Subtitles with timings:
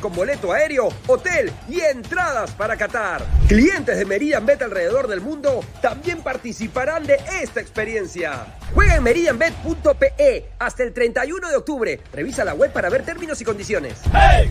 [0.00, 3.24] Con boleto aéreo, hotel y entradas para Qatar.
[3.48, 8.58] Clientes de Meridian Bet alrededor del mundo también participarán de esta experiencia.
[8.74, 12.00] Juega en meridianbet.pe hasta el 31 de octubre.
[12.12, 14.00] Revisa la web para ver términos y condiciones.
[14.12, 14.50] ¡Hey!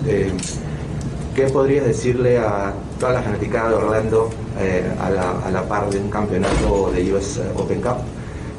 [1.35, 4.29] ¿Qué podrías decirle a toda la fanaticada de Orlando
[5.01, 7.97] a la, par de un campeonato de US Open Cup?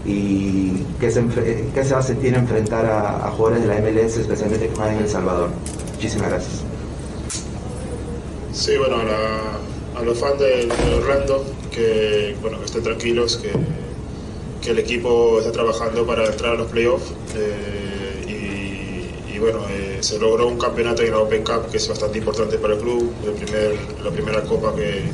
[0.04, 1.24] ¿Y qué se,
[1.74, 4.96] qué se va a sentir enfrentar a, a, jugadores de la MLS, especialmente que juegan
[4.96, 5.48] en El Salvador?
[5.94, 6.62] Muchísimas gracias.
[8.52, 9.58] Sí, bueno, la
[9.98, 13.50] a los fans de, Orlando que, bueno, que estén tranquilos, que,
[14.62, 17.12] que, el equipo está trabajando para entrar a los playoffs.
[17.34, 22.18] Eh, y, bueno, eh, se logró un campeonato en la Open Cup que es bastante
[22.18, 25.04] importante para el club, el primer, la primera copa que,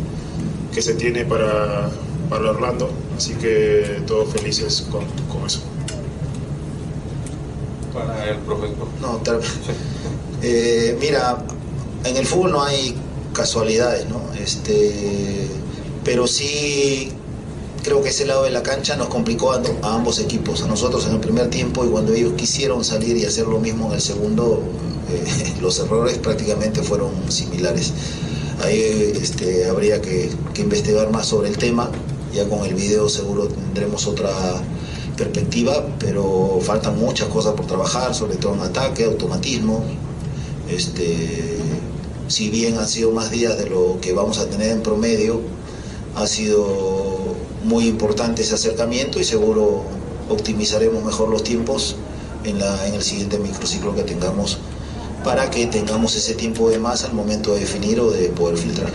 [0.73, 1.91] que se tiene para,
[2.31, 5.61] para Orlando, así que todos felices con, con eso.
[7.93, 8.89] Para el profesor.
[9.01, 9.21] No,
[10.43, 11.45] eh, mira,
[12.05, 12.97] en el fútbol no hay
[13.35, 14.23] casualidades, ¿no?
[14.41, 15.49] Este,
[16.03, 17.13] pero sí
[17.85, 21.13] creo que ese lado de la cancha nos complicó a, ambos equipos, a nosotros en
[21.13, 24.63] el primer tiempo y cuando ellos quisieron salir y hacer lo mismo en el segundo,
[25.11, 27.93] eh, los errores prácticamente fueron similares.
[28.63, 31.91] Ahí este, habría que, investigar más sobre el tema,
[32.33, 34.31] ya con el video seguro tendremos otra
[35.17, 39.85] perspectiva, pero faltan muchas cosas por trabajar, sobre todo en ataque, automatismo.
[40.71, 41.59] Este,
[42.29, 45.41] si bien han sido más días de lo que vamos a tener en promedio,
[46.17, 47.14] ha sido
[47.65, 49.83] muy importante ese acercamiento y seguro
[50.29, 51.97] optimizaremos mejor los tiempos
[52.45, 54.59] en, la, en el siguiente microciclo que tengamos
[55.25, 58.93] para que tengamos ese tiempo de más al momento de definir o de poder filtrar.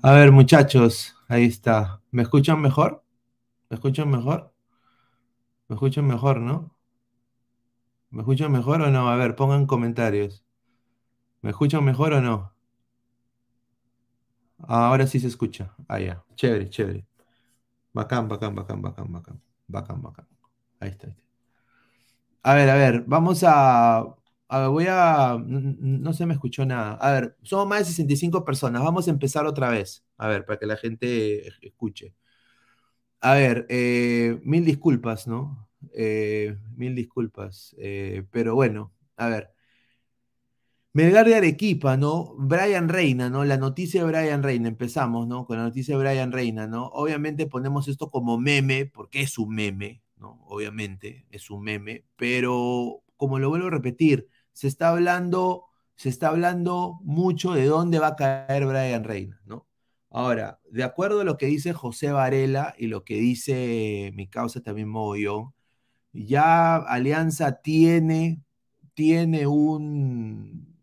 [0.00, 2.00] A ver, muchachos, ahí está.
[2.12, 3.02] ¿Me escuchan mejor?
[3.68, 4.52] ¿Me escuchan mejor?
[5.68, 6.76] ¿Me escuchan mejor, no?
[8.10, 9.08] ¿Me escuchan mejor o no?
[9.08, 10.44] A ver, pongan comentarios.
[11.42, 12.52] ¿Me escuchan mejor o no?
[14.58, 15.74] Ahora sí se escucha.
[15.88, 16.24] Ah, ya.
[16.36, 17.04] Chévere, chévere.
[17.92, 19.42] Bacán, bacán, bacán, bacán, bacán.
[19.66, 20.26] Bacán, bacán.
[20.80, 21.08] Ahí está.
[21.08, 21.22] Ahí está.
[22.42, 24.04] A ver, a ver, vamos a,
[24.48, 25.38] a ver, voy a...
[25.46, 26.94] No se me escuchó nada.
[26.94, 28.82] A ver, somos más de 65 personas.
[28.82, 30.04] Vamos a empezar otra vez.
[30.16, 32.14] A ver, para que la gente escuche.
[33.20, 35.68] A ver, eh, mil disculpas, ¿no?
[35.92, 37.74] Eh, mil disculpas.
[37.78, 39.52] Eh, pero bueno, a ver.
[40.92, 42.34] Melgar de Arequipa, ¿no?
[42.38, 43.44] Brian Reina, ¿no?
[43.44, 45.46] La noticia de Brian Reina, empezamos, ¿no?
[45.46, 46.86] Con la noticia de Brian Reina, ¿no?
[46.86, 50.40] Obviamente ponemos esto como meme, porque es un meme, ¿no?
[50.46, 54.28] Obviamente, es un meme, pero como lo vuelvo a repetir,
[54.58, 59.68] se está hablando, se está hablando mucho de dónde va a caer Brian Reina, ¿no?
[60.10, 64.60] Ahora, de acuerdo a lo que dice José Varela y lo que dice mi causa
[64.60, 65.54] también Mogollón,
[66.12, 68.42] ya Alianza tiene,
[68.94, 70.76] tiene un,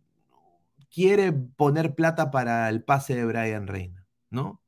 [0.90, 4.62] quiere poner plata para el pase de Brian Reina, ¿no?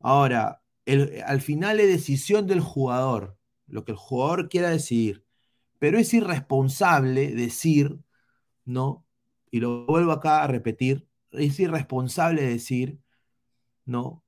[0.00, 0.60] Ahora,
[1.24, 5.24] al final es decisión del jugador, lo que el jugador quiera decidir,
[5.78, 8.00] pero es irresponsable decir,
[8.64, 9.06] ¿no?
[9.50, 13.00] Y lo vuelvo acá a repetir, es irresponsable decir
[13.84, 14.24] ¿no?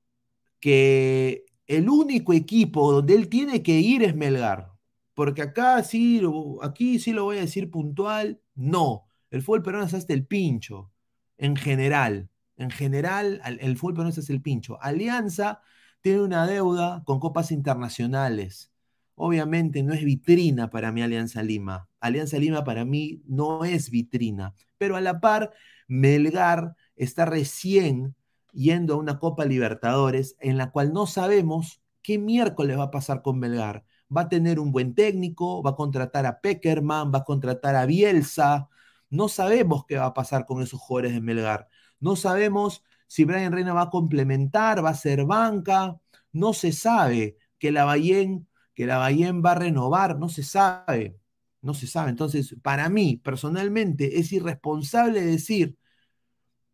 [0.61, 4.73] Que el único equipo donde él tiene que ir es Melgar.
[5.15, 6.21] Porque acá sí,
[6.63, 9.07] aquí sí lo voy a decir puntual, no.
[9.31, 10.93] El fútbol peruano es hasta el pincho,
[11.39, 12.31] en general.
[12.57, 14.79] En general, el fútbol peruano es el pincho.
[14.83, 15.61] Alianza
[16.01, 18.73] tiene una deuda con copas internacionales.
[19.17, 21.89] Obviamente no es vitrina para mí Alianza Lima.
[22.01, 24.55] Alianza Lima para mí no es vitrina.
[24.79, 25.53] Pero a la par,
[25.89, 28.15] Melgar está recién
[28.53, 33.23] yendo a una Copa Libertadores en la cual no sabemos qué miércoles va a pasar
[33.23, 33.85] con Melgar.
[34.15, 37.87] Va a tener un buen técnico, va a contratar a Peckerman, va a contratar a
[37.87, 38.69] Bielsa.
[39.11, 41.69] No sabemos qué va a pasar con esos jugadores de Melgar.
[42.01, 45.99] No sabemos si Brian Reina va a complementar, va a ser banca.
[46.33, 49.09] No se sabe que la Bayén, que la va
[49.53, 51.19] a renovar, no se sabe.
[51.63, 52.11] No se sabe.
[52.11, 55.77] Entonces, para mí, personalmente, es irresponsable decir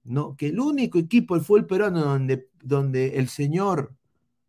[0.04, 0.36] ¿no?
[0.36, 3.94] Que el único equipo del fútbol peruano donde, donde el señor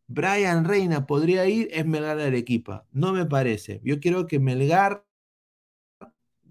[0.07, 2.87] Brian Reina podría ir es Melgar de Arequipa.
[2.91, 3.81] No me parece.
[3.83, 5.05] Yo quiero que Melgar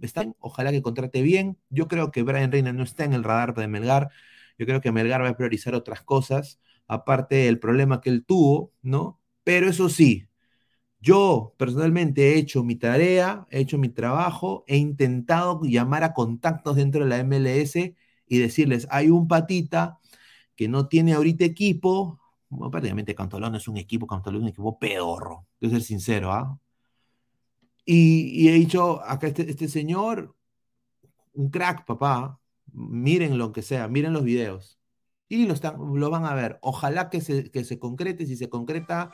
[0.00, 1.58] está, ojalá que contrate bien.
[1.70, 4.10] Yo creo que Brian Reina no está en el radar de Melgar.
[4.58, 8.72] Yo creo que Melgar va a priorizar otras cosas, aparte del problema que él tuvo,
[8.82, 9.20] ¿no?
[9.44, 10.28] Pero eso sí,
[11.02, 16.76] yo personalmente he hecho mi tarea, he hecho mi trabajo, he intentado llamar a contactos
[16.76, 19.98] dentro de la MLS y decirles, hay un patita
[20.56, 22.20] que no tiene ahorita equipo,
[22.70, 26.58] prácticamente Cantolón es un equipo, Cantolón es un equipo pedorro, que ser sincero, ¿ah?
[27.84, 30.36] Y, he dicho, acá este, este, señor,
[31.32, 32.38] un crack, papá,
[32.72, 34.78] miren lo que sea, miren los videos.
[35.28, 36.58] Y lo, están, lo van a ver.
[36.62, 39.10] Ojalá que se, que se concrete, si se concreta,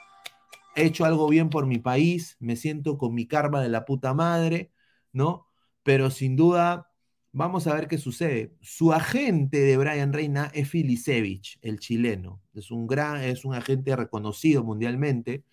[0.76, 4.14] he hecho algo bien por mi país, me siento con mi karma de la puta
[4.14, 4.72] madre,
[5.12, 5.46] ¿no?
[5.82, 6.88] Pero sin duda
[7.32, 8.56] Vamos a ver qué sucede.
[8.62, 12.42] Su agente de Brian Reina es Filisevich, el chileno.
[12.54, 15.44] Es un gran, es un agente reconocido mundialmente,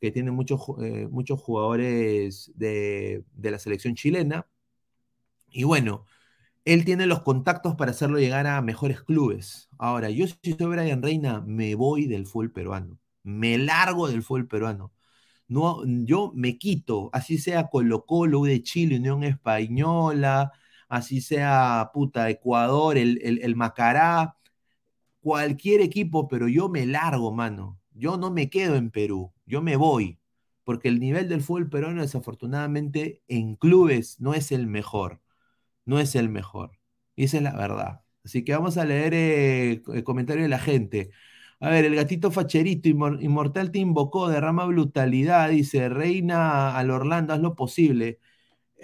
[0.00, 4.46] que tiene muchos, eh, muchos jugadores de, la selección chilena.
[5.50, 6.06] Y bueno,
[6.64, 9.68] él tiene los contactos para hacerlo llegar a mejores clubes.
[9.78, 12.98] Ahora, yo si soy Brian Reina, me voy del fútbol peruano.
[13.24, 14.92] Me largo del fútbol peruano.
[15.48, 20.52] No, yo me quito, así sea Colo Colo, de Chile, Unión Española,
[20.88, 24.36] así sea puta Ecuador, el, el, Macará,
[25.20, 27.80] cualquier equipo, pero yo me largo, mano.
[27.92, 30.20] Yo no me quedo en Perú, yo me voy,
[30.64, 35.20] porque el nivel del fútbol peruano desafortunadamente en clubes no es el mejor,
[35.86, 36.78] no es el mejor.
[37.16, 38.02] Y esa es la verdad.
[38.24, 41.10] Así que vamos a leer eh, el comentario de la gente.
[41.60, 47.40] A ver, el gatito facherito, Inmortal te invocó, derrama brutalidad, dice, reina al Orlando, haz
[47.40, 48.18] lo posible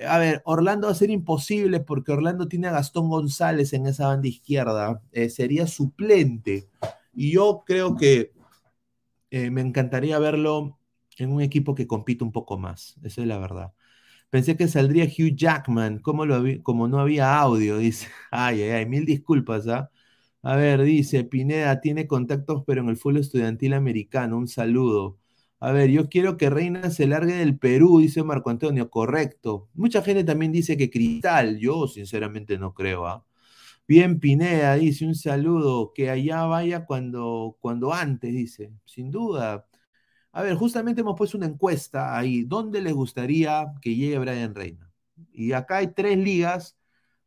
[0.06, 4.08] a ver, Orlando va a ser imposible porque Orlando tiene a Gastón González en esa
[4.08, 5.02] banda izquierda.
[5.12, 6.68] Eh, sería suplente.
[7.12, 8.32] Y yo creo que
[9.30, 10.78] eh, me encantaría verlo
[11.18, 12.96] en un equipo que compite un poco más.
[13.02, 13.72] Esa es la verdad.
[14.30, 18.08] Pensé que saldría Hugh Jackman, como, lo como no había audio, dice.
[18.30, 19.90] Ay, ay, ay, mil disculpas, ¿ah?
[20.42, 24.38] A ver, dice, Pineda tiene contactos, pero en el fútbol estudiantil americano.
[24.38, 25.18] Un saludo.
[25.60, 29.68] A ver, yo quiero que Reina se largue del Perú, dice Marco Antonio, correcto.
[29.74, 33.26] Mucha gente también dice que Cristal, yo sinceramente no creo, ¿ah?
[33.88, 39.66] Bien, Pineda dice un saludo, que allá vaya cuando, cuando antes, dice, sin duda.
[40.32, 44.90] A ver, justamente hemos puesto una encuesta ahí, ¿dónde les gustaría que llegue Brian Reina?
[45.32, 46.78] Y acá hay tres ligas,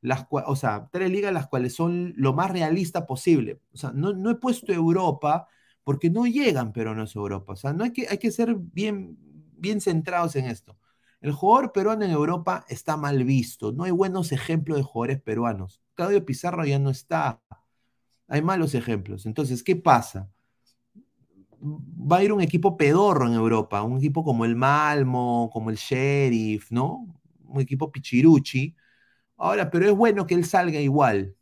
[0.03, 3.61] las o sea, tres ligas las cuales son lo más realista posible.
[3.73, 5.47] O sea, no, no he puesto Europa
[5.83, 7.53] porque no llegan peruanos a Europa.
[7.53, 9.17] O sea, no hay que, hay que ser bien,
[9.57, 10.77] bien centrados en esto.
[11.21, 13.71] El jugador peruano en Europa está mal visto.
[13.71, 15.81] No hay buenos ejemplos de jugadores peruanos.
[15.95, 17.41] Claudio Pizarro ya no está.
[18.27, 19.25] Hay malos ejemplos.
[19.25, 20.29] Entonces, ¿qué pasa?
[21.61, 25.77] Va a ir un equipo pedorro en Europa, un equipo como el Malmo, como el
[25.77, 27.07] Sheriff, ¿no?
[27.45, 28.75] Un equipo pichiruchi.
[29.37, 31.35] Ahora, pero es bueno que él salga igual.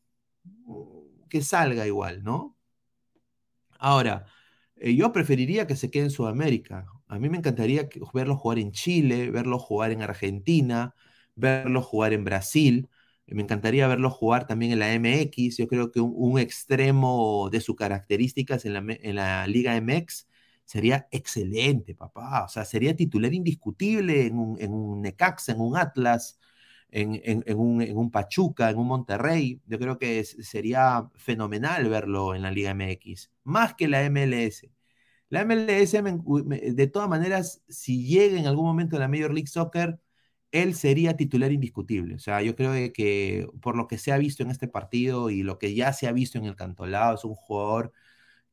[1.30, 2.58] Que salga igual, ¿no?
[3.80, 4.26] Ahora,
[4.76, 6.88] eh, yo preferiría que se quede en Sudamérica.
[7.08, 10.96] A mí me encantaría verlo jugar en Chile, verlo jugar en Argentina,
[11.36, 12.90] verlo jugar en Brasil.
[13.28, 15.58] Me encantaría verlo jugar también en la MX.
[15.58, 20.28] Yo creo que un, extremo de sus características en la, Liga MX
[20.66, 22.46] sería excelente, papá.
[22.46, 26.40] O sea, sería titular indiscutible en un, en un Necaxa, en un Atlas,
[26.92, 27.12] en,
[27.58, 29.62] un, en, un, Pachuca, en un Monterrey.
[29.66, 34.70] Yo creo que sería fenomenal verlo en la Liga MX, más que la MLS.
[35.30, 35.94] La MLS,
[36.76, 40.00] de todas maneras, si llega en algún momento a la Major League Soccer,
[40.52, 42.16] él sería titular indiscutible.
[42.16, 45.44] O sea, yo creo que por lo que se ha visto en este partido y
[45.44, 47.94] lo que ya se ha visto en el cantolado, es un jugador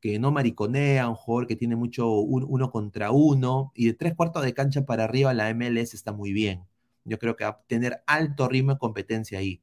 [0.01, 4.43] que no mariconea, un jugador que tiene mucho uno contra uno y de tres cuartos
[4.43, 6.65] de cancha para arriba la MLS está muy bien.
[7.03, 9.61] Yo creo que va a tener alto ritmo de competencia ahí.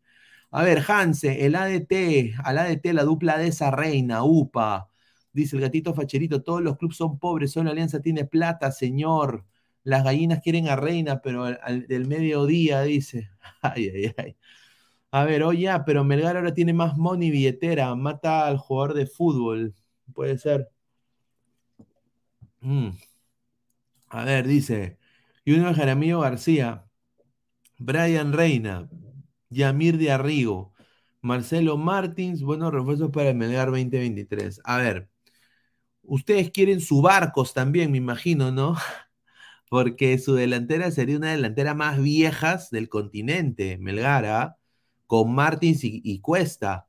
[0.51, 4.89] A ver, Hanse, el ADT, al ADT la dupla de esa reina, UPA.
[5.33, 9.45] Dice el gatito facherito, todos los clubes son pobres, solo Alianza tiene plata, señor.
[9.85, 13.31] Las gallinas quieren a Reina, pero al, del mediodía, dice.
[13.63, 14.37] Ay, ay, ay.
[15.13, 19.75] A ver, oye, pero Melgar ahora tiene más money billetera, mata al jugador de fútbol.
[20.15, 20.71] Puede ser.
[22.63, 22.91] Mm.
[24.09, 24.99] A ver, dice.
[25.45, 26.86] Es Jaramillo García,
[27.79, 28.89] Brian Reina,
[29.51, 30.73] Yamir de Arrigo,
[31.21, 34.61] Marcelo Martins, buenos refuerzos para el Melgar 2023.
[34.65, 35.11] A ver,
[36.07, 38.77] Ustedes quieren su barcos también, me imagino, ¿no?
[39.69, 44.57] Porque su delantera sería una delantera más viejas del continente, Melgara,
[45.07, 46.89] con Martins y, Cuesta.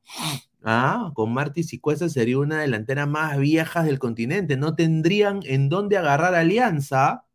[0.63, 4.57] Ah, con Martins y Cuesta sería una delantera más viejas del continente.
[4.57, 7.25] No tendrían en dónde agarrar alianza,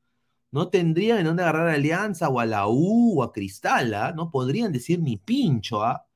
[0.52, 4.12] no tendrían en dónde agarrar alianza o a la U o a Cristala, ¿ah?
[4.12, 6.06] no podrían decir ni pincho, ¿ah?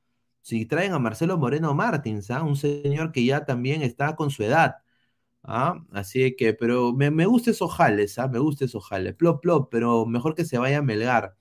[0.41, 2.43] Si traen a Marcelo Moreno Martins, ¿ah?
[2.43, 4.77] un señor que ya también está con su edad.
[5.43, 5.83] ¿ah?
[5.91, 8.27] Así que, pero me, me gusta esos jales, ¿ah?
[8.27, 9.15] Me gusta esos jales.
[9.15, 11.35] Plop, plop, pero mejor que se vaya a Melgar.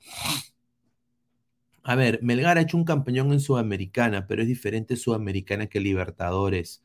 [1.83, 6.83] A ver, Melgar ha hecho un campeón en Sudamericana, pero es diferente Sudamericana que Libertadores.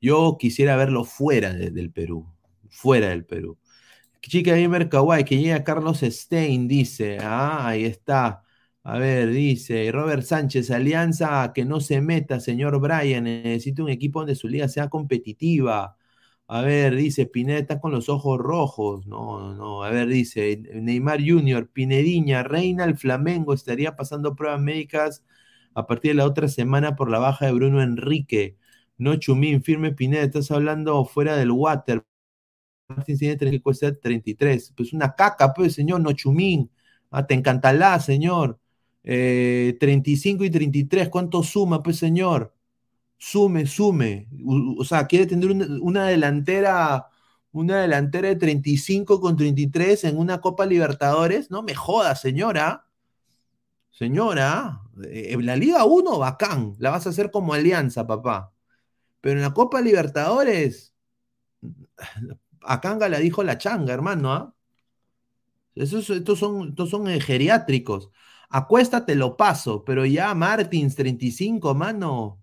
[0.00, 2.26] Yo quisiera verlo fuera del Perú,
[2.68, 3.58] fuera del Perú.
[4.28, 8.44] Chica Gamer Kawaii, que llega Carlos Stein, dice, ah, ahí está.
[8.84, 14.20] A ver, dice Robert Sánchez, Alianza que no se meta, señor Brian, necesita un equipo
[14.20, 15.96] donde su liga sea competitiva.
[16.48, 19.06] A ver, dice, Pineda con los ojos rojos.
[19.06, 25.24] No, no, a ver, dice, Neymar Junior, Pinediña, Reina el Flamengo, estaría pasando pruebas médicas
[25.74, 28.56] a partir de la otra semana por la baja de Bruno Enrique.
[28.98, 32.04] No, Chumín, firme Pineda, estás hablando fuera del water.
[32.96, 34.72] Martín tiene cuesta 33.
[34.76, 36.70] Pues una caca, pues, señor, no Chumín.
[37.10, 37.34] Ah, te
[38.00, 38.58] señor.
[39.02, 42.54] 35 eh, y 33, ¿cuánto suma, pues, señor?
[43.22, 44.28] sume, sume.
[44.78, 45.50] O sea, quiere tener
[45.80, 47.08] una, delantera,
[47.52, 51.50] una delantera de 35 con 33 en una Copa Libertadores.
[51.50, 52.86] No me joda, señora.
[53.90, 56.74] Señora, eh, la Liga 1, bacán.
[56.78, 58.52] La vas a hacer como alianza, papá.
[59.20, 60.94] Pero en la Copa Libertadores,
[62.64, 64.32] a Kanga la dijo la changa, hermano.
[64.32, 64.54] ¿ah?
[65.74, 66.04] estos,
[66.38, 68.10] son, estos son geriátricos.
[68.50, 72.38] Acuéstate, lo paso, pero ya Martins 35, mano.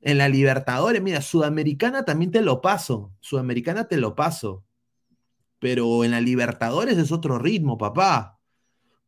[0.00, 3.12] En la Libertadores, mira, Sudamericana también te lo paso.
[3.20, 4.64] Sudamericana te lo paso.
[5.58, 8.38] Pero en la Libertadores es otro ritmo, papá.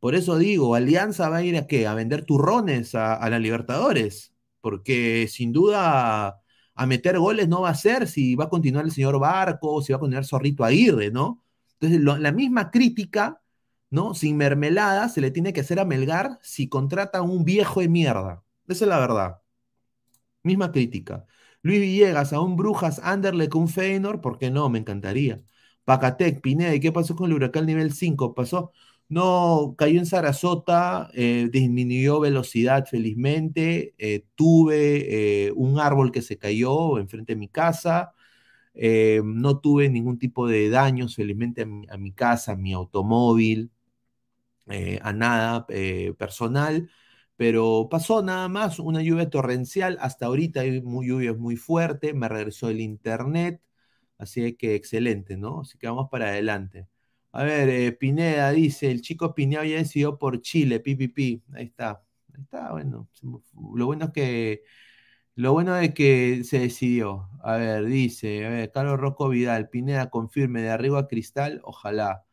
[0.00, 1.86] Por eso digo, Alianza va a ir a qué?
[1.86, 4.34] A vender turrones a, la Libertadores.
[4.60, 6.41] Porque sin duda
[6.82, 9.92] a meter goles no va a ser si va a continuar el señor Barco, si
[9.92, 11.42] va a continuar Zorrito Aguirre, ¿no?
[11.80, 13.42] Entonces, la misma crítica,
[13.90, 14.14] ¿no?
[14.14, 17.88] Sin mermelada, se le tiene que hacer a Melgar si contrata a un viejo de
[17.88, 18.44] mierda.
[18.68, 19.42] Esa es la verdad.
[20.42, 21.26] Misma crítica.
[21.62, 24.68] Luis Villegas, a un Brujas, Anderlecht, un Feyenoord, ¿por qué no?
[24.68, 25.42] Me encantaría.
[25.84, 28.34] Pacatec, Pineda, ¿y qué pasó con el huracán nivel 5?
[28.34, 28.72] Pasó.
[29.12, 36.38] No, cayó en Sarasota, eh, disminuyó velocidad felizmente, eh, tuve eh, un árbol que se
[36.38, 38.14] cayó enfrente de mi casa,
[39.24, 43.70] no tuve ningún tipo de daños felizmente a mi, casa, a mi automóvil,
[45.02, 45.66] a nada
[46.18, 46.90] personal,
[47.36, 52.28] pero pasó nada más una lluvia torrencial, hasta ahorita hay muy, lluvia muy fuerte, me
[52.28, 53.60] regresó el internet,
[54.18, 55.60] así que excelente, ¿no?
[55.62, 56.88] Así que vamos para adelante.
[57.32, 61.42] A ver, eh, Pineda dice, el chico Pineda ya decidió por Chile, pipipi.
[61.54, 62.02] Ahí está.
[62.34, 63.08] Ahí está, bueno.
[63.74, 64.62] Lo bueno es que.
[65.34, 67.30] Lo bueno es que se decidió.
[67.42, 72.24] A ver, dice, Carlos Rocco Vidal, Pineda confirme de arriba a Cristal, ojalá.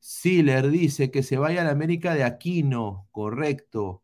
[0.00, 4.02] Siller dice que se vaya a la América de Aquino, correcto.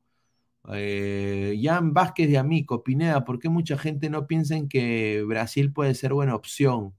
[0.73, 5.73] Eh, Jan Vázquez de Amico, Pineda, ¿por qué mucha gente no piensa en que Brasil
[5.73, 6.95] puede ser buena opción?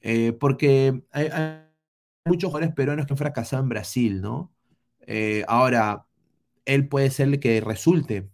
[0.00, 1.28] Eh, porque hay
[2.28, 4.52] muchos jugadores peruanos que han fracasado en Brasil, ¿no?
[5.06, 6.06] Eh, ahora,
[6.66, 8.30] él puede ser el que resulte.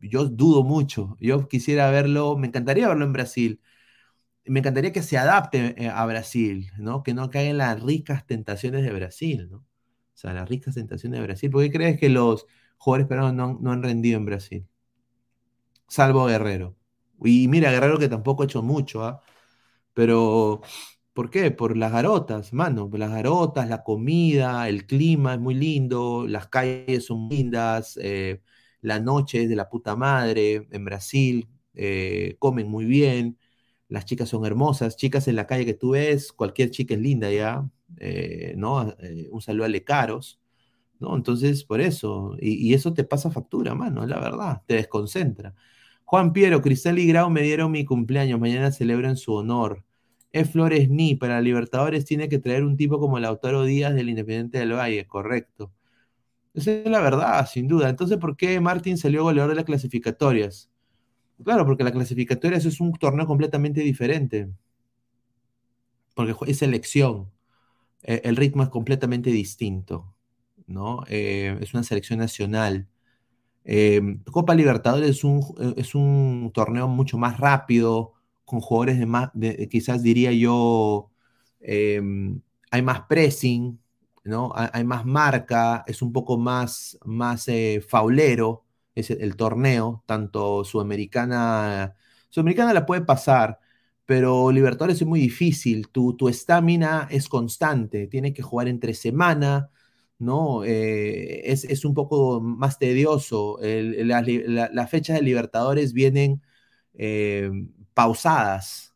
[0.00, 1.16] Yo dudo mucho.
[1.20, 3.60] Yo quisiera verlo, me encantaría verlo en Brasil.
[4.44, 7.02] Me encantaría que se adapte eh, a Brasil, ¿no?
[7.02, 9.58] Que no caiga en las ricas tentaciones de Brasil, ¿no?
[9.58, 9.66] O
[10.14, 11.50] sea, las ricas tentaciones de Brasil.
[11.50, 12.46] ¿Por qué crees que los
[12.78, 14.66] jugadores peruanos no, han rendido en Brasil?
[15.88, 16.76] Salvo Guerrero.
[17.22, 19.22] Y mira, Guerrero que tampoco ha hecho mucho, ¿ah?
[19.94, 20.62] Pero
[21.12, 21.50] ¿Por qué?
[21.50, 22.88] Por las garotas, mano.
[22.92, 28.40] Las garotas, la comida, el clima es muy lindo, las calles son lindas, eh,
[28.80, 33.38] la noche es de la puta madre en Brasil, eh, comen muy bien,
[33.88, 37.30] las chicas son hermosas, chicas en la calle que tú ves, cualquier chica es linda
[37.30, 37.68] ya,
[37.98, 38.94] eh, ¿no?
[39.30, 40.40] un saludo a Lecaros,
[41.00, 41.16] ¿no?
[41.16, 45.54] Entonces, por eso, y, eso te pasa factura, mano, la verdad, te desconcentra.
[46.04, 49.84] Juan Piero, Cristal y Grau me dieron mi cumpleaños, mañana celebro en su honor.
[50.32, 54.58] Es Flores Ni, para Libertadores tiene que traer un tipo como Lautaro Díaz del Independiente
[54.58, 55.72] del Valle, correcto.
[56.54, 57.88] Esa es la verdad, sin duda.
[57.88, 60.70] Entonces, ¿por qué Martín salió goleador de las clasificatorias?
[61.44, 64.50] Claro, porque la clasificatorias es un torneo completamente diferente.
[66.14, 67.30] Porque es selección.
[68.02, 70.14] E, el ritmo es completamente distinto.
[70.70, 71.04] ¿no?
[71.08, 72.88] Eh, es una selección nacional.
[73.64, 74.00] Eh,
[74.32, 75.42] Copa Libertadores es un,
[75.76, 78.14] es un torneo mucho más rápido,
[78.50, 79.30] con jugadores de más,
[79.70, 81.10] quizás diría yo,
[81.60, 83.80] em, hay más pressing,
[84.24, 84.52] ¿no?
[84.54, 91.94] Hay, más marca, es un poco más, más eh, faulero es el, torneo, tanto Sudamericana,
[92.28, 93.60] Sudamericana la puede pasar,
[94.04, 99.70] pero Libertadores es muy difícil, tu estamina es constante, tienes que jugar entre semana,
[100.18, 100.64] ¿no?
[100.64, 106.42] Eh, es, un poco más tedioso, las fechas de Libertadores vienen
[106.94, 108.94] em, pausadas,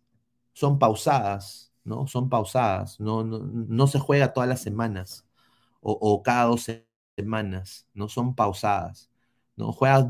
[0.55, 2.07] son pausadas, ¿no?
[2.07, 5.27] Son pausadas, no, no, se juega todas las semanas
[5.83, 6.67] o, cada dos
[7.19, 9.11] semanas, no son pausadas,
[9.57, 9.73] ¿no?
[9.73, 10.07] Juegas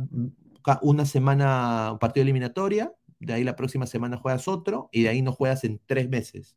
[0.82, 5.22] una semana un partido eliminatoria, de ahí la próxima semana juegas otro y de ahí
[5.22, 6.56] no juegas en tres meses,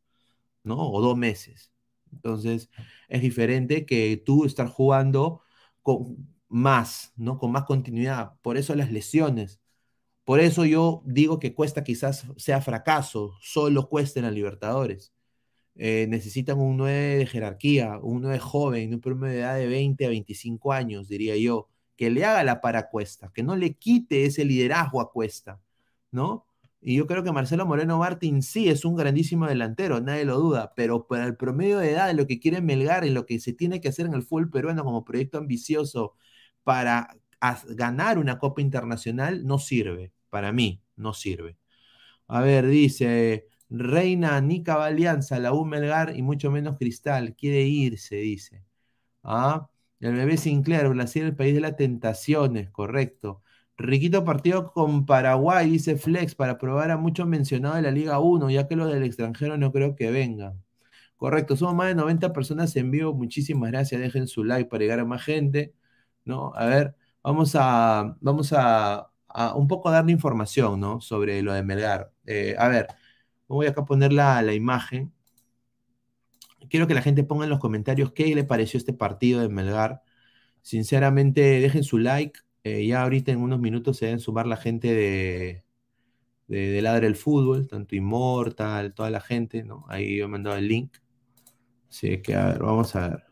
[0.64, 0.78] ¿no?
[0.92, 1.72] O dos meses.
[2.14, 2.70] Entonces,
[3.10, 5.42] es diferente que tú estar jugando
[5.82, 7.40] con más, ¿no?
[7.40, 8.34] Con más continuidad.
[8.44, 9.60] Por eso las lesiones.
[10.28, 15.14] Por eso yo digo que cuesta quizás sea fracaso, solo cuesta en Libertadores.
[15.76, 20.06] Eh, necesitan un 9 de jerarquía, un 9 joven, un promedio de edad de 20
[20.06, 24.26] a 25 años, diría yo, que le haga la para Cuesta, que no le quite
[24.26, 25.62] ese liderazgo a Cuesta,
[26.12, 26.46] ¿no?
[26.82, 30.74] Y yo creo que Marcelo Moreno Martín sí es un grandísimo delantero, nadie lo duda,
[30.76, 33.54] pero para el promedio de edad de lo que quiere Melgar y lo que se
[33.54, 36.16] tiene que hacer en el fútbol peruano como proyecto ambicioso
[36.64, 37.18] para
[37.70, 41.58] ganar una Copa Internacional, no sirve para mí no sirve.
[42.28, 48.18] A ver, dice, Reina ni Alianza, la U Melgar y mucho menos Cristal, quiere irse,
[48.18, 48.64] dice.
[49.24, 49.70] ¿Ah?
[50.00, 53.44] El bebé Sinclair, Brasil, el país de las tentaciones, correcto.
[53.78, 58.50] Riquito partido con Paraguay, dice Flex, para probar a muchos mencionados de la Liga 1,
[58.50, 60.64] ya que los del extranjero no creo que vengan.
[61.18, 65.00] Correcto, somos más de 90 personas en vivo, muchísimas gracias, dejen su like para llegar
[65.00, 65.74] a más gente,
[66.26, 66.54] ¿no?
[66.56, 69.12] A ver, vamos a, vamos a,
[69.56, 71.02] un poco darle información, ¿no?
[71.02, 72.12] Sobre lo de Melgar.
[72.26, 72.88] Eh, a ver,
[73.48, 75.14] voy acá a poner la, imagen.
[76.70, 80.02] Quiero que la gente ponga en los comentarios qué le pareció este partido de Melgar.
[80.62, 82.40] Sinceramente, dejen su like.
[82.64, 85.64] Eh, ya ahorita en unos minutos se deben sumar la gente de,
[86.48, 89.86] de, Ladre el Fútbol, tanto Immortal, toda la gente, ¿no?
[89.90, 90.98] Ahí he mandado el link.
[91.90, 93.27] Así que, a ver, vamos a ver.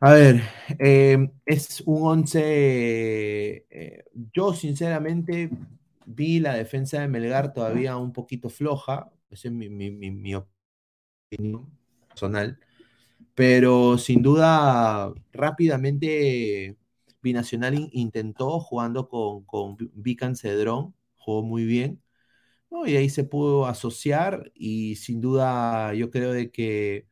[0.00, 0.42] A ver,
[0.78, 2.40] em, es un 11.
[3.68, 5.50] Eh, yo, sinceramente,
[6.06, 9.10] vi la defensa de Melgar todavía un poquito floja.
[9.30, 10.34] Esa es mi,
[11.30, 11.70] opinión
[12.08, 12.58] personal.
[13.34, 16.76] pero sin duda rápidamente
[17.22, 22.02] Binacional intentó jugando con, con Vican Cedrón, jugó muy bien,
[22.86, 27.06] y ahí se pudo asociar y sin duda yo creo de que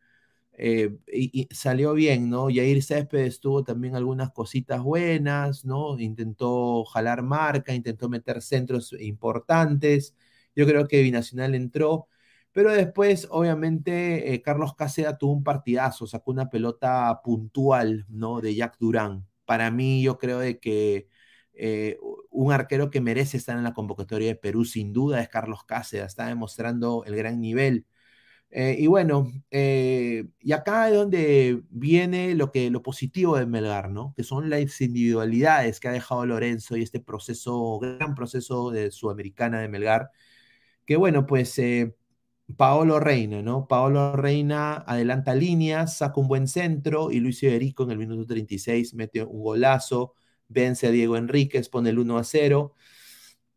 [0.58, 2.48] eh, y, salió bien, ¿no?
[2.50, 5.98] Yair Céspedes tuvo también algunas cositas buenas, ¿no?
[5.98, 10.14] Intentó jalar marca, intentó meter centros importantes.
[10.54, 12.08] Yo creo que Binacional entró,
[12.52, 18.40] pero después, obviamente, eh, Carlos Cáceres tuvo un partidazo, sacó una pelota puntual, ¿no?
[18.40, 19.26] De Jack Durán.
[19.44, 21.08] Para mí, yo creo de que
[21.52, 21.98] eh,
[22.30, 26.06] un arquero que merece estar en la convocatoria de Perú, sin duda, es Carlos Cáceres.
[26.06, 27.86] Está demostrando el gran nivel.
[28.50, 33.90] Eh, y bueno, eh, y acá es donde viene lo, que, lo positivo de Melgar,
[33.90, 34.14] ¿no?
[34.16, 39.60] Que son las individualidades que ha dejado Lorenzo y este proceso, gran proceso de Sudamericana
[39.60, 40.10] de Melgar,
[40.86, 41.94] que bueno, pues eh,
[42.56, 43.66] Paolo Reina, ¿no?
[43.68, 48.94] Paolo Reina adelanta líneas, saca un buen centro y Luis Iberico en el minuto 36
[48.94, 50.14] mete un golazo,
[50.48, 52.74] vence a Diego Enríquez, pone el 1 a 0.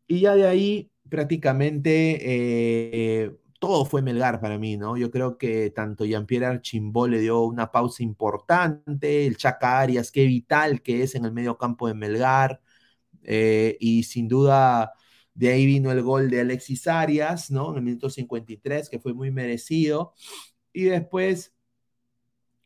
[0.06, 4.96] Y ya de ahí prácticamente todo fue Melgar para mí, ¿no?
[4.96, 10.24] Yo creo que tanto Jean-Pierre Archimbó le dio una pausa importante, el Chaca Arias, qué
[10.26, 12.62] vital que es en el medio campo de Melgar,
[13.22, 14.92] eh, y sin duda
[15.34, 17.70] de ahí vino el gol de Alexis Arias, ¿no?
[17.72, 20.14] En el minuto 53, que fue muy merecido,
[20.72, 21.54] y después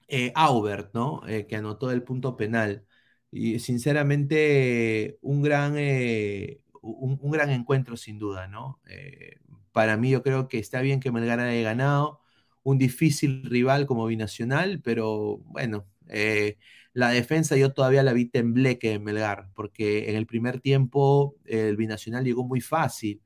[0.08, 1.26] eh, Aubert, ¿no?
[1.26, 2.86] Eh, que anotó el punto penal.
[3.30, 5.74] Y sinceramente, un gran,
[6.82, 8.80] un, un, gran encuentro sin duda, ¿no?
[9.74, 12.20] Para mí yo creo que está bien que Melgar haya ganado,
[12.62, 16.58] un difícil rival como Binacional, pero bueno, eh,
[16.92, 21.76] la defensa yo todavía la vi tembleque en Melgar, porque en el primer tiempo el
[21.76, 23.20] Binacional llegó muy fácil.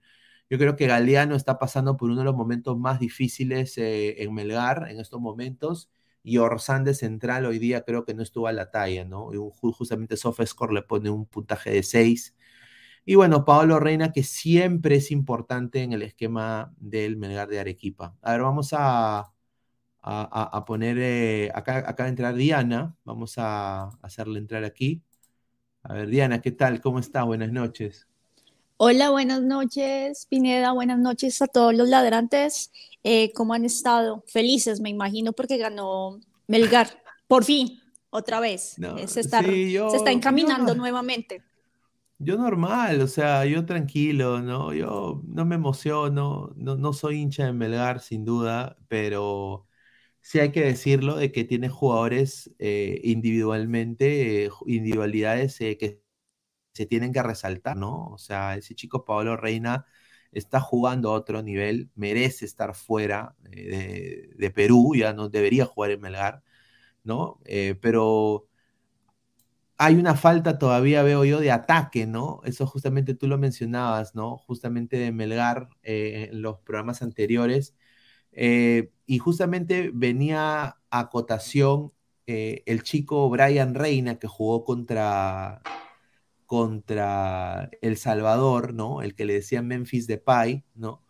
[0.50, 4.32] Yo creo que Galeano está pasando por uno de los momentos más difíciles eh, en
[4.34, 5.90] Melgar en estos momentos.
[6.22, 9.32] Y Orsán de central hoy día creo que no estuvo a la talla, ¿no?
[9.34, 12.34] Y justamente Sofescore le pone un puntaje de 6
[13.08, 18.14] y bueno, Pablo Reina, que siempre es importante en el esquema del Melgar de Arequipa.
[18.20, 19.32] A ver, vamos a,
[20.02, 25.00] a, poner, eh, acá, acá va a entrar Diana, vamos a hacerle entrar aquí.
[25.84, 26.82] A ver, Diana, ¿qué tal?
[26.82, 27.22] ¿Cómo está?
[27.22, 28.06] Buenas noches.
[28.76, 30.72] Hola, buenas noches, Pineda.
[30.72, 32.70] Buenas noches a todos los ladrantes.
[33.04, 34.22] Eh, ¿Cómo han estado?
[34.26, 37.02] Felices, me imagino, porque ganó Melgar.
[37.26, 37.80] Por fin,
[38.10, 38.76] otra vez.
[39.06, 41.47] se, está, se está encaminando nuevamente.
[42.20, 44.72] Yo normal, o sea, yo tranquilo, ¿no?
[44.74, 49.68] Yo no me emociono, no, no soy hincha de Melgar, sin duda, pero
[50.20, 56.02] sí hay que decirlo de que tiene jugadores eh, individualmente, eh, individualidades eh, que
[56.74, 58.08] se tienen que resaltar, ¿no?
[58.10, 59.86] O sea, ese chico Pablo Reina
[60.32, 65.92] está jugando a otro nivel, merece estar fuera de, de Perú, ya no debería jugar
[65.92, 66.42] en Melgar,
[67.04, 67.40] ¿no?
[67.80, 68.47] pero
[69.78, 72.40] hay una falta todavía, veo yo, de ataque, ¿no?
[72.44, 74.36] Eso justamente tú lo mencionabas, ¿no?
[74.38, 77.76] Justamente de Melgar eh, en los programas anteriores.
[78.32, 81.92] Eh, y justamente venía a cotación
[82.26, 85.62] eh, el chico Brian Reina que jugó contra,
[86.46, 89.02] contra El Salvador, ¿no?
[89.02, 91.04] El que le decían Memphis Depay, ¿no?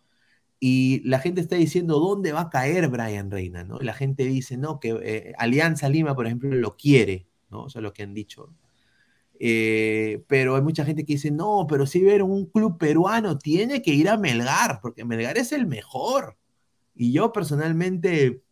[0.60, 3.64] Y la gente está diciendo, ¿dónde va a caer Brian Reina?
[3.64, 3.78] ¿no?
[3.80, 7.66] La gente dice, no, que Alianza Lima, por ejemplo, lo quiere, ¿no?
[7.66, 8.52] Eso es lo que han dicho.
[9.40, 13.82] Eh, pero hay mucha gente que dice, no, pero si ver un club peruano tiene
[13.82, 16.36] que ir a Melgar, porque Melgar es el mejor.
[16.94, 18.42] Y yo personalmente,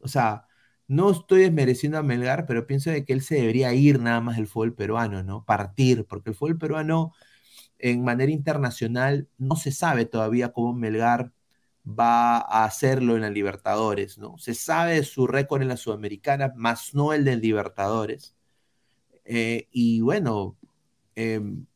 [0.00, 0.46] o sea,
[0.88, 4.36] no estoy desmereciendo a Melgar, pero pienso de que él se debería ir nada más
[4.36, 5.44] del fútbol peruano, ¿no?
[5.44, 7.12] Partir, porque el fútbol peruano
[7.78, 11.32] en manera internacional no se sabe todavía cómo Melgar
[11.86, 14.38] va a hacerlo en la Libertadores, ¿no?
[14.38, 18.35] Se sabe su récord en la Sudamericana, más no el de Libertadores.
[19.26, 20.56] Eh, y bueno,
[21.16, 21.66] em,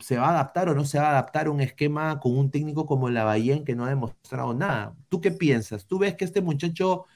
[0.00, 2.86] ¿se va a adaptar o no se va a adaptar un esquema con un técnico
[2.86, 4.96] como Lavallén que no ha demostrado nada?
[5.10, 5.86] ¿Tú qué piensas?
[5.86, 7.06] ¿Tú ves que este muchacho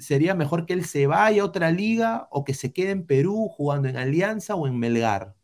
[0.00, 3.48] sería mejor que él se vaya a otra liga o que se quede en Perú
[3.50, 5.36] jugando en Alianza o en Melgar?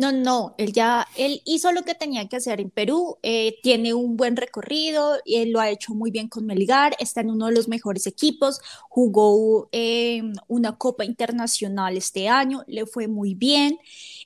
[0.00, 3.92] No, no, él ya, él hizo lo que tenía que hacer en Perú, eh, tiene
[3.92, 7.52] un buen recorrido, él lo ha hecho muy bien con Melgar, está en uno de
[7.52, 13.78] los mejores equipos, jugó eh, una Copa Internacional este año, le fue muy bien,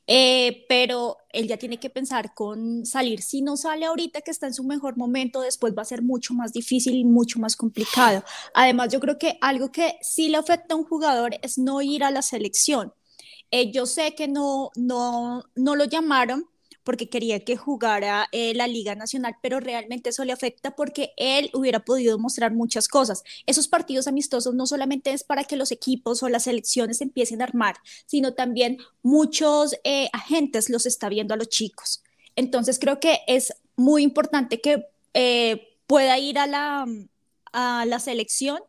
[0.06, 3.20] eh, pero él ya tiene que pensar con salir.
[3.20, 6.34] Si no sale ahorita que está en su mejor momento, después va a ser mucho
[6.34, 8.22] más difícil y mucho más complicado.
[8.54, 12.04] Además, yo creo que algo que sí le afecta a un jugador es no ir
[12.04, 12.92] a la selección
[13.54, 16.48] eh, yo sé que no, no, no lo llamaron
[16.82, 21.50] porque quería que jugara eh, la Liga Nacional, pero realmente eso le afecta porque él
[21.54, 23.22] hubiera podido mostrar muchas cosas.
[23.46, 27.44] Esos partidos amistosos no solamente es para que los equipos o las selecciones empiecen a
[27.44, 27.76] armar,
[28.06, 32.02] sino también muchos eh, agentes los está viendo a los chicos.
[32.34, 34.84] Entonces creo que es muy importante que
[35.14, 36.86] eh, pueda ir a la,
[37.54, 38.60] a la selección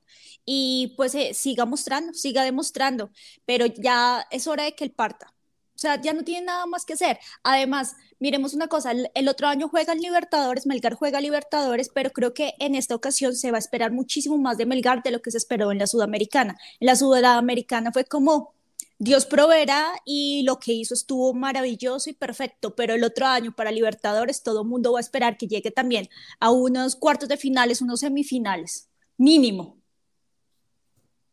[0.45, 3.11] y pues eh, siga mostrando, siga demostrando,
[3.45, 5.35] pero ya es hora de que él parta.
[5.75, 7.19] O sea, ya no tiene nada más que hacer.
[7.43, 12.33] Además, miremos una cosa, el, otro año juega el Libertadores, Melgar juega Libertadores, pero creo
[12.33, 15.31] que en esta ocasión se va a esperar muchísimo más de Melgar de lo que
[15.31, 16.57] se esperó en la Sudamericana.
[16.79, 18.54] En la Sudamericana fue como
[18.97, 23.71] Dios proveerá y lo que hizo estuvo maravilloso y perfecto, pero el otro año para
[23.71, 26.07] Libertadores todo el mundo va a esperar que llegue también
[26.39, 29.77] a unos cuartos de finales, unos semifinales, mínimo.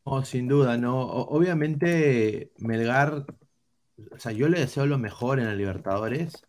[0.05, 1.01] Oh, sin duda, ¿no?
[1.07, 3.25] obviamente, Melgar,
[4.11, 6.45] o sea, yo le deseo lo mejor en la Libertadores,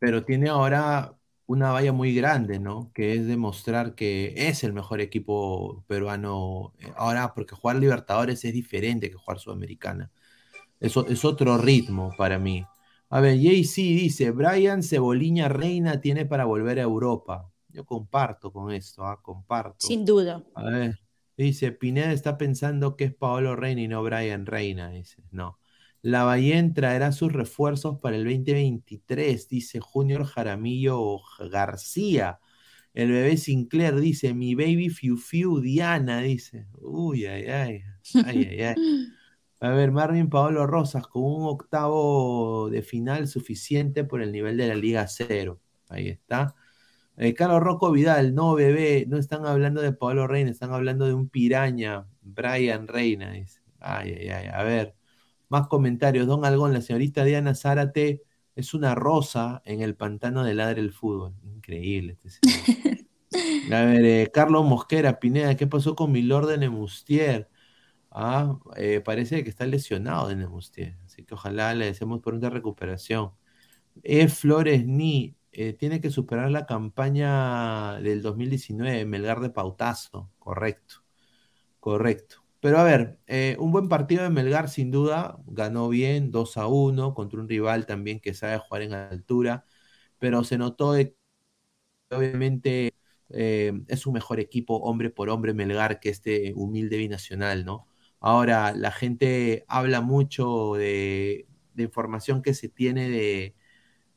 [0.00, 2.92] pero tiene ahora una valla muy grande, ¿no?
[2.92, 8.52] Que es demostrar que es el mejor equipo peruano eh, ahora, porque jugar Libertadores es
[8.52, 10.10] diferente que jugar Sudamericana.
[10.80, 12.64] Eso es otro ritmo para mí.
[13.10, 17.50] A ver, JC dice, Brian Ceboliña Reina tiene para volver a Europa.
[17.68, 19.20] Yo comparto con esto, ¿ah?
[19.22, 19.86] comparto.
[19.86, 20.44] Sin duda.
[20.54, 20.98] A ver,
[21.40, 24.90] Dice, Pineda está pensando que es Paolo Reina y no Brian Reina.
[24.90, 25.58] Dice, no.
[26.02, 31.20] La Bahía traerá sus refuerzos para el 2023, dice Junior Jaramillo
[31.50, 32.40] García.
[32.92, 36.66] El bebé Sinclair dice, mi baby Fiu Fiu Diana, dice.
[36.78, 37.82] Uy, ay, ay.
[38.26, 38.74] Ay, ay, ay.
[39.60, 44.68] A ver, Marvin Paolo Rosas con un octavo de final suficiente por el nivel de
[44.68, 45.60] la Liga Cero.
[45.90, 46.54] Ahí está.
[47.18, 51.12] Eh, Carlos Rocco Vidal, no, bebé, no están hablando de Pablo Reina, están hablando de
[51.12, 53.32] un piraña, Brian Reina.
[53.32, 53.60] Dice.
[53.80, 54.46] Ay, ay, ay.
[54.46, 54.94] A ver,
[55.50, 56.26] más comentarios.
[56.26, 58.22] Don Algón, la señorita Diana Zárate
[58.56, 61.34] es una rosa en el pantano de Ladre el Fútbol.
[61.44, 62.40] Increíble este
[63.74, 67.50] A ver, eh, Carlos Mosquera, Pineda, ¿qué pasó con mi Lord de Nemustier?
[68.10, 73.32] Ah, eh, parece que está lesionado de Nemustier, así que ojalá le deseemos pronta recuperación.
[74.02, 74.28] E.
[74.28, 81.04] Flores Ni, eh, tiene que superar la campaña del 2019, Melgar de Pautazo, correcto,
[81.80, 82.44] correcto.
[82.60, 83.18] Pero a ver,
[83.58, 87.86] un buen partido de Melgar sin duda, ganó bien 2 a 1 contra un rival
[87.86, 89.64] también que sabe jugar en altura,
[90.18, 91.16] pero se notó de
[92.10, 92.94] obviamente
[93.30, 97.86] eh, es un mejor equipo hombre por hombre Melgar que este humilde binacional, ¿no?
[98.20, 101.46] Ahora, la gente habla mucho de
[101.76, 103.54] información que se tiene de,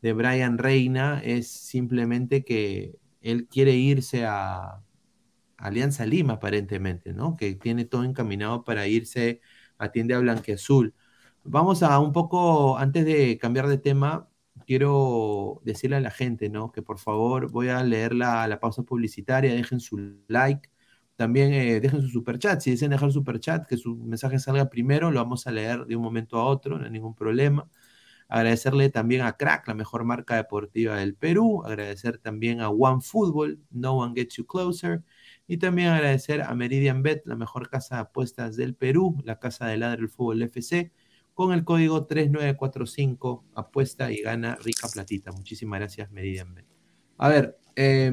[0.01, 4.84] de Brian Reina es simplemente que él quiere irse a
[5.58, 7.38] Alianza Lima, aparentemente, ¿no?
[7.38, 9.41] Que tiene todo encaminado para irse
[9.78, 10.93] a Tienda Blanqueazul.
[11.43, 14.30] Vamos a un poco, antes de cambiar de tema,
[14.68, 16.72] quiero decirle a la gente, ¿no?
[16.72, 20.70] Que por favor voy a leer la, la pausa publicitaria, dejen su like,
[21.24, 22.59] también eh, dejen su super chat.
[22.59, 25.95] Si desean dejar super chat, que su mensaje salga primero, lo vamos a leer de
[25.95, 27.69] un momento a otro, no hay ningún problema.
[28.28, 31.63] Agradecerle también a Crack, la mejor marca deportiva del Perú.
[31.65, 35.01] Agradecer también a One Football, No One Gets You Closer.
[35.47, 39.67] Y también agradecer a Meridian Bet, la mejor casa de apuestas del Perú, la casa
[39.67, 40.91] de ladre del fútbol FC,
[41.34, 45.32] con el código 3945, apuesta y gana rica platita.
[45.32, 46.65] Muchísimas gracias, Meridian Bet.
[47.17, 48.11] A ver, eh,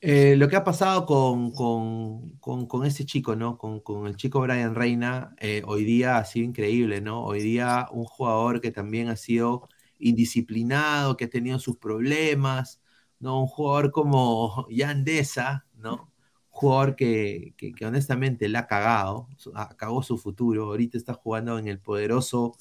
[0.00, 3.58] eh, lo que ha pasado con, con, ese chico, ¿no?
[3.58, 7.24] Con, el chico Brian Reina, eh, hoy día ha sido increíble, ¿no?
[7.24, 9.68] Hoy día un jugador que también ha sido
[9.98, 12.80] indisciplinado, que ha tenido sus problemas,
[13.18, 13.40] ¿no?
[13.40, 15.94] Un jugador como Yandesa, ¿no?
[15.94, 16.10] Un
[16.50, 19.28] jugador que, que, honestamente le ha cagado,
[19.76, 22.56] cagó su futuro, ahorita está jugando en el poderoso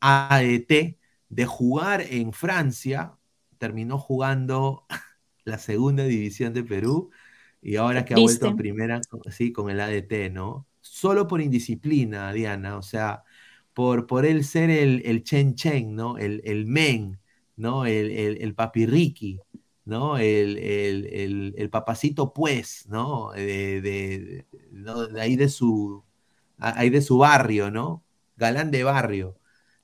[0.00, 3.16] ADT, de jugar en Francia,
[3.58, 4.86] terminó jugando
[5.50, 7.10] la segunda división de Perú
[7.62, 10.66] y ahora que ha vuelto a primera, sí, con el ADT, ¿no?
[10.80, 13.22] Solo por indisciplina, Diana, o sea,
[13.74, 16.16] por, por él ser el, el Chen Chen, ¿no?
[16.18, 17.20] El, el men,
[17.56, 17.84] ¿no?
[17.84, 19.40] El, el, el papirriqui,
[19.84, 20.16] ¿no?
[20.18, 23.32] El, el, el, papacito pues, ¿no?
[23.32, 26.02] De, de, de, ahí de su,
[26.58, 28.02] ahí de su barrio, ¿no?
[28.36, 29.36] Galán de barrio.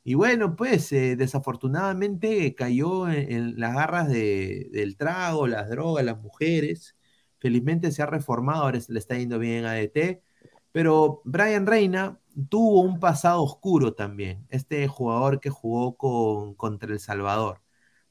[0.09, 6.97] Y bueno, pues eh, desafortunadamente cayó en, las garras del trago, las drogas, las mujeres.
[7.41, 10.23] Felizmente se ha reformado, ahora se le está yendo bien a ADT.
[10.71, 14.47] Pero Brian Reina tuvo un pasado oscuro también.
[14.49, 17.63] Este jugador que jugó con, contra El Salvador.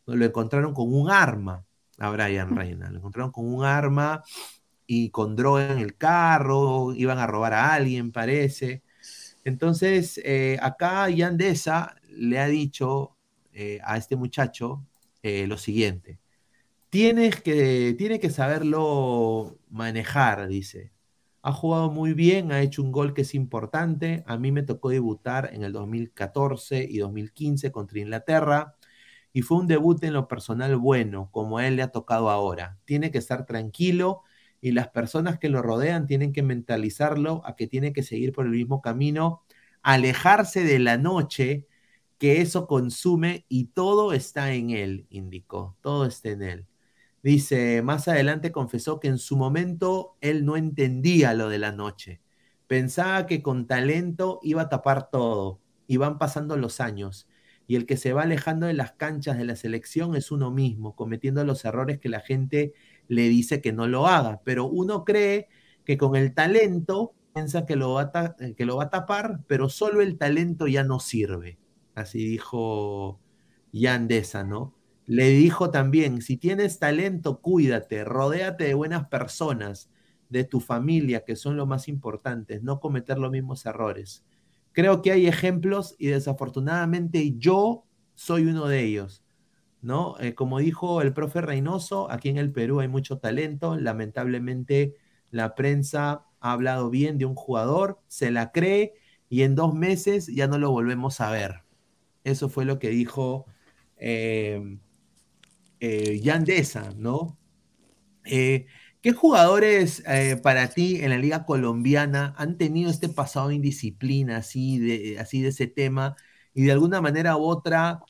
[0.06, 1.66] Lo encontraron con un arma
[1.98, 2.91] a Brian Reina.
[2.91, 4.22] Lo encontraron con un arma
[4.86, 6.93] y con droga en el carro.
[6.93, 8.84] Iban a robar a alguien, parece.
[9.46, 13.16] Entonces, eh, acá Yandesa le ha dicho
[13.54, 14.84] eh, a este muchacho
[15.24, 16.20] eh, lo siguiente.
[16.89, 20.91] Tienes que, tiene que saberlo manejar, dice.
[21.43, 24.24] Ha jugado muy bien, ha hecho un gol que es importante.
[24.28, 28.76] A mí me tocó debutar en el 2014 y 2015 contra Inglaterra
[29.34, 32.80] y fue un debut en lo personal bueno, como a él le ha tocado ahora.
[32.86, 34.24] Tiene que estar tranquilo
[34.62, 38.45] y las personas que lo rodean tienen que mentalizarlo a que tiene que seguir por
[38.45, 39.43] el mismo camino,
[39.82, 41.68] alejarse de la noche
[42.18, 46.68] que eso consume y todo está en él, indicó, todo está en él.
[47.26, 52.22] Dice, más adelante confesó que en su momento él no entendía lo de la noche.
[52.68, 55.60] Pensaba que con talento iba a tapar todo.
[55.88, 57.28] Y van pasando los años.
[57.68, 60.95] Y el que se va alejando de las canchas de la selección es uno mismo,
[60.95, 62.74] cometiendo los errores que la gente
[63.08, 64.41] le dice que no lo haga.
[64.43, 65.47] Pero uno cree
[65.86, 69.70] que con el talento piensa que lo va a, que lo va a tapar, pero
[69.70, 71.60] solo el talento ya no sirve.
[71.93, 73.20] Así dijo
[73.72, 74.74] Yandesa, ¿no?
[75.06, 79.91] Le dijo también, si tienes talento, cuídate, rodéate de buenas personas,
[80.30, 84.26] de tu familia, que son lo más importantes, no cometer los mismos errores.
[84.72, 87.86] Creo que hay ejemplos y desafortunadamente yo
[88.16, 89.24] soy uno de ellos,
[89.86, 90.16] ¿no?
[90.20, 94.96] Eh, como dijo el profe Reynoso, aquí en el Perú hay mucho talento, lamentablemente
[95.32, 98.94] la prensa ha hablado bien de un jugador, se la cree
[99.30, 101.64] y en dos meses ya no lo volvemos a ver.
[102.24, 103.46] Eso fue lo que dijo
[103.98, 104.78] eh,
[105.80, 107.38] eh, Yandesa, ¿no?
[108.26, 108.66] Eh,
[109.02, 114.38] ¿Qué jugadores eh, para ti en la liga colombiana han tenido este pasado de indisciplina,
[114.38, 116.16] así de, así de ese tema,
[116.54, 118.02] y de alguna manera u otra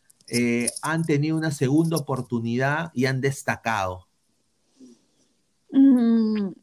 [0.81, 4.07] han tenido una segunda oportunidad y han destacado?
[5.71, 6.53] Mm,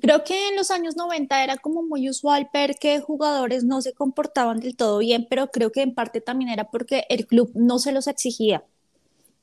[0.00, 3.92] creo que en los años 90 era como muy usual ver que jugadores no se
[3.92, 7.78] comportaban del todo bien, pero creo que en parte también era porque el club no
[7.78, 8.64] se los exigía.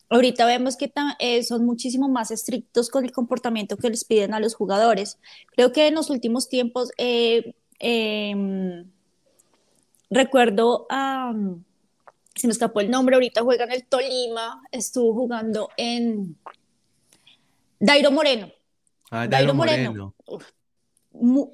[0.10, 4.42] Ahorita vemos que eh, son muchísimo más estrictos con el comportamiento que les piden a
[4.42, 5.18] los jugadores.
[5.56, 8.92] Creo que en los últimos tiempos eh, em,
[10.10, 11.34] recuerdo a,
[12.42, 16.36] se me escapó el nombre, ahorita juega en el Tolima, estuvo jugando en
[17.80, 18.52] Dairo Moreno.
[19.12, 20.16] Ah, Dairo, Moreno.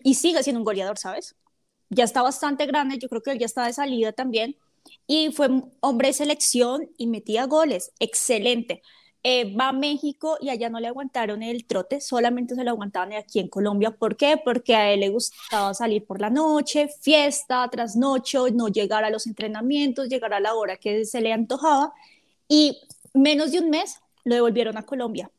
[0.03, 1.35] y sigue siendo un goleador, ¿sabes?
[1.89, 4.55] Ya está bastante grande, yo creo que él ya está de salida también
[5.05, 5.49] y fue
[5.81, 8.81] hombre de selección y metía goles, excelente.
[9.29, 13.11] Eh, va a México y allá no le aguantaron el trote, solamente se lo aguantaban
[13.11, 13.91] aquí en Colombia.
[13.91, 14.37] ¿Por qué?
[14.41, 19.09] Porque a él le gustaba salir por la noche, fiesta tras noche, no llegar a
[19.09, 21.93] los entrenamientos, llegar a la hora que se le antojaba.
[22.47, 22.79] Y
[23.13, 25.29] menos de un mes lo devolvieron a Colombia.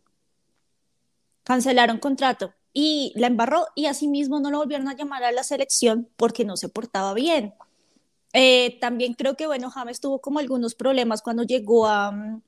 [1.44, 6.10] Cancelaron contrato y la embarró y asimismo no lo volvieron a llamar a la selección
[6.18, 7.54] porque no se portaba bien.
[8.34, 12.42] Eh, también creo que, bueno, James tuvo como algunos problemas cuando llegó a,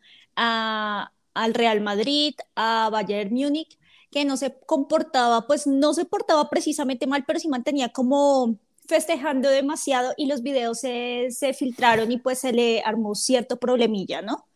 [1.35, 3.79] al Real Madrid, a Bayern Múnich,
[4.11, 8.57] que no se comportaba, pues no se portaba precisamente mal, pero sí mantenía como
[8.87, 14.21] festejando demasiado y los videos se, se filtraron y pues se le armó cierto problemilla,
[14.21, 14.47] ¿no?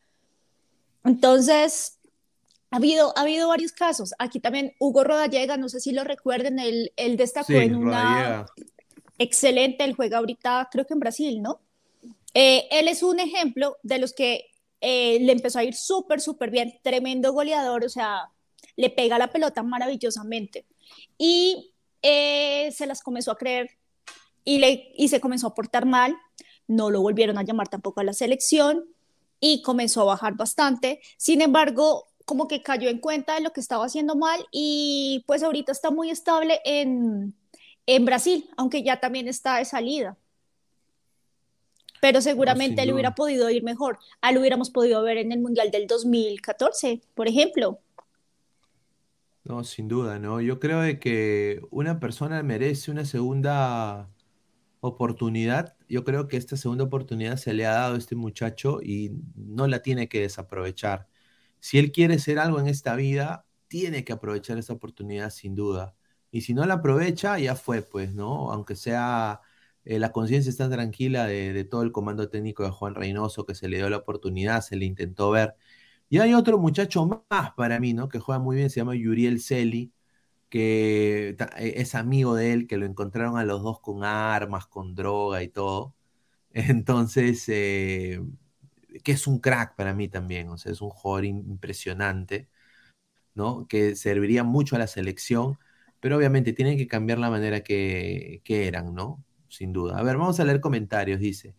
[1.04, 1.98] Entonces,
[2.72, 4.14] ha habido, ha habido varios casos.
[4.18, 8.46] Aquí también Hugo Rodallega, no sé si lo recuerden, él, él destacó en una
[9.18, 11.60] excelente, él juega ahorita creo que en Brasil, ¿no?
[12.34, 14.46] Eh, él es un ejemplo de los que
[14.86, 18.30] eh, le empezó a ir súper, súper bien, tremendo goleador, o sea,
[18.76, 20.66] le pega la pelota maravillosamente.
[21.16, 21.72] Y
[22.02, 23.78] eh, se las comenzó a creer
[24.44, 26.14] y, le, y se comenzó a portar mal,
[26.66, 28.84] no lo volvieron a llamar tampoco a la selección
[29.40, 31.00] y comenzó a bajar bastante.
[31.16, 35.42] Sin embargo, como que cayó en cuenta de lo que estaba haciendo mal y pues
[35.42, 37.34] ahorita está muy estable en,
[37.86, 40.18] en Brasil, aunque ya también está de salida.
[42.04, 43.98] Pero seguramente le hubiera podido ir mejor.
[44.20, 47.80] A lo hubiéramos podido ver en el Mundial del 2014, por ejemplo.
[49.42, 50.42] No, sin duda, ¿no?
[50.42, 54.10] Yo creo de que una persona merece una segunda
[54.80, 55.78] oportunidad.
[55.88, 59.66] Yo creo que esta segunda oportunidad se le ha dado a este muchacho y no
[59.66, 61.08] la tiene que desaprovechar.
[61.58, 65.96] Si él quiere ser algo en esta vida, tiene que aprovechar esa oportunidad sin duda.
[66.30, 68.52] Y si no la aprovecha, ya fue, pues, ¿no?
[68.52, 69.40] Aunque sea
[69.84, 73.68] eh, la conciencia está tranquila de, todo el comando técnico de Juan Reynoso, que se
[73.68, 75.56] le dio la oportunidad, se le intentó ver.
[76.08, 78.08] Y hay otro muchacho más para mí, ¿no?
[78.08, 79.92] Que juega muy bien, se llama Yuriel Celi,
[80.48, 84.94] que e, es amigo de él, que lo encontraron a los dos con armas, con
[84.94, 85.94] droga y todo.
[86.52, 88.20] Entonces, eh,
[89.02, 92.48] que es un crack para mí también, o sea, es un jugador impresionante,
[93.34, 93.66] ¿no?
[93.68, 95.58] Que serviría mucho a la selección
[96.04, 99.23] pero obviamente tienen que cambiar la manera que, eran, ¿no?
[99.56, 99.98] Sin duda.
[99.98, 101.54] A ver, vamos a leer comentarios, dice.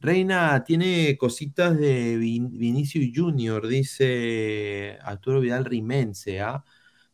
[0.00, 6.64] Reina tiene cositas de Vin- Vinicius Junior, dice Arturo Vidal Rimense, ¿ah?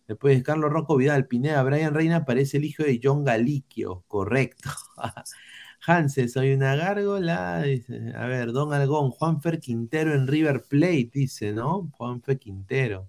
[0.08, 4.70] Después Carlos Rocco Vidal, Pineda, Brian Reina parece el hijo de John Galiquio, correcto.
[5.86, 7.58] Hansen, soy una gárgola.
[8.16, 11.90] A ver, Don Algón, Juanfer Quintero en River Plate, dice, ¿no?
[11.96, 13.08] Juanfer Quintero.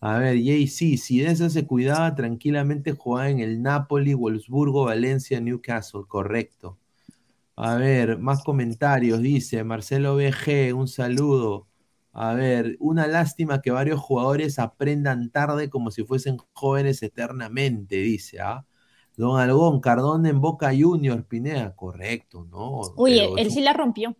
[0.00, 5.40] A ver, JC, si de esa se cuidaba, tranquilamente jugaba en el Napoli, Wolfsburgo, Valencia,
[5.40, 6.78] Newcastle, correcto.
[7.56, 11.66] A ver, más comentarios, dice Marcelo BG, un saludo.
[12.12, 18.40] A ver, una lástima que varios jugadores aprendan tarde como si fuesen jóvenes eternamente, dice,
[18.40, 18.66] ¿ah?
[19.16, 22.82] Don Algón, Cardón en Boca Juniors, Pineda, correcto, ¿no?
[22.96, 24.14] Uy, pero, él sí la rompió.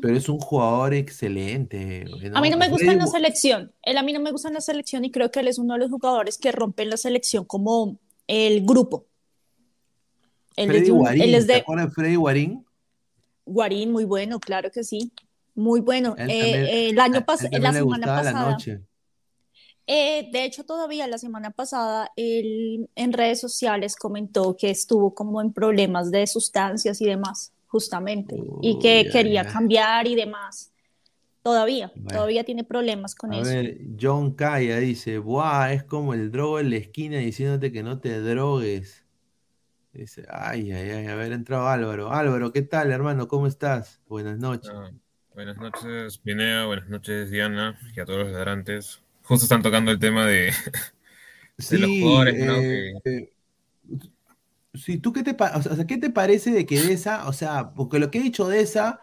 [0.00, 2.04] Pero es un jugador excelente.
[2.34, 3.72] A mí no me gusta en la selección.
[3.82, 5.74] Él a mí no me gusta en la selección y creo que él es uno
[5.74, 9.06] de los jugadores que rompen la selección como el grupo.
[10.56, 12.64] Él es Freddy de, un- Guarín, él es ¿te de de Freddy Guarín?
[13.44, 15.12] Guarín, muy bueno, claro que sí.
[15.54, 16.14] Muy bueno.
[16.16, 18.50] Él Eh, también, eh, el año pasado, la semana la pasada.
[18.50, 18.80] noche.
[19.86, 25.40] Eh, de hecho, todavía la semana pasada él en redes sociales comentó que estuvo como
[25.42, 30.72] en problemas de sustancias y demás, justamente, y que quería cambiar y demás.
[31.42, 32.10] Todavía, Bueno.
[32.10, 33.50] todavía tiene problemas con A eso.
[33.50, 37.98] ver, John Kaya dice, Buah, es como el drogo en la esquina diciéndote que no
[37.98, 39.04] te drogues.
[39.94, 42.12] Dice, ay, ay, ay, a ver, entró Álvaro.
[42.12, 43.26] Álvaro, ¿qué tal, hermano?
[43.26, 44.00] ¿Cómo estás?
[44.06, 44.70] Buenas noches.
[44.74, 44.90] Ah,
[45.34, 46.66] buenas noches, Pineda.
[46.66, 47.78] Buenas noches, Diana.
[47.96, 49.02] Y a todos los ladrantes.
[49.24, 50.46] Justo están tocando el tema de,
[51.70, 52.56] de los Sí, jugadores, ¿no?
[52.56, 53.32] eh, Que- eh,
[54.74, 57.98] sí, ¿tú qué te, o sea, qué te parece de que Deza, o sea, porque
[57.98, 59.00] lo que he dicho de esa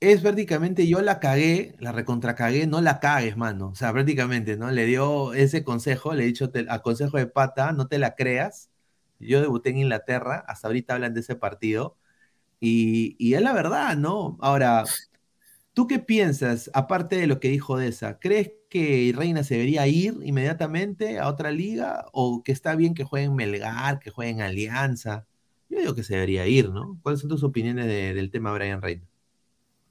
[0.00, 3.70] es prácticamente yo la cagué, la recontracagué, no la cagues, mano.
[3.70, 4.70] O sea, prácticamente, ¿no?
[4.70, 8.70] Le dio ese consejo, le he dicho a consejo de pata, no te la creas.
[9.20, 11.98] Yo debuté en Inglaterra, hasta ahorita hablan de ese partido,
[12.60, 14.38] y, y es la verdad, ¿no?
[14.40, 14.92] Ahora,
[15.74, 18.18] ¿tú qué piensas, aparte de lo que dijo Deza?
[18.18, 22.06] ¿Crees que Reina se debería ir inmediatamente a otra liga?
[22.12, 25.26] ¿O que está bien que jueguen Melgar, que jueguen Alianza?
[25.68, 26.98] Yo digo que se debería ir, ¿no?
[27.02, 29.06] ¿Cuáles son tus opiniones de- del tema Brian Reina?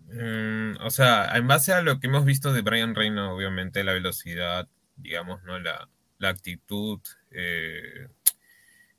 [0.07, 3.93] Mm, o sea, en base a lo que hemos visto de Brian Reina, obviamente la
[3.93, 5.59] velocidad, digamos, ¿no?
[5.59, 6.99] La, la actitud,
[7.31, 8.07] eh,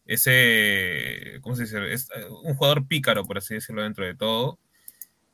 [0.07, 1.93] ese, ¿cómo se dice?
[1.95, 4.60] Es eh, un jugador pícaro, por así decirlo, dentro de todo.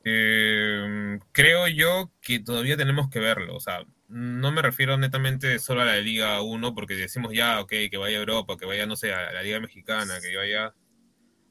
[0.09, 3.55] Eh, creo yo que todavía tenemos que verlo.
[3.55, 7.69] O sea, no me refiero netamente solo a la Liga 1, porque decimos ya, ok,
[7.91, 10.73] que vaya a Europa, que vaya, no sé, a la Liga Mexicana, que vaya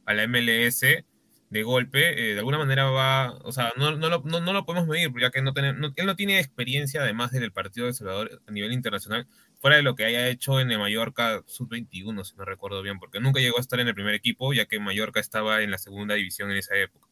[0.07, 1.04] a la MLS
[1.50, 4.88] de golpe, eh, de alguna manera va, o sea, no, no, lo, no, lo podemos
[4.88, 8.72] medir, ya que no- él no tiene experiencia, además del partido de Salvador a nivel
[8.72, 9.28] internacional,
[9.61, 13.20] fuera de lo que haya hecho en el Mallorca Sub-21, si no recuerdo bien, porque
[13.20, 16.14] nunca llegó a estar en el primer equipo, ya que Mallorca estaba en la segunda
[16.16, 17.07] división en esa época.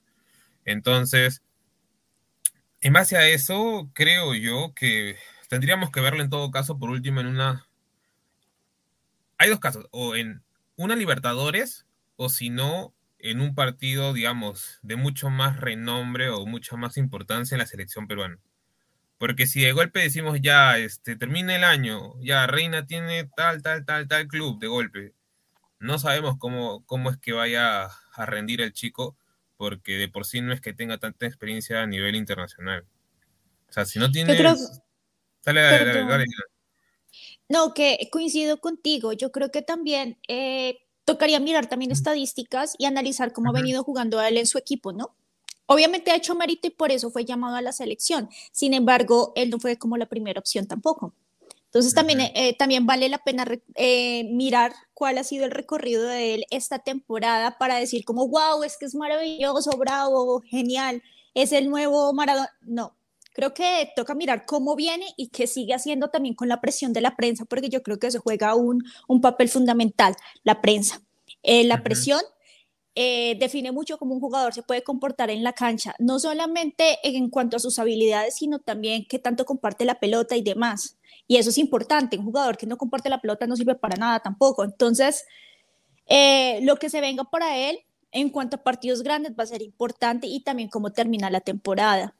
[0.65, 1.43] Entonces,
[2.81, 5.17] en base a eso, creo yo que
[5.49, 7.67] tendríamos que verlo en todo caso, por último, en una...
[9.39, 10.43] Hay dos casos, o en
[10.77, 11.87] una Libertadores,
[12.17, 17.55] o si no, en un partido, digamos, de mucho más renombre o mucha más importancia
[17.55, 18.39] en la selección peruana.
[19.19, 23.85] Porque si de golpe decimos ya, este, termina el año, ya Reina tiene tal, tal,
[23.87, 25.15] tal, tal club de golpe,
[25.79, 29.17] no sabemos cómo, cómo es que vaya a rendir el chico,
[29.57, 32.85] porque de por sí no es que tenga tanta experiencia a nivel internacional.
[33.69, 34.37] O sea, si no tienes...
[34.37, 34.57] creo-
[35.45, 36.25] Dale, dale, dale, dale.
[37.49, 39.13] No, que coincido contigo.
[39.13, 44.21] Yo creo que también eh, tocaría mirar también estadísticas y analizar cómo ha venido jugando
[44.23, 45.15] él en su equipo, ¿no?
[45.67, 48.29] Obviamente ha hecho mérito y por eso fue llamado a la selección.
[48.53, 51.15] Sin embargo, él no fue como la primera opción tampoco.
[51.75, 53.45] Entonces también, eh, también vale la pena
[53.75, 58.63] eh, mirar cuál ha sido el recorrido de él esta temporada para decir como, wow,
[58.63, 61.03] es que es maravilloso, bravo, genial,
[61.35, 62.49] es el nuevo Maradona.
[62.61, 62.95] No,
[63.33, 67.01] creo que toca mirar cómo viene y qué sigue haciendo también con la presión de
[67.01, 70.15] la prensa, porque yo creo que eso juega un, un papel fundamental,
[70.45, 71.03] la prensa.
[71.43, 72.21] Eh, la presión
[72.97, 77.29] eh, define mucho cómo un jugador se puede comportar en la cancha, no solamente en
[77.29, 80.97] cuanto a sus habilidades, sino también qué tanto comparte la pelota y demás.
[81.27, 84.21] Y eso es importante, un jugador que no comparte la pelota no sirve para nada
[84.21, 84.63] tampoco.
[84.63, 85.25] Entonces,
[86.07, 87.81] eh, lo que se venga para él
[88.13, 92.15] en cuanto a partidos grandes va a ser importante y también cómo termina la temporada.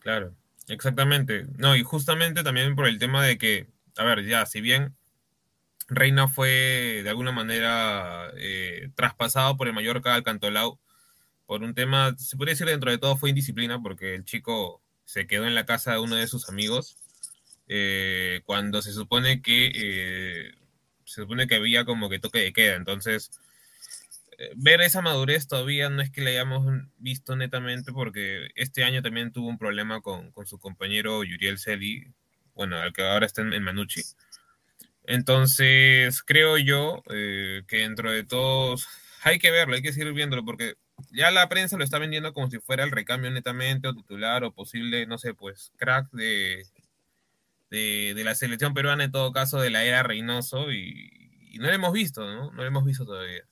[0.00, 0.34] Claro,
[0.68, 1.46] exactamente.
[1.56, 4.96] No, y justamente también por el tema de que, a ver, ya, si bien
[5.88, 10.80] Reina fue de alguna manera eh, traspasado por el Mallorca al Cantolao,
[11.46, 15.26] por un tema, se podría decir dentro de todo fue indisciplina, porque el chico se
[15.26, 16.96] quedó en la casa de uno de sus amigos,
[17.68, 20.54] eh, cuando se supone que eh,
[21.04, 22.76] se supone que había como que toque de queda.
[22.76, 23.30] Entonces,
[24.56, 26.66] ver esa madurez todavía no es que la hayamos
[26.98, 32.12] visto netamente porque este año también tuvo un problema con, con su compañero Yuriel Celi,
[32.54, 34.02] bueno, al que ahora está en, en Manucci.
[35.04, 38.88] Entonces, creo yo eh, que dentro de todos
[39.22, 40.74] hay que verlo, hay que seguir viéndolo porque
[41.10, 44.52] ya la prensa lo está vendiendo como si fuera el recambio netamente o titular o
[44.52, 46.64] posible, no sé, pues crack de,
[47.70, 51.10] de, de la selección peruana en todo caso de la era Reynoso y,
[51.52, 52.50] y no lo hemos visto, ¿no?
[52.52, 53.44] No lo hemos visto todavía.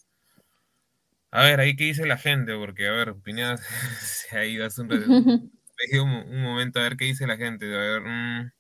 [1.30, 3.56] A ver, ahí qué dice la gente, porque a ver, Pineda
[4.00, 4.92] se ha ido hace un,
[5.92, 7.66] un, un, momento a ver qué dice la gente.
[7.74, 8.52] A ver, mmm...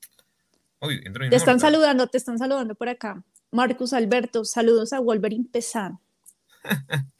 [0.82, 3.22] Uy, entró te están saludando, te están saludando por acá.
[3.52, 6.00] Marcus Alberto, saludos a Wolverine Pesan.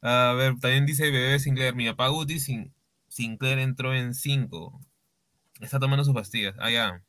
[0.00, 2.72] a ver, también dice Bebé Sinclair, mi papá Guti Sin,
[3.08, 4.80] Sinclair entró en 5.
[5.60, 6.54] Está tomando sus pastillas.
[6.60, 7.02] Ah, ya.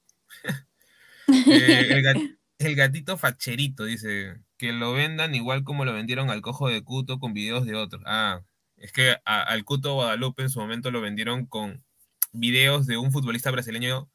[1.27, 2.17] eh, el, gat,
[2.57, 7.19] el, gatito facherito dice que lo vendan igual como lo vendieron al cojo de Cuto
[7.19, 8.01] con videos de otros.
[8.07, 8.41] Ah,
[8.77, 11.83] es que al Cuto Guadalupe en su momento lo vendieron con
[12.31, 14.09] videos de un futbolista brasileño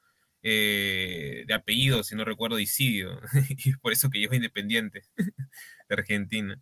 [0.46, 3.18] eh, de apellido, si no recuerdo, Isidio,
[3.48, 6.60] y es por eso que lleva Independiente de Argentina.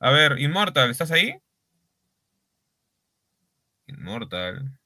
[0.00, 1.36] A ver, Inmortal, ¿estás ahí?
[3.86, 4.78] Inmortal.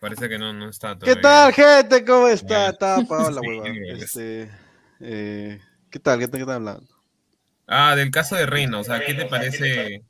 [0.00, 1.14] Parece que no, no está todavía.
[1.14, 2.04] ¿Qué tal, gente?
[2.04, 2.68] ¿Cómo está?
[2.68, 3.68] Está apagado la hueva.
[3.96, 4.50] Este,
[5.00, 6.18] eh, ¿Qué tal?
[6.18, 6.40] ¿Qué tal?
[6.40, 6.88] ¿Qué tal hablando?
[7.66, 10.02] Ah, del caso de Reina, o sea, ¿qué te parece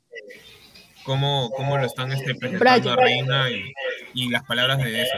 [1.05, 3.71] cómo, cómo lo están este, presentando a Reina y,
[4.13, 5.15] y las palabras de eso?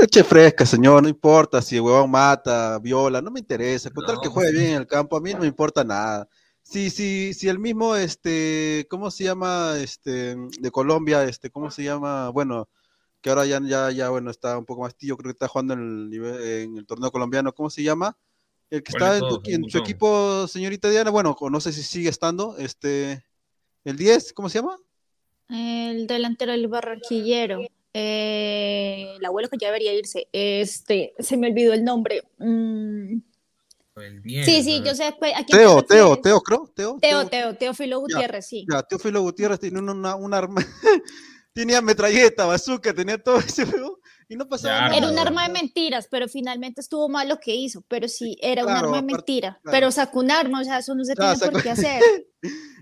[0.00, 3.90] Leche fresca, señor, no importa si el huevón mata, viola, no me interesa.
[3.90, 6.26] Con tal que juegue bien en el campo, a mí no me importa nada.
[6.62, 9.74] Si, si, si el mismo, este, ¿cómo se llama?
[9.76, 12.30] Este, de Colombia, este, ¿cómo se llama?
[12.30, 12.70] Bueno,
[13.20, 15.74] que ahora ya, ya, ya, bueno, está un poco más tío, creo que está jugando
[15.74, 18.16] en el, nivel, en el torneo colombiano, ¿cómo se llama?
[18.70, 22.08] El que está en, tu, en su equipo, señorita Diana, bueno, no sé si sigue
[22.08, 23.22] estando, este,
[23.84, 24.78] el 10, ¿cómo se llama?
[25.50, 27.60] El delantero del barranquillero.
[27.92, 30.28] Eh, el abuelo que ya debería irse.
[30.32, 32.22] Este, se me olvidó el nombre.
[32.38, 33.18] Mm.
[33.96, 35.04] El bien, sí, sí, yo sé.
[35.04, 36.70] Aquí Teo, Teo, Teo, creo.
[36.74, 38.66] Teo, Teo, Teo, Teófilo Gutiérrez, ya, sí.
[38.70, 40.64] Ya, Teófilo Gutiérrez tiene una, una arma.
[41.52, 44.96] tenía metralleta, bazooka, tenía todo ese juego y no pasaba ya, nada.
[44.96, 47.82] Era un arma de mentiras, pero finalmente estuvo mal lo que hizo.
[47.88, 49.58] Pero sí, era claro, un arma de mentira.
[49.62, 49.76] Claro.
[49.76, 51.52] Pero sacó un arma, o sea, eso no se tiene sacó...
[51.52, 52.02] por qué hacer.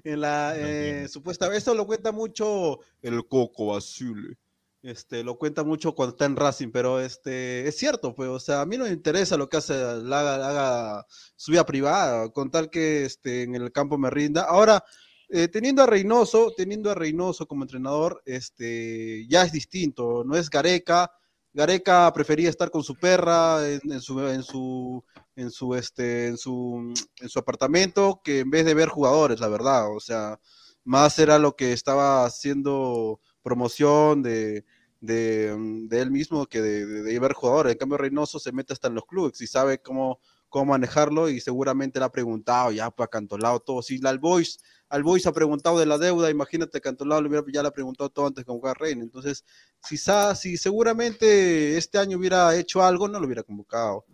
[0.05, 4.39] en la eh, supuesta, eso lo cuenta mucho el Coco Azul.
[4.83, 8.61] Este, lo cuenta mucho cuando está en Racing, pero este, es cierto, pues, o sea,
[8.61, 12.71] a mí no me interesa lo que hace, la haga, su vida privada, con tal
[12.71, 14.43] que este, en el campo me rinda.
[14.43, 14.85] Ahora,
[15.31, 20.49] eh, teniendo a Reynoso, teniendo a Reynoso como entrenador, este, ya es distinto, no es
[20.49, 21.11] Gareca,
[21.53, 25.05] Gareca prefería estar con su perra en, en, su, en su,
[25.35, 29.49] en su, este, en su, en su apartamento que en vez de ver jugadores, la
[29.49, 30.39] verdad, o sea,
[30.85, 34.65] más era lo que estaba haciendo promoción de,
[35.01, 35.57] de,
[35.89, 37.73] de, él mismo que de, de, jugadores.
[37.73, 40.21] En cambio, Reynoso se mete hasta en los clubes y sabe cómo,
[40.51, 43.81] cómo manejarlo y seguramente le ha preguntado ya para Cantolao todo.
[43.81, 44.59] Si al Boys,
[44.91, 48.73] al ha preguntado de la deuda, imagínate Cantolao ya le ha preguntado todo antes convocar
[48.73, 49.03] a Reina.
[49.03, 49.45] Entonces,
[49.83, 54.05] si, si seguramente este año hubiera hecho algo, no lo hubiera convocado.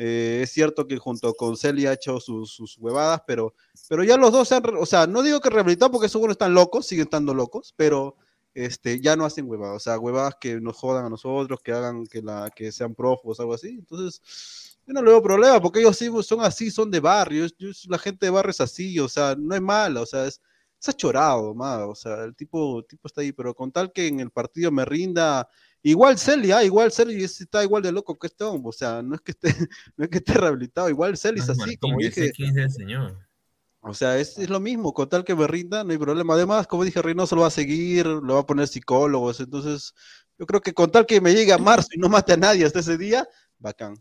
[0.00, 3.52] Eh, es cierto que junto con Celia ha hecho sus, huevadas, pero,
[3.88, 6.54] pero ya los dos se han, o sea, no digo que rehabilitado porque buenos están
[6.54, 8.16] locos, siguen estando locos, pero
[8.58, 12.06] este, ya no hacen huevadas, o sea, huevadas que nos jodan a nosotros, que hagan
[12.06, 13.68] que, la, que sean profos, algo así.
[13.68, 17.68] Entonces, yo no le veo problema, porque ellos sí son así, son de barrio, yo,
[17.88, 20.40] la gente de barrio es así, o sea, no es mala, o sea, es,
[20.80, 24.18] es achorado, más, o sea, el tipo, tipo está ahí, pero con tal que en
[24.18, 25.48] el partido me rinda,
[25.82, 29.20] igual Celia, igual Celia está igual de loco que este hombre, o sea, no es
[29.20, 29.54] que esté,
[29.96, 32.32] no es que esté rehabilitado, igual Celia es así, Martín, como dije.
[32.32, 33.27] ¿quién es el señor?
[33.80, 36.34] O sea, es, es, lo mismo, con tal que me rinda, no hay problema.
[36.34, 39.40] Además, como dije, Reynoso lo va a seguir, lo va a poner psicólogos.
[39.40, 39.94] Entonces,
[40.38, 42.64] yo creo que con tal que me llegue a marzo y no mate a nadie
[42.64, 43.26] hasta ese día,
[43.58, 43.94] bacán.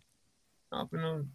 [0.71, 1.25] No, pero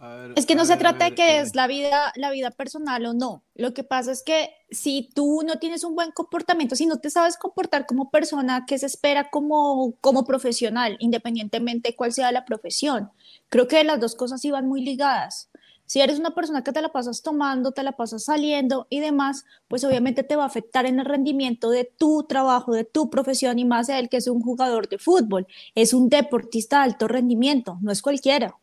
[0.00, 3.04] Ver, es que no se trata ver, de que es la vida, la vida personal
[3.04, 3.44] o no.
[3.54, 7.10] Lo que pasa es que si tú no tienes un buen comportamiento, si no te
[7.10, 12.46] sabes comportar como persona, ¿qué se espera como, como profesional, independientemente de cuál sea la
[12.46, 13.10] profesión?
[13.50, 15.50] Creo que las dos cosas iban muy ligadas.
[15.90, 19.44] Si eres una persona que te la pasas tomando, te la pasas saliendo y demás,
[19.66, 23.58] pues obviamente te va a afectar en el rendimiento de tu trabajo, de tu profesión
[23.58, 25.48] y más el que es un jugador de fútbol.
[25.74, 28.54] Es un deportista de alto rendimiento, no es cualquiera.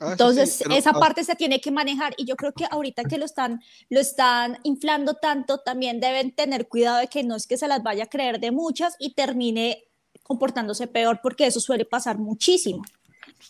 [0.00, 2.64] Ah, Entonces, sí, pero, esa ah, parte se tiene que manejar y yo creo que
[2.70, 7.36] ahorita que lo están, lo están inflando tanto, también deben tener cuidado de que no
[7.36, 9.84] es que se las vaya a creer de muchas y termine
[10.22, 12.84] comportándose peor, porque eso suele pasar muchísimo.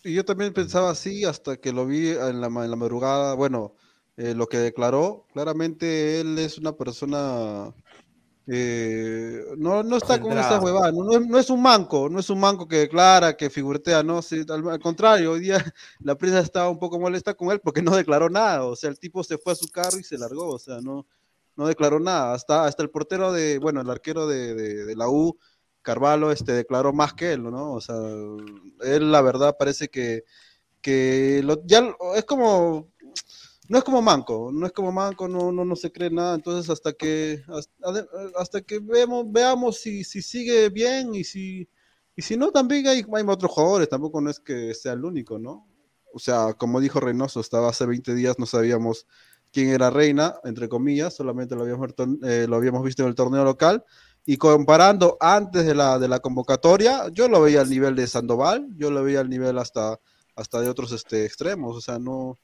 [0.05, 3.75] Y yo también pensaba así hasta que lo vi en la, en la madrugada, bueno,
[4.17, 7.75] eh, lo que declaró, claramente él es una persona
[8.51, 12.41] eh, no, no está con esa huevada, no, no, es, un manco, no es un
[12.41, 15.59] manco que declara, que figuretea, no, sí, al, contrario, hoy día
[16.01, 18.99] la prensa estaba un poco molesta con él porque no declaró nada, o sea, el
[18.99, 21.07] tipo se fue a su carro y se largó, o sea, no,
[21.57, 25.39] no declaró nada, hasta, hasta el portero de, bueno, el arquero de, de, la U,
[25.89, 27.73] Carvalho, este, declaró más que él, ¿no?
[27.73, 27.97] O sea,
[28.85, 30.23] él la verdad parece que,
[30.83, 32.93] que ya es como
[33.71, 36.69] no es como Manco, no es como Manco, no, no, no se cree nada, entonces
[36.69, 37.43] hasta que
[38.37, 41.67] hasta, que veamos, veamos si, si sigue bien y si
[42.15, 45.39] y si no, también hay, hay otros jugadores, tampoco no es que sea el único,
[45.39, 45.67] ¿no?
[46.13, 49.07] O sea, como dijo Reynoso, estaba hace 20 días, no sabíamos
[49.53, 53.45] quién era Reina, entre comillas, solamente lo habíamos, eh, lo habíamos visto en el torneo
[53.45, 53.85] local,
[54.25, 58.69] y comparando antes de la, de la convocatoria, yo lo veía al nivel de Sandoval,
[58.77, 59.99] yo lo veía al nivel hasta,
[60.37, 62.39] hasta de otros este, extremos, o sea, no,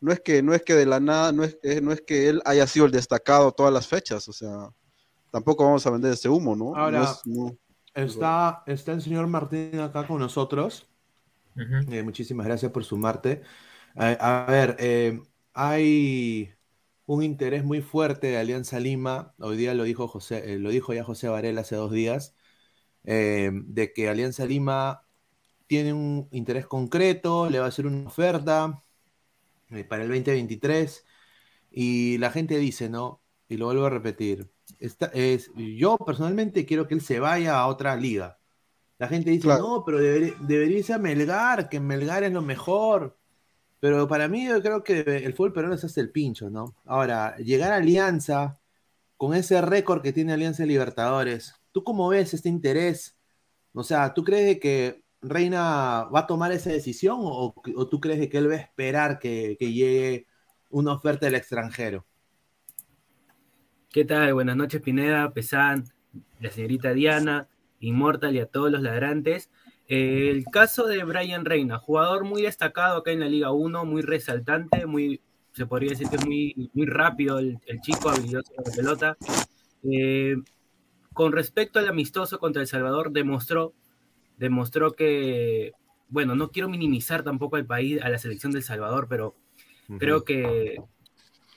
[0.00, 2.28] no es que, no es que de la nada, no es, eh, no es que
[2.28, 4.70] él haya sido el destacado todas las fechas, o sea,
[5.30, 6.76] tampoco vamos a vender ese humo, ¿no?
[6.76, 7.14] Ahora,
[7.94, 10.86] está, está el señor Martín acá con nosotros.
[11.56, 13.42] Eh, muchísimas gracias por sumarte.
[13.96, 15.20] a ver, eh,
[15.52, 16.54] hay
[17.14, 19.34] un interés muy fuerte de Alianza Lima.
[19.38, 22.36] Hoy día lo dijo José, lo dijo ya José Varela hace dos días,
[23.02, 25.06] de que Alianza Lima
[25.66, 28.84] tiene un interés concreto, le va a hacer una oferta
[29.70, 31.04] eh, para el 2023.
[31.72, 33.22] Y la gente dice, ¿no?
[33.48, 34.50] Y lo vuelvo a repetir.
[34.78, 38.38] es, yo personalmente quiero que él se vaya a otra liga.
[38.98, 43.19] La gente dice, no, pero debería irse a Melgar, que Melgar es lo mejor.
[43.80, 46.76] Pero para mí yo creo que el fútbol peruano es hace el pincho, ¿no?
[46.84, 48.60] Ahora, llegar a Alianza,
[49.20, 53.18] con ese récord que tiene Alianza Libertadores, ¿tú cómo ves este interés?
[53.74, 57.54] O sea, ¿tú crees que Reina va a tomar esa decisión o,
[57.90, 60.26] tú crees que él va a esperar que, llegue
[60.70, 62.06] una oferta del extranjero?
[63.90, 64.32] ¿Qué tal?
[64.32, 65.84] Buenas noches, Pineda, Pesán,
[66.40, 67.48] la señorita Diana,
[67.80, 69.50] Immortal y a todos los ladrantes.
[69.90, 74.86] El caso de Brian Reina, jugador muy destacado acá en la Liga 1, muy resaltante,
[74.86, 75.20] muy,
[75.52, 79.16] se podría decir que es muy, muy rápido el, chico, habilidoso de la pelota.
[79.82, 80.36] Eh,
[81.12, 83.74] con respecto al amistoso contra El Salvador, demostró
[84.40, 85.72] demostró que,
[86.08, 89.36] bueno, no quiero minimizar tampoco al país, a la selección del Salvador, pero
[89.98, 90.80] creo que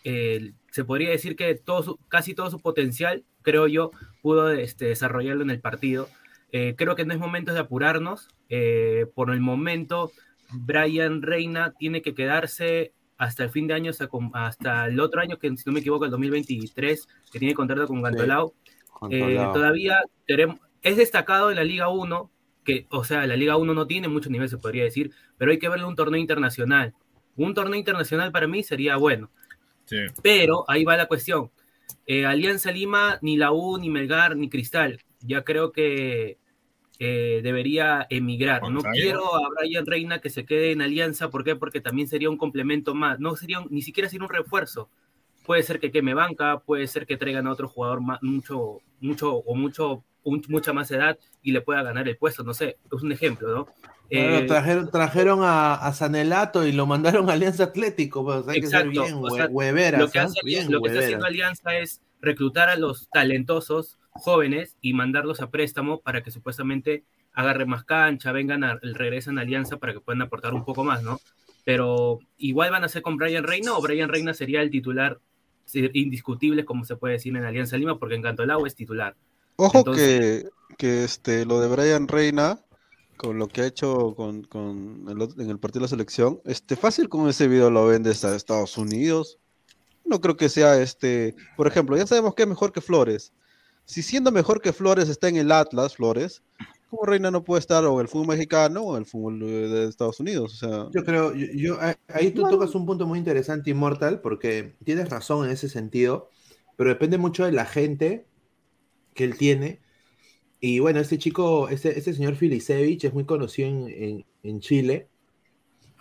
[0.03, 5.43] eh, se podría decir que todo casi todo su potencial, creo yo, pudo este, desarrollarlo
[5.43, 6.09] en el partido.
[6.55, 8.29] Eh, creo que no es momento de apurarnos.
[8.47, 10.11] Eh, por el momento,
[10.51, 13.91] Brian Reina tiene que quedarse hasta el fin de año,
[14.33, 18.03] hasta, el otro año, que si no me equivoco, el 2023, que tiene contrato con
[18.03, 18.53] Gantolao.
[19.01, 20.03] todavía
[20.83, 22.31] es destacado en la Liga 1,
[22.63, 25.57] que, o sea, la Liga 1 no tiene mucho nivel, se podría decir, pero hay
[25.57, 26.93] que verle un torneo internacional.
[27.35, 29.31] Un torneo internacional para mí sería bueno.
[30.21, 31.49] Pero ahí va la cuestión.
[32.05, 34.99] Eh, Alianza Lima, ni la U, ni Melgar, ni Cristal.
[35.19, 36.37] Ya creo que
[36.99, 38.69] eh, debería emigrar.
[38.69, 41.29] No quiero a Brian Reina que se quede en Alianza.
[41.29, 41.55] ¿Por qué?
[41.55, 43.19] Porque también sería un complemento más.
[43.19, 44.89] No sería ni siquiera sería un refuerzo.
[45.45, 49.55] Puede ser que queme banca, puede ser que traigan a otro jugador mucho, mucho o
[49.55, 53.53] mucho mucha más edad y le pueda ganar el puesto, no sé, es un ejemplo,
[53.53, 53.67] ¿no?
[54.09, 58.89] Eh, trajeron, trajeron a, Sanelato y lo mandaron a Alianza Atlético, pues hay que ser
[58.89, 60.39] bien Lo que, hace,
[60.69, 65.99] lo que está haciendo Alianza es reclutar a los talentosos jóvenes y mandarlos a préstamo
[65.99, 67.03] para que supuestamente
[67.33, 71.03] agarren más cancha, vengan, a, regresen a Alianza para que puedan aportar un poco más,
[71.03, 71.19] ¿no?
[71.65, 75.19] Pero igual van a ser con Brian Reina o Brian Reina sería el titular
[75.73, 79.15] indiscutible, como se puede decir en Alianza Lima, porque en Cantolao es titular.
[79.55, 80.45] Ojo que,
[80.77, 82.59] que este, lo de Brian Reina,
[83.17, 86.75] con lo que ha hecho con, con el, en el partido de la selección, este,
[86.75, 89.39] fácil con ese video lo vende a Estados Unidos.
[90.05, 93.31] No creo que sea este, por ejemplo, ya sabemos que es mejor que Flores.
[93.85, 96.41] Si siendo mejor que Flores está en el Atlas, Flores,
[96.89, 99.87] ¿cómo Reina no puede estar o en el fútbol mexicano o en el fútbol de
[99.87, 100.53] Estados Unidos?
[100.53, 101.77] O sea, yo creo, yo,
[102.07, 106.29] ahí tú tocas un punto muy interesante, Immortal, porque tienes razón en ese sentido,
[106.77, 108.25] pero depende mucho de la gente
[109.13, 109.81] que él tiene.
[110.59, 115.09] Y bueno, este chico, este, este señor Filisevich es muy conocido en, en, Chile.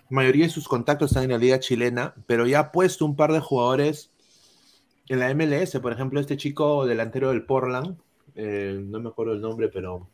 [0.08, 3.16] La mayoría de sus contactos están en la liga chilena, pero ya ha puesto un
[3.16, 4.11] par de jugadores
[5.12, 5.78] en la MLS.
[5.80, 7.98] Por ejemplo, este chico delantero del Portland,
[8.34, 10.08] eh, no me acuerdo el nombre, pero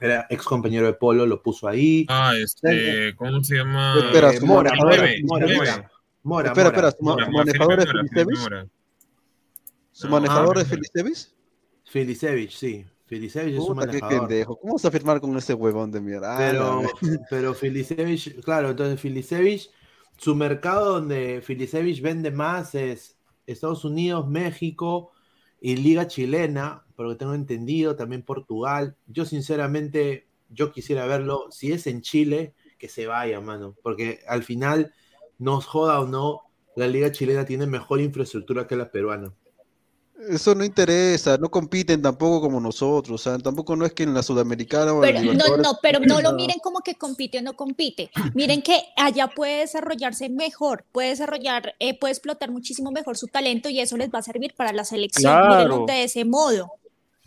[0.00, 2.06] era ex compañero de Polo, lo puso ahí.
[2.08, 3.94] Ah, este, ¿cómo se llama?
[3.98, 5.90] Espera, Mora, Mora, Mora,
[6.22, 8.68] Mora, Espera, espera, ¿su manejador es Filisevich?
[9.92, 11.28] ¿Su manejador es Filisevich?
[11.84, 12.84] Filisevich, sí.
[13.06, 14.58] Filisevich es un manejador.
[14.60, 16.34] ¿Cómo vas a firmar con ese huevón de mierda?
[16.34, 16.82] Ah, pero,
[17.30, 19.70] pero Filisevich, claro, entonces Filisevich
[20.18, 23.15] su mercado donde Filisevich vende más es
[23.46, 25.12] Estados Unidos, México
[25.60, 28.96] y Liga Chilena, por lo que tengo entendido, también Portugal.
[29.06, 34.42] Yo sinceramente, yo quisiera verlo, si es en Chile, que se vaya, mano, porque al
[34.42, 34.92] final,
[35.38, 36.42] nos joda o no,
[36.76, 39.32] la Liga Chilena tiene mejor infraestructura que la peruana.
[40.30, 44.14] Eso no interesa, no compiten tampoco como nosotros, o sea, tampoco no es que en
[44.14, 47.42] la Sudamericana o pero, en no, no, pero no lo miren como que compite o
[47.42, 48.10] no compite.
[48.34, 53.68] Miren que allá puede desarrollarse mejor, puede desarrollar, eh, puede explotar muchísimo mejor su talento
[53.68, 55.32] y eso les va a servir para la selección.
[55.32, 55.84] Claro.
[55.86, 56.72] De ese modo.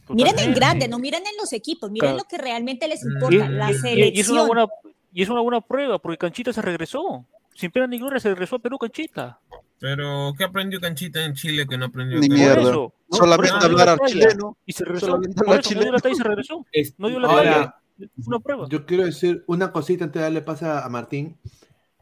[0.09, 2.17] Miren en grande, no miren en los equipos, miren Claro.
[2.17, 4.15] lo que realmente les Y, importa, la y- selección.
[4.15, 4.67] y es una buena,
[5.13, 7.23] y es una buena prueba, porque Canchita se regresó.
[7.53, 9.37] Sin pena ni gloria se regresó a Perú, Canchita.
[9.79, 12.35] Pero, ¿qué aprendió Canchita en Chile que no aprendió Ni acá?
[12.35, 12.61] mierda.
[12.61, 13.17] Eso, ¿no?
[13.17, 14.57] Solamente eso hablar la al chileno.
[14.65, 15.05] Y se regresó.
[15.07, 16.65] Solamente hablar eso, no dio la talla y se regresó.
[16.97, 17.75] No dio la talla.
[18.27, 18.65] Una prueba.
[18.69, 21.37] Yo quiero decir una cosita antes de darle pasa a Martín.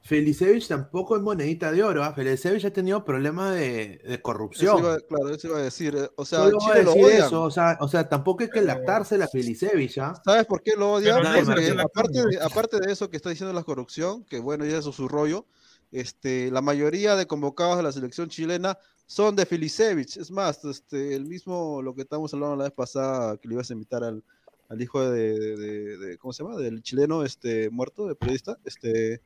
[0.04, 2.02] Felicevich tampoco es monedita de oro.
[2.04, 2.14] ¿ah?
[2.14, 4.80] Felicevich ha tenido problemas de, de Eso corrupción.
[4.80, 5.96] iba- claro, eso iba a decir.
[5.98, 7.12] eh, O sea, a Chile lo odian.
[7.26, 7.44] eso.
[7.44, 9.98] O sea, o sea, tampoco hay que lactarse la Felicevich.
[9.98, 10.14] ¿ah?
[10.24, 11.22] ¿Sabes por qué lo odian?
[11.46, 14.92] Porque aparte de, aparte de eso que está diciendo la corrupción, que bueno, ya eso
[14.92, 15.46] es su rollo,
[15.92, 20.18] este, la mayoría de convocados de la selección chilena son de Felicevich.
[20.18, 23.70] Es más, este, el mismo, lo que estamos hablando la vez pasada, que le ibas
[23.70, 24.24] a invitar al,
[24.70, 26.58] al hijo de, de- de- de- ¿cómo se llama?
[26.58, 29.22] Del chileno este, muerto, de periodista, este,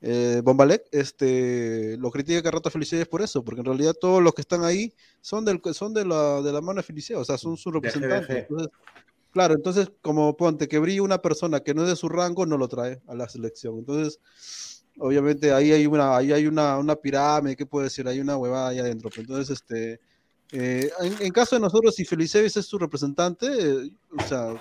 [0.00, 4.22] eh, Bombalek, este, lo critica cada rato a Felicevich por eso, porque en realidad todos
[4.22, 7.24] los que están ahí son, del, son de, la, de la mano de Felicevich, o
[7.24, 8.28] sea, son sus representantes.
[8.48, 8.68] Entonces,
[9.30, 12.58] Claro, entonces, como ponte que brille una persona que no es de su rango, no
[12.58, 13.78] lo trae a la selección.
[13.78, 14.20] Entonces,
[14.98, 18.06] obviamente ahí hay una, ahí hay una, una pirámide, ¿qué puedo decir?
[18.08, 19.10] Hay una huevada ahí adentro.
[19.10, 20.00] Pero Entonces, este,
[20.52, 20.90] eh,
[21.20, 24.54] en, caso de nosotros, si Felicevis es su representante, eh, o sea,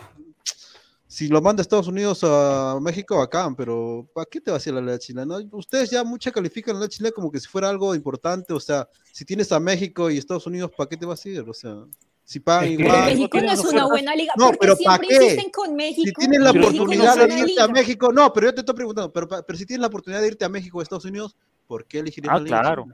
[1.06, 4.58] si lo manda a Estados Unidos a México, bacán, pero ¿para qué te va a
[4.58, 5.26] hacer la ley chilena?
[5.26, 8.60] No, Ustedes ya mucha califican la ley chilena como que si fuera algo importante, o
[8.62, 11.42] sea, si tienes a México y Estados Unidos, ¿para qué te va a ir?
[11.42, 11.84] O sea,
[12.32, 13.06] si pagan Es que- Pero igual.
[13.14, 14.34] México no es una buena liga.
[14.38, 15.24] No, porque pero ¿para siempre qué?
[15.26, 16.08] insisten con México.
[16.08, 17.64] Si tienes la México no es oportunidad de una irte liga.
[17.64, 20.28] a México, no, pero yo te estoy preguntando, pero, pero si tienes la oportunidad de
[20.28, 21.36] irte a México o Estados Unidos,
[21.68, 22.84] ¿por qué elegirías Ah, la liga claro.
[22.84, 22.88] O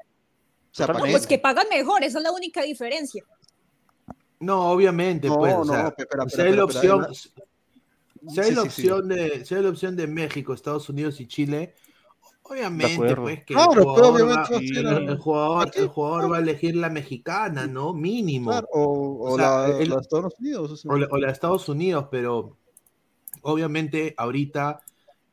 [0.72, 3.24] sea, No, ¿para pues que pagan mejor, esa es la única diferencia.
[4.40, 5.54] No, obviamente, No, pues.
[5.54, 8.90] o no, sea, espera, espera, si hay la opción, si hay Sí, la sí, sí.
[8.90, 11.76] opción de, si hay la opción de México, Estados Unidos y Chile,
[12.50, 16.76] obviamente, pues que Claro, el pero jugador, va, ser el- el jugador, va a elegir
[16.76, 17.94] la mexicana, ¿no?
[17.94, 18.52] Mínimo.
[18.52, 20.72] Claro, o, o O sea, la, el- la Estados Unidos.
[20.72, 20.92] o sea.
[20.94, 22.58] O la, Estados Unidos, pero
[23.42, 24.82] obviamente ahorita,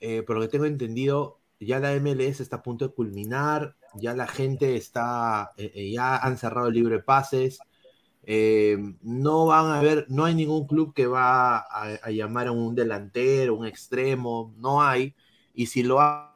[0.00, 4.14] eh, por lo que tengo entendido, ya la MLS está a punto de culminar, ya
[4.14, 7.58] la gente está, eh, eh, ya han cerrado el libre pases,
[8.26, 12.52] eh, no van a ver, no hay ningún club que va a, a llamar a
[12.52, 15.14] un delantero, un extremo, no hay,
[15.54, 16.33] y si lo hacen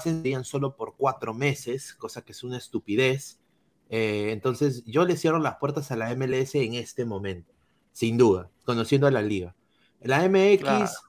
[0.00, 3.40] serían solo por cuatro meses, cosa que es una estupidez.
[3.88, 7.52] Eh, entonces, yo le cierro las puertas a la MLS en este momento,
[7.92, 9.56] sin duda, conociendo a la liga.
[10.00, 11.00] La MX, Claro.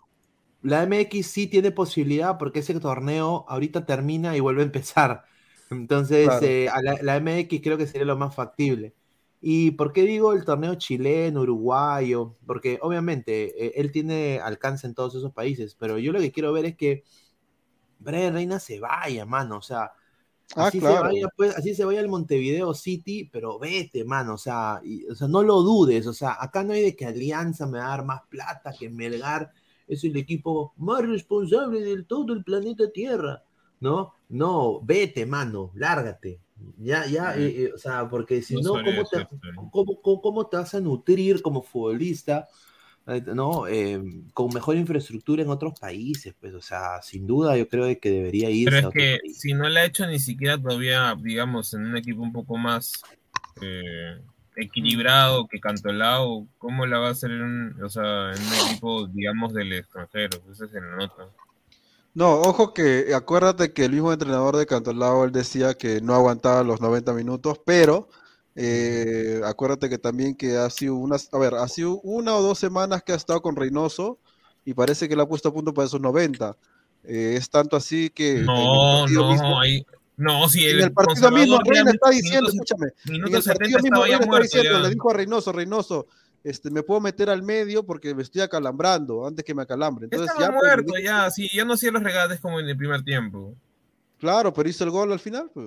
[0.62, 5.24] la MX sí tiene posibilidad porque ese torneo ahorita termina y vuelve a empezar.
[5.70, 6.42] Entonces, Claro.
[6.42, 8.96] eh, a la, la MX creo que sería lo más factible.
[9.40, 12.38] ¿Y por qué digo el torneo chileno, uruguayo?
[12.46, 16.54] Porque obviamente eh, él tiene alcance en todos esos países, pero yo lo que quiero
[16.54, 17.04] ver es que
[18.02, 19.58] Brian Reina se vaya, mano.
[19.58, 19.92] O sea,
[20.54, 24.34] Ah, así, se vaya, pues, así se vaya al Montevideo City, pero vete, mano.
[24.34, 26.06] O sea, y- o sea, no lo dudes.
[26.08, 28.90] O sea, acá no hay de que Alianza me va a dar más plata, que
[28.90, 29.54] Melgar
[29.88, 33.44] es el equipo más responsable del todo el planeta Tierra.
[33.80, 34.14] ¿No?
[34.30, 36.40] No, vete, mano, lárgate.
[36.78, 39.28] Ya, ya, eh, eh, o sea, porque si No no, ¿cómo te,
[39.72, 42.48] cómo, cómo- cómo te vas a nutrir como futbolista?
[43.36, 43.68] ¿No?
[43.68, 44.02] Eh,
[44.34, 48.50] con mejor infraestructura en otros países, pues, o sea, sin duda yo creo que debería
[48.50, 49.38] irse Pero a es otro que país.
[49.38, 52.92] si no la ha hecho ni siquiera todavía, digamos, en un equipo un poco más
[53.62, 54.22] eh,
[54.56, 59.08] equilibrado que Cantolao, ¿cómo la va a hacer en, un- o sea, en un equipo,
[59.08, 60.42] digamos, del extranjero?
[60.52, 61.26] Esa se le nota.
[62.14, 66.64] No, ojo que acuérdate que el mismo entrenador de Cantolao él decía que no aguantaba
[66.64, 68.10] los 90 minutos, pero
[68.56, 72.60] eh, acuérdate que también que ha sido unas, a ver, ha sido una o dos
[72.60, 74.20] semanas que ha estado con Reynoso
[74.66, 76.56] y parece que le ha puesto a punto para esos 90.
[77.04, 79.86] Eh, es tanto así que en el No, no, mismo- ahí.
[80.18, 83.58] No, si en el, el partido mismo Reina está diciendo, escúchame, en Minuto el 70
[83.60, 84.80] partido mismo Reina está diciendo, ya.
[84.84, 86.08] le dijo a Reynoso, Reynoso,
[86.44, 90.06] este, me puedo meter al medio porque me estoy acalambrando antes que me acalambre.
[90.06, 92.70] Entonces estaba ya, pues, muerto, dijo- ya, sí, ya no hacía los regates como en
[92.70, 93.56] el primer tiempo.
[94.20, 95.50] Claro, pero hizo el gol al final.
[95.52, 95.66] pues.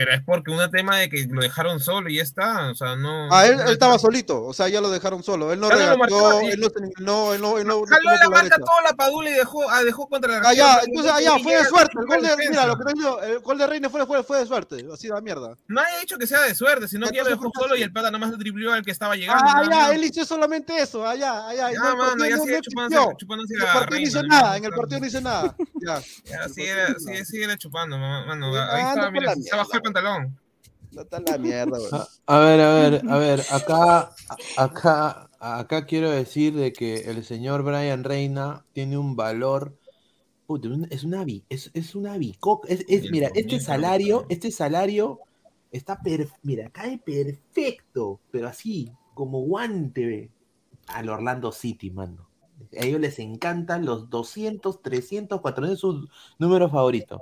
[0.00, 2.96] Pero es porque un tema de que lo dejaron solo y ya está, o sea,
[2.96, 3.28] no...
[3.30, 5.52] Ah, él, él estaba solito, o sea, ya lo dejaron solo.
[5.52, 6.58] Él no Ya no él
[7.00, 8.56] no, él no, él no- Jaló la derecha.
[8.56, 11.64] toda la padula y dejó, ah, dejó contra la Ah, ya, entonces allá fue de
[11.66, 11.92] suerte.
[12.00, 14.38] El gol de, mira, lo que te digo, el gol de Reina fue, fue, fue
[14.38, 15.54] de suerte, así de mierda.
[15.68, 17.82] No ha hecho que sea de suerte, sino que ya lo Entonces dejó solo y
[17.82, 19.44] el pata nomás driblió al que estaba llegando.
[19.46, 21.72] Ah, ya, él hizo solamente eso, allá, allá.
[21.72, 22.44] Ya, no, el mano, ya no
[23.18, 25.54] chupándose- En la el partido no hizo nada, en el partido no hizo nada.
[25.82, 26.00] Ya.
[26.24, 28.56] Ya, sigue chupando, ma- mano.
[28.56, 29.32] Ah, Ahí por mira, la
[29.89, 30.38] el pantalón.
[30.92, 31.90] No está la mierda, güey.
[31.92, 34.10] A, a ver, a ver, a ver, acá,
[34.56, 39.76] acá, acá quiero decir de que el señor Brian Reina tiene un valor,
[40.46, 45.20] puta, es una es, es una bicoca, es, es- mira, este salario, este salario
[45.70, 50.30] está per, mira, cae perfecto, pero así, como guante ve,
[50.88, 52.28] al Orlando City, mano.
[52.78, 56.08] A ellos les encantan los 200, 300, 400, sus
[56.38, 57.20] números favoritos.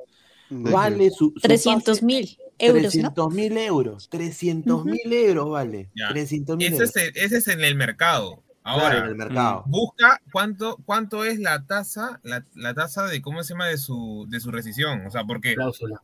[0.51, 3.13] Vale su, su 300 pase- mil euros, ¿no?
[3.13, 4.09] 300 mil euros.
[4.11, 5.91] 300 mil euros vale.
[5.95, 6.09] Ya.
[6.11, 6.97] 300 mil Ese euros.
[6.97, 8.43] es, ese es en el mercado.
[8.65, 9.65] Ahora, Claro, en el mercado.
[9.67, 14.27] busca cuánto, cuánto es la tasa, la, la tasa de cómo se llama de su,
[14.29, 15.07] de su rescisión.
[15.07, 15.57] O sea, porque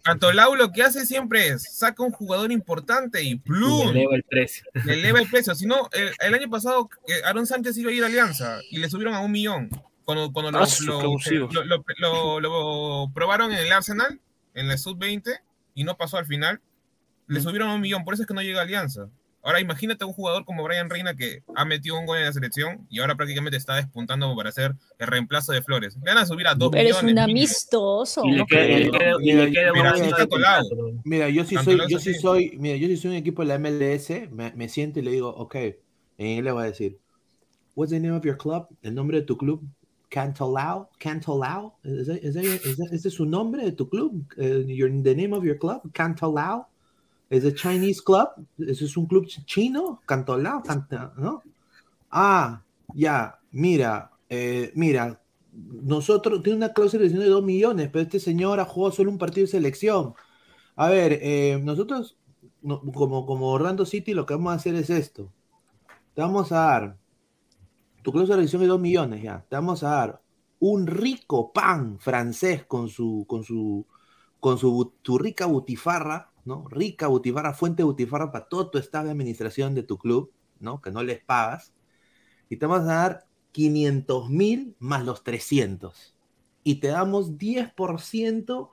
[0.03, 3.89] Cantolao lo que hace siempre es saca un jugador importante y plum.
[3.93, 4.65] Le eleva el precio.
[4.85, 5.55] Le eleva el precio.
[5.55, 8.79] Si no, el, el año pasado eh, Aaron Sánchez iba a ir a Alianza y
[8.79, 9.69] le subieron a un millón.
[10.07, 14.21] Cuando, cuando lo, Ah, lo- lo- lo probaron en el Arsenal,
[14.55, 15.39] en la Sub-20,
[15.75, 16.61] y no pasó al final,
[17.27, 18.05] le subieron a un millón.
[18.05, 19.09] Por eso es que no llega a Alianza.
[19.47, 22.87] Ahora imagínate un jugador como Brian Reina que ha metido un gol en la selección
[22.89, 25.97] y ahora prácticamente está despuntando para ser el reemplazo de Flores.
[26.03, 27.25] Le van a subir a dos Pero es millones.
[27.25, 28.23] amistoso.
[28.25, 30.93] Le queda un contrato.
[31.05, 33.59] Mira, yo sí soy, yo sí soy, mira, yo sí soy un equipo de la
[33.59, 36.99] MLS, me, me siento y le digo, ok, en inglés voy a decir,
[37.75, 38.67] what's the name of your club?
[38.81, 39.63] El nombre de tu club,
[40.15, 44.25] Cantolao, Cantolao, ¿es, es, es, es- ese es su nombre de tu club?
[44.37, 46.69] Eh, your, the name of your club, Cantolao,
[47.31, 48.29] es a Chinese club,
[48.59, 51.43] ese es un club ch- chino, Cantolao, Canta- ¿no?
[52.11, 52.63] Ah,
[52.95, 55.21] ya, mira, eh, mira,
[55.53, 59.11] nosotros, tiene una cláusula de selección de 2 millones, pero este señor ha jugado solo
[59.11, 60.15] un partido de selección.
[60.77, 62.17] A ver, eh, nosotros,
[62.63, 65.33] no- como, como Orlando City, lo que vamos a hacer es esto.
[66.17, 66.97] Vamos a dar,
[68.05, 70.23] tu cláusula de selección de 2 millones ya, te vamos a dar
[70.61, 73.87] un rico pan francés con su, con su,
[74.41, 76.67] con su, tu rica butifarra, ¿no?
[76.69, 80.83] Rica butifarra, fuente de butifarra para todo tu staff de administración de tu club, ¿no?
[80.83, 81.73] Que no les pagas.
[82.51, 86.15] Y te vamos a dar 500 mil más los 300.
[86.63, 88.71] Y te damos 10%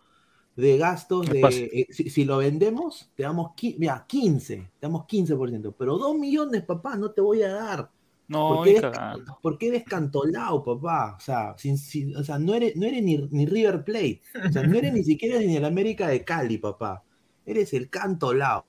[0.58, 1.41] de gastos ¿Qué de...
[1.74, 5.74] eh, si, si lo vendemos, te damos mira, 15, te damos 15%.
[5.78, 7.91] Pero 2 millones, papá, no te voy a dar.
[8.32, 8.91] No, porque ni eres,
[9.41, 11.16] porque eres cantolao, papá.
[11.18, 14.22] O sea, sin- sin- o sea no eres, no eres ni, ni River Plate.
[14.48, 17.03] O sea, no eres ni siquiera ni el América de Cali, papá.
[17.45, 18.66] Eres el cantolao.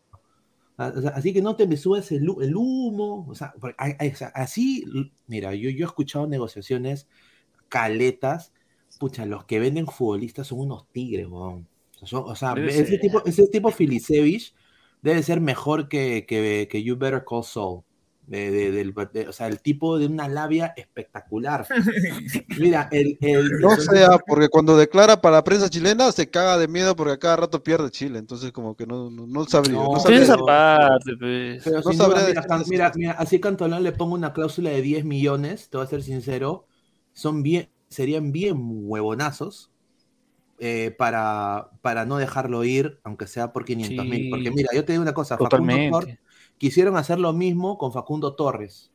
[0.79, 3.27] Ah, o sea, así que no te me subes el, el humo.
[3.29, 3.53] O sea,
[4.35, 4.85] así,
[5.27, 7.07] mira, yo, yo he escuchado negociaciones
[7.69, 8.53] caletas.
[8.99, 11.67] Pucha, los que venden futbolistas son unos tigres, weón.
[12.01, 14.55] O sea, o ese tipo, ese tipo Filisevich
[15.03, 17.83] debe ser mejor que, que, que You Better Call Saul.
[18.27, 21.66] De, de- del- de- o sea, el tipo de una labia espectacular.
[22.59, 26.69] Mira, el, el- No sea, porque cuando declara para la prensa chilena se caga de
[26.69, 29.74] miedo porque a cada rato pierde Chile, entonces como que no, no, no sabría.
[29.74, 31.62] No, No, sabría Tienes esa parte, pues.
[31.65, 34.70] Pero No sin duda, sabría mira, Can- mira, mira, así Cantolán le pongo una cláusula
[34.70, 36.66] de 10 millones, te voy a ser sincero,
[37.12, 39.70] son bien, serían bien huevonazos
[40.61, 44.23] eh, para, para no dejarlo ir, aunque sea por 500 mil.
[44.23, 44.31] Sí.
[44.31, 46.20] Porque mira, yo te digo una cosa, Facundo Totalmente.
[46.63, 48.93] Quisieron hacer lo mismo con Facundo Torres.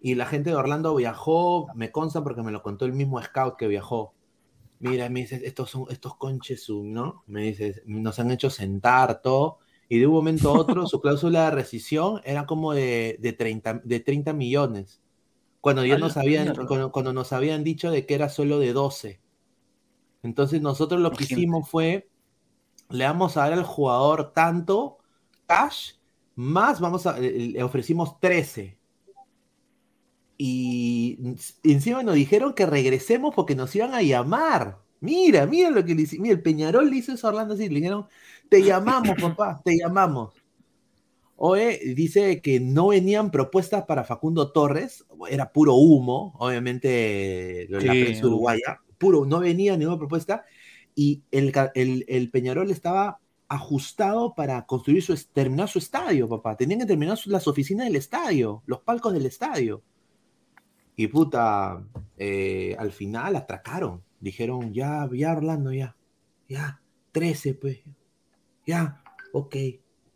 [0.00, 3.54] Y la gente de Orlando viajó, me consta porque me lo contó el mismo scout
[3.56, 4.12] que viajó.
[4.80, 7.22] Mira, me dice, estos son estos conches, ¿no?
[7.28, 9.58] Me dice, nos han hecho sentar todo.
[9.88, 13.82] Y de un momento a otro, su cláusula de rescisión era como de, de, 30,
[13.84, 15.00] de 30 millones.
[15.60, 19.20] Cuando ya nos habían, cuando, cuando nos habían dicho de que era solo de 12.
[20.24, 22.10] Entonces nosotros lo que hicimos fue,
[22.90, 24.98] le vamos a dar al jugador tanto
[25.46, 25.92] cash,
[26.36, 28.78] más vamos a, le ofrecimos 13.
[30.38, 31.18] Y
[31.64, 34.78] encima nos dijeron que regresemos porque nos iban a llamar.
[35.00, 36.24] Mira, mira lo que le hicimos.
[36.24, 37.68] Mira, el Peñarol le hizo eso a Orlando así.
[37.68, 38.06] Le dijeron,
[38.48, 40.34] te llamamos, papá, te llamamos.
[41.36, 47.86] Oe dice que no venían propuestas para Facundo Torres, era puro humo, obviamente la Sí,
[47.88, 50.46] prensa uruguaya, puro, no venía ninguna propuesta,
[50.94, 56.56] y el, el Peñarol estaba ajustado para construir su, es- terminar su estadio, papá.
[56.56, 59.82] Tenían que terminar las oficinas del estadio, los palcos del estadio.
[60.96, 61.82] Y puta,
[62.16, 64.02] eh, al final atracaron.
[64.20, 65.94] Dijeron, ya, ya Orlando, ya.
[66.48, 66.80] Ya,
[67.12, 67.78] 13, pues.
[68.66, 69.02] Ya,
[69.32, 69.54] ok,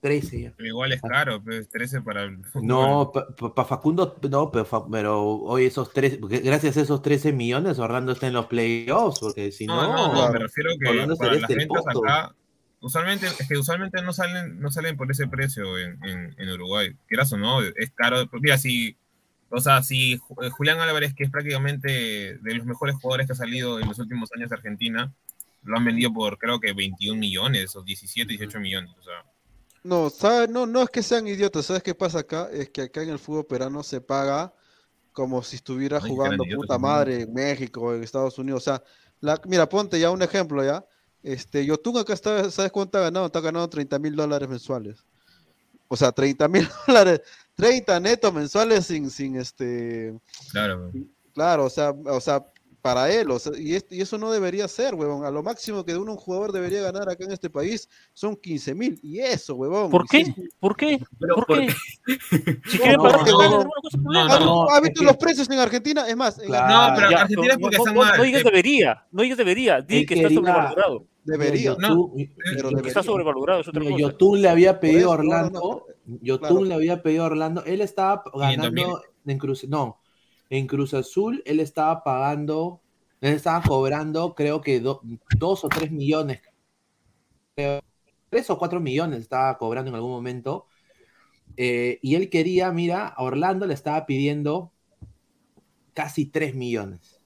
[0.00, 0.54] 13 ya.
[0.56, 2.66] Pero igual es caro, pues 13 para el fútbol.
[2.66, 7.78] No, para Facundo, no, pero, pero hoy esos tres, porque gracias a esos 13 millones,
[7.78, 10.86] Orlando está en los playoffs, porque si no, No, no, no, me refiero que
[11.16, 12.04] para las ventas poto.
[12.04, 12.34] acá,
[12.80, 16.96] usualmente, es que usualmente no salen, no salen por ese precio en, en, en Uruguay.
[17.06, 18.28] Quieras o no, es caro.
[18.40, 18.96] Mira, si,
[19.50, 23.36] o sea, si eh, Julián Álvarez, que es prácticamente de los mejores jugadores que ha
[23.36, 25.12] salido en los últimos años de Argentina,
[25.62, 28.90] lo han vendido por creo que 21 millones o 17, 18 millones.
[28.98, 29.24] O sea,
[29.82, 30.48] No, ¿sabe?
[30.48, 32.48] no, no es que sean idiotas, ¿sabes qué pasa acá?
[32.52, 34.54] Es que acá en el fútbol peruano se paga
[35.12, 38.62] como si estuviera Ay, jugando puta madre en México, en Estados Unidos.
[38.62, 38.82] O sea,
[39.20, 40.84] la, mira, ponte ya un ejemplo ya.
[41.22, 43.26] Este, Yotun acá está, ¿sabes cuánto ha ganado?
[43.26, 45.04] Está ganando 30 mil dólares mensuales.
[45.88, 47.20] O sea, 30 mil dólares,
[47.54, 50.18] 30 netos mensuales sin, sin este,
[50.52, 50.90] claro.
[51.34, 52.44] Claro, o sea, o sea,
[52.82, 55.24] para él, o sea, y, es- y eso no debería ser, huevón.
[55.24, 58.74] A lo máximo que uno un jugador debería ganar acá en este país son 15
[58.74, 58.98] mil.
[59.02, 59.90] Y eso, huevón.
[59.90, 60.24] ¿Por qué?
[60.26, 61.00] si- ¿Por qué?
[61.18, 61.68] Pero, ¿Por ¿por qué?
[61.70, 64.34] Si No, quieren no, No, problema.
[64.34, 66.08] ¿Has- no, ¿Has es visto que- los precios en Argentina?
[66.08, 66.68] Es más, en Claro.
[66.90, 68.16] No, pero en Ya, Argentina es no, porque no, están no, mal.
[68.18, 71.06] no digas Eh, debería, no digas debería, di Él que está sobrevalorado.
[71.24, 71.74] debería.
[71.76, 73.02] Yotun- Que pero está debería.
[73.02, 74.02] sobrevalorado, es otra Mira, cosa.
[74.02, 75.86] Yotun le había pedido a no, no, Orlando,
[76.22, 76.64] Yotun claro.
[76.64, 78.84] le había pedido a Orlando, él estaba 500 mil.
[78.84, 79.99] ganando en Cruz, no,
[80.50, 82.80] en Cruz Azul él estaba pagando,
[83.20, 85.00] él estaba cobrando creo que do-
[85.38, 86.40] dos o tres millones,
[87.54, 87.80] creo,
[88.28, 90.66] tres o cuatro millones estaba cobrando en algún momento,
[91.56, 94.72] eh, y él quería, mira, a Orlando le estaba pidiendo
[95.92, 97.20] casi 3 millones.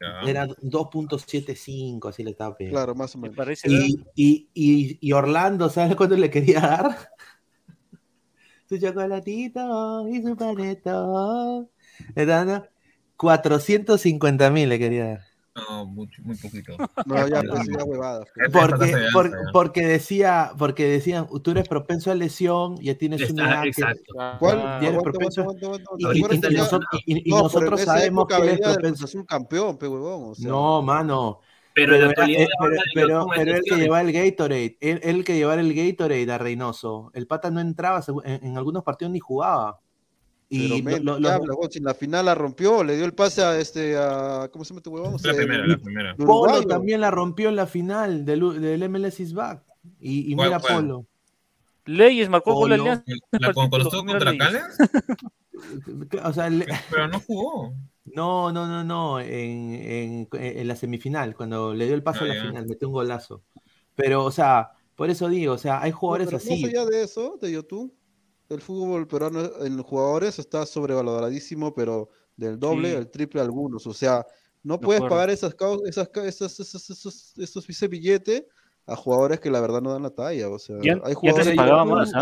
[0.00, 0.20] ya.
[0.28, 2.76] Era 2.75, así le estaba pidiendo.
[2.78, 3.36] Claro, más o Me menos.
[3.36, 6.96] parece ver- Y, y, y, y Orlando, ¿sabes cuánto le quería dar?
[8.68, 11.68] Su chocolatito y su paneto.
[12.14, 12.64] Le daban
[13.16, 15.20] 450 mil le quería dar.
[15.56, 16.76] No, mucho, muy poquito.
[17.06, 18.26] No, ya, pues, ya huevadas.
[18.34, 18.46] pues.
[18.46, 23.52] Es Porque, porque decía, porque decían, tú eres propenso a lesión, ya tienes Está- una
[23.54, 24.14] edad que- exacto.
[24.38, 24.58] ¿Cuál?
[24.58, 26.60] Eres y, ¿Te y- acuerdas y que ya-
[27.42, 28.98] nosotros, sabemos que es del propenso.
[29.00, 30.30] Cruz Azul campeón, pe huevón.
[30.30, 31.40] O sea, No, mano.
[31.74, 32.48] Pero Pero, era- actualidad eh,
[32.94, 37.10] pero, es él que llevaba el Gatorade, él, él que llevaba el Gatorade a Reynoso,
[37.14, 39.78] el pata no entraba, en algunos partidos ni jugaba.
[40.50, 41.54] Pero, Y men, lo- ¿qué lo- habla?
[41.70, 44.70] Si en la final la rompió, le dio el pase a este, a, ¿cómo se
[44.70, 45.12] llama este huevón?
[45.12, 46.16] La Este, primera, la primera.
[46.16, 49.62] Polo también la rompió en la final del, del MLS is back.
[50.00, 50.74] Y, y ¿Cuál, mira cuál?
[50.74, 51.06] Polo.
[51.86, 52.72] Leyes marcó gol.
[52.72, 53.04] Alianza.
[53.30, 54.36] La, Mira contra.
[54.36, 54.58] Cali,
[56.24, 57.74] O sea, le- pero no jugó.
[58.06, 59.20] no, no, no, no.
[59.20, 62.42] En, en- en la semifinal, cuando le dio el paso Ah, a la ya.
[62.42, 63.42] final, metió un golazo.
[63.94, 66.62] Pero, o sea, por eso digo, o sea, hay No, jugadores pero así.
[66.62, 67.92] Más allá de eso, de YouTube,
[68.50, 72.96] el fútbol peruano en jugadores está sobrevaloradísimo, pero del doble Sí.
[72.96, 73.86] al triple algunos.
[73.86, 74.26] O sea,
[74.62, 75.14] no De puedes acuerdo.
[75.16, 75.54] pagar esas,
[75.86, 78.46] esas, ca- esas, esos, esos, esos, ese billete
[78.86, 80.48] a jugadores que la verdad no dan la talla.
[80.48, 82.12] O sea, Y an- hay jugadores que pagaba más.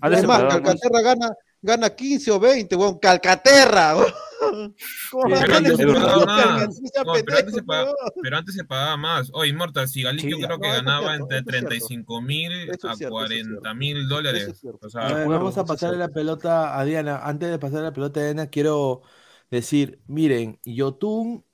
[0.00, 1.30] Calcaterra gana,
[1.62, 2.98] gana 15 o 20, weón.
[2.98, 4.12] Calcaterra, weón.
[5.10, 6.80] ¿Cómo Pero antes se pagaba más.
[6.92, 8.12] Calcaterra, No, pero antes se pendejo, pagaba, weón.
[8.22, 9.30] pero antes se pagaba más.
[9.32, 12.06] Oye, Inmortal, si Galicia yo Sí, creo que no, ganaba cierto, entre eso es cierto.
[12.08, 14.48] 35 mil a cierto, eso es 40 mil dólares.
[14.48, 17.20] Es A ver, vamos a pasarle la pelota a Diana.
[17.22, 19.02] Antes de pasarle la pelota a Diana, quiero
[19.50, 21.44] decir, miren, Yotun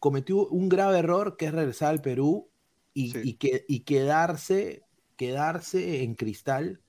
[0.00, 2.50] cometió un grave error que es regresar al Perú
[2.92, 3.20] y, Sí.
[3.24, 4.82] y que, y quedarse,
[5.16, 6.80] quedarse en cristal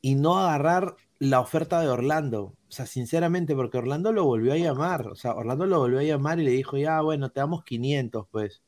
[0.00, 2.42] y no agarrar la oferta de Orlando.
[2.68, 5.08] O sea, sinceramente, porque Orlando lo volvió a llamar.
[5.08, 8.26] O sea, Orlando lo volvió a llamar y le dijo, ya, bueno, te damos 500,
[8.30, 8.62] pues.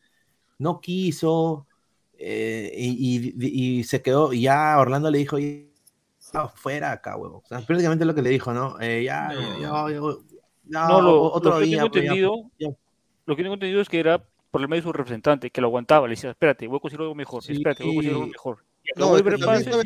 [0.59, 1.67] No quiso
[2.19, 4.33] eh, y, y- y se quedó.
[4.33, 7.39] Y ya Orlando le dijo, "Ya, fuera acá, huevo.
[7.45, 8.79] O sea, prácticamente lo que le dijo, ¿no?
[8.81, 9.89] Eh, ya, No.
[9.89, 10.01] ya,
[10.69, 11.77] ya, No, lo, otro lo que día.
[11.79, 12.69] tengo pues, entendido, ya.
[13.27, 15.69] lo que tengo entendido es que era por el medio de su representante, que lo
[15.69, 17.53] aguantaba, le decía, espérate, voy a conseguir algo mejor, Sí.
[17.55, 18.65] espérate, voy a conseguir algo mejor.
[18.97, 19.31] No, es que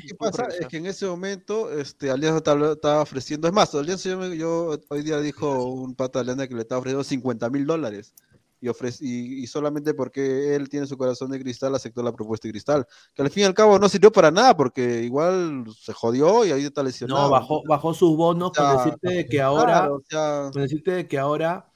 [0.06, 2.38] qué pasa, es que en ese momento este, Alianza
[2.72, 6.48] estaba, ofreciendo, es más, Alianza yo, me- yo hoy día dijo un pata de Alianza
[6.48, 8.14] que le estaba ofreciendo 50 mil dólares
[8.60, 12.52] y, y, y solamente porque él tiene su corazón de cristal aceptó la propuesta de
[12.52, 16.44] cristal, que al fin y al cabo no sirvió para nada porque igual se jodió
[16.46, 17.24] y ahí está lesionado.
[17.24, 20.90] No, bajó, bajó sus bonos O sea, con decirte de que ahora, Claro, con decirte
[20.92, 21.70] de que ahora,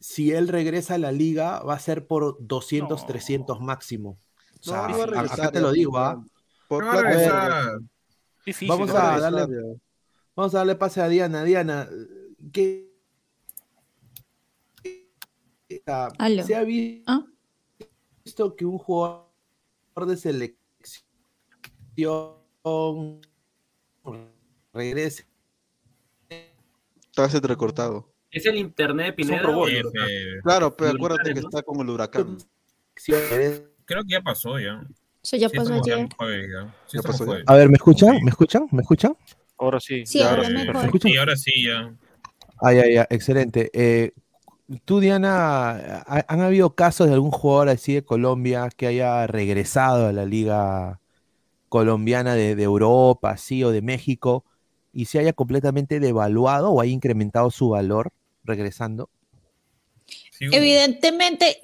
[0.00, 3.06] si él regresa a la liga, va a ser por 200, No.
[3.06, 4.18] 300 máximo.
[4.60, 6.10] O sea, a a- acá te ya, lo digo, ya.
[6.10, 6.24] ¿ah?
[6.72, 7.78] Por no va a plata- regresar.
[8.46, 9.78] Difícil, Vamos a darle,
[10.34, 11.44] vamos a darle pase a Diana.
[11.44, 11.86] Diana,
[12.50, 12.90] ¿qué
[16.18, 16.42] Aló.
[16.42, 17.26] se ha vi- Ah.
[18.24, 19.26] visto que un jugador
[20.06, 20.60] de selección
[24.72, 25.26] regrese?
[26.30, 28.10] Está ese recortado.
[28.30, 29.42] Es el internet de Pineda.
[29.68, 32.38] Eh, eh, Claro, pero acuérdate que está con el huracán.
[32.94, 34.82] creo que ya pasó ya.
[35.22, 35.98] Eso ya Sí, pasó estamos ayer.
[36.00, 36.62] en jueves ya.
[36.62, 37.30] Sí, Ya estamos pasó ya.
[37.30, 37.44] jueves.
[37.48, 38.22] A ver, ¿me escuchan?
[38.22, 38.68] ¿Me escuchan?
[38.72, 39.16] ¿Me escuchan?
[39.58, 40.04] Ahora sí.
[40.06, 40.54] Sí, Ya, ahora ahora sí.
[40.54, 40.74] mejor.
[40.74, 41.12] ¿Me escuchan?
[41.12, 41.94] Y ahora sí ya.
[42.60, 43.70] Ah, ya, ya, excelente.
[43.72, 44.12] Eh,
[44.84, 45.70] tú, Diana,
[46.06, 50.24] ha- ¿han habido casos de algún jugador así de Colombia que haya regresado a la
[50.24, 51.00] liga
[51.68, 54.44] colombiana de, de Europa, así, o de México,
[54.92, 58.12] y se haya completamente devaluado o haya incrementado su valor
[58.44, 59.08] regresando?
[60.30, 60.46] Sí.
[60.50, 61.58] Evidentemente,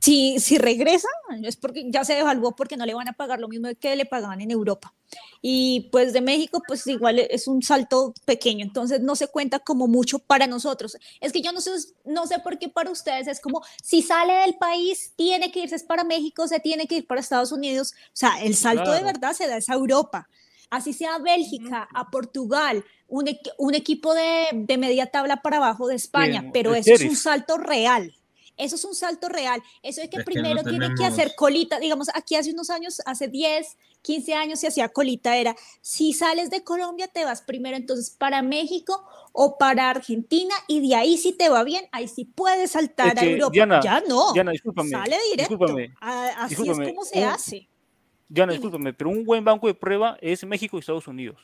[0.00, 1.08] si, si regresa,
[1.42, 4.06] es porque ya se devaluó porque no le van a pagar lo mismo que le
[4.06, 4.94] pagaban en Europa.
[5.42, 9.88] Y pues de México, pues igual es un salto pequeño, entonces no se cuenta como
[9.88, 10.96] mucho para nosotros.
[11.20, 11.70] Es que yo no sé,
[12.04, 15.76] no sé por qué para ustedes es como si sale del país, tiene que irse
[15.76, 17.92] es para México, se tiene que ir para Estados Unidos.
[18.08, 19.06] O sea, el salto de Claro.
[19.06, 20.28] verdad se da es a Europa.
[20.70, 23.24] Así sea a Bélgica, a Portugal, un,
[23.56, 27.16] un equipo de, de media tabla para abajo de España, Bien, pero eso es un
[27.16, 28.14] salto real.
[28.58, 29.62] Eso es un salto real.
[29.82, 31.78] Eso es que Es que primero no tiene que hacer colita.
[31.78, 35.36] Digamos, aquí hace unos años, hace 10, 15 años se hacía colita.
[35.36, 39.02] Era, si sales de Colombia, te vas primero entonces para México
[39.32, 43.22] o para Argentina y de ahí si te va bien, ahí sí puedes saltar Es
[43.22, 43.52] a Europa.
[43.52, 44.32] Diana, ya no.
[44.32, 45.54] Diana, discúlpame, Sale directo.
[45.54, 47.68] discúlpame, A- Así discúlpame, es como se un- hace.
[48.28, 51.40] Diana, discúlpame, pero un buen banco de prueba es México y Estados Unidos.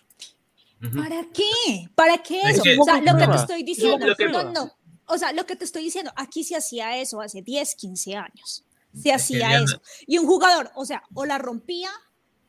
[0.95, 1.89] ¿Para qué?
[1.95, 2.63] ¿Para qué Es eso?
[2.65, 4.73] que- o sea, lo que te estoy Es diciendo, no, no.
[5.07, 8.65] O sea, lo que te estoy diciendo, aquí se hacía eso hace 10, 15 años.
[8.95, 9.81] Se hacía eso.
[10.07, 11.91] Y un jugador, o sea, o la rompía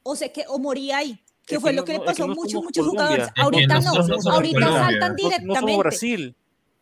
[0.04, 1.20] o, se que, o moría ahí.
[1.46, 3.32] Que Es fue que lo que le no, que pasó a no muchos, muchos Colombia.
[3.34, 3.34] jugadores.
[3.38, 5.78] Ahorita no, ahorita saltan no directamente.
[5.78, 6.36] Brasil.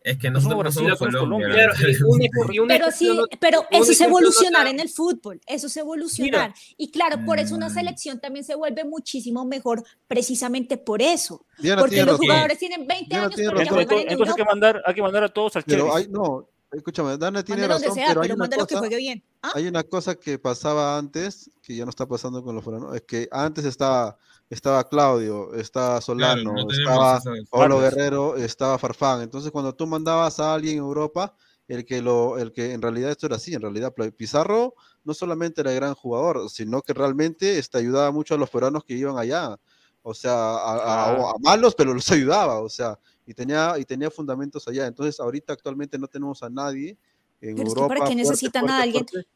[0.05, 1.47] Es que No somos nosotros no Brasil, somos somos Colombia.
[1.47, 1.73] Colombia.
[1.75, 2.21] Claro, y un
[2.55, 6.53] y un Pero sí, pero eso es evolucionar en el fútbol, eso es evolucionar.
[6.77, 7.73] Y claro, por eso una Mm.
[7.73, 11.45] selección también se vuelve muchísimo mejor precisamente por eso.
[11.57, 12.19] Diana Porque los razón.
[12.25, 13.79] jugadores tienen 20 Diana años, tiene razón.
[13.79, 16.49] Entonces, en entonces hay que mandar, hay que mandar a todos al Pero hay, no,
[16.71, 19.23] escúchame, Dana tiene donde razón, sea, pero hay pero una que cosa, juegue bien.
[19.41, 19.51] ¿Ah?
[19.55, 23.03] hay una cosa que pasaba antes, que ya no está pasando con los foranos, es
[23.03, 24.17] que antes estaba,
[24.53, 27.19] estaba Claudio, estaba Solano, no estaba
[27.49, 27.79] Pablo.
[27.79, 29.21] Guerrero, estaba Farfán.
[29.21, 31.35] Entonces, cuando tú mandabas a alguien en Europa,
[31.67, 35.61] el que lo, el que en realidad esto era así, en realidad Pizarro no solamente
[35.61, 39.57] era gran jugador, sino que realmente este, ayudaba mucho a los peruanos que iban allá.
[40.01, 44.11] O sea, a, a- a malos, pero los ayudaba, o sea, y tenía, y tenía
[44.11, 44.85] fundamentos allá.
[44.87, 46.97] Entonces, ahorita actualmente no tenemos a nadie
[47.41, 47.87] en Pero es que Europa.
[47.95, 49.05] ¿para qué fuerte, necesitan a alguien?
[49.07, 49.29] fuerte.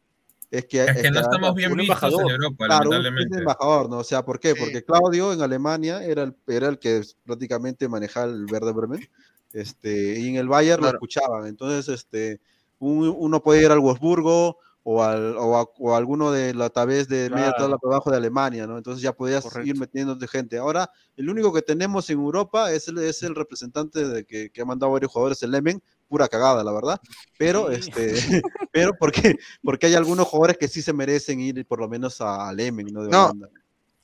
[0.50, 2.32] Es que, Es que no que- estamos bien un vistos en embajador.
[2.32, 3.36] Europa, Claro, un- es lamentablemente.
[3.36, 3.98] el embajador, ¿no?
[3.98, 4.56] O sea, ¿por qué?
[4.56, 9.10] Porque Claudio en Alemania era el, era el que prácticamente manejaba el Verde Bremen,
[9.54, 10.98] este, y en el Bayern lo Claro.
[10.98, 11.48] escuchaban.
[11.48, 12.40] Entonces, este,
[12.80, 16.70] un- uno puede ir al Wolfsburgo o, al, o, a, o a alguno de la
[16.86, 17.58] vez de media Claro.
[17.58, 18.78] tabla por abajo de Alemania, ¿no?
[18.78, 19.68] Entonces ya podías Correcto.
[19.68, 20.58] ir metiéndote gente.
[20.58, 24.62] Ahora, el único que tenemos en Europa es el, es el representante de que, que
[24.62, 27.00] ha mandado varios jugadores, el Lemen, pura cagada, la verdad.
[27.38, 27.80] Pero, Sí.
[27.80, 32.22] este, pero porque, porque hay algunos jugadores que sí se merecen ir por lo menos
[32.22, 33.04] a Lemen, ¿no?
[33.04, 33.50] De No, Holanda.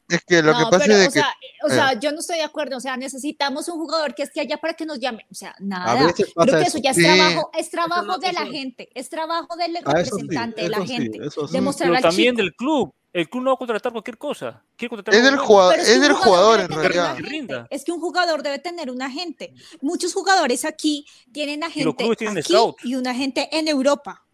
[0.10, 1.20] Es que lo que No, pasa pero, es o que.
[1.20, 1.30] sea,
[1.64, 2.76] o eh, sea, yo no estoy de acuerdo.
[2.78, 5.26] O sea, necesitamos un jugador que esté allá para que nos llame.
[5.32, 5.96] O sea, nada.
[6.14, 6.78] Creo que eso eso.
[6.80, 7.04] ya es Sí.
[7.04, 10.86] trabajo, es trabajo no- de la eso- gente, es trabajo del sí, representante de la
[10.86, 11.20] gente.
[11.52, 12.44] Demostrar Pero al también chico.
[12.44, 12.94] del club.
[13.14, 14.64] El club no va a contratar cualquier cosa.
[14.76, 17.06] Quiere contratar Es un jugador, es que del jugador en debe tener realidad.
[17.06, 17.30] un agente.
[17.30, 17.68] Rinda.
[17.70, 19.54] Es que un jugador debe tener un agente.
[19.82, 24.26] Muchos jugadores aquí tienen los agente clubes tienen aquí y un agente en Europa.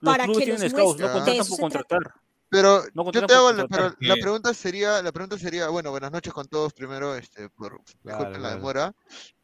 [0.00, 2.14] Los para clubes que tienen los scouts, no contratan por contratar.
[2.50, 6.12] Pero No yo te hago, la, pero la pregunta sería, la pregunta sería, bueno, buenas
[6.12, 8.54] noches con todos primero, este, por disculpen la claro.
[8.54, 8.94] demora.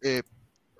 [0.02, 0.22] Eh,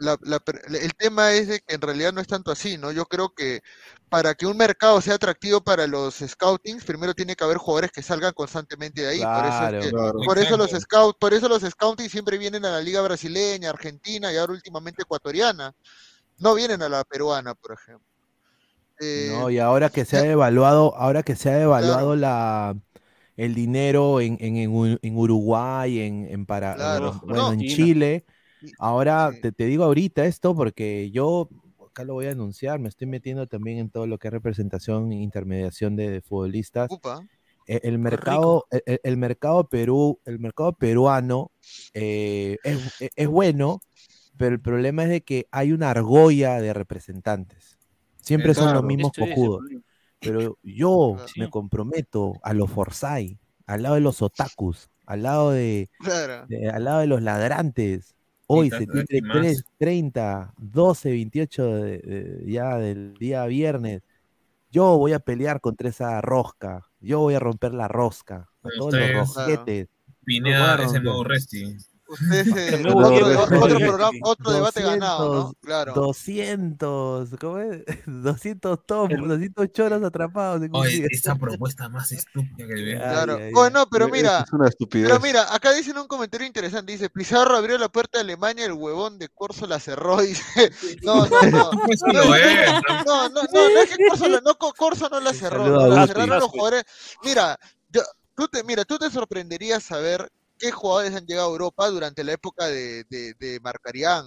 [0.00, 0.40] la- la
[0.80, 2.90] el tema es de que en realidad no es tanto así, ¿no?
[2.92, 3.60] Yo creo que
[4.08, 8.02] para que un mercado sea atractivo para los scoutings, primero tiene que haber jugadores que
[8.02, 9.18] salgan constantemente de ahí.
[9.20, 9.78] por eso, Claro.
[9.78, 10.18] es que- Claro.
[10.24, 14.32] por eso los scouts, por eso los scoutings siempre vienen a la liga brasileña, argentina
[14.32, 15.72] y ahora últimamente ecuatoriana.
[16.38, 18.06] No vienen a la peruana, por ejemplo.
[19.00, 22.76] Eh, No, y ahora que se ha devaluado, ahora que se ha devaluado la
[23.36, 24.56] el dinero en, en,
[25.02, 27.12] en Uruguay, en, en para, Claro.
[27.12, 27.74] en- bueno, No, en China.
[27.74, 28.24] Chile,
[28.78, 29.40] ahora sí.
[29.40, 31.48] te, te digo ahorita esto porque yo
[31.86, 35.10] acá lo voy a anunciar, me estoy metiendo también en todo lo que es representación
[35.12, 36.90] e intermediación de, de futbolistas.
[36.90, 37.20] upa,
[37.66, 41.50] E- El mercado, el, el- el mercado Perú, el mercado peruano
[41.94, 43.80] eh, es, es- es bueno,
[44.36, 47.78] pero el problema es de que hay una argolla de representantes.
[48.22, 49.62] Siempre son los mismos el cojudos.
[50.20, 51.28] Pero yo Claro.
[51.36, 51.50] me Sí.
[51.50, 56.46] comprometo a los Forsyth, al lado de los otakus, al lado de, claro.
[56.46, 58.14] de- al lado de los ladrantes.
[58.52, 59.36] Hoy, septiembre y más.
[59.38, 64.02] 3, 30, 12, 28 de- de- ya del día viernes,
[64.72, 66.86] yo voy a pelear contra esa rosca.
[67.00, 68.36] Yo voy a romper la rosca.
[68.36, 69.88] A Bueno, todos los rosquetes.
[70.24, 71.24] Pineda a es el nuevo.
[71.24, 71.76] Resti.
[72.10, 73.42] Ustedes, eh, otro, gusta.
[73.42, 75.34] otro- otro programa, otro debate ganado, ¿no?
[75.34, 75.92] 200, Claro.
[75.94, 77.82] 200, ¿cómo es?
[78.06, 80.60] 200 top, 200 choros atrapados.
[80.72, 82.96] Oye, esa propuesta más estúpida que ve.
[82.96, 83.36] Claro.
[83.40, 85.08] ay, Bueno, pero Es- mira, Es una estupidez.
[85.08, 88.72] pero mira, acá dicen un comentario interesante, dice, Pizarro abrió la puerta de Alemania, el
[88.72, 90.72] huevón de Corso la cerró, dice,
[91.02, 92.70] no, no, no, Pues no, es,
[93.06, 96.40] no, no, no, no es que Corso, no, Co- Corso no la cerró, la cerraron
[96.40, 96.84] los jugadores,
[97.24, 97.58] mira,
[97.88, 98.02] yo,
[98.34, 100.30] tú te, mira, tú te sorprenderías saber
[100.60, 104.26] qué jugadores han llegado a Europa durante la época de, de, de Marcarián,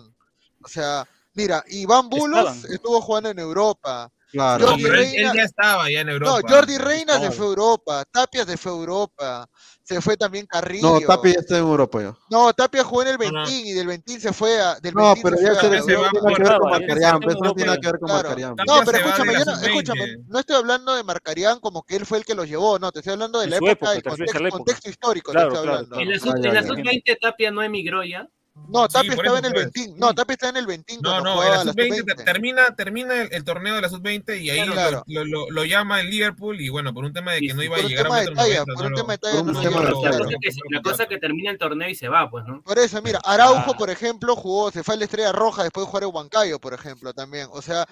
[0.61, 2.73] o sea, mira, Iván Bulos Estaban.
[2.73, 4.65] estuvo jugando en Europa, Claro.
[4.65, 6.41] No, Jordi pero él, él Reina- ya estaba ya en Europa.
[6.41, 9.45] no, Jordi Reina se fue a Europa, Tapia se fue a Europa,
[9.83, 10.99] se fue también Carrillo.
[10.99, 12.17] No, Tapi ya está en Europa ya.
[12.31, 13.43] No, Tapia jugó en el No, no.
[13.43, 14.79] Ventín y del Ventín se fue a.
[14.79, 17.67] Del No, pero ya se no tiene que ver con Marcarián, pues se no tiene
[17.67, 18.23] nada va que ver con Claro.
[18.29, 18.55] Marcarián.
[18.55, 20.23] Tapia No, pero escúchame, yo no, escúchame, sub-20.
[20.27, 22.99] no estoy hablando de Marcarián como que él fue el que los llevó, no, te
[23.01, 24.57] estoy hablando de la época, época, del contexto, la época.
[24.57, 25.99] contexto histórico, Claro, claro, hablando.
[25.99, 26.67] En la, Ah, sub, ya, en la ya.
[26.67, 28.27] sub-20 Tapia no emigró ya.
[28.55, 29.63] No, Sí, Tapia por estaba en el pues.
[29.73, 29.97] Ventín.
[29.97, 32.23] No, Tapia estaba en el Ventín No, cuando no, la sub-20 te- sub-20.
[32.23, 35.03] termina, termina el, el torneo de la sub-20 y ahí lo- Claro.
[35.07, 37.59] lo, lo, lo llama el Liverpool y bueno, por un tema de Sí, que no
[37.61, 38.97] sí, iba Por a llegar a tema de metro talla, 90, por no un lo-
[38.97, 39.99] tema de talla por no un tema de talla.
[39.99, 40.25] claro.
[40.69, 42.61] La cosa cosa que termina el torneo y se va, pues, ¿no?
[42.61, 43.77] Por eso, mira, Araujo, Ah.
[43.77, 46.73] por ejemplo, jugó, se fue a la Estrella Roja después de jugar en Huancayo, por
[46.73, 47.47] ejemplo, también.
[47.51, 47.85] O sea,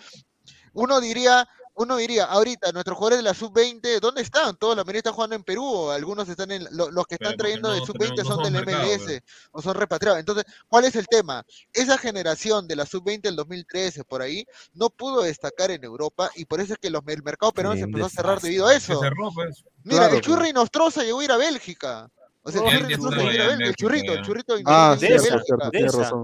[0.74, 1.48] uno diría,
[1.82, 4.56] uno diría, ahorita, nuestros jugadores de la sub-20, ¿dónde están?
[4.58, 7.38] Todos mayoría están jugando en Perú, o algunos están en, lo- los que Pero están
[7.38, 10.20] trayendo no de tenemos- sub-20 no son del MLS, pero- o son repatriados.
[10.20, 11.44] Entonces, ¿cuál es el tema?
[11.74, 16.46] Esa generación de la sub-20 del 2013, por ahí, no pudo destacar en Europa, y
[16.46, 18.78] por eso es que los, el mercado peruano se empezó a cerrar debido a Se
[18.78, 19.00] eso.
[19.00, 19.64] cerró, pues.
[19.84, 22.10] Mira, Claro, el Churri Nostroza llegó a ir a Bélgica.
[22.44, 23.16] O sea, el Bélgica, el
[23.58, 25.40] Bélgica, churrito, el churrito de Ah, de esa.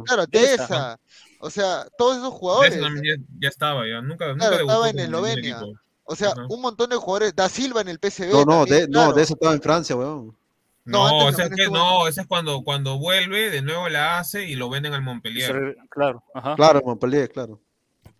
[0.05, 0.99] Claro, de esa.
[1.39, 2.75] O sea, todos esos jugadores.
[2.79, 5.61] ya, ya estaba, ya nunca, nunca Claro, estaba en Eslovenia.
[6.09, 6.45] O sea, Ajá.
[6.49, 7.35] un montón de jugadores.
[7.35, 8.31] Da Silva en el PSV.
[8.31, 10.35] No, no, también, de, no, de eso estaba en Francia, weón.
[10.85, 14.45] No, No, ese es que, no, ese es cuando, cuando vuelve, de nuevo la hace
[14.47, 15.75] y lo venden al Montpellier.
[15.89, 16.55] Claro, ajá.
[16.55, 17.59] Claro, Montpellier, claro.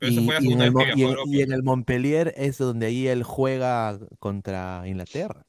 [0.02, 2.88] Y, fue la y en el, viajó y a en- y el Montpellier es donde
[2.88, 5.46] ahí él juega contra Inglaterra.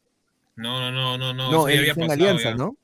[0.55, 1.63] No, no, no, no, no.
[1.65, 2.55] Había está en pasado Alianza, ya.
[2.57, 2.77] ¿no?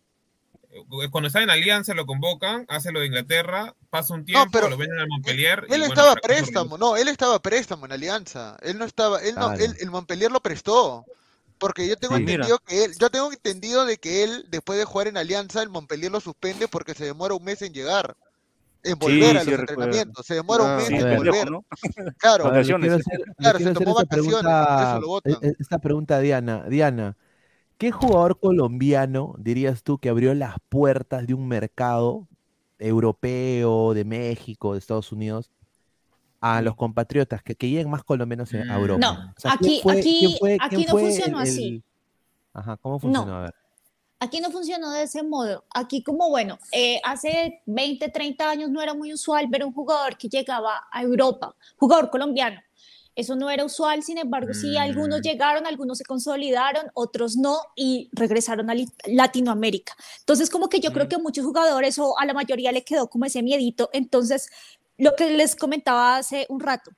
[0.75, 4.69] Eh, Cuando está en Alianza lo convocan, hace lo de Inglaterra, pasa un tiempo, pero
[4.69, 5.61] lo venden al Montpellier.
[5.63, 8.57] Él bueno, estaba a fracasa préstamo, no, él estaba a préstamo en Alianza.
[8.63, 11.05] Él no estaba, él no, él, el Montpellier lo prestó.
[11.59, 12.23] Porque yo tengo Sí.
[12.23, 15.69] entendido que él, yo tengo entendido de que él, después de jugar en Alianza, el
[15.71, 18.17] Montpellier lo suspende porque se demora un mes en llegar,
[18.83, 19.85] en volver a sí, los recuerdo.
[19.85, 20.27] entrenamientos.
[20.27, 21.51] Se demora un Ah, mes Sí, a en volver.
[21.53, 21.65] ¿no?
[22.19, 23.03] Claro, A ver, quiero hacer,
[23.39, 25.33] Claro, se tomó esta vacaciones, pregunta, eso lo botan.
[25.33, 26.65] e- e- esta pregunta a Diana.
[26.69, 27.17] Diana,
[27.79, 32.27] ¿qué jugador colombiano dirías tú que abrió las puertas de un mercado
[32.79, 35.51] europeo, de México, de Estados Unidos,
[36.41, 38.81] a los compatriotas que, que lleguen más colombianos en- a Mm.
[38.81, 39.01] Europa?
[39.01, 41.69] No, O sea, ¿quién aquí- fue- aquí- quién fue- aquí quién no funcionó el- así.
[41.69, 41.85] el-
[42.53, 43.27] Ajá, ¿cómo funcionó?
[43.27, 43.35] No.
[43.37, 43.55] A ver.
[44.21, 45.65] Aquí no funcionó de ese modo.
[45.75, 50.17] Aquí como, bueno, eh, hace 20, 30 años no era muy usual ver un jugador
[50.17, 52.61] que llegaba a Europa, jugador colombiano.
[53.17, 55.23] Eso no era usual, sin embargo, sí, algunos Mm.
[55.23, 58.75] llegaron, algunos se consolidaron, otros no, y regresaron a
[59.07, 59.95] Latinoamérica.
[60.21, 63.09] Entonces, como que yo creo que a muchos jugadores o a la mayoría le quedó
[63.09, 63.89] como ese miedito.
[63.93, 64.49] Entonces,
[64.99, 66.91] lo que les comentaba hace un rato,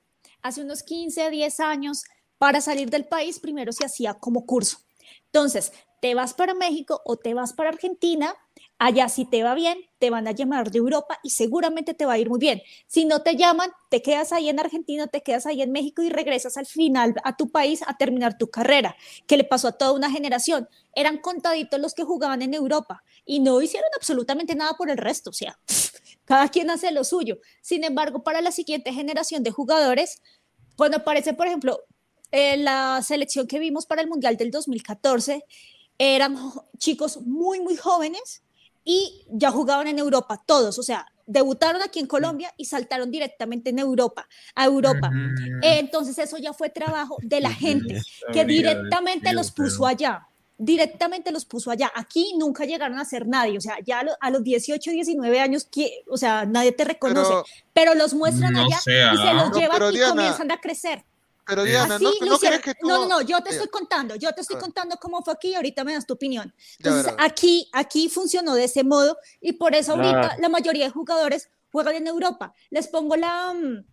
[0.43, 2.05] hace unos 15, 10 años,
[2.39, 4.79] para salir del país, primero se hacía como curso.
[5.27, 8.35] Entonces, te vas para México o te vas para Argentina,
[8.79, 12.15] allá si te va bien, te van a llamar de Europa y seguramente te va
[12.15, 12.63] a ir muy bien.
[12.87, 16.11] Si no te llaman, te quedas ahí en Argentina, te quedas ahí en México y
[16.11, 18.97] regresas al final a tu país a terminar tu carrera,
[19.27, 20.69] que le pasó a toda una generación.
[20.95, 25.31] Eran contaditos los que jugaban en Europa y no hicieron absolutamente nada por el resto,
[25.31, 25.59] o sea,
[26.25, 27.39] cada quien hace lo suyo.
[27.63, 30.21] Sin embargo, para la siguiente generación de jugadores,
[30.77, 31.81] cuando aparece, por ejemplo,
[32.31, 35.45] eh, la selección que vimos para el Mundial del 2014,
[35.99, 36.37] eran
[36.77, 38.43] chicos muy, muy jóvenes
[38.89, 43.71] y ya jugaban en Europa, todos, o sea, debutaron aquí en Colombia y saltaron directamente
[43.71, 45.11] en Europa, a Europa.
[45.61, 48.01] Entonces eso ya fue trabajo de la gente
[48.33, 50.29] que directamente los puso allá.
[50.59, 51.93] Directamente los puso allá.
[51.95, 53.59] Aquí nunca llegaron a ser nadie.
[53.59, 55.69] O sea, ya a, lo- a los 18, 19 años,
[56.09, 57.29] o sea, nadie te reconoce.
[57.29, 57.45] Pero-
[57.75, 59.35] Pero, los muestran No allá y se ¿ah?
[59.35, 61.05] los llevan pero y Diana, comienzan a crecer.
[61.47, 61.65] Pero.
[61.65, 62.89] Diana, Así ¿no, ¿no crees que tú...
[62.89, 64.61] No, no, no, yo te Mira, estoy contando, yo te estoy Ah.
[64.61, 66.53] contando cómo fue aquí y ahorita me das tu opinión.
[66.79, 71.49] Entonces, aquí, aquí funcionó de ese modo y por eso ahorita la mayoría de jugadores
[71.73, 72.53] juegan en Europa.
[72.71, 73.85] Les pongo la, mm,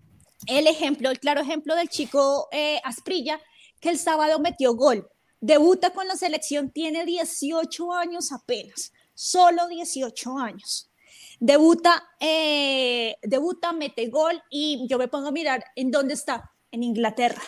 [0.48, 3.40] el ejemplo, el claro ejemplo del chico eh, Asprilla,
[3.80, 5.08] que el sábado metió gol.
[5.40, 10.90] Debuta con la selección, tiene 18 años apenas, solo 18 años.
[11.40, 16.84] Debuta, eh, debuta, mete gol y yo me pongo a mirar en dónde está, en
[16.84, 17.42] Inglaterra.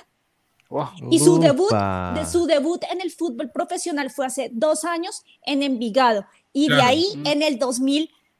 [0.69, 0.87] Wow.
[1.11, 5.61] Y su debut, de su debut en el fútbol profesional fue hace dos años en
[5.61, 6.25] Envigado.
[6.53, 7.59] Y de ahí, en el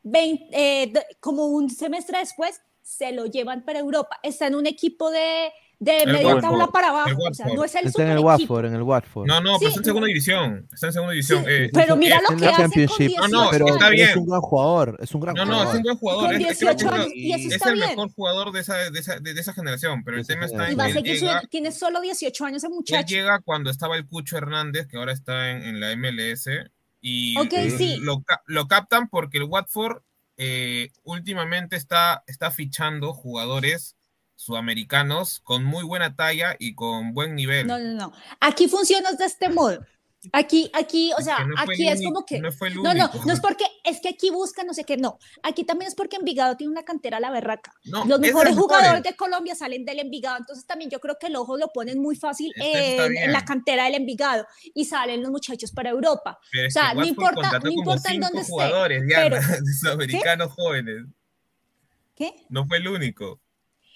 [0.04, 4.20] 20, eh, como un semestre después, se lo llevan para Europa.
[4.24, 7.22] Está en un equipo de, de El media Watford, tabla para abajo.
[7.30, 8.20] O sea, no es el Está en el.
[8.20, 9.28] Watford, en el Watford.
[9.28, 10.68] No, no, pero Sí, está en segunda división.
[10.74, 11.44] Está en segunda división.
[11.48, 12.98] eh, pero mira eh, lo que hace con Championship.
[13.08, 14.20] 18 No, no, pero está es bien.
[14.20, 15.68] un gran jugador, es un gran No, no, jugador.
[15.70, 16.24] es un buen jugador.
[16.26, 17.90] Con es- 18 creo que años, y eso es está el bien.
[17.90, 20.04] mejor jugador de esa, de esa, de, de esa generación.
[20.04, 21.42] Pero el tema está Y en va a que él llega.
[21.50, 23.08] Tiene solo 18 años ese él muchacho.
[23.08, 26.48] llega cuando estaba el Cucho Hernández, que ahora está en, en la MLS.
[27.02, 27.98] Y Ok, l- sí.
[28.02, 29.98] lo, lo captan porque el Watford
[30.38, 33.96] eh, últimamente está, está fichando jugadores
[34.36, 37.68] sudamericanos con muy buena talla y con buen nivel.
[37.68, 38.14] No, no, no.
[38.40, 39.80] Aquí funciona de este modo.
[40.34, 42.40] Aquí, aquí, o sea, no aquí es como que.
[42.40, 45.20] no fue el No, no, es porque, es que aquí buscan, no sé qué, no.
[45.44, 47.72] Aquí también es porque Envigado tiene una cantera a la berraca.
[47.84, 51.36] No, Los mejores jugadores de Colombia salen del Envigado, entonces también yo creo que el
[51.36, 55.72] ojo lo ponen muy fácil en, en la cantera del Envigado y salen los muchachos
[55.72, 56.40] para Europa.
[56.52, 58.52] Pero O sea, no importa, no importa en dónde esté.
[58.52, 59.42] jugadores, Diana, pero-
[59.80, 61.06] sudamericanos jóvenes.
[62.16, 62.34] ¿Qué?
[62.50, 63.40] No fue el único.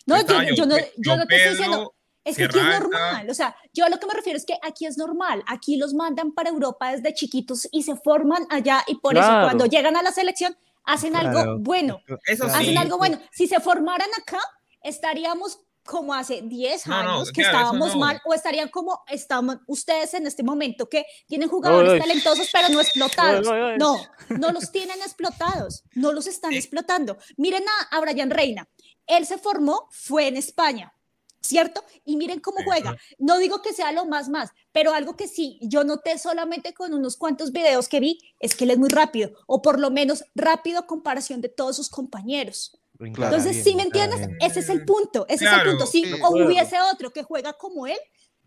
[0.05, 1.95] No, yo, yo no, yo no te estoy diciendo.
[2.25, 4.55] Es que aquí es normal, o sea, yo a lo que me refiero es que
[4.61, 8.95] aquí es normal, aquí los mandan para Europa desde chiquitos y se forman allá y
[8.95, 9.47] por eso Claro.
[9.47, 11.29] cuando llegan a la selección hacen Claro.
[11.39, 12.59] algo bueno, Eso Claro.
[12.59, 12.77] hacen sí.
[12.77, 13.19] algo bueno.
[13.31, 14.39] Si se formaran acá,
[14.83, 17.99] estaríamos como hace 10 No, no, años que claro, eso estábamos no.
[18.01, 22.79] mal o estarían como están ustedes en este momento que tienen jugadores talentosos pero no
[22.79, 23.47] explotados.
[23.47, 23.77] Oy, oy, oy.
[23.79, 23.97] No,
[24.37, 27.17] no los tienen explotados, no los están explotando.
[27.37, 28.67] Miren a, a Brian Reina,
[29.09, 30.93] él se formó, fue en España.
[31.41, 31.81] ¿Cierto?
[32.03, 32.97] Y miren cómo juega.
[33.17, 36.93] No digo que sea lo más más, pero algo que sí, yo noté solamente con
[36.93, 40.25] unos cuantos videos que vi, es que él es muy rápido, o por lo menos
[40.35, 42.77] rápido a comparación de todos sus compañeros.
[42.93, 44.37] Brincar Entonces, si me brincar entiendes, bien.
[44.51, 45.89] ese es el punto, ese es Claro, el punto.
[45.89, 46.13] Si sí.
[46.21, 47.97] o hubiese otro que juega como él,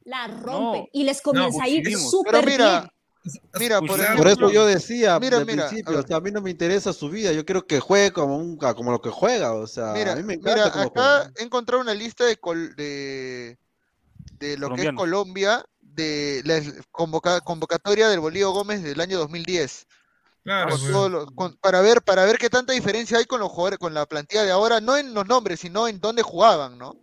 [0.05, 0.89] la rompe No.
[0.93, 2.61] y les comienza a ir súper bien.
[3.59, 6.17] Mira, por Por ejemplo, Por eso yo decía Mira, al mira, principio, a o sea,
[6.17, 9.01] a mí no me interesa su vida, yo quiero que juegue como, un, como lo
[9.01, 11.33] que juega, o sea, Mira, a mí me encanta mira, acá juega.
[11.37, 13.59] he encontrado una lista de, col- de,
[14.39, 14.93] de lo que es.
[14.95, 19.87] Colombia, de la convoca- convocatoria del Bolívar Gómez del año 2010.
[20.45, 20.75] Claro,
[21.37, 24.43] con- para ver para ver qué tanta diferencia hay con los jugadores con la plantilla
[24.43, 26.97] de ahora no en los nombres sino en dónde jugaban no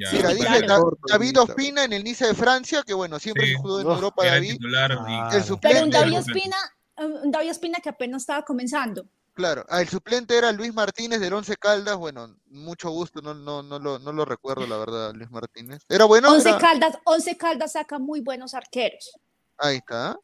[0.00, 0.66] Ya, mira dice.
[0.66, 1.38] Da- David.
[1.40, 3.54] Ospina en el Nice de Francia que bueno siempre Sí.
[3.54, 4.90] jugó en Oh, Europa David titular.
[4.92, 6.18] y- Ah, el Pero un David.
[6.18, 6.56] Ospina,
[6.96, 9.06] un David Ospina que apenas estaba comenzando.
[9.34, 13.62] claro ah, el suplente era Luis Martínez del Once Caldas bueno mucho gusto no no
[13.62, 17.36] no lo no lo recuerdo la verdad Luis Martínez era bueno Once Era- Caldas, Once
[17.36, 19.12] Caldas saca muy buenos arqueros.
[19.58, 20.18] ahí está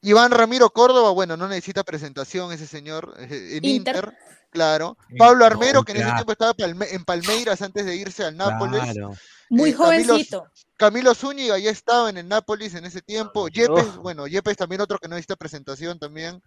[0.00, 3.96] Iván Ramiro Córdoba, bueno, no necesita presentación ese señor eh, en Inter.
[3.96, 4.16] Inter,
[4.50, 4.96] claro.
[5.18, 8.82] Pablo Armero, que en ese tiempo estaba palme- en Palmeiras antes de irse al Nápoles.
[8.82, 9.10] Claro.
[9.50, 10.46] Muy Eh, Camilo- jovencito.
[10.76, 13.48] Camilo Zúñiga ya estaba en el Nápoles en ese tiempo.
[13.48, 14.02] Yepes, Oh.
[14.02, 16.40] bueno, Yepes también otro que no necesita presentación también.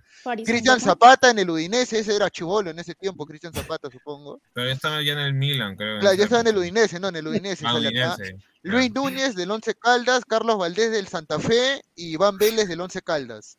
[0.45, 0.80] Cristian.
[0.80, 4.40] Zapata en el Udinese, ese era chivolo en ese tiempo, Cristian Zapata, supongo.
[4.53, 5.99] Pero ya estaba ya en el Milan, creo.
[5.99, 6.57] Claro, ya estaba en el.
[6.57, 7.65] Udinese, no, en el Udinese.
[7.68, 8.15] Ah, sale acá.
[8.18, 8.94] Udinese, Luis.
[8.94, 13.57] Núñez del Once Caldas, Carlos Valdés del Santa Fe y Iván Vélez del Once Caldas.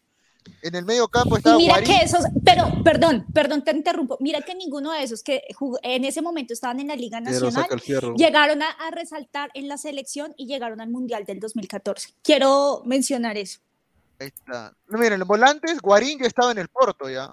[0.62, 1.88] En el medio campo Y estaba mira Guarín.
[1.98, 4.16] que esos, pero perdón, perdón, te interrumpo.
[4.20, 5.42] Mira que ninguno de esos que
[5.82, 9.76] en ese momento estaban en la Liga Pero Nacional llegaron a, a resaltar en la
[9.76, 12.14] selección y llegaron al Mundial del 2014.
[12.22, 13.60] Quiero mencionar eso.
[14.20, 14.72] Ahí está.
[14.88, 17.32] No, miren, los volantes, Guarín ya estaba en el Porto ya.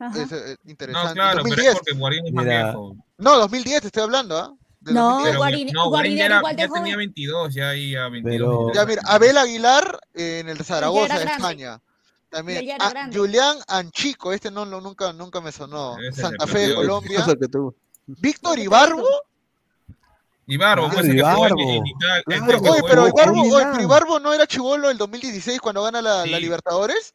[0.00, 0.22] Ajá.
[0.22, 1.12] Es, eh, No, interesante.
[1.14, 1.68] claro, pero 2010.
[1.68, 2.64] es porque Guarín es más Mira.
[2.64, 2.96] viejo.
[3.18, 4.54] No, 2010 te estoy hablando, ¿ah?
[4.80, 5.30] De No, 2010.
[5.32, 6.82] Pero Guarín- no, Guarín ya, era igual de ya joven.
[6.82, 8.32] tenía 22, ya ahí a 22.
[8.36, 8.76] Pero- 23.
[8.76, 11.32] Ya, mira, Abel Aguilar eh, en el Zaragoza de grande.
[11.32, 11.80] España.
[12.30, 12.76] También.
[12.78, 13.18] Ah, grande.
[13.18, 15.96] Julián Anchico, este no, lo- nunca, nunca me sonó.
[15.98, 16.74] Ese Santa Fe de.
[16.74, 17.24] Colombia.
[18.06, 19.06] Víctor Ibarbo.
[20.46, 21.58] Ibarbo, Claro, pues, en- Ibarbo.
[21.60, 22.62] en Italia, el Claro.
[22.62, 23.70] que Oye, pero Ibarbo, oye, Julián.
[23.72, 26.24] pero Ibarbo no era chivolo el 2016 cuando gana la.
[26.24, 27.14] Libertadores.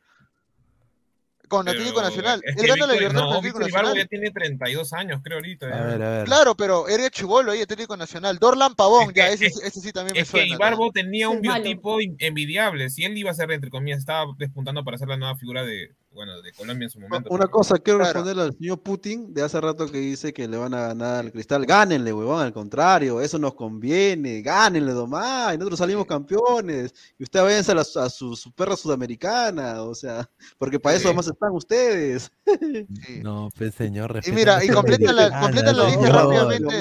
[1.57, 2.41] Con pero Atlético Nacional.
[2.43, 4.03] es Él que gana la Libertadores no, con Atlético Víctor Ibarbo Nacional.
[4.03, 5.65] ya tiene 32 años, creo, ahorita.
[5.67, 6.25] A ver, a ver.
[6.25, 8.39] Claro, pero era chivolo ahí, Atlético Nacional.
[8.39, 10.55] Dorlan Pavón, Es ya, ese, es- ese sí también me Es que suena.
[10.55, 12.89] Ibarbo tenía un biotipo envidiable.
[12.89, 15.91] Si él iba a ser, entre comillas, estaba despuntando para ser la nueva figura de,
[16.13, 17.29] bueno, de Colombia en su momento.
[17.29, 18.13] Una pero- cosa, quiero Claro.
[18.13, 21.31] responderle al señor Putin de hace rato que dice que le van a ganar al
[21.31, 21.65] cristal.
[21.65, 24.41] Gánenle, huevón, al contrario, eso nos conviene.
[24.41, 25.53] Gánenle, nomás.
[25.53, 26.93] Y nosotros salimos campeones.
[27.17, 31.03] Y usted váyanse a, la- a su, su perra sudamericana, o sea, porque para eso
[31.03, 31.07] Sí.
[31.09, 32.31] además están ustedes.
[32.45, 32.87] Sí.
[33.23, 36.13] No, pues señor, Y mira, y completa la, mexicana, completa la no, lista no.
[36.19, 36.75] rápidamente.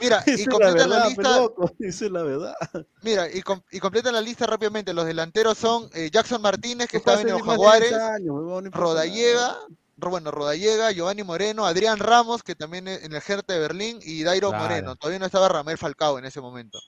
[0.00, 1.38] Mira, y completa la verdad, lista.
[1.38, 2.54] loco, es la verdad.
[3.02, 4.92] Mira, y, com- y completan la lista rápidamente.
[4.94, 9.56] Los delanteros son eh, Jackson Martínez, que estaba en Jaguares, 10 años, no Rodallega,
[9.98, 13.98] Ro- bueno, Rodallega, Giovanni Moreno, Adrián Ramos, que también es en el Hertha de Berlín,
[14.02, 14.64] y Dairo Claro.
[14.64, 14.96] Moreno.
[14.96, 16.78] Todavía no estaba Ramel Falcao en ese momento.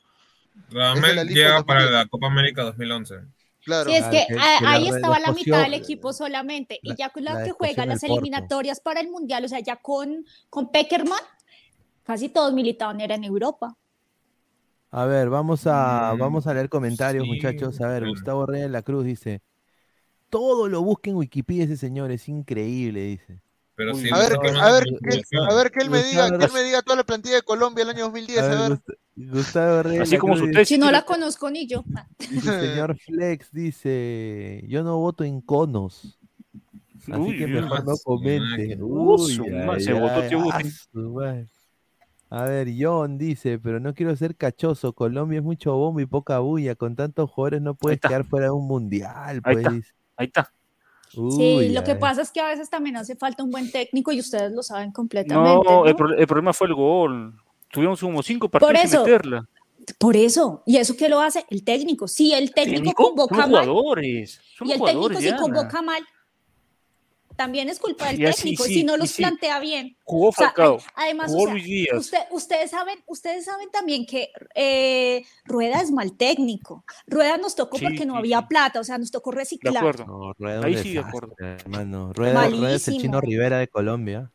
[0.70, 1.90] Ramel llega para 2010.
[1.92, 3.14] la Copa América 2011.
[3.64, 3.90] Claro.
[3.90, 4.36] Sí, es que, que-
[4.66, 6.78] ahí estaba la la mitad del equipo solamente.
[6.82, 8.20] la- y ya con la, la que juega las el Porto.
[8.22, 11.20] eliminatorias para el Mundial, o sea, ya con, con Peckerman,
[12.02, 13.76] casi todos militaban era en Europa.
[14.90, 17.78] A ver, vamos a, Mm, vamos a leer comentarios, sí, muchachos.
[17.82, 18.12] A ver, claro.
[18.14, 19.42] Gustavo Reyes de la Cruz dice:
[20.30, 23.40] Todo lo busca en Wikipedia ese señor, es increíble, dice.
[23.74, 26.36] Pero Uy, si A ver, que- a ver, que, a ver que él me diga,
[26.36, 28.58] que él me diga toda la plantilla de Colombia el año 2010, A a ver,
[28.58, 28.78] ver.
[28.78, 28.98] Gust-
[29.30, 30.46] Gustavo Reyes Así como su.
[30.64, 31.84] Si no la conozco ni yo.
[32.30, 36.18] Dice, señor Flex dice: Yo no voto en conos.
[37.02, 38.78] Así Uy, que mejor no comente.
[38.80, 39.40] Uy,
[39.80, 40.44] se votó tío.
[42.30, 44.92] A ver, John dice, pero no quiero ser cachoso.
[44.92, 46.74] Colombia es mucho bombo y poca bulla.
[46.74, 49.40] Con tantos jugadores no puedes quedar fuera de un mundial.
[49.42, 49.92] Pues, dice.
[50.18, 50.52] Ahí está.
[51.10, 51.18] sí,
[51.58, 54.20] Uy, lo que pasa es que a veces también hace falta un buen técnico y
[54.20, 55.64] ustedes lo saben completamente.
[55.64, 55.86] No, ¿no?
[55.86, 57.34] El, pro- el problema fue el gol.
[57.70, 59.00] Tuvimos como cinco partidos eso.
[59.04, 59.48] meterla.
[59.98, 61.46] Por eso, ¿y eso qué lo hace?
[61.48, 62.06] El técnico.
[62.08, 64.40] Si el técnico Técnico, son convoca los mal, jugadores.
[64.56, 65.38] Son y el técnico jugadores, si Diana.
[65.40, 66.02] convoca mal,
[67.38, 68.64] también es culpa del Y así, técnico.
[68.64, 69.22] sí, si no los sí.
[69.22, 69.96] plantea bien.
[70.02, 70.78] Jugó O sea, Falcao.
[70.96, 71.96] hay- además, o jugó sea, Luis Díaz.
[71.98, 76.84] usted- ustedes, saben, ustedes saben también que eh, Rueda es mal técnico.
[77.06, 79.76] Rueda nos tocó Sí, porque no sí, había plata, o sea, nos tocó De reciclar.
[79.76, 80.04] acuerdo.
[80.06, 81.34] No, Rueda Ahí sí, de acuerdo.
[81.38, 82.12] hermano.
[82.12, 83.20] Rueda, Rueda es el chino.
[83.20, 84.32] Rivera de Colombia.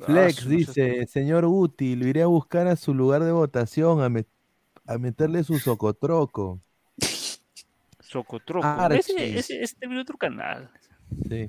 [0.00, 4.00] Ah, Flex no dice, señor Guti, lo iré a buscar a su lugar de votación
[4.02, 4.26] a, met-
[4.86, 6.60] a meterle su socotroco.
[8.00, 8.66] Socotroco.
[8.66, 8.98] Archie.
[9.00, 10.70] Ese, ese, ese te vio otro canal.
[11.28, 11.48] Sí.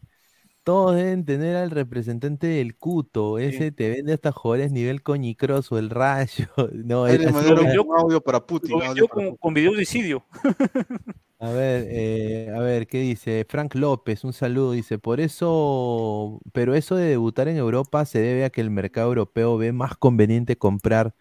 [0.65, 3.37] Todos deben tener al representante del Cuto.
[3.37, 6.47] Ese te vende hasta jugadores nivel coñicroso, el rayo.
[6.73, 8.71] No, es un audio para Putin.
[8.71, 10.25] Lo audio vendió para con, con video de Isidio.
[11.37, 13.45] A ver, eh, a ver, ¿qué dice?
[13.47, 18.45] Frank López, un saludo, dice, por eso, pero eso de debutar en Europa se debe
[18.45, 21.13] a que el mercado europeo ve más conveniente comprar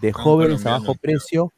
[0.00, 1.52] de un jóvenes a bajo precio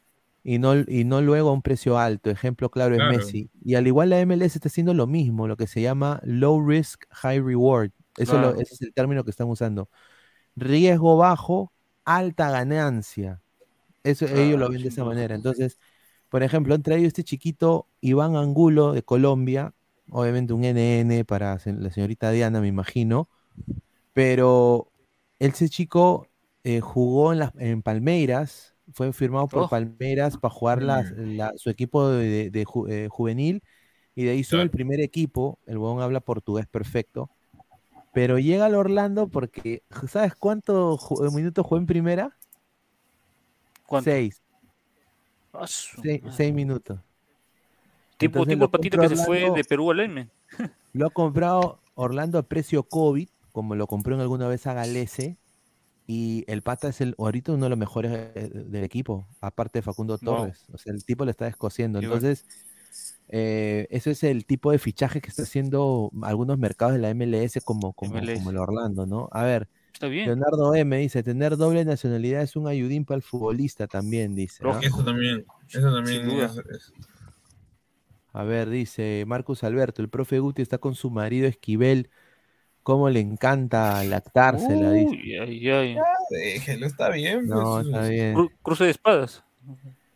[0.45, 2.31] y no, y no luego a un precio alto.
[2.31, 3.17] Ejemplo claro es Claro.
[3.17, 3.51] Messi.
[3.65, 7.05] Y al igual la MLS está haciendo lo mismo, lo que se llama low risk,
[7.11, 7.91] high reward.
[8.17, 9.89] Eso lo- ese es el término que están usando.
[10.55, 11.73] Riesgo bajo,
[12.05, 13.41] alta ganancia.
[14.03, 15.35] Eso ellos lo ven de esa manera.
[15.35, 15.79] Entonces,
[16.29, 19.73] por ejemplo, han traído este chiquito Iván Angulo de Colombia,
[20.11, 23.29] obviamente un NN para la señorita Diana, me imagino,
[24.13, 24.91] pero
[25.39, 26.27] ese chico
[26.63, 29.67] eh, jugó en, las- en Palmeiras, fue firmado por Oh.
[29.67, 31.03] Palmeiras para jugar la-
[31.57, 33.61] su equipo de, de ju- eh, juvenil
[34.15, 37.29] y de ahí sube el primer equipo, el huevón habla portugués perfecto,
[38.13, 42.37] pero llega al Orlando porque, ¿sabes cuántos ju- minutos jugó en primera?
[43.85, 44.09] ¿Cuánto?
[44.09, 44.41] Seis.
[45.51, 46.97] Ah, Seis, minutos.
[48.17, 50.29] Tipo, Entonces tipo patito que se fue de Perú al M.
[50.93, 55.35] Lo ha comprado Orlando a precio COVID, como lo compró en alguna vez a Galese.
[56.07, 59.83] Y el pata es el, ahorita uno de los mejores eh, del equipo, aparte de
[59.83, 60.17] Facundo.
[60.17, 60.65] Torres.
[60.71, 61.99] O sea, el tipo le está descosiendo.
[61.99, 62.45] Entonces,
[63.29, 67.59] eh, eso es el tipo de fichaje que está haciendo algunos mercados de la MLS
[67.63, 68.35] como, como, MLS.
[68.35, 69.29] como el Orlando, ¿no?
[69.31, 70.25] A ver, Está bien.
[70.25, 74.61] Leonardo M dice, tener doble nacionalidad es un ayudín para el futbolista también, dice.
[74.81, 76.93] Eso también, eso también es- es-
[78.33, 82.09] A ver, dice Marcus Alberto, el profe Guti está con su marido Esquivel.
[82.85, 84.91] ¿Cómo le encanta lactársela?
[84.91, 85.09] dice.
[85.15, 85.95] Uy, ay, ay.
[86.29, 87.47] Déjelo, está bien.
[87.47, 88.35] No, pues, está bien.
[88.35, 89.43] Cru- cruce de espadas.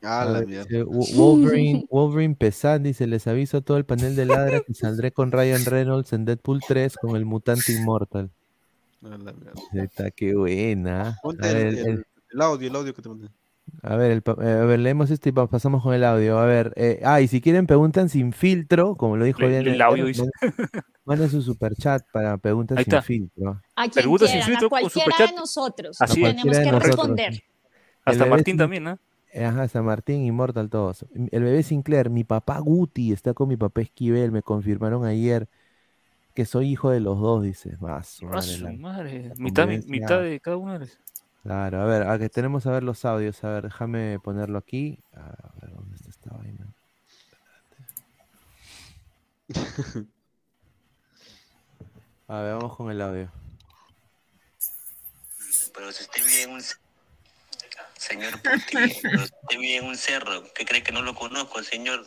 [0.04, 4.26] Ah, la dice, "Wo- Wolverine, Wolverine Pesan dice, les aviso a todo el panel de
[4.28, 8.30] ladra que saldré con Ryan Reynolds en Deadpool 3 con el mutante inmortal.
[9.04, 9.54] Ah, la mierda.
[9.74, 11.18] Está qué buena.
[11.24, 13.30] Ponte el, ver, el- el- el audio, el audio que te mandé.
[13.84, 16.38] A ver, el eh, a ver, leemos esto y pa- pasamos con el audio.
[16.40, 19.72] A ver, eh, ah, y si quieren preguntan sin filtro, como lo dijo Le- Diana
[19.74, 20.24] el audio dice.
[21.06, 23.62] manden- su superchat para preguntas Ahí sin filtro.
[23.76, 25.98] A quien Preguntas sin filtro a cualquiera de nosotros.
[26.02, 26.84] Así tenemos que nosotros.
[26.86, 27.44] responder.
[28.06, 29.00] Hasta Martín sin- también, ¿ah?
[29.34, 31.06] Ajá, San Martín, Immortal, todos.
[31.32, 35.48] El bebé Sinclair, mi papá Guti está con mi papá Esquivel, me confirmaron ayer
[36.34, 37.78] que soy hijo de los dos, dice.
[37.80, 39.34] Más, su madre, madre.
[39.38, 40.98] Mitad, mitad de cada uno eres.
[41.44, 45.00] Claro, a ver, a que tenemos a ver los audios, a ver, déjame ponerlo aquí.
[45.14, 46.68] A ver, ¿dónde está esta vaina?
[52.28, 53.32] A ver, vamos con el audio.
[55.74, 56.64] Pero si usted vive en un...
[57.98, 61.64] Señor Putin, pero si usted vive en un cerro, ¿qué cree que no lo conozco,
[61.64, 62.06] señor?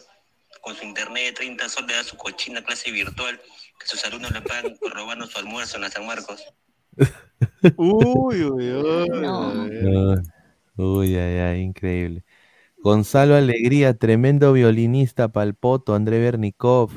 [0.60, 3.42] Con su internet de 30 soles le da su cochina clase virtual,
[3.78, 6.40] que sus alumnos le pagan por robando su almuerzo en la San Marcos.
[7.76, 9.86] Uy, uy, uy.
[9.86, 10.22] Ah,
[10.76, 12.24] Uy, ay, ay, increíble.
[12.82, 16.90] Gonzalo Alegría, tremendo violinista palpoto, André Bernikov.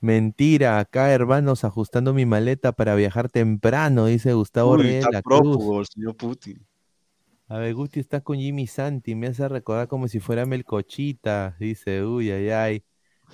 [0.00, 5.22] Mentira, acá hermanos ajustando mi maleta para viajar temprano, dice Gustavo Uy, Reyes está La
[5.22, 5.44] Cruz.
[5.44, 6.66] prófugo el señor Putin.
[7.48, 12.02] A ver, Guti está con Jimmy Santi, me hace recordar como si fuera Melcochita, dice,
[12.04, 12.84] uy, ay, ay.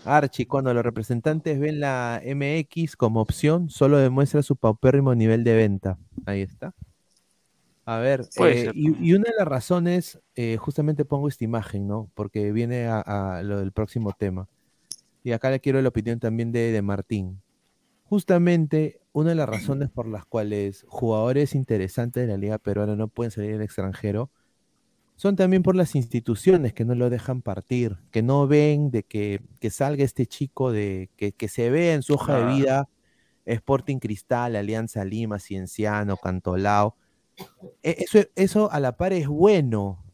[0.04, 5.54] Archie, cuando los representantes ven la MX como opción, solo demuestra su paupérrimo nivel de
[5.54, 5.98] venta.
[6.26, 6.74] Ahí está.
[7.84, 12.10] A ver, eh, y, y una de las razones, eh, justamente pongo esta imagen, ¿no?
[12.14, 14.46] Porque viene a, a lo del próximo tema.
[15.24, 17.40] Y acá le quiero la opinión también de, de Martín.
[18.04, 23.08] Justamente una de las razones por las cuales jugadores interesantes de la Liga Peruana no
[23.08, 24.30] pueden salir al extranjero
[25.18, 29.40] son también por las instituciones que no lo dejan partir, que no ven de que,
[29.60, 32.88] que salga este chico, de que, que se vea en su hoja de vida
[33.44, 36.94] Sporting Cristal, Alianza Lima, Cienciano, Cantolao.
[37.82, 40.04] E- Eso, eso a la par es bueno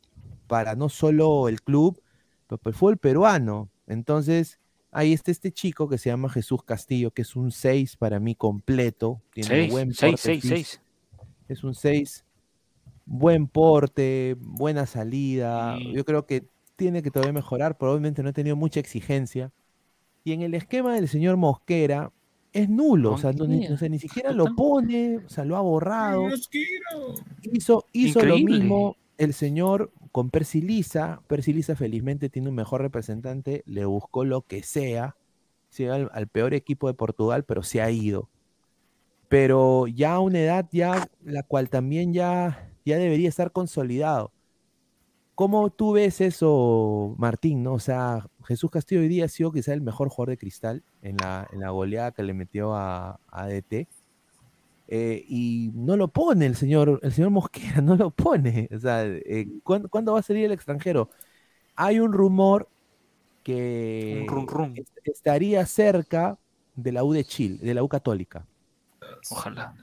[0.46, 2.00] para no solo el club,
[2.46, 3.68] pero para el fútbol peruano.
[3.86, 4.58] Entonces,
[4.90, 8.36] ahí está este chico que se llama Jesús Castillo, que es un 6 para mí
[8.36, 9.20] completo.
[9.34, 9.92] Tiene Seis, buen.
[11.46, 12.23] Es un 6,
[13.06, 15.78] buen porte, buena salida.
[15.92, 19.52] Yo creo que tiene que todavía mejorar, probablemente no ha tenido mucha exigencia.
[20.24, 22.10] Y en el esquema del señor Mosquera
[22.52, 25.56] es nulo, o sea, no, ni, o sea, ni siquiera lo pone, o sea, lo
[25.56, 26.28] ha borrado.
[27.42, 31.20] Hizo, hizo lo mismo el señor con Percy Lisa.
[31.26, 35.16] Percy Lisa felizmente tiene un mejor representante, le buscó lo que sea,
[35.68, 38.28] se al, al peor equipo de Portugal, pero se ha ido.
[39.28, 44.32] Pero ya a una edad ya la cual también ya, ya debería estar consolidado.
[45.34, 47.64] ¿Cómo tú ves eso, Martín?
[47.64, 47.74] ¿no?
[47.74, 51.16] O sea, Jesús Castillo hoy día ha sido quizá el mejor jugador de cristal en
[51.16, 53.88] la, en la goleada que le metió a, a DT.
[54.86, 58.68] Eh, y no lo pone el señor, el señor Mosquera, no lo pone.
[58.74, 61.10] O sea, eh, ¿cuándo, cuándo va a salir el extranjero?
[61.74, 62.68] Hay un rumor
[63.42, 64.74] que rum, rum.
[65.04, 66.38] estaría cerca
[66.76, 68.46] de la U de Chile, de la U Católica.
[69.30, 69.74] Ojalá.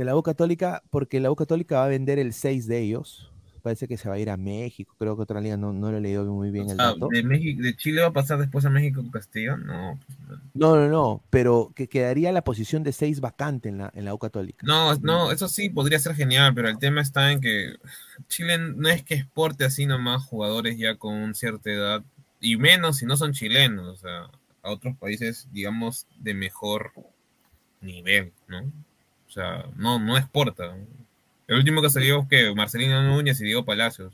[0.00, 3.30] De la U Católica, porque la U Católica va a vender el 6 de ellos.
[3.60, 5.98] Parece que se va a ir a México, creo que otra liga no, no lo
[5.98, 7.08] he leído muy bien el Ah, dato.
[7.12, 9.58] de, México, ¿De Chile va a pasar después a México con Castillo?
[9.58, 10.00] No.
[10.26, 14.06] pues, No, no, no, pero que quedaría la posición de 6 vacante en la, en
[14.06, 14.64] la U Católica.
[14.66, 17.74] No, no, eso sí podría ser genial, pero el tema está en que
[18.26, 22.02] Chile no es que exporte así nomás jugadores ya con cierta edad,
[22.40, 24.30] y menos si no son chilenos, o sea,
[24.62, 26.92] a otros países, digamos, de mejor
[27.82, 28.72] nivel, ¿no?
[29.30, 30.76] O sea, no, no exporta.
[31.46, 34.12] El último que salió que Marcelino Núñez y Diego Palacios.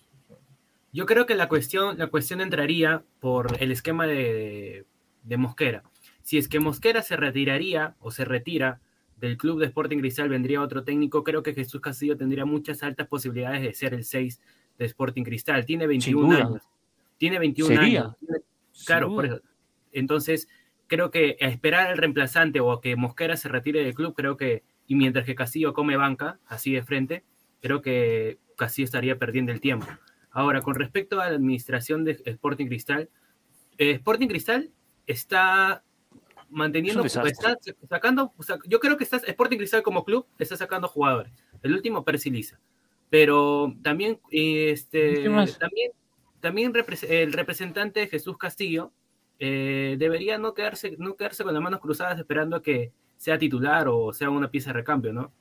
[0.93, 4.84] Yo creo que la cuestión, la cuestión entraría por el esquema de,
[5.22, 5.82] de Mosquera.
[6.22, 8.78] Si es que Mosquera se retiraría o se retira
[9.16, 11.24] del club de Sporting Cristal, vendría otro técnico.
[11.24, 14.38] Creo que Jesús Castillo tendría muchas altas posibilidades de ser el 6
[14.78, 15.64] de Sporting Cristal.
[15.64, 16.44] Tiene 21 duda.
[16.44, 16.62] años.
[17.16, 18.01] Tiene 21 Sería.
[18.02, 18.16] años.
[18.84, 19.40] Claro, por eso.
[19.93, 20.47] Entonces,
[20.88, 24.36] creo que a esperar al reemplazante o a que Mosquera se retire del club, creo
[24.36, 27.24] que, y mientras que Castillo come banca, así de frente,
[27.60, 29.86] creo que Castillo estaría perdiendo el tiempo.
[30.30, 33.08] Ahora, con respecto a la administración de Sporting Cristal,
[33.78, 34.70] eh, Sporting Cristal
[35.06, 35.82] está
[36.50, 37.72] manteniendo, Es un desastre.
[37.72, 41.32] está sacando, o sea, yo creo que está, Sporting Cristal como club está sacando jugadores.
[41.62, 42.60] El último, Percy Lisa.
[43.10, 45.58] Pero también, este, ¿Qué más?
[45.58, 45.92] también,
[46.40, 46.72] también
[47.08, 48.92] el representante Jesús Castillo
[49.38, 53.88] eh, debería no quedarse, no quedarse con las manos cruzadas esperando a que sea titular
[53.88, 55.32] o sea una pieza de recambio, ¿no?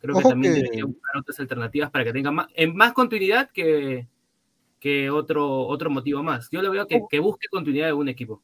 [0.00, 2.92] Creo que Ojo también que- debería buscar otras alternativas para que tenga más, en más
[2.92, 4.08] continuidad que,
[4.78, 6.48] que otro, otro motivo más.
[6.50, 8.42] Yo lo veo que, que busque continuidad de un equipo.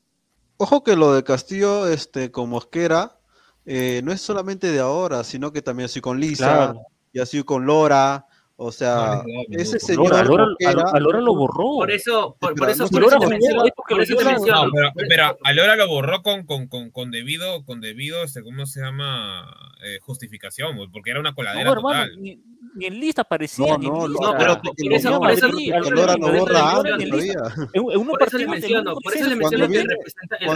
[0.59, 3.19] Ojo que lo de Castillo, este, con Mosquera,
[3.65, 6.81] eh, no es solamente de ahora, sino que también así con Lisa, Claro.
[7.13, 8.26] y así con Lora,
[8.59, 11.65] o sea, No, no, ese señor Lora, Lora- Mosquera- a Lora lo borró.
[11.77, 14.37] Por eso, por, por eso, por eso te lo menciono, borró, por eso te Lora-
[14.37, 14.65] menciono.
[14.67, 18.43] No, pero, pero a Lora lo borró con, con, con, con debido, con debido, este,
[18.43, 19.45] ¿cómo se llama?
[19.85, 22.21] Eh, justificación, porque era una coladera No, hermano, total.
[22.21, 22.41] ni,
[22.77, 23.77] ni en lista parecía.
[23.79, 26.45] No, no, pero por eso- borra, por eso- que por eso- Lora por lo eso
[26.45, 27.11] borra le antes
[28.07, 30.47] Por eso le menciono, por eso le menciono que el,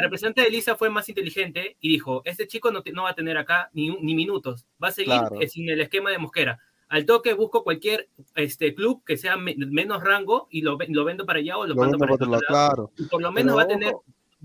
[0.00, 3.14] representante de Lisa, fue más inteligente y dijo, este chico no, te- no va a
[3.14, 6.59] tener acá ni, ni minutos, va a seguir sin el esquema de Mosquera.
[6.90, 11.24] Al toque busco cualquier este, club que sea me- menos rango y lo, lo vendo
[11.24, 12.92] para allá o lo, Lo mando para para otro lado, claro.
[12.98, 13.94] Y por lo menos Pero va a tener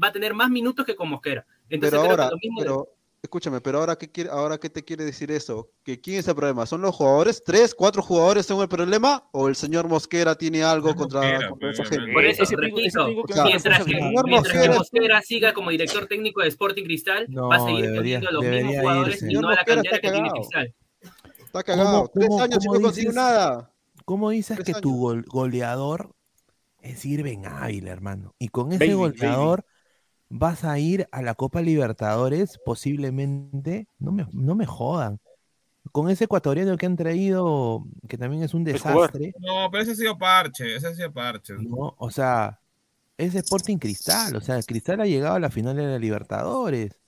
[0.02, 1.46] va a tener más minutos que con Mosquera.
[1.70, 2.88] Entonces Pero creo ahora, que lo mismo de- pero,
[3.24, 5.70] escúchame, pero ahora qué quiere, ahora qué te quiere decir eso?
[5.84, 6.66] ¿Que quién es el problema?
[6.68, 7.42] ¿Son los jugadores?
[7.44, 9.28] ¿Tres, cuatro jugadores son el problema?
[9.32, 12.14] ¿O el señor Mosquera tiene algo contra, Mosquera, contra esa gente?
[12.14, 16.42] Por eso, ese repito, pico que O sea, mientras que, Mosquera- siga como director técnico
[16.42, 19.32] de Sporting Cristal, No, va a seguir debería- teniendo los mismos jugadores irse.
[19.32, 20.30] y no a la cantera que tiene.
[20.30, 20.74] Cristal.
[21.60, 22.10] Está cagado.
[22.14, 23.72] Tres cómo- años y cómo no consiguió nada.
[24.06, 25.00] ¿Cómo dices Tres que tu años.
[25.00, 26.16] gol- goleador
[26.82, 28.36] es Irving Ávila, hermano?
[28.40, 29.66] Y con ese Baby, goleador
[30.30, 33.88] vas a ir a la Copa Libertadores posiblemente.
[34.00, 35.20] No me, no me jodan.
[35.92, 39.96] Con ese ecuatoriano que han traído, que también es un desastre, No, pero ese ha
[39.96, 41.54] sido parche, ese ha sido parche.
[41.60, 41.96] ¿no?
[41.98, 42.60] O sea,
[43.18, 44.36] es Sporting Cristal.
[44.36, 47.00] O sea, Cristal ha llegado a la final de la Libertadores.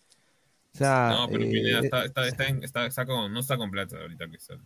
[0.77, 3.57] O sea, No, pero eh, Pineda está, está, está, en- está- está con- no está
[3.57, 4.59] completa ahorita Cristal.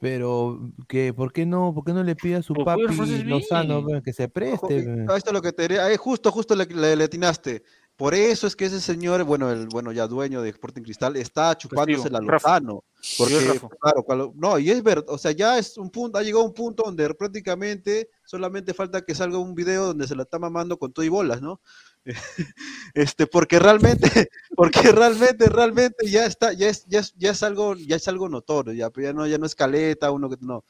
[0.00, 3.24] pero que, ¿por qué no, por qué no le pide a su Pues, papi reforzarse
[3.24, 5.06] Lozano pe, que se preste?
[5.08, 5.90] Ah, Esto es lo que te diría.
[5.90, 7.62] eh, justo, justo le, le, le atinaste.
[7.96, 11.56] Por eso es que ese señor, bueno, el bueno ya dueño de Sporting Cristal, está
[11.56, 12.20] chupándose la.
[12.20, 12.84] Lozano.
[13.16, 16.44] Porque, claro, cuando- no, y es verdad, o sea, ya es un punto, ha llegado
[16.44, 20.76] un punto donde prácticamente solamente falta que salga un video donde se la está mamando
[20.78, 21.60] con todo y bolas, ¿no?
[22.94, 24.08] Este, porque realmente,
[24.56, 28.28] porque realmente, realmente ya está, ya es, ya es, ya es algo, ya es algo
[28.28, 30.64] notorio, ya, ya no, ya no es caleta, uno que no.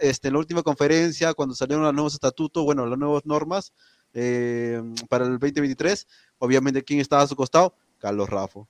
[0.00, 3.72] Este, en la última conferencia, cuando salieron los nuevos estatutos, bueno, las nuevas normas
[4.14, 6.06] eh, para el 2023,
[6.38, 7.74] obviamente, ¿quién estaba a su costado?
[7.98, 8.68] Carlos Rafo.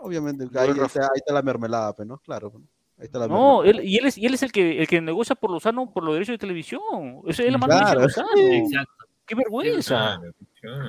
[0.00, 2.18] Obviamente, ahí, ahí está, ahí está la mermelada, pues, ¿no?
[2.18, 2.64] Claro, pues,
[2.98, 5.00] ahí está la No, él, y él es, y él es el que el que
[5.00, 7.22] negocia por Lozano por los derechos de televisión.
[7.26, 8.08] Esa es la mano derecha de Claro.
[8.08, 8.86] Lozano.
[9.24, 10.20] Qué vergüenza.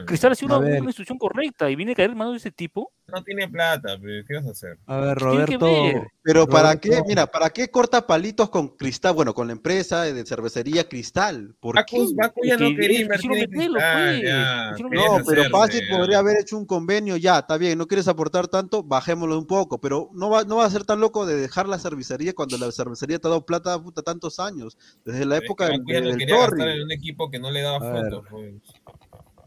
[0.05, 2.51] Cristal ha sido una, una institución correcta y viene a caer en manos de ese
[2.51, 2.91] tipo.
[3.07, 4.77] No tiene plata, pero ¿qué vas a hacer?
[4.85, 5.65] A ver, que Roberto.
[5.65, 6.07] ver.
[6.21, 7.01] Pero ¿para Roberto- qué?
[7.07, 9.13] Mira, ¿para qué corta palitos con Cristal?
[9.13, 11.55] Bueno, con la empresa de cervecería Cristal.
[11.59, 11.97] ¿Por qué?
[11.99, 14.21] Bacu, Bacu ya no que quería invertir en Cristal, pues.
[14.23, 14.77] ya, No,
[15.25, 15.97] pero hacerle, ya.
[15.97, 19.81] podría haber hecho un convenio ya, está bien, no quieres aportar tanto, bajémoslo un poco,
[19.81, 22.71] pero no va, no va a ser tan loco de dejar la cervecería cuando la
[22.71, 26.03] cervecería te ha dado plata puta, tantos años, desde la Pero es época que del,
[26.03, 26.61] no del quería Torri.
[26.63, 28.01] en un equipo que no le daba A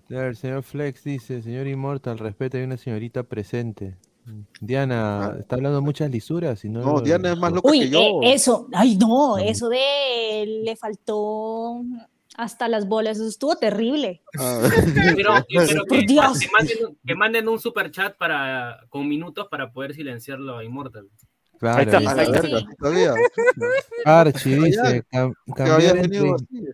[0.08, 3.96] el señor Flex dice, señor Inmortal, respeta, hay una señorita presente.
[4.60, 6.80] Diana, está hablando muchas lisuras y no...
[6.80, 6.84] Ah.
[6.84, 8.00] No, lo- Diana es más loca Uy, que yo.
[8.22, 9.38] eh, eso, ay no, No.
[9.38, 11.82] eso de le faltó
[12.36, 14.22] hasta las bolas, eso estuvo terrible.
[14.38, 14.68] Ah.
[15.16, 16.38] Pero, pero Por que, Dios.
[16.40, 20.64] que manden, un- que manden un super chat para, con minutos para poder silenciarlo a
[20.64, 21.08] Immortal.
[21.58, 23.14] Claro, Ahí está, ahí está.
[24.04, 26.64] Archie dice, cam- cambiar, entre, así.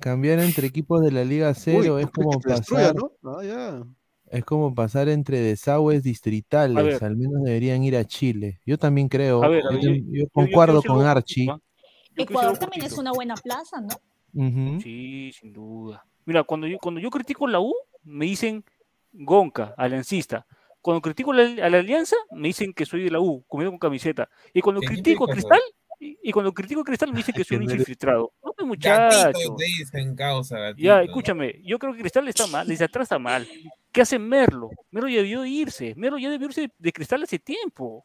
[0.00, 3.12] Cambiar entre equipos de la Liga Uy, Cero es ¿tú crees como destruya, pasar, no?
[3.38, 3.86] Ah, ya.
[4.30, 8.60] es como pasar entre desagües distritales, al menos deberían ir a Chile.
[8.66, 11.04] Yo también creo, A ver, a yo, ver, yo- tam- yo yo- yo concuerdo con
[11.06, 11.48] Archie.
[12.16, 13.88] Ecuador también es una buena plaza, ¿no?
[14.82, 16.04] Sí, sin duda.
[16.24, 17.74] Mira, cuando yo, cuando yo critico la U,
[18.04, 18.64] me dicen
[19.12, 20.46] Gonca, aliancista.
[20.80, 23.78] Cuando critico la, a la Alianza, me dicen que soy de la U, comiendo con
[23.78, 24.28] camiseta.
[24.52, 25.60] Y cuando ¿Qué critico a Cristal,
[25.98, 28.32] y, y cuando critico a Cristal, me dicen que soy un hincha infiltrado.
[28.44, 29.56] No, pues, Gatito muchacho.
[29.56, 30.84] te dicen causa, gatito.
[30.86, 33.46] Ya, escúchame, yo creo que Cristal está mal, desde atrás está mal.
[33.92, 34.70] ¿Qué hace Merlo?
[34.90, 35.94] Merlo ya debió irse.
[35.96, 38.04] Merlo ya debió irse de, de Cristal hace tiempo.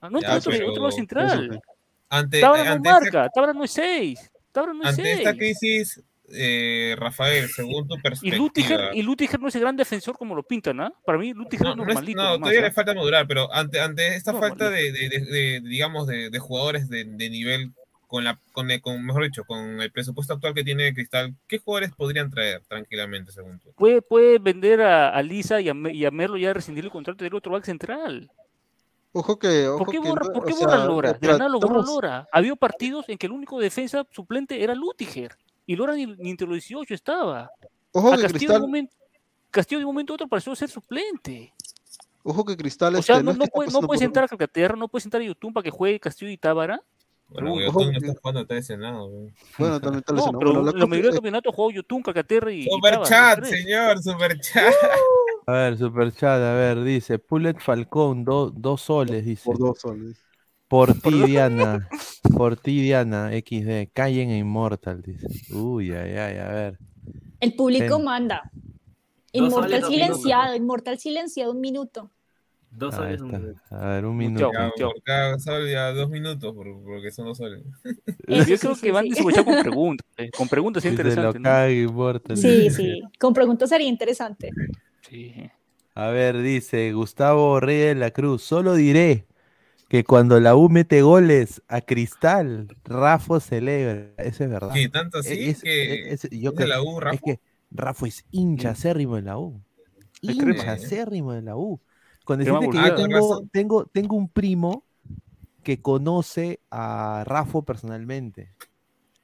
[0.00, 1.60] Ah, No Ya, entra otro, pero- otro central.
[2.08, 4.30] Ante, Tabra no marca, Tabra no es 6.
[4.52, 5.18] Tabra no es ante 6.
[5.18, 6.02] esta crisis,
[6.32, 8.36] eh, Rafael, según tu Y perspectiva.
[8.36, 10.92] Lutiger, y Lutiger no es el gran defensor como lo pintan, ¿ah?
[11.04, 12.16] Para mí, Lutiger No, es no, normalito.
[12.22, 12.64] no, nomás, todavía ¿ah?
[12.64, 16.30] le falta madurar, pero ante, ante esta No, falta de, de- de- de, digamos, de,
[16.30, 17.72] de jugadores de, de nivel,
[18.06, 21.58] con la, con, el- con, mejor dicho, con el presupuesto actual que tiene Cristal, ¿qué
[21.58, 23.72] jugadores podrían traer tranquilamente, según tú?
[23.76, 27.22] Puede, puede vender a, a Lisa y a, y a Merlo ya rescindir el contrato
[27.24, 28.30] del otro back central.
[29.16, 31.18] Ojo que, ojo ¿Por qué que borra, no- ¿por qué sea, borra Lora?
[31.20, 32.28] Mira, la nada lo borra estamos- Lora.
[32.32, 35.36] Había partidos en que el único defensa suplente era Lutiger.
[35.66, 37.50] Y Lora ni, ni entre los 18 estaba.
[37.92, 38.92] Ojo a que Castillo, de Cristal, un momento,
[39.50, 41.54] Castillo de un momento a otro pareció ser suplente.
[42.22, 44.76] ojo que Cristal O sea, este, no, no, puede, no puedes por- entrar a Calcaterra,
[44.76, 46.80] no puedes entrar a YouTube para que juegue Castillo y Tábara.
[47.28, 49.08] Bueno, Yotun no está jugando, está lesionado.
[49.08, 49.32] güey.
[49.58, 50.38] Bueno, también está No, lesionado.
[50.38, 53.38] pero Bueno, la la mayoría del campeonato jugó YouTube, Calcaterra y, y Super Tábara, chat,
[53.38, 53.62] los tres.
[53.62, 54.74] señor, super chat.
[55.46, 59.42] A ver, Superchat, a ver, dice, Pulet Falcón, do- dos soles, dice.
[59.44, 60.18] por dos soles.
[60.68, 61.88] Por ti, Diana.
[62.36, 63.90] Por ti, Diana, XD.
[63.92, 65.26] Callen e Immortal, dice.
[65.54, 66.78] Uy, ay, ay, a ver.
[67.40, 68.04] El público Ven.
[68.04, 68.50] manda.
[69.32, 72.10] Inmortal silenciado, inmortal silenciado un minuto.
[72.70, 73.60] Dos soles, un minuto.
[73.70, 74.50] A ver, un minuto.
[74.52, 74.90] Ya, Chao.
[74.90, 77.62] por cada sol ya dos minutos, por- porque son dos soles.
[78.26, 80.06] Yo sí, creo sí, que van a superchat con preguntas.
[80.16, 81.44] eh, Con preguntas es Si se lo interesante, ¿no?
[81.44, 82.36] cague Immortal.
[82.36, 83.00] Sí, sí.
[83.20, 84.50] Con preguntas sería interesante.
[85.08, 85.34] Sí.
[85.94, 88.42] A ver, dice Gustavo Reyes de la Cruz.
[88.42, 89.26] Solo diré
[89.94, 94.10] que cuando la U mete goles a Cristal, Rafa celebra.
[94.18, 94.72] Eso es verdad.
[94.74, 95.50] ¿Qué, tanto así?
[95.50, 97.14] Es- que es- yo es de creo- la U, Rafa?
[97.14, 97.40] Es que
[97.70, 99.62] Rafa es hincha acérrimo de la U.
[100.20, 101.80] Hincha acérrimo de la U.
[102.24, 104.84] Con decirte que yo tengo, tengo, tengo un primo
[105.62, 108.50] que conoce a Rafa personalmente.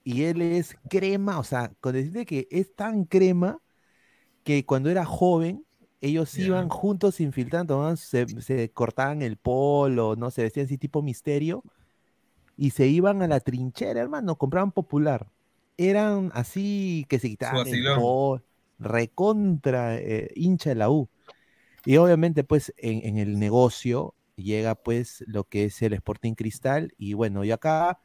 [0.04, 3.58] Y él es crema, o sea, con decirte que es tan crema
[4.44, 5.64] que cuando era joven,
[6.00, 11.62] ellos iban juntos infiltrando, se, se cortaban el polo, no se vestían así tipo misterio,
[12.56, 15.26] y se iban a la trinchera, hermano, compraban popular.
[15.76, 18.42] Eran así que se quitaban el polo,
[18.78, 21.08] recontra eh, hincha de la U.
[21.86, 26.92] Y obviamente, pues, en, en el negocio llega, pues, lo que es el Sporting Cristal.
[26.98, 28.00] Y bueno, y acá,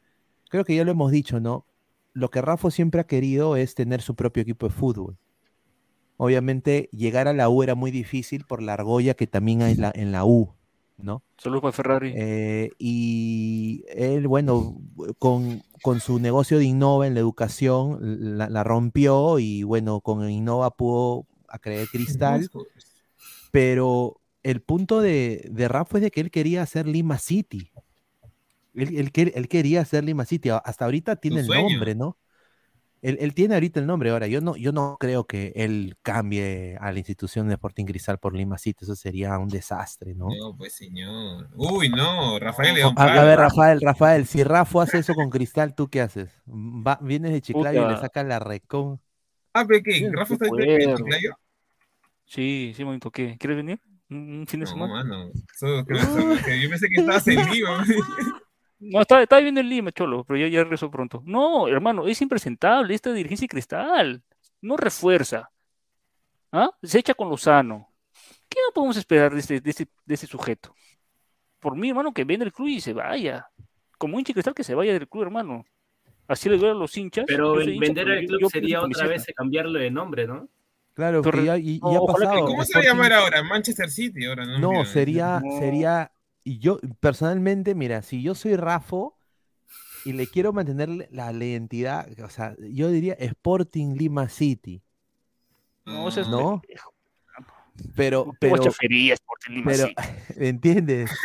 [0.48, 1.66] creo que ya lo hemos dicho, ¿no?
[2.14, 5.18] Lo que Rafa siempre ha querido es tener su propio equipo de fútbol.
[6.16, 9.80] Obviamente llegar a la U era muy difícil por la argolla que también hay en
[9.80, 10.50] la, en la U,
[10.98, 11.22] ¿no?
[11.38, 12.12] Saludos para Ferrari.
[12.16, 14.78] Eh, y él, bueno,
[15.18, 17.98] con, con su negocio de Innova en la educación,
[18.38, 22.48] la, la rompió y bueno, con Innova pudo acreer Cristal,
[23.50, 27.70] pero el punto de, de Rafa es de que él quería hacer Lima City.
[28.74, 30.50] Él, él quer- él quería hacer Lima City.
[30.50, 32.16] Hasta ahorita tiene el nombre, ¿no?
[33.02, 34.10] Él, él tiene ahorita el nombre.
[34.10, 38.18] Ahora, yo no, yo no creo que él cambie a la institución de Sporting Cristal
[38.18, 38.84] por Lima City.
[38.84, 40.28] Eso sería un desastre, ¿no?
[40.34, 41.48] No, pues señor.
[41.54, 42.94] Uy, no, Rafael León.
[42.96, 46.30] a ver, Rafael, Rafael, si Rafa hace eso con Cristal, ¿tú qué haces?
[46.46, 49.00] Va- vienes de Chiclayo y le sacas la recon.
[49.52, 50.10] Ah, pero ¿qué?
[50.12, 50.96] ¿Rafa está puedo.
[50.96, 51.34] Chiclayo?
[52.24, 53.10] Sí, sí, bonito.
[53.10, 53.36] ¿Qué?
[53.38, 53.80] ¿Quieres venir?
[54.10, 54.94] ¿Un un fin de No, semana?
[55.04, 55.30] mano.
[55.54, 55.84] Eso-
[56.60, 57.84] yo pensé que estabas en Lima.
[58.78, 61.22] No, está, está viviendo en Lima, Cholo, pero ya, ya regresó pronto.
[61.24, 64.22] No, hermano, es impresentable esta dirigencia y cristal.
[64.60, 65.50] No refuerza.
[66.52, 66.70] ¿Ah?
[66.82, 67.88] Se echa con Lozano.
[68.48, 70.74] ¿Qué no podemos esperar de este, de este, de este sujeto?
[71.58, 73.46] Por mí, hermano, que venda el club y se vaya.
[73.98, 75.64] Como hincha y cristal, que se vaya del club, hermano.
[76.28, 77.24] Así le duele a los hinchas.
[77.26, 80.48] Pero hincha, vender el yo- club yo sería otra vez cambiarlo de nombre, ¿no?
[80.94, 81.46] Claro, que Correcto.
[81.46, 82.46] ya, y, y No, ya ha pasado.
[82.46, 83.42] ¿Cómo se va a llamar ahora?
[83.42, 84.24] Manchester City.
[84.26, 85.58] Ahora no, sería, No.
[85.58, 86.10] sería,
[86.46, 89.18] y yo personalmente, mira, si yo soy Rafo
[90.04, 94.80] y le quiero mantener la, la identidad, o sea, yo diría Sporting Lima City,
[95.84, 96.62] No, ese es ¿no?
[97.96, 99.94] Pero, pero, guachafería, Sporting Lima pero, City.
[100.38, 101.10] ¿me entiendes?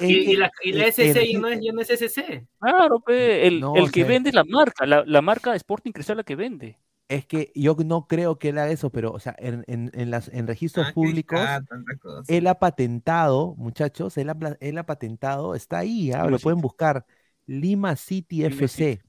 [0.00, 2.46] Y, y la, y la SC ya no es, ya no es SC.
[2.60, 5.54] Claro, pe, el, No, el o que sea- vende es la marca, la, la marca
[5.56, 6.78] Sporting Cristal la que vende.
[7.08, 10.10] Es que yo no creo que él haga eso, pero, o sea, en, en, en
[10.10, 11.60] las, en registros Ah, públicos, ah,
[12.02, 12.24] cosa.
[12.26, 17.06] él ha patentado, muchachos, él ha, él ha patentado, está ahí, ah, lo pueden buscar,
[17.46, 19.02] Lima City Lima FC,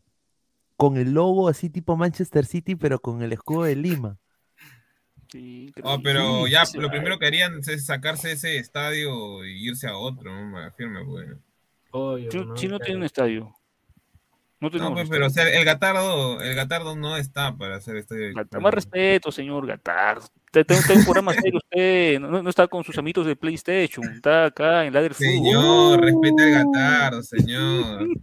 [0.77, 4.19] con el logo así tipo Manchester City, pero con el escudo de Lima.
[5.31, 9.87] Sí, Oh, pero ya sí, lo primero que harían es sacarse ese estadio y irse
[9.87, 10.49] a otro, ¿no?
[10.57, 11.27] Me afirma, pues.
[11.91, 12.55] Obvio, Si, ¿no?
[12.55, 12.85] si no Claro.
[12.85, 13.56] tiene un estadio.
[14.59, 15.49] No pues, pero o estadio.
[15.51, 18.33] sea, el Gatardo, el Gatardo no está para hacer este.
[18.59, 20.17] Más respeto, señor Gatar.
[20.17, 22.19] Usted Tengo un programa serio usted.
[22.19, 24.03] No, no está con sus amigos de PlayStation.
[24.13, 25.13] Está acá en la del.
[25.13, 28.07] Señor, respete al Gatardo, señor.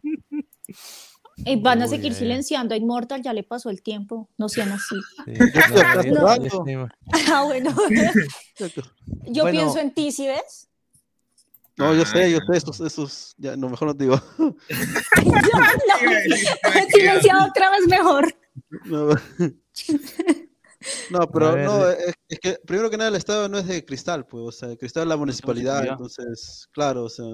[1.62, 4.94] Van a seguir silenciando a Immortal, ya le pasó el tiempo, no sean así.
[5.24, 5.32] Sí,
[6.12, 6.89] no,
[7.32, 7.74] Ah, bueno.
[9.27, 9.51] Yo Bueno.
[9.59, 10.69] pienso en ti, ¿sí ves?
[11.76, 14.20] No, yo sé, yo sé, esos, esos, ya, no, mejor no te digo.
[14.38, 14.56] Yo no.
[16.90, 18.32] Silenciado otra vez mejor.
[18.84, 19.09] No,
[21.10, 23.84] No, pero ver, no, es, es que primero que nada el estado no es de
[23.84, 27.26] Cristal, pues, o sea, Cristal es la municipalidad, entonces, claro, o sea,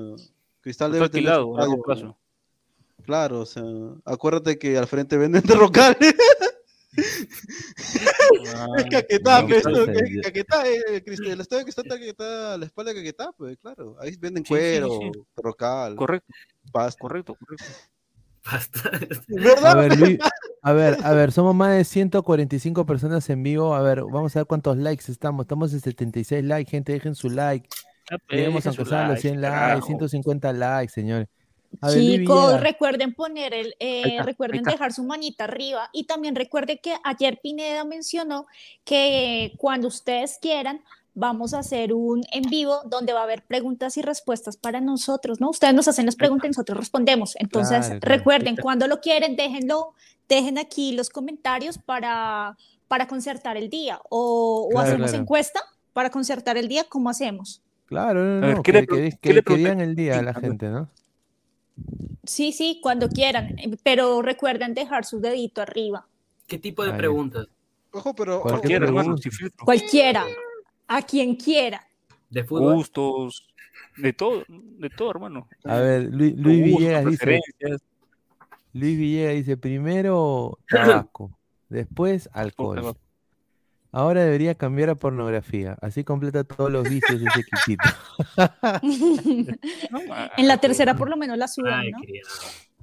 [0.61, 2.17] Cristal debe tener alquilado plazo.
[3.03, 3.65] Claro, o sea,
[4.05, 6.15] acuérdate que al frente venden derrocales.
[6.97, 12.09] Es Caquetá, no, pues, pues, no, ya- Caquetá, eh, Cristal, el estadio que está, que
[12.09, 15.11] está a la espalda de Caquetá, pues, claro, ahí venden Sí, sí, cuero, sí.
[15.37, 16.33] derrocal, Correcto,
[16.73, 16.99] pasta.
[17.01, 17.65] correcto, correcto.
[19.29, 19.67] ¿Verdad?
[19.67, 20.19] A ver, Luis,
[20.63, 23.75] a ver, a ver, somos más de 145 personas en vivo.
[23.75, 25.45] A ver, vamos a ver cuántos likes estamos.
[25.45, 27.69] Estamos en 76 likes, gente, dejen su like.
[28.31, 29.87] Dejen aunque su sean los like, 100 likes, carajo.
[29.87, 31.29] 150 likes, señores.
[31.83, 36.79] Ver, Chicos, recuerden poner el, eh, está, recuerden dejar su manita arriba y también recuerden
[36.83, 38.47] que ayer Pineda mencionó
[38.85, 40.83] que cuando ustedes quieran
[41.15, 45.41] vamos a hacer un en vivo donde va a haber preguntas y respuestas para nosotros,
[45.41, 45.51] ¿no?
[45.51, 47.35] Ustedes nos hacen las preguntas y nosotros respondemos.
[47.37, 48.17] Entonces, Claro, claro.
[48.17, 49.95] recuerden, cuando lo quieren, déjenlo,
[50.29, 52.57] dejen aquí los comentarios para,
[52.89, 55.23] para concertar el día o, o Claro, hacemos claro.
[55.23, 55.61] encuesta
[55.93, 57.61] para concertar el día, ¿cómo hacemos?
[57.87, 60.19] Claro, no, A ver, no, ¿qué que, le que, qué le que digan el día
[60.19, 60.89] a la gente, ¿no?
[62.25, 66.07] Sí, sí, cuando quieran, pero recuerden dejar su dedito arriba.
[66.47, 66.99] ¿Qué tipo de Ahí.
[66.99, 67.49] preguntas?
[67.93, 69.17] Ojo, pero, Cualquier Cualquiera, hermano.
[69.65, 70.27] Cualquiera,
[70.87, 71.85] a quien quiera.
[72.29, 72.75] ¿De fútbol?
[72.75, 73.49] Gustos,
[73.97, 75.49] de todo, de todo, hermano.
[75.65, 77.41] A ver, Luis, Luis Villegas dice.
[78.73, 81.39] Luis Villegas dice, primero tabaco,
[81.69, 82.97] después alcohol.
[83.93, 87.89] Ahora debería cambiar a pornografía, así completa todos los vicios de ese equipito.
[90.37, 91.99] En la tercera por lo menos la criado.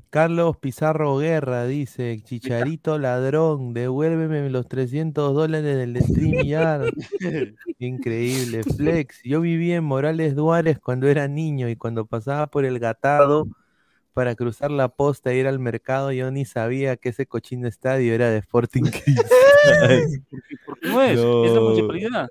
[0.09, 6.91] Carlos Pizarro Guerra dice, Chicharito ladrón, devuélveme los 300 dólares del StreamYard.
[7.79, 9.21] Increíble, Flex.
[9.23, 13.47] Yo vivía en Morales Duárez cuando era niño y cuando pasaba por el Gatado
[14.17, 18.15] para cruzar la posta e ir al mercado, yo ni sabía que ese cochino estadio
[18.15, 20.23] era de Sporting Cristal.
[20.65, 21.61] Porque no es, es la No.
[21.61, 22.27] municipalidad.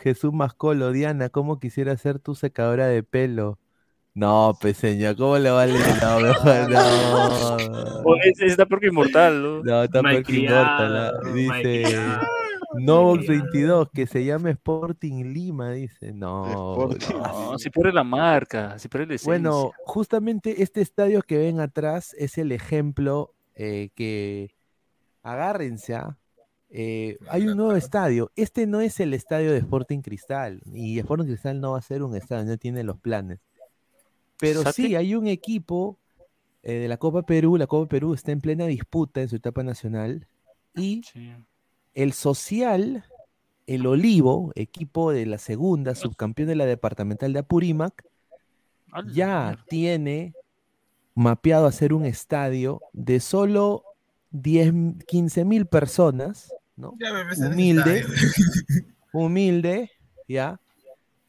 [0.00, 3.58] Jesús Mascolo, Diana, ¿cómo quisiera ser tu secadora de pelo?
[4.14, 5.74] No, peseña, ¿cómo le vale?
[6.00, 8.00] No, mejor no.
[8.02, 9.62] O es, es la propia inmortal, ¿no?
[9.62, 11.32] No, está peor que Malcriado, Immortal, ¿ah?
[11.34, 11.84] Dice,
[12.78, 16.12] Novox 22, que se llama Sporting Lima, dice.
[16.12, 16.88] No.
[16.88, 19.30] No, si pierde la marca, si pierde la esencia.
[19.30, 24.54] Bueno, justamente este estadio que ven atrás es el ejemplo eh, que
[25.22, 25.94] agárrense.
[25.94, 26.16] ¿ah?
[26.70, 28.30] Eh, hay un nuevo estadio.
[28.36, 30.62] Este no es el estadio de Sporting Cristal.
[30.72, 33.40] Y Sporting Cristal no va a ser un estadio, no tiene los planes.
[34.38, 34.72] Pero ¿Sate?
[34.82, 35.98] sí, hay un equipo
[36.62, 37.56] eh, de la Copa Perú.
[37.56, 40.26] La Copa Perú está en plena disputa en su etapa nacional.
[40.74, 41.00] Y
[41.96, 43.04] el Social,
[43.66, 48.04] el Olivo, equipo de la segunda, subcampeón de la departamental de Apurímac,
[49.12, 50.34] ya tiene
[51.14, 53.82] mapeado hacer un estadio de solo
[54.30, 54.74] 10,
[55.06, 56.94] 15 mil personas, ¿no?
[57.00, 58.04] Ya me ves en ese Humilde,
[59.12, 59.90] humilde,
[60.28, 60.60] ¿ya?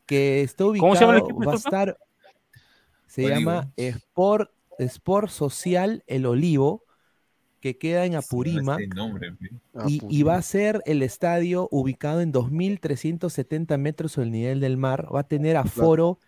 [0.05, 1.97] Que está ubicado, ¿Cómo se llama el equipo, va a estar,
[3.05, 6.83] se llama Sport, Sport Social El Olivo,
[7.59, 8.79] que queda en Apurímac.
[8.95, 9.33] Nombre.
[9.87, 14.77] Y, y va a ser el estadio ubicado en 2.370 metros sobre el nivel del
[14.77, 15.07] mar.
[15.13, 16.19] Va a tener aforo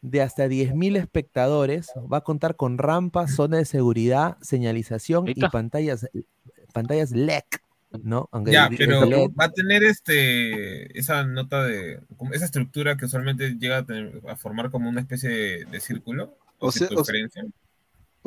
[0.00, 1.90] de hasta 10.000 espectadores.
[2.12, 6.06] Va a contar con rampas, zona de seguridad, señalización y pantallas,
[6.72, 7.42] pantallas LED.
[8.02, 8.28] ¿no?
[8.32, 12.00] Aunque Ya, pero LED va a tener este esa nota de
[12.32, 16.36] esa estructura que usualmente llega a, tener- a formar como una especie de, de círculo
[16.58, 17.44] o, O sea- o sea- circunferencia.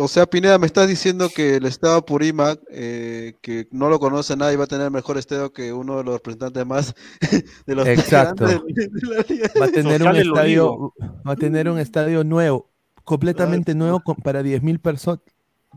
[0.03, 4.35] O sea, Pineda, me estás diciendo que el estado Purímac, eh, que no lo conoce
[4.35, 6.95] nadie, va a tener mejor estado que uno de los representantes más
[7.67, 8.45] de los Exacto.
[8.47, 9.49] de- la liga.
[9.61, 10.93] va a tener un Social estadio,
[11.27, 12.69] va a tener un estadio nuevo,
[13.03, 15.21] completamente nuevo con- para 10.000 personas.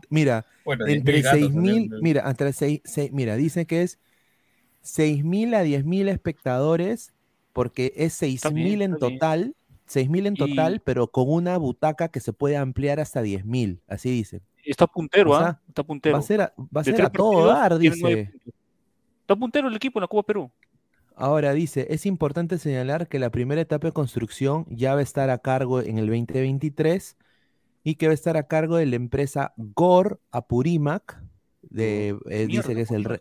[0.08, 1.90] Mira, Bueno, entre 10.000 gatos 6.000, también.
[2.02, 2.80] mira, entre 6,
[3.12, 3.98] mira, dice que es
[4.82, 7.12] 6.000 a 10.000 espectadores,
[7.52, 9.54] porque es 6.000 en total,
[9.94, 14.10] 6.000 en Y- total, pero con una butaca que se puede ampliar hasta 10.000, así
[14.10, 14.42] dice.
[14.64, 15.60] Está puntero, O ¿ah?
[15.68, 16.14] está puntero.
[16.14, 18.32] Va a ser a, va a, ser a todo dar, dice.
[19.20, 20.50] Está puntero el equipo en la Copa Perú.
[21.16, 25.30] Ahora dice, es importante señalar que la primera etapa de construcción ya va a estar
[25.30, 27.16] a cargo en el 2023
[27.84, 31.22] y que va a estar a cargo de la empresa GOR Apurímac,
[31.62, 33.20] de, eh, dice que es el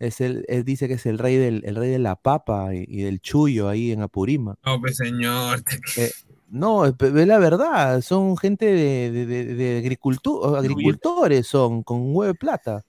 [0.00, 2.84] es el, eh, dice que es el rey del, el rey de la papa y,
[2.88, 4.58] y del chuyo ahí en Apurímac.
[4.64, 5.62] No, pues señor.
[5.96, 6.10] Eh,
[6.48, 12.00] no, es es la verdad, son gente de, de, de- de agricultu- agricultores, son con
[12.06, 12.84] huevo de plata.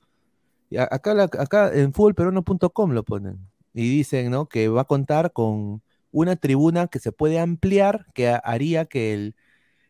[0.72, 3.38] Y acá, la- acá en fútbolperuano.com lo ponen.
[3.74, 4.48] Y dicen, ¿no?
[4.48, 5.82] Que va a contar con
[6.12, 9.36] una tribuna que se puede ampliar, que ha- haría que el,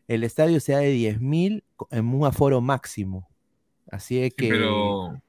[0.08, 3.28] el estadio sea de 10.000 co- en un aforo máximo.
[3.90, 4.48] Así es que...
[4.50, 5.20] pero-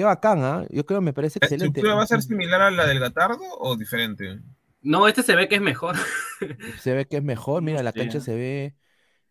[0.00, 0.64] Qué bacán, ¿ah?
[0.70, 1.66] Yo creo, me parece ¿La excelente.
[1.66, 4.40] estructura va a ser similar a la del Gatardo o diferente?
[4.80, 5.94] No, este se ve que es mejor.
[6.80, 8.74] Se ve que es mejor, mira, la cancha se ve...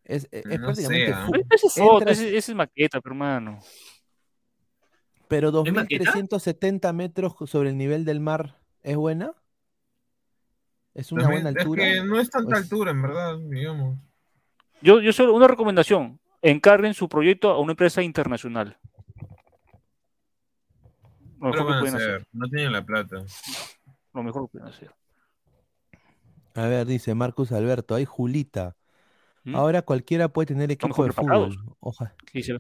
[0.03, 1.27] Es, es- es No prácticamente sé, ¿ah?
[1.49, 3.59] Ese es entras- es maqueta, pero hermano.
[5.27, 6.11] Pero ¿Es maqueta?
[6.13, 9.33] 2.370 metros sobre el nivel del mar, ¿es buena?
[10.93, 11.87] ¿Es una También- buena altura?
[11.87, 13.97] Es que no es tanta Pues- altura, en verdad, digamos.
[14.83, 16.19] Yo, yo solo una recomendación.
[16.43, 18.77] Encarguen su proyecto a una empresa internacional.
[21.39, 22.27] Lo No mejor que pueden hacer, hacer.
[22.33, 23.23] no tienen la plata.
[24.13, 24.91] Lo mejor que pueden hacer.
[26.55, 28.75] A ver, dice Marcus Alberto, hay Julita.
[29.45, 29.55] ¿Mm?
[29.55, 31.55] Ahora cualquiera puede tener equipo mejor de preparados.
[31.55, 31.75] fútbol.
[31.79, 32.57] Oja- ¿Qué dice?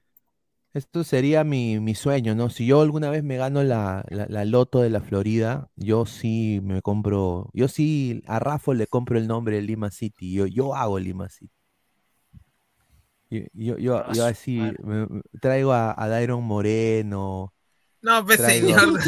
[0.73, 2.49] Esto sería mi, mi sueño, ¿no?
[2.49, 6.61] Si yo alguna vez me gano la, la, la loto de la Florida, yo sí
[6.63, 10.75] me compro, yo sí a Rafa le compro el nombre de Lima City, yo, yo
[10.75, 11.51] hago Lima City.
[13.31, 15.07] Yo, yo, yo, yo así me-
[15.39, 17.53] traigo a, a Dairon Moreno,
[18.01, 18.99] No, pues Traigo- señor.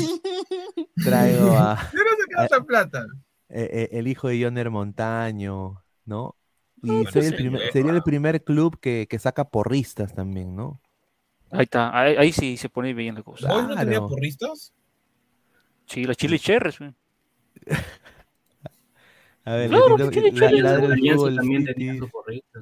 [1.04, 3.06] traigo a, ¿De dónde saca a- esa plata?
[3.50, 6.36] eh, eh, el hijo de Joner Montaño, ¿no?
[6.84, 10.82] Y No, soy el primer- sería el primer club que, que saca porristas también, ¿no?
[11.52, 13.54] Ahí está, ahí, ahí sí se pone bien la cosa.
[13.54, 14.74] ¿Hoy no tenía porristas?
[15.86, 16.80] Sí, la Chile Cherres.
[16.80, 16.94] güey.
[19.44, 20.32] A ver, Claro, la- Chile,
[20.62, 22.60] ladra el Alianza fútbol también tenía su porrito.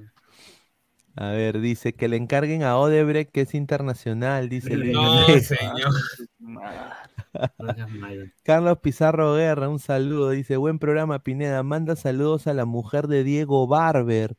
[1.15, 5.43] A ver, dice que le encarguen a Odebrecht, que es internacional, dice No, Gabriel.
[5.43, 5.91] señor.
[8.43, 10.29] Carlos Pizarro Guerra, un saludo.
[10.31, 11.61] Dice, buen programa, Pineda.
[11.63, 14.35] Manda saludos a la mujer de Diego Barber,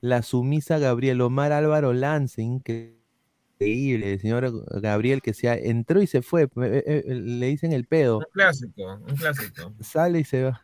[0.00, 2.40] la sumisa Gabriel Omar Álvaro Lance.
[2.42, 6.42] Increíble, señor Gabriel, que se ha- entró y se fue.
[6.44, 8.18] eh, eh, eh, le dicen el pedo.
[8.18, 9.74] Un clásico, un clásico.
[9.80, 10.62] Sale y se va.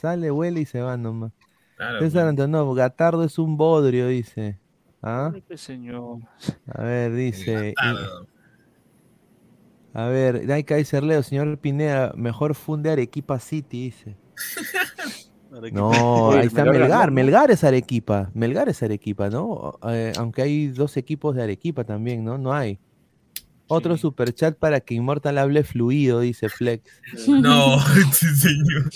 [0.00, 1.32] Sale, huele y se va nomás.
[1.76, 2.28] Claro, César.
[2.28, 4.59] Antonov, Gatardo es un bodrio, dice.
[5.02, 5.32] ¿Ah?
[5.46, 6.18] Pues, señor.
[6.66, 7.74] A ver, dice.
[9.94, 14.16] a ver, Dai Kaiser Leo, señor Pineda, mejor funde Arequipa City, dice.
[15.72, 17.10] No, ahí está Melgar.
[17.10, 18.30] Melgar es Arequipa.
[18.34, 19.78] Melgar es Arequipa, ¿no?
[19.88, 22.38] Eh, aunque hay dos equipos de Arequipa también, ¿no?
[22.38, 22.78] No hay.
[23.72, 26.90] Otro superchat para que Immortal hable fluido, dice Flex.
[27.28, 27.78] No,
[28.12, 28.90] señor.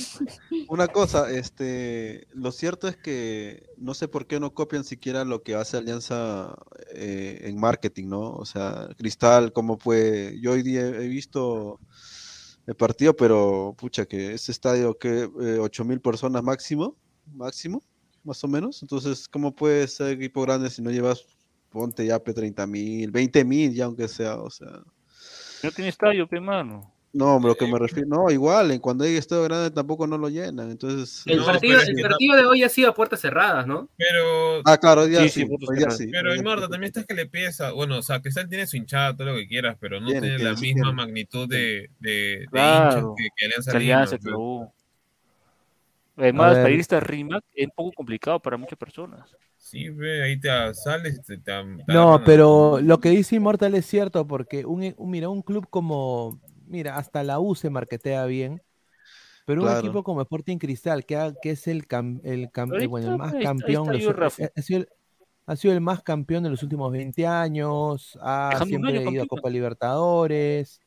[0.69, 5.45] Una cosa, este, lo cierto es que no sé por qué no copian siquiera lo
[5.45, 6.57] que hace Alianza
[6.93, 8.33] eh, en marketing, ¿no?
[8.33, 10.37] O sea, Cristal, cómo fue.
[10.43, 11.79] Yo hoy día he visto
[12.67, 16.97] el partido, pero pucha, que ese estadio que eh, ocho mil personas máximo,
[17.33, 17.81] máximo,
[18.25, 18.83] más o menos.
[18.83, 21.25] Entonces, ¿cómo puede ser equipo grande si no llevas,
[21.75, 24.69] ponte ya 30 mil, 20 mil, ya aunque sea, o sea.
[25.63, 26.93] No tiene estadio, pe mano.
[27.13, 30.29] No, lo que me refiero, no, igual, en cuando hay estadio grande tampoco no lo
[30.29, 31.23] llenan, entonces.
[31.27, 33.89] El, No, partido, pero el partido de hoy ha sido a puertas cerradas, ¿no?
[33.97, 34.63] Pero.
[34.65, 35.99] Ah, claro, hoy día Sí, sí, sí, puto hoy día cerrado.
[35.99, 36.09] sí.
[36.11, 36.43] Pero sí.
[36.71, 39.47] también estás que le piensa, bueno, o sea, Cristal tiene su hinchada, todo lo que
[39.47, 40.97] quieras, pero no Tiene, tiene, tiene, la sí misma tiene.
[40.97, 44.17] magnitud de, de, hinchas que, que Alianza.
[46.17, 49.37] Además, para ir a esta rima es un poco complicado para muchas personas.
[49.75, 53.87] Sí, ve, ahí te sales te, te, te No, pero lo que dice Immortal es
[53.87, 58.63] cierto, porque un, un- mira, un club como, mira, hasta la U se marketea bien,
[59.47, 59.81] pero un Claro.
[59.81, 63.33] equipo como Sporting Cristal, que, ha- que es el, cam- el, cam- bueno, el más
[63.35, 63.93] ahí está, ahí campeón, está
[64.25, 64.89] los- eh, ha, sido el,
[65.47, 69.27] ha sido el más campeón de los últimos 20 años, ha siempre año ido a.
[69.27, 70.81] Copa Libertadores.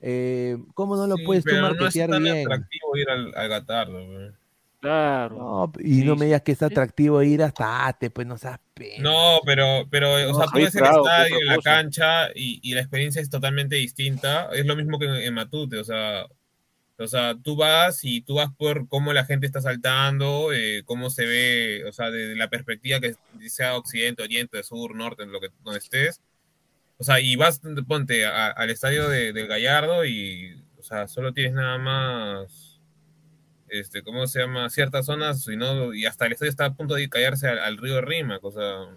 [0.00, 2.48] eh, ¿Cómo no lo Sí, puedes tú pero no es tan bien?
[2.48, 3.98] atractivo ir al, al Gatardo.
[4.84, 5.36] Claro.
[5.36, 8.96] No, y no me digas que es atractivo ir hasta Ate, pues no seas pe-
[8.98, 12.74] No, pero, pero o sea, tú ves el qué estadio, otra la cancha y, y
[12.74, 14.50] la experiencia es totalmente distinta.
[14.52, 16.26] Es lo mismo que en, en Matute, o sea,
[16.98, 21.08] o sea, tú vas y tú vas por cómo la gente está saltando, eh, cómo
[21.08, 23.14] se ve, o sea, desde la perspectiva que
[23.48, 26.20] sea occidente, oriente, sur, norte, en lo que donde estés.
[26.98, 31.32] O sea, y vas, ponte a- al estadio de, del Gallardo y, o sea, solo
[31.32, 32.63] tienes nada más,
[33.68, 34.70] este, ¿cómo se llama?
[34.70, 38.00] Ciertas zonas, sino, y hasta el estadio está a punto de callarse al, al río
[38.00, 38.88] Rímac, o sea,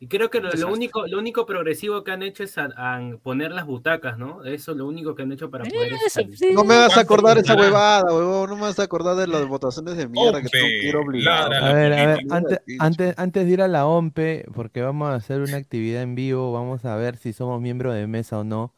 [0.00, 3.52] Y creo que lo, único, lo único progresivo que han hecho es a- a poner
[3.52, 4.44] las butacas, ¿no?
[4.44, 6.52] Eso es lo único que han hecho para poder Eso, sí.
[6.52, 8.50] No me vas a ¿Cuánto acordar esa huevada, huevón.
[8.50, 11.50] No me vas a acordar de las votaciones de mierda tengo que ir obligado.
[11.52, 15.08] ladra A ver, a ver, antes, antes, antes de ir a la OMPE, porque vamos
[15.10, 18.44] a hacer una actividad en vivo, vamos a ver si somos miembros de mesa o
[18.44, 18.74] no.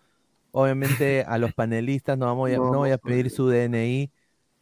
[0.52, 4.10] Obviamente a los panelistas no, vamos a, No, no voy a pedir su DNI,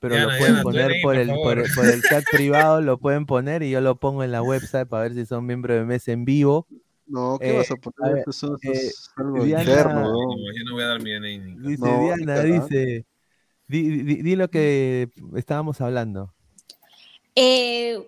[0.05, 1.59] pero Diana, lo pueden Diana, poner por por el, por, favor.
[1.59, 4.87] el- por el chat privado, lo pueden poner y yo lo pongo en la website
[4.89, 6.67] para ver si son miembros de mesa en vivo.
[7.07, 8.17] No, ¿qué Eh, vas a a poner?
[8.17, 11.11] ver, Eso, eso eh, es algo Diana- interno, no, yo no voy a dar mi
[11.13, 11.39] DNI.
[11.39, 13.07] ni- Dice No, Diana, dice,
[13.69, 16.35] di, di- di lo que estábamos hablando.
[17.35, 17.99] Eh,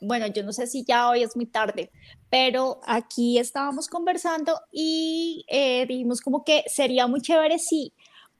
[0.00, 1.90] bueno, yo no sé si ya hoy es muy tarde,
[2.28, 7.92] pero aquí estábamos conversando y eh, dijimos como que sería muy chévere si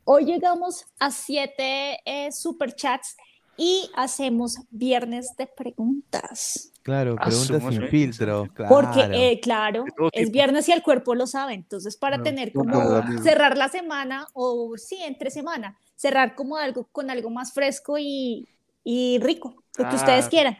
[0.05, 3.17] hoy llegamos a siete eh, superchats
[3.57, 6.73] y hacemos viernes de preguntas.
[6.83, 7.89] Claro, Ah, preguntas sin madre.
[7.89, 8.69] filtro, claro.
[8.69, 11.55] Porque, eh, claro, es viernes y el cuerpo lo sabe.
[11.55, 16.89] Entonces, para No, tener como cerrar la semana o sí, entre semana, cerrar como algo
[16.91, 18.49] con algo más fresco y,
[18.83, 20.59] y rico, lo que ustedes quieran.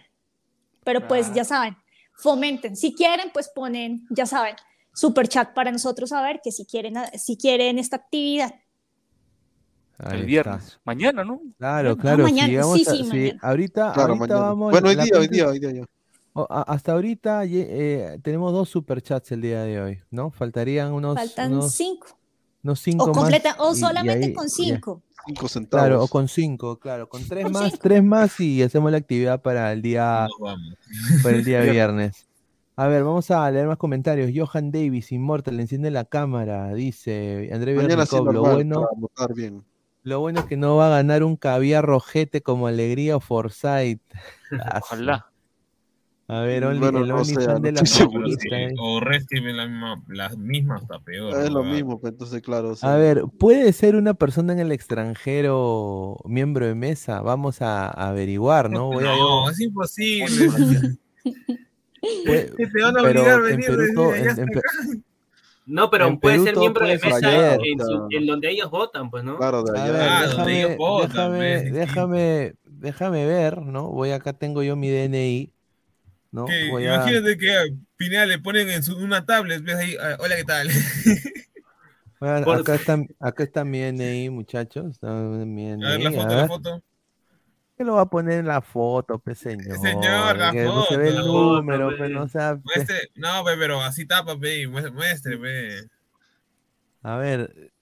[0.85, 1.77] Pero pues ya saben,
[2.15, 2.77] fomenten.
[2.77, 4.57] Si quieren, pues ponen, ya saben,
[4.95, 8.55] super chat para nosotros saber que si quieren, si quieren esta actividad.
[10.03, 10.27] Ahí el está.
[10.27, 10.81] viernes.
[10.85, 11.41] Mañana, ¿no?
[11.59, 14.41] Claro, Ah, claro, mañana, sí, a- sí, si ahorita, Claro, ahorita mañana.
[14.41, 15.85] vamos, Bueno, hoy día, hoy día, hoy día ya.
[16.35, 20.31] o- a- hasta ahorita eh, tenemos dos superchats el día de hoy, ¿no?
[20.31, 22.19] Faltarían unos, Faltan unos, cinco.
[22.65, 23.17] unos cinco O, más.
[23.17, 25.03] completa, o y- y solamente ahí- con cinco.
[25.25, 25.87] Cinco centavos.
[25.87, 27.79] Claro, o con cinco, claro, con tres Con más, cinco.
[27.83, 30.27] tres más y hacemos la actividad para el día,
[31.23, 32.27] para el día viernes.
[32.75, 34.33] A ver, vamos a leer más comentarios.
[34.35, 39.35] Johan Davis, Immortal, enciende la cámara, dice André Mañana sí Bernicov, lo bueno, para votar
[39.35, 39.63] bien.
[40.03, 44.01] Lo bueno es que no va a ganar un caviar rojete como Alegría o Forsyth.
[44.65, 45.27] Ah, Ojalá.
[46.29, 48.05] A ver, Only, Bueno, el no Only sé, fan no de la sí,
[48.53, 48.75] eh.
[48.79, 51.35] o Red tiene la misma, las mismas, hasta peor.
[51.43, 51.75] Es lo ¿verdad?
[51.75, 52.71] mismo, pues, entonces, claro.
[52.71, 57.21] o sea, A ver, ¿puede ser una persona en el extranjero miembro de mesa?
[57.23, 58.87] Vamos a averiguar, ¿no?
[58.87, 60.27] Voy a No, yo- es imposible.
[62.25, 65.05] te van a obligar a en venir Perú desde en- hasta en.
[65.65, 69.11] No, pero En puede Perú ser miembro de mesa en, su- en donde ellos votan,
[69.11, 69.37] pues, ¿no?
[69.37, 69.93] Claro, de A allá.
[69.93, 73.89] ver, Ah, donde déjame, ellos votan, déjame, ves, déjame, déjame ver, ¿no?
[73.89, 75.53] Voy acá, tengo yo mi DNI,
[76.33, 76.47] ¿no?
[76.47, 77.63] Que Voy a- Imagínate que a
[77.97, 80.69] Pineda le ponen en su, una tablet, ves ahí, ah, hola, ¿qué tal?
[82.21, 84.87] a- Por- acá, está, acá está mi DNI, muchachos.
[84.91, 86.37] Está mi A ver, DNI, la a foto, ver.
[86.39, 86.83] la foto.
[87.77, 89.79] ¿Qué lo va a poner en la foto, pe señor?
[89.79, 91.57] Señor, la que no se ve el foto.
[91.57, 92.15] número, Foto, pe, pe.
[92.15, 92.63] no sea, pe.
[92.65, 95.89] Muestre, no, pe, pero así tapa, pe, muestre, pe.
[97.03, 97.73] A ver,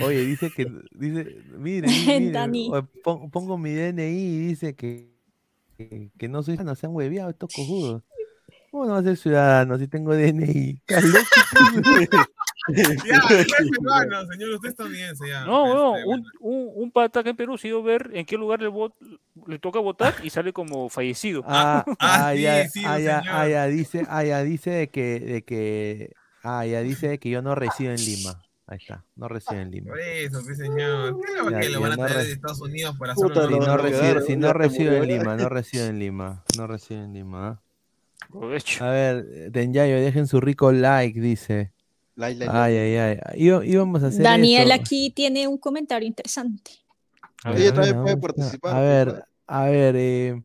[0.00, 1.88] oye, dice que, dice, mire,
[2.46, 5.10] mire, oye, pongo mi DNI y dice que,
[5.76, 8.02] que, que no soy ciudadano, se han hueveado estos cojudos.
[8.70, 10.82] ¿Cómo no va a ser ciudadano si tengo DNI?
[13.04, 15.44] Ya, no es peruano, señor, usted es estadounidense, ya.
[15.44, 18.36] No, no, Este, un, un, un pata acá en Perú se dio ver en qué
[18.36, 18.94] lugar le, vot-
[19.46, 21.42] le toca votar y sale como fallecido.
[21.46, 25.20] Ah, ah, sí, ya, sí, ah, ya, ah, ya, dice, ah, ya, dice de que,
[25.20, 26.12] de que,
[26.42, 28.44] ah, ya, dice de que yo no resido en Lima.
[28.66, 29.88] Ahí está, no resido en Lima.
[29.92, 31.16] Por eso, sí, señor.
[31.24, 33.44] ¿Qué lo Ya, que lo van a no traer de Estados Unidos para Puta, hacer
[33.46, 35.36] Si lo no a quedar, si no te resido en Lima, ¿eh?
[35.38, 37.48] no resido en Lima, no resido en Lima.
[37.48, 37.62] ¿ah?
[38.26, 38.84] Aprovecho.
[38.84, 41.72] A ver, Tenyayo, dejen su rico like, dice.
[42.20, 43.18] Ay, ay, ay.
[43.36, 44.82] Iba- íbamos a hacer Daniel esto.
[44.82, 46.72] aquí tiene un comentario interesante.
[47.44, 50.42] A Ella ver, también a puede participar, A ver, a ver, eh,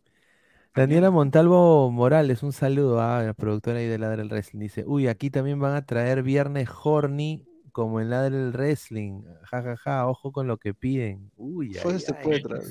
[0.75, 4.59] Daniela Montalvo Morales, un saludo a la productora ahí de Ladre el Wrestling.
[4.59, 9.23] Dice, uy, aquí también van a traer viernes horny como en Ladre el Wrestling.
[9.43, 11.31] Ja, ja, ja, ojo con lo que piden.
[11.35, 12.63] Uy, ay, se puede traer.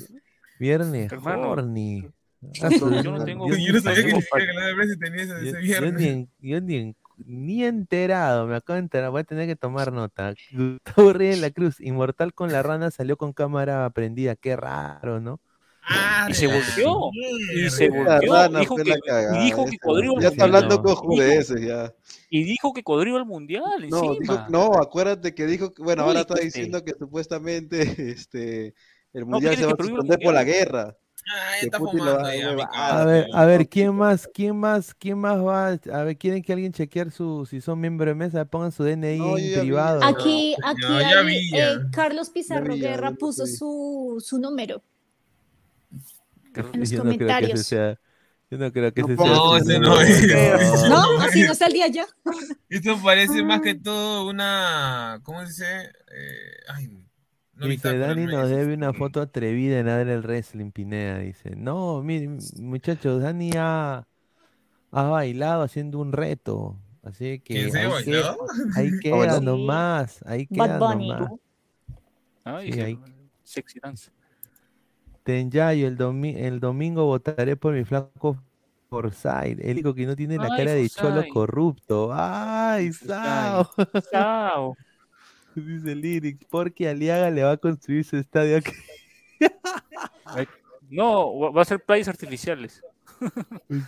[0.59, 2.01] Viernes Hermano, horny.
[2.41, 5.37] yo- yo no tengo- yo Yo no sabía que que la vez tenía ese, yo-
[5.37, 5.93] ese yo viernes.
[6.01, 9.55] ni, en- yo ni, en- ni enterado, me acabo de enterar, voy a tener que
[9.55, 10.33] tomar nota.
[10.51, 15.19] Gustavo Reyes en la Cruz, Inmortal con la rana salió con cámara prendida, qué raro,
[15.19, 15.39] ¿no?
[15.85, 17.09] Ah, Y se volteó.
[17.55, 18.93] Y se rana Dijo que,
[19.33, 19.77] y dijo que.
[19.77, 21.93] Codrigo Ya está hablando con judeces ya.
[22.29, 26.21] Y dijo que Codrigo al mundial No, dijo, no, acuérdate que dijo, que- bueno, ahora
[26.21, 26.59] está dijiste.
[26.59, 27.81] diciendo que supuestamente
[28.11, 28.73] este,
[29.13, 30.97] el mundial se va a suspender por la guerra.
[31.25, 35.37] Ah, está fumando va a ya, ver, a ver, ¿quién más, quién más, quién más
[35.43, 35.69] va?
[35.91, 38.45] A ver, ¿quieren que alguien chequear su, si son miembro de mesa?
[38.45, 39.53] Pongan su DNI No, en vi.
[39.61, 40.01] privado.
[40.03, 41.71] Aquí, aquí No, ya hay, vi, ya.
[41.73, 44.83] eh, Carlos Pizarro vi, Guerra puso su, su número
[46.73, 47.63] en los Yo no creo que ese comentarios.
[47.63, 47.99] sea,
[48.49, 50.83] yo no creo que No ese pongas sea No, ese es.
[50.89, 52.05] No, así no día ya.
[52.69, 53.61] Esto parece más Ah.
[53.61, 55.19] que todo una.
[55.23, 55.91] ¿Cómo se dice?
[56.11, 56.87] Eh, ay,
[57.63, 61.55] no Dice, Dani no nos debe una foto atrevida en Adel el Wrestling, Pineda, dice.
[61.55, 62.27] No, mi-
[62.59, 64.05] muchachos, Dani ha,
[64.91, 66.77] ha bailado haciendo un reto.
[67.03, 68.37] Así que ¿Quién se ahí, bailó?
[68.75, 71.31] que- ahí queda nomás, ahí queda nomás.
[72.43, 72.99] Ay, Sí, ahí.
[73.43, 74.11] Sexy dance.
[75.23, 78.37] Tenyayo, el, domi- el domingo votaré por mi flaco
[78.89, 82.09] Forsyth, el único que no tiene la Ay, cara de cholo corrupto.
[82.13, 83.69] ¡Ay, Sao!
[84.11, 84.77] Chao.
[85.83, 88.71] Dice Lyrics, porque Aliaga le va a construir su estadio aquí.
[90.89, 92.81] No, va a ser playas artificiales.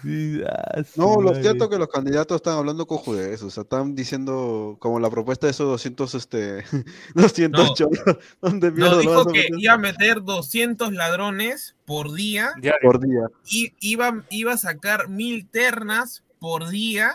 [0.01, 3.63] Sí, ah, No, lo cierto es que los candidatos están hablando con judeces, o sea,
[3.63, 6.63] están diciendo como la propuesta de esos 200, este,
[7.15, 7.73] 200 No.
[7.75, 7.99] cholos,
[8.41, 9.59] ¿dónde mierda No, lo dijo que meter?
[9.59, 12.79] iba a meter 200 ladrones por día Diario.
[12.81, 13.27] por día.
[13.45, 17.13] y iba, iba a sacar mil ternas por día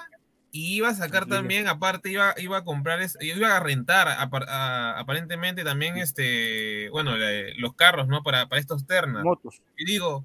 [0.52, 5.62] y iba a sacar también, aparte, iba, iba a comprar, iba a rentar a- aparentemente
[5.64, 8.22] también este, bueno, la- los carros, ¿no?
[8.22, 9.22] Para, para estos ternas.
[9.24, 9.60] Motos.
[9.76, 10.24] Y digo,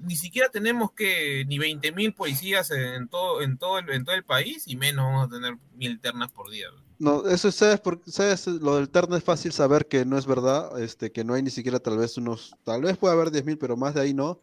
[0.00, 4.14] ni siquiera tenemos que ni 20 mil policías en todo, en, todo el, en todo
[4.16, 6.66] el país y menos vamos a tener mil ternas por día.
[6.98, 10.78] No, eso sabes, por, sabes, lo del terno es fácil saber que no es verdad,
[10.80, 13.76] este, que no hay ni siquiera tal vez unos, tal vez puede haber 10.000, pero
[13.76, 14.40] más de ahí no.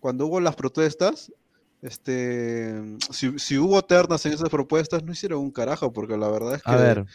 [0.00, 1.32] Cuando hubo las protestas,
[1.82, 6.54] este, si, si hubo ternas en esas propuestas, no hicieron un carajo, porque la verdad
[6.56, 7.06] es que A ver,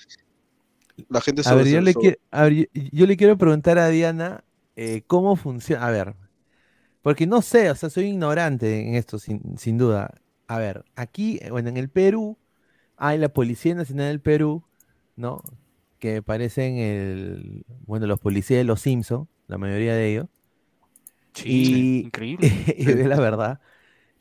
[1.09, 3.77] la gente a sobre- ver, yo le, sobre- a ver, yo, yo le quiero preguntar
[3.77, 4.43] a Diana
[4.75, 5.85] eh, cómo funciona.
[5.87, 6.15] A ver,
[7.01, 10.13] porque no sé, o sea, soy ignorante en esto, sin, sin duda.
[10.47, 12.37] A ver, aquí, eh, bueno, en el Perú,
[12.97, 14.63] hay la Policía Nacional del Perú,
[15.17, 15.41] ¿no?
[15.99, 20.27] Que parecen el, bueno, los policías de los Simpson, la mayoría de ellos.
[21.33, 22.47] Sí, y, increíble.
[22.77, 23.61] y es la verdad.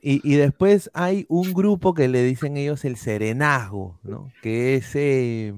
[0.08, 4.30] Y, y después hay un grupo que le dicen ellos el serenazgo, ¿no?
[4.40, 4.90] Que es...
[4.94, 5.52] eh,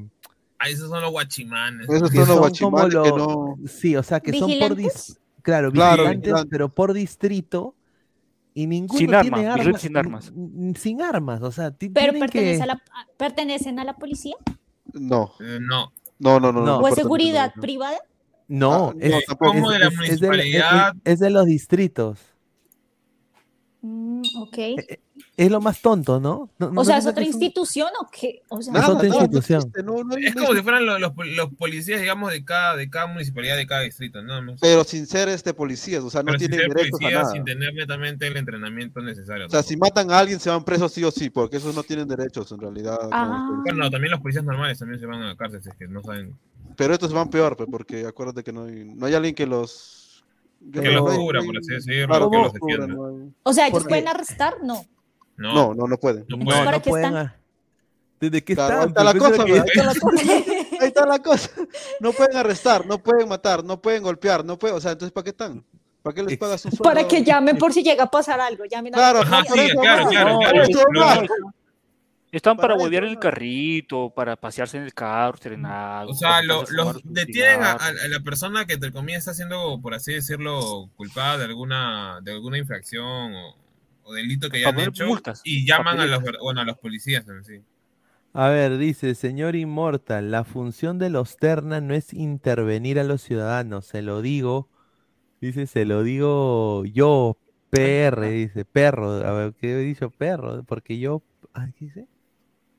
[0.59, 1.87] Ah, esos son los guachimanes.
[1.89, 3.57] Esos son los son guachimanes como que los- no...
[3.69, 4.75] Sí, o sea, que son por...
[4.75, 6.51] Dis- Claro, Claro, vigilantes, vigilantes.
[6.51, 7.75] pero por distrito.
[8.55, 10.33] Y ninguno Sin tiene armas, sin armas.
[10.81, 12.62] Sin armas, o sea, Pero pertenece que...
[12.62, 12.83] a la,
[13.16, 14.35] pertenecen a la policía
[14.95, 15.93] No, Eh, no.
[16.19, 16.61] no, no, no.
[16.61, 16.66] No.
[16.66, 17.99] no o a seguridad privada.
[18.49, 19.53] No, Ah, es, no, tampoco.
[19.53, 22.19] Como de la es- es de, es de los distritos.
[23.80, 24.59] Mm, ok.
[25.36, 26.50] Es lo más tonto, ¿no?
[26.59, 28.42] No- no O sea, ¿es otra un- institución o qué?
[28.48, 29.72] O sea, Es otra institución.
[29.76, 33.56] Es no como si fueran los, los, los policías, digamos, de cada, de cada municipalidad,
[33.56, 34.60] de cada distrito, nada más.
[34.60, 37.32] Pero sin ser este policías, o sea, no tienen derechos a policías, nada.
[37.32, 39.46] sin tener netamente el entrenamiento necesario.
[39.46, 41.84] O sea, si matan a alguien se van presos sí o sí, porque esos no
[41.84, 42.98] tienen derechos en realidad.
[43.12, 43.48] Ah.
[43.64, 46.02] Bueno, también los policías normales también se van a la cárcel, si es que no
[46.02, 46.36] saben.
[46.76, 49.98] Pero estos van peor, pues, porque acuérdate que no hay, no hay alguien que los...
[50.72, 52.85] Que los cubra, por así decirlo, claro, que los defienda.
[52.86, 54.56] hay- o sea, ¿ellos pueden arrestar?
[54.62, 54.85] No.
[55.36, 56.24] No, No, no, no pueden.
[56.28, 56.64] no No, pueden.
[56.64, 57.06] ¿para no qué pueden.
[57.06, 57.26] están?
[57.26, 57.35] a-
[58.20, 58.89] ¿Desde qué Claro, ahí están?
[58.89, 60.22] está la Pues, cosa, que- ahí está la cosa.
[60.80, 61.51] Ahí está la cosa.
[62.01, 65.24] No pueden arrestar, no pueden matar, no pueden golpear, no pueden, o sea, entonces ¿para
[65.24, 65.64] qué están?
[66.02, 66.85] ¿Para qué les pagas un sueldo?
[66.85, 68.64] Para que llamen por si llega a pasar algo.
[68.64, 70.39] Llamen a Claro, Ajá, sí, claro, claro,
[70.93, 71.52] Lo-.
[72.30, 76.10] Están para Para huevear en el carrito, para pasearse en el carro, serenado.
[76.10, 77.78] O sea, lo- los detienen a,
[78.09, 82.59] la persona que entre comillas está siendo, por así decirlo, culpada de alguna, de alguna
[82.59, 83.56] infracción o,
[84.05, 87.44] o delito que hayan hecho multas, y llaman a los, bueno, a los policías en
[87.44, 87.60] sí.
[88.34, 93.22] A ver, dice, señor Inmortal, la función de los ternas no es intervenir a los
[93.22, 94.68] ciudadanos, se lo digo,
[95.40, 97.36] dice, se lo digo yo,
[97.70, 100.62] PR, dice, perro, a ver, ¿qué he dicho perro?
[100.64, 101.22] Porque yo,
[101.78, 102.06] ¿qué dice?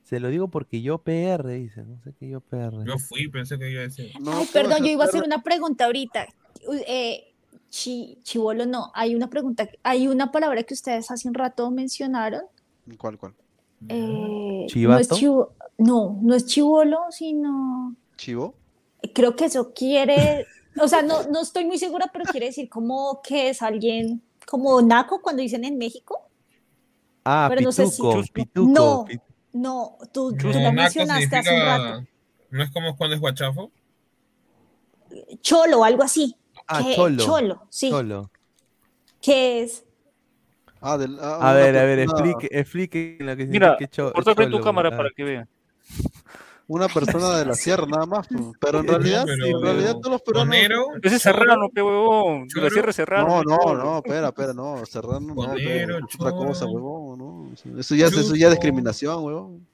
[0.09, 2.83] Se lo digo porque yo PR, dice, no sé qué yo PR.
[2.83, 4.11] Yo fui, pensé que iba a decir.
[4.25, 6.25] Ay, perdón, yo iba a hacer una pregunta ahorita.
[6.87, 7.31] Eh,
[7.69, 12.41] chi- chivolo no, hay una pregunta, hay una palabra que ustedes hace un rato mencionaron.
[12.97, 13.35] ¿Cuál, cuál?
[13.87, 18.55] eh, no es chivo, no, no es chivolo, sino ¿Chivo?
[19.13, 20.47] creo que eso quiere,
[20.81, 24.81] o sea, no, no estoy muy segura, pero quiere decir como que es alguien como
[24.81, 26.19] naco cuando dicen en México.
[27.23, 29.21] Ah, pero no sé si- pituco, pituco, No, pit-
[29.53, 32.05] no, tú, tú naco mencionaste hace un rato.
[32.51, 33.71] ¿No es como cuando es guachafo?
[35.41, 36.35] Cholo, algo así.
[36.67, 37.23] Ah, que- cholo.
[37.23, 37.89] Cholo, sí.
[37.89, 38.31] Cholo.
[39.21, 39.83] Que es
[40.81, 44.51] Ah, ah, A ver, a ver, explique, explique lo que Mira, que cho- corta frente
[44.51, 44.97] tu cholo, cámara ah.
[44.97, 45.49] para que vean.
[46.71, 48.41] Una persona de la sierra nada más, pues.
[48.59, 50.53] pero en realidad, pero- en realidad todos los peruanos.
[50.55, 52.47] Conero, Ese es serrano, pe huevón.
[52.47, 53.27] De la sierra es serrano.
[53.27, 57.51] No, no, no, espera, espera, no, serrano no, otra cosa, huevón, no.
[57.79, 59.67] Eso ya, es- eso ya es discriminación, huevón.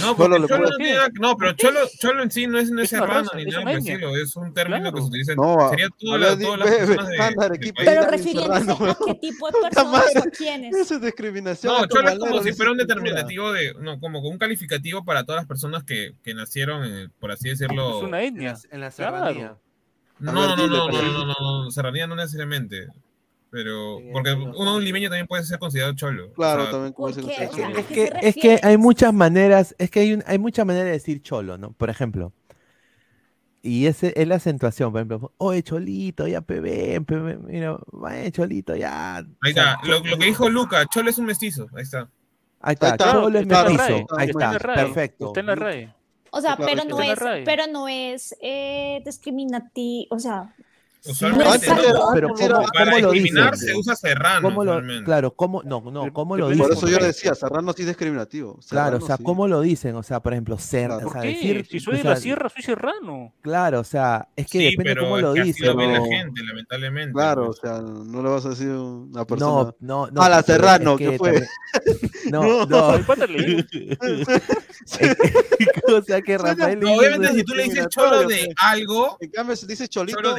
[0.00, 2.80] No, Cholo porque no, tiene nada- no, pero cholo, cholo en sí no es, no
[2.80, 5.34] es raza, ni nada estilo, es un término que se utiliza.
[5.34, 10.04] No, sería todas las ve, ve, personas de, pero refiriéndose a qué tipo de personas
[10.16, 10.76] o quiénes.
[10.76, 11.74] Eso es discriminación.
[11.74, 15.40] No, cholo es como si fuera un determinativo de, no, como un calificativo para todas
[15.40, 17.98] las personas que, que nacieron, en el- por así decirlo.
[17.98, 18.56] Es una etnia.
[18.70, 19.16] En la Claro.
[19.18, 19.56] serranía.
[20.20, 21.02] No, no, ver, no, dile, no, no, pues.
[21.02, 22.86] no, no, no, serranía no necesariamente.
[23.50, 26.28] Pero, porque uno un limeño también puede ser considerado cholo.
[26.28, 27.26] o Claro, sea, también como ¿Por se qué?
[27.28, 27.46] dice.
[27.46, 30.38] O sea, ¿a Es que, es que hay muchas maneras, es que hay, un, hay
[30.38, 31.72] muchas maneras de decir cholo, ¿no?
[31.72, 32.32] Por ejemplo,
[33.62, 38.74] y ese es la acentuación, por ejemplo, oye, cholito, ya pebé, pebé, mira, vaya, cholito,
[38.76, 39.16] ya.
[39.16, 42.08] Ahí O sea, está, lo, lo que dijo Luca, cholo es un mestizo, ahí está.
[42.60, 45.26] Ahí está, Ahí está, cholo es mestizo, ahí está perfecto.
[45.26, 45.94] Está en la RAE.
[46.30, 50.54] O sea, pero no es, pero no es eh, discriminativo, o sea,
[51.06, 51.76] Usualmente No
[52.12, 53.68] pero ¿cómo, para cómo lo discriminar dicen?
[53.68, 54.42] se usa serrano.
[54.48, 56.72] ¿Cómo lo, claro, ¿cómo, no, no, ¿cómo lo Por dicen?
[56.72, 58.58] eso yo decía, serrano sí es discriminativo.
[58.68, 59.24] Claro, Serrano o sea, sí.
[59.24, 59.96] ¿cómo lo dicen?
[59.96, 60.98] O sea, por ejemplo, ser, Claro.
[60.98, 61.28] o ¿Por sea, qué?
[61.28, 63.32] decir, Si soy o de sea, la sierra, soy serrano.
[63.40, 65.66] Claro, o sea, es que Sí, depende pero cómo es lo que así dicen.
[65.68, 67.12] lo ve la gente, lamentablemente.
[67.14, 67.58] Claro, pues.
[67.58, 69.74] o sea, no le vas a decir a una persona.
[69.80, 70.22] No, no, no.
[70.22, 71.30] a la Serrano, es que fue.
[71.32, 71.48] también-
[72.30, 72.94] No, no.
[75.92, 79.56] O sea que Rafael obviamente si tú le dices cholo de discriminatorio, algo, En cambio,
[79.56, 80.34] si dices cholito,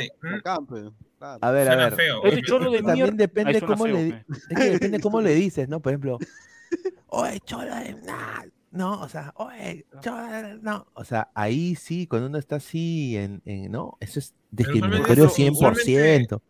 [1.17, 1.39] Claro.
[1.41, 1.93] A ver, a ver.
[1.95, 2.23] feo.
[2.23, 3.17] Este cholo de También mierda.
[3.17, 5.79] depende cómo feo, le es que depende cómo le dices, ¿no?
[5.79, 6.17] Por ejemplo,
[7.07, 12.07] oye, cholo de nah", no, o sea, oye, cholo de- no, o sea, ahí sí,
[12.07, 13.97] cuando uno está así en, en ¿no?
[13.99, 16.41] Eso es discriminatorio eso, 100%.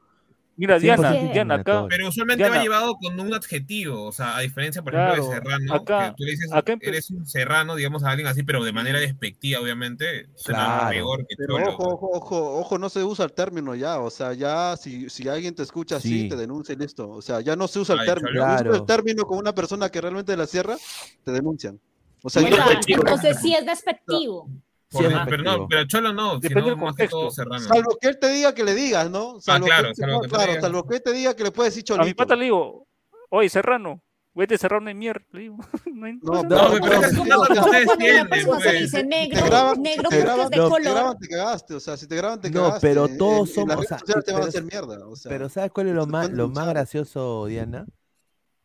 [0.61, 1.17] Mira, 100% Diana, Sí.
[1.33, 1.63] Diana, acá.
[1.63, 1.87] discriminatorio.
[1.89, 2.57] Pero usualmente Diana.
[2.57, 6.15] va llevado con un adjetivo, o sea, a diferencia, por ejemplo, de serrano, acá- que
[6.17, 9.59] tú le dices, acá eres un serrano, digamos, a alguien así, pero de manera despectiva,
[9.59, 10.89] obviamente, suena Claro.
[10.91, 11.69] peor que Pero cholo.
[11.71, 15.27] ojo, ojo, ojo, ojo, no se usa el término ya, o sea, ya si, si
[15.27, 16.29] alguien te escucha así, Sí.
[16.29, 18.75] te denuncia y listo, o sea, ya no se usa el Ay, término, Claro.
[18.75, 20.77] el término con una persona que realmente la sierra,
[21.23, 21.79] te denuncian.
[22.23, 24.47] O sea, o yo- sea, entonces sí es despectivo.
[24.91, 27.43] Sí, es pero, no, pero cholo no, Depende sino del más que todo contexto.
[27.43, 27.59] serrano.
[27.65, 29.39] salvo que él te diga que le digas, ¿no?
[29.39, 31.73] Salvo claro, que salvo no, que claro, salvo que él te diga que le puedes
[31.75, 32.87] decir A mi pata le digo,
[33.29, 34.03] oye, serrano,
[34.33, 35.23] vete serrano de mierda.
[35.31, 35.57] Le digo,
[35.93, 36.43] no hay No, no.
[36.43, 38.79] No, pero es no, un no, dato que no, ustedes una tienen, pues.
[38.81, 40.93] dice negro, graban, negro si te porque es graban, de no, si te color.
[40.93, 42.87] graban, te cagaste, o sea, si te graban, te No, cagaste.
[42.87, 45.29] pero En- todos en somos- o sea, te van a pero- hacer mierda, o sea.
[45.29, 47.85] Pero ¿sabes cuál es lo más, lo más gracioso, Diana?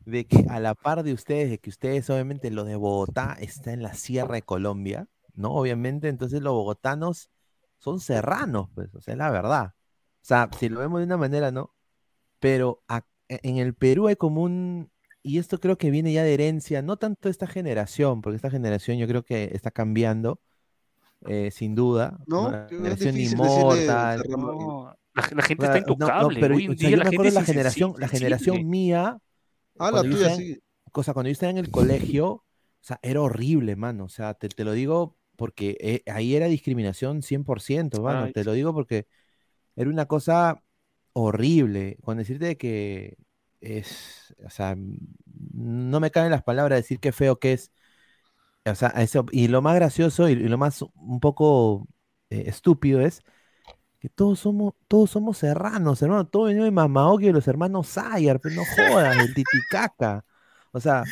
[0.05, 3.73] De que a la par de ustedes, de que ustedes obviamente lo de Bogotá está
[3.73, 5.53] en la sierra de Colombia, ¿no?
[5.55, 7.31] Obviamente, entonces los bogotanos
[7.79, 9.75] son serranos, pues, o sea, es la verdad.
[10.23, 11.75] O sea, si lo vemos de una manera, ¿no?
[12.41, 14.91] Pero a- e, en el Perú hay como un,
[15.23, 18.99] y esto creo que viene ya de herencia, no tanto esta generación, porque esta generación
[18.99, 20.41] yo creo que está cambiando,
[21.27, 22.51] eh, sin duda, ¿No?
[22.51, 24.25] La Es generación decirle inmortal.
[24.29, 26.15] No, la, la gente está no, intocable.
[26.17, 27.95] no, pero Hoy en o sea, día yo la me gente acuerdo es la generación,
[27.99, 29.19] la generación mía,
[29.79, 30.59] Ah, la tuya sí.
[30.93, 32.45] cosa, cuando yo estaba en el colegio, o
[32.81, 34.05] sea, era horrible, mano.
[34.07, 38.25] O sea, te, te lo digo porque eh, ahí era discriminación 100%, mano.
[38.25, 39.07] Ay, te lo digo porque
[39.77, 40.63] era una cosa
[41.13, 41.99] horrible.
[42.03, 43.17] Con decirte de que
[43.61, 44.77] es, o sea,
[45.55, 47.73] no me caben las palabras decir qué feo que es.
[48.65, 51.87] O sea, eso, y lo más gracioso y, y lo más un poco
[52.31, 53.23] eh, estúpido es
[54.01, 56.27] que todos somos, todos somos serranos, hermano.
[56.27, 60.25] Todo venimos de Mamaoki de los hermanos Sayar, pero no jodas, del Titicaca.
[60.73, 61.05] O sea,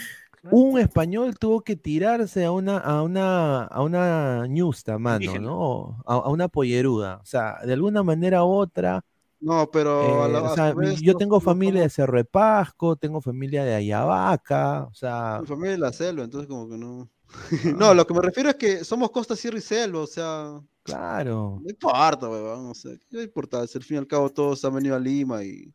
[0.50, 5.38] un español tuvo que tirarse a una, a una, a una ñusta, mano.
[5.40, 6.02] ¿no?
[6.06, 7.18] A, a una polleruda.
[7.22, 9.04] O sea, de alguna manera u otra.
[9.40, 12.24] No, pero a eh, la- o sea, vez yo tengo no familia de Cerro de
[12.24, 16.78] Pasco, tengo familia de Ayabaca, o sea, Mi familia es la selva, entonces como que
[16.78, 17.10] no.
[17.78, 20.60] No, lo que me refiero es que somos costa, sierra y selva, o sea.
[20.82, 21.62] claro.
[21.62, 22.66] No importa, weón.
[22.70, 23.66] O sea, ¿qué importa?
[23.66, 25.72] Si al fin y al cabo todos han venido a Lima y.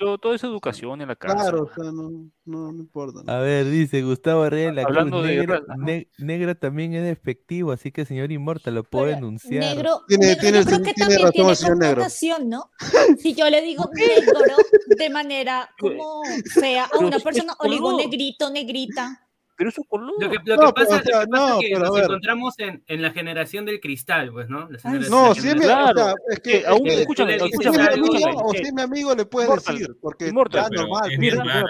[0.00, 1.34] Todo, todo es educación en la casa.
[1.34, 2.10] Claro, o sea, no,
[2.46, 3.20] no, no importa.
[3.22, 3.30] ¿no?
[3.30, 5.82] A ver, dice Gustavo Herrera, la Cruz Hablando de negro, guerra, ajá.
[5.84, 9.62] ne- negro también es despectivo, así que señor Inmortal lo puedo denunciar.
[9.62, 12.70] Negro, Tiene- negro tiene- yo creo que tiene también razón tiene connotación, ¿no?
[13.18, 14.40] Si yo le digo negro
[14.86, 16.22] de manera como
[16.54, 19.26] fea a una persona, o le digo negrito, negrita.
[19.60, 20.10] Pero eso color.
[20.18, 21.74] Lo que, lo No, que pero, pasa, o lo que sea, pasa no, es que
[21.74, 24.60] nos encontramos en, en la generación del cristal, pues, ¿no?
[24.70, 24.78] La
[25.10, 27.50] No, si es mi, generación- o sea, Claro, es que, aún- escúchame, o si es
[27.52, 31.10] escúchame, mi amigo, amigo le puedes Inmortal, decir, porque Inmortal, pero normal,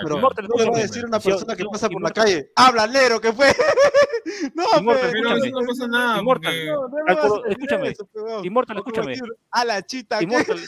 [0.05, 2.25] pero Inmortal, no le voy a decir a una persona que pasa por la Inmortal.
[2.25, 3.47] calle, habla negro, que fue.
[4.55, 6.19] no, Inmortal, Pero no, no pasa nada.
[6.21, 6.55] Inmortal.
[7.49, 7.95] escúchame.
[8.45, 9.15] Inmortal, escúchame.
[9.51, 10.19] A la chita.
[10.23, 10.61] Inmortal,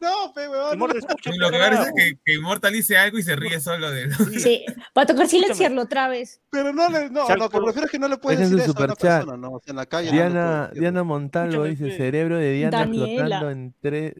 [0.00, 0.74] No, pe, weón.
[0.74, 1.00] Inmortal.
[1.38, 4.64] Lo que parece es que, que Immortal dice algo y se ríe solo de Sí,
[4.96, 6.40] va a tocar silenciarlo otra vez.
[6.64, 8.84] Pero no le, no, lo que es que no le puedes decir su eso a
[8.84, 9.18] una superchat.
[9.24, 10.10] persona, no, o sea, en la calle.
[10.10, 10.70] Diana.
[10.72, 13.06] Diana Montalvo dice cerebro de Diana Daniela.
[13.38, 14.14] flotando entre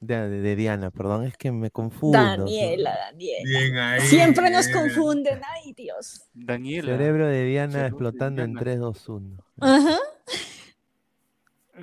[0.00, 2.16] de, de- de Diana, perdón, es que me confundo.
[2.18, 3.42] Daniela, Daniela.
[3.60, 4.00] Bien ahí.
[4.00, 5.40] Siempre nos confunden.
[5.54, 6.22] Ay, Dios.
[6.32, 6.92] Daniela.
[6.92, 8.60] Cerebro de Diana Cerebro de explotando en Diana.
[8.60, 9.36] 3, 2, 1.
[9.60, 9.98] Ajá.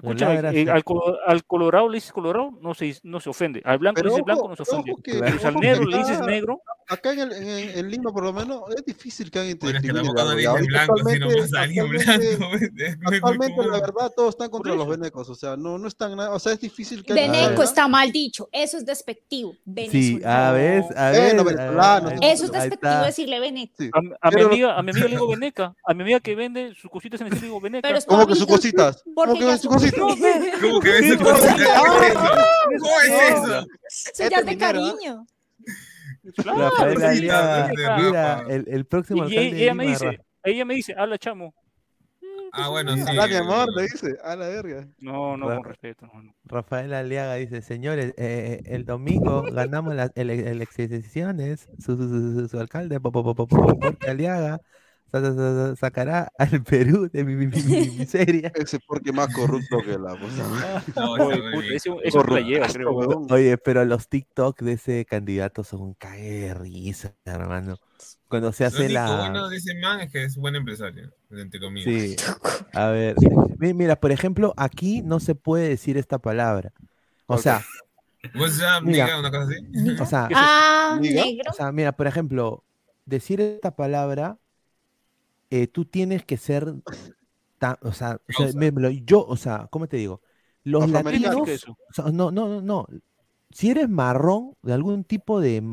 [0.03, 0.69] Eh, sí.
[0.69, 0.83] al,
[1.25, 3.61] al colorado le dices colorado, no se, no se ofende.
[3.65, 4.93] Al blanco Pero le dices ojo, blanco, no se ofende.
[5.03, 8.31] que- si al negro le dices negro, Acá en, el- en, en Lima, por lo
[8.31, 11.53] menos, es difícil que alguien te Bueno, es que tampoco Ahorita blanco, sino actualmente- más
[11.53, 12.57] alguien actualmente- blanco.
[13.17, 15.29] Actualmente, la verdad, todos están contra los venecos.
[15.29, 16.31] O sea, no, no están nada.
[16.33, 18.47] O sea, es difícil que alguien Veneco está mal dicho.
[18.53, 19.51] Eso es despectivo.
[19.51, 20.31] Sí, Venezolano.
[20.47, 21.21] a ver, a ver.
[21.35, 23.73] Bueno, venezolano, Eso es despectivo decirle Veneco.
[23.77, 23.89] Sí.
[23.93, 25.75] a, a mi amiga, a mi amiga le digo veneca.
[25.85, 27.87] A mi amiga que vende sus cositas en el le digo veneca.
[27.87, 29.03] Pero ¿Cómo que sus cositas?
[29.13, 30.37] ¿Cómo que sus son- cositas?
[30.61, 31.55] ¿Cómo que ves ¿Cómo es eso?
[32.79, 33.59] ¿Cómo es eso?
[33.59, 33.67] Eso
[34.11, 34.57] Este ya es de ¿ah?
[34.57, 35.25] cariño.
[36.35, 36.71] Claro,
[38.49, 41.53] el, el próximo Y, y de ella me dice, ella me dice, habla chamo.
[42.53, 43.03] Ah, bueno, sí.
[43.09, 44.15] Hola, mi amor, le dice.
[44.23, 44.87] A la verga.
[44.99, 46.07] No, no, Ra- con respeto.
[46.07, 46.33] no, no.
[46.45, 52.47] Rafael Aliaga dice, señores, eh, el domingo ganamos las ele- elecciones, su, su, su- su-
[52.47, 52.99] su alcalde,
[54.07, 54.61] Aliaga,
[55.79, 58.51] sacará al Perú de mi, mi- mi- mi miseria.
[58.55, 60.15] Ese porque más corrupto que la.
[60.19, 60.33] pues,
[60.95, 61.31] No,
[61.61, 62.91] ese, ese me la lleva, creo.
[62.91, 63.27] huevón.
[63.31, 67.77] Oye, pero los TikTok de ese candidato son un cae de risa, hermano.
[68.27, 69.17] Cuando se Lo hace la...
[69.17, 71.85] bueno de ese man es que es buen empresario, entre comillas.
[71.93, 72.15] Sí,
[72.73, 73.15] a ver.
[73.57, 76.73] mi- Mira, por ejemplo, aquí no se puede decir esta palabra.
[77.25, 77.61] O sea,
[78.83, 79.17] Mira.
[79.19, 80.01] Una cosa así.
[80.01, 81.49] o sea, Ah, negro.
[81.51, 82.63] o sea, mira, por ejemplo,
[83.05, 84.37] decir esta palabra,
[85.49, 86.73] eh, tú tienes que ser,
[87.59, 90.21] ta- o sea, o me- yo, o sea, ¿cómo te digo?
[90.63, 91.35] Los latinos,
[92.13, 92.87] no, no, no, no.
[93.51, 95.63] Si eres marrón, de algún tipo de,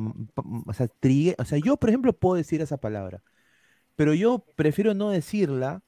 [0.67, 3.23] o sea, trigue- o sea, yo, por ejemplo, puedo decir esa palabra,
[3.97, 5.83] pero yo prefiero no decirla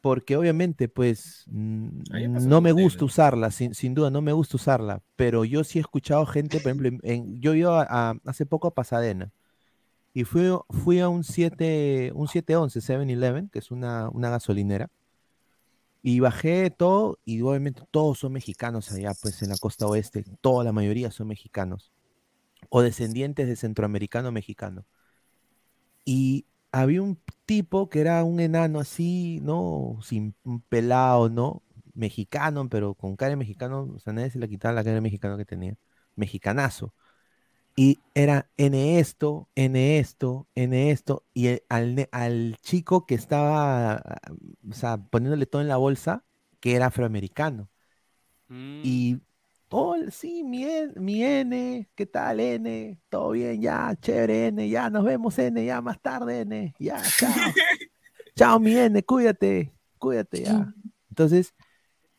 [0.00, 2.00] porque obviamente, pues, mm,
[2.48, 5.82] no me gusta usarla, sin, sin duda, no me gusta usarla, pero yo sí he
[5.82, 9.30] escuchado gente, por ejemplo, en- yo iba a- hace poco a Pasadena
[10.14, 14.90] y fui, fui a un 7, un 711 7-Eleven, que es una, una gasolinera,
[16.02, 20.64] y bajé todo, y obviamente todos son mexicanos allá, pues en la costa oeste, toda
[20.64, 21.92] la mayoría son mexicanos,
[22.70, 24.86] o descendientes de centroamericano mexicano.
[26.04, 29.98] Y había un tipo que era un enano así, ¿no?
[30.02, 31.62] Sin un pelado, ¿no?
[31.94, 35.00] Mexicano, pero con cara de mexicano, o sea, nadie se le quitaba la cara de
[35.00, 35.76] mexicano que tenía.
[36.16, 36.94] Mexicanazo.
[37.80, 44.18] Y era N esto, N esto, N esto, y al, al chico que estaba,
[44.68, 46.22] o sea, poniéndole todo en la bolsa,
[46.60, 47.70] que era afroamericano.
[48.48, 49.18] Mm, Y,
[49.70, 50.66] oh, sí, mi,
[50.96, 53.00] mi N, ¿qué tal N?
[53.08, 53.62] ¿Todo bien?
[53.62, 57.32] Ya, chévere N, ya, nos vemos N, ya, más tarde N, ya, chao.
[58.36, 60.70] chao, mi N, cuídate, cuídate ya.
[61.08, 61.54] Entonces,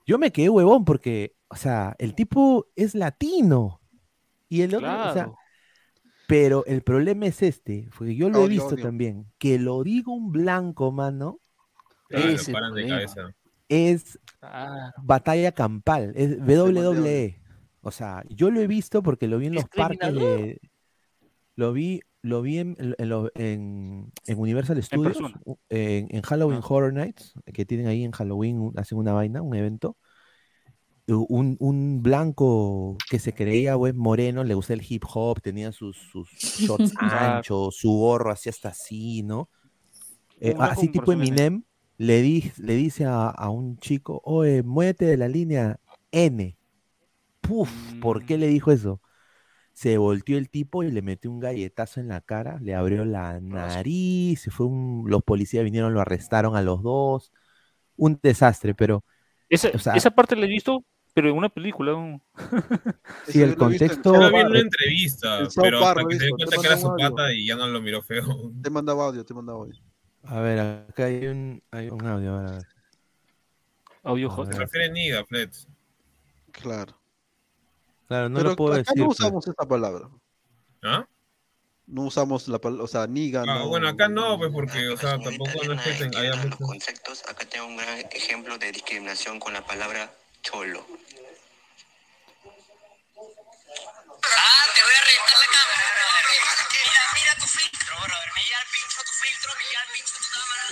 [0.08, 3.80] yo me quedé huevón porque, o sea, el tipo es latino.
[4.50, 5.32] Y el otro, o sea.
[6.32, 8.84] Pero el problema es este, porque yo lo he visto odio.
[8.84, 11.40] también, que lo diga un blanco, mano,
[12.10, 13.36] Claro, Ese paran de cabeza.
[13.70, 14.92] es Claro.
[15.04, 17.40] batalla campal, es WWE.
[17.82, 20.60] O sea, yo lo he visto porque lo vi en los parques de.
[21.56, 25.18] Lo vi, lo vi en, en lo- en- en Universal Studios,
[25.70, 26.66] en, en Halloween Ah.
[26.68, 29.98] Horror Nights, que tienen ahí en Halloween, hacen una vaina, un evento.
[31.20, 35.98] Un, un blanco que se creía pues, moreno, le gustaba el hip hop, tenía sus,
[36.12, 39.50] sus shorts anchos, su gorro así hasta así, ¿no?
[40.40, 41.64] Eh, así tipo Eminem
[41.98, 45.80] le, di- le dice a, a un chico, oye, muévete de la línea
[46.12, 46.58] N.
[47.42, 47.70] Puf,
[48.02, 48.26] ¿por Mm.
[48.26, 49.02] qué le dijo eso?
[49.74, 53.40] Se volteó el tipo y le metió un galletazo en la cara, le abrió la
[53.40, 57.32] nariz, se fue un- los policías vinieron, lo arrestaron a los dos.
[57.98, 59.04] Un desastre, pero
[59.50, 61.92] Esa, o sea- esa parte la he visto, pero en una película.
[61.92, 62.22] ¿no?
[63.28, 64.14] sí, el contexto...
[64.14, 66.96] Yo lo vi en una entrevista, pero hasta que se dio cuenta que era su
[66.98, 68.52] pata y ya no lo miró feo.
[68.62, 69.76] Te mandaba audio, te mandaba audio.
[70.24, 72.36] A ver, acá hay un, hay un audio.
[72.36, 72.68] a ver, a ver.
[74.04, 75.68] Audio A Se refiere a Niga, Fletch.
[76.52, 76.98] Claro.
[78.08, 78.98] Claro, no Pero lo puedo acá decir.
[78.98, 79.20] no pues.
[79.20, 80.10] usamos esa palabra.
[80.84, 81.08] ¿Ah?
[81.88, 83.42] No usamos la palabra, o sea, niga.
[83.42, 83.68] Ah, no.
[83.68, 86.58] bueno, acá no, pues porque, o sea, tampoco no es que haya Los mucho.
[86.60, 90.86] conceptos, acá tengo un gran ejemplo de discriminación con la palabra cholo.
[94.24, 95.86] Ah, te voy a reventar la cámara.
[96.72, 98.30] Mira, mira tu filtro, brother.
[98.36, 100.64] Me llega el pincho tu filtro, me llega el pincho tu cámara,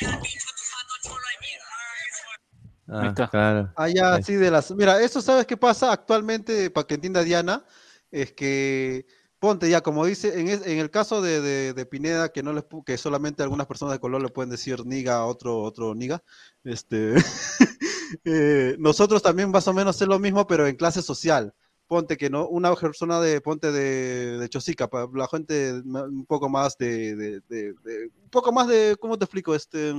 [0.00, 1.68] el pincho tu fato cholo de mierda.
[2.90, 3.72] Ah, claro.
[3.76, 4.22] Ah, ya, Ahí.
[4.22, 4.70] sí, de las.
[4.72, 7.64] Mira, eso sabes qué pasa actualmente, para que entienda Diana,
[8.10, 9.06] es que
[9.38, 12.52] ponte ya, como dice, en, es- en el caso de, de- de Pineda, que no
[12.52, 16.22] les que solamente algunas personas de color le pueden decir niga a otro, otro niga,
[16.64, 17.14] este
[18.24, 21.54] eh, nosotros también más o menos es lo mismo, pero en clase social.
[21.86, 26.76] Ponte que no, una persona de ponte de, de Chosica, la gente un poco más
[26.76, 29.54] de- un poco más de, ¿cómo te explico?
[29.54, 29.94] Este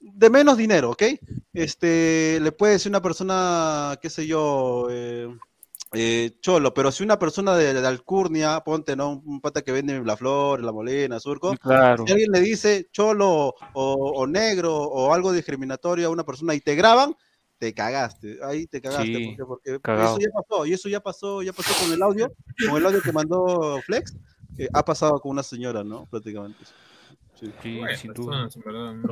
[0.00, 1.02] de menos dinero, ¿ok?
[1.52, 5.28] Este, le puede decir una persona, qué sé yo, eh,
[5.92, 9.22] eh, cholo, pero si una persona de, de Alcurnia, ponte, ¿no?
[9.24, 12.04] Un, pata que vende la flor, la molena, surco, claro.
[12.06, 16.60] si alguien le dice cholo o, o negro o algo discriminatorio a una persona y
[16.60, 17.14] te graban,
[17.58, 21.42] te cagaste, ahí te cagaste, Sí, porque, porque eso ya pasó, y eso ya pasó,
[21.42, 22.32] ya pasó con el audio,
[22.68, 24.14] con el audio que mandó Flex,
[24.58, 26.06] eh, ha pasado con una señora, ¿no?
[26.06, 26.64] Prácticamente.
[27.34, 27.52] Sí.
[27.62, 28.48] Sí, Buenas sin duda.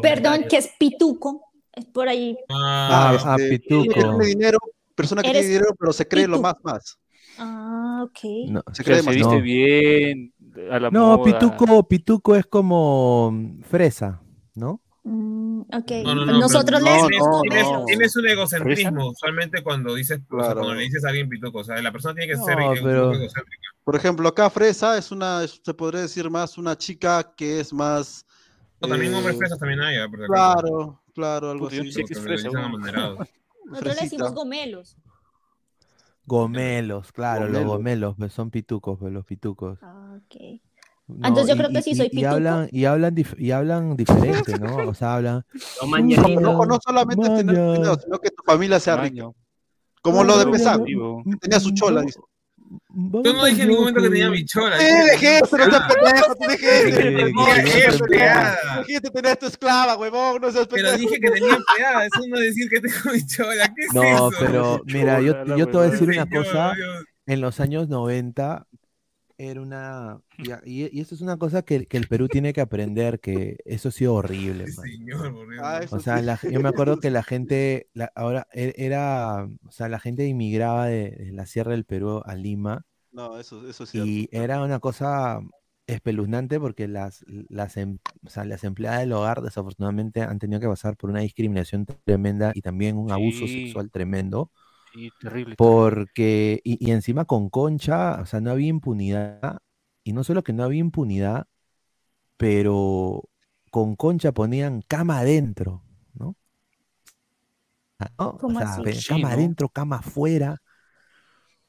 [0.00, 1.42] Perdón, que es pituco.
[1.72, 2.38] Es por ahí.
[2.48, 4.18] Ah, ah, este, pituco.
[4.18, 4.58] dinero,
[4.94, 6.98] persona que tiene dinero, pero se cree lo más más.
[7.38, 8.18] Ah, ok.
[8.48, 9.40] No, Se cree se viste no.
[9.42, 10.32] bien,
[10.70, 11.24] a la No, moda.
[11.24, 14.20] pituco, pituco es como mm, fresa,
[14.54, 14.80] ¿no?
[15.02, 15.90] Mm, ok.
[16.04, 20.20] No, no, no, Nosotros le no, decimos no, tienes, tienes un egocentrismo, usualmente cuando dices,
[20.30, 20.54] o sea, Claro.
[20.60, 22.74] cuando le dices a alguien pituco, o sea, la persona tiene que No, ser un
[22.82, 23.62] pero- poco egocéntrica.
[23.84, 27.70] Por ejemplo, acá Fresa es una, es- se podría decir más una chica que es
[27.72, 28.24] más.
[28.80, 30.26] No, también eh, hombres fresas también hay, ah, acaso.
[30.26, 31.92] Claro, claro, algo Puta, yo así.
[31.92, 32.48] pensé que es fresa.
[33.64, 34.96] Nosotros le decimos gomelos.
[36.26, 37.76] Gomelos, claro, los Gomelos.
[37.76, 39.78] gomelos, pues, son pitucos, pues, los pitucos.
[39.82, 40.60] Ah, ok.
[41.06, 42.28] No, Entonces yo y- creo que y- sí y- soy y pituco.
[42.30, 44.76] hablan, y hablan, dif- y hablan diferente, ¿no?
[44.88, 45.44] O sea, hablan.
[45.82, 47.72] No No, no, no solamente es tener Maña.
[47.74, 49.28] dinero, sino que tu familia sea rica.
[50.00, 50.82] Como lo de Pesán,
[51.40, 52.20] tenía su chola, dice.
[52.96, 54.76] Yo no dije en ningún momento que tenía bichola.
[54.80, 56.34] ¡Eh, dejé eso, no seas pendejo!
[56.34, 56.86] ¡Tú dijiste!
[56.86, 58.84] Sí, Tenía que no empleada.
[58.86, 60.98] Dijiste tener tu esclava, huevón, no seas Pero pendejo.
[61.10, 63.66] dije que tenía empleada, eso no es decir que tengo bichola.
[63.74, 64.30] ¿Qué es No, eso?
[64.38, 66.72] pero mira, yo, yo te voy a decir una cosa.
[67.26, 68.66] En los años 90
[69.38, 70.20] era una.
[70.38, 70.52] Y,
[70.84, 73.88] y, y esto es una cosa que, que el Perú tiene que aprender, que eso
[73.88, 74.64] ha sido horrible.
[74.76, 74.86] man.
[74.86, 75.34] Señor.
[75.62, 76.24] Ah, eso O sea, sí.
[76.24, 80.26] la- yo me acuerdo que la gente, la- ahora e- era, o sea, la gente
[80.26, 84.08] inmigraba de, de la Sierra del Perú a Lima No, eso, eso es cierto.
[84.10, 85.40] y era una cosa
[85.86, 90.68] espeluznante porque las, las, em- o sea, las empleadas del hogar desafortunadamente han tenido que
[90.68, 93.64] pasar por una discriminación tremenda y también un abuso Sí.
[93.66, 94.50] sexual tremendo.
[94.94, 95.56] Sí, terrible.
[95.56, 99.58] Porque, y, y encima con Concha, o sea, no había impunidad,
[100.04, 101.46] y no solo que no había impunidad,
[102.36, 103.24] pero
[103.70, 105.82] con Concha ponían cama adentro,
[106.14, 106.36] ¿no?
[107.98, 108.28] Ah, ¿no?
[108.30, 108.82] O ¿Cómo sea, así?
[108.94, 109.34] Sí, cama ¿no?
[109.34, 110.62] adentro, cama afuera.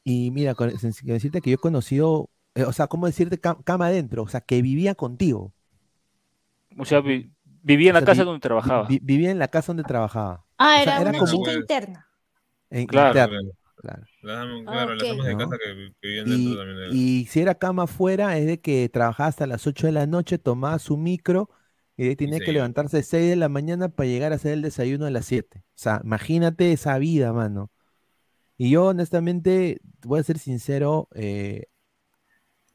[0.04, 0.70] Y mira, con,
[1.04, 4.24] decirte que yo he conocido, eh, o sea, ¿cómo decirte ca- cama adentro?
[4.24, 5.54] O sea, que vivía contigo.
[6.78, 7.32] O sea, vi-
[7.64, 8.88] vivía en O la sea, casa vi- donde trabajaba.
[8.88, 10.46] vi- vivía en la casa donde trabajaba.
[10.58, 12.05] Ah, O sea, era era una como- chica interna.
[12.80, 14.04] En Claro, interno, claro.
[14.22, 15.12] Las Ah, claro, las ok.
[15.12, 15.38] amas de ¿No?
[15.38, 15.66] casa que,
[16.02, 16.78] que vivían dentro Y, también.
[16.80, 20.08] de- y si era cama afuera, es de que trabajaba hasta las 8 de la
[20.08, 21.50] noche, tomaba su micro
[21.98, 24.54] y de tenía se que levantarse a 6 de la mañana para llegar a hacer
[24.54, 25.62] el desayuno a las 7.
[25.70, 27.72] O sea, imagínate esa vida, mano.
[28.58, 31.66] Y yo, honestamente, voy a ser sincero, eh,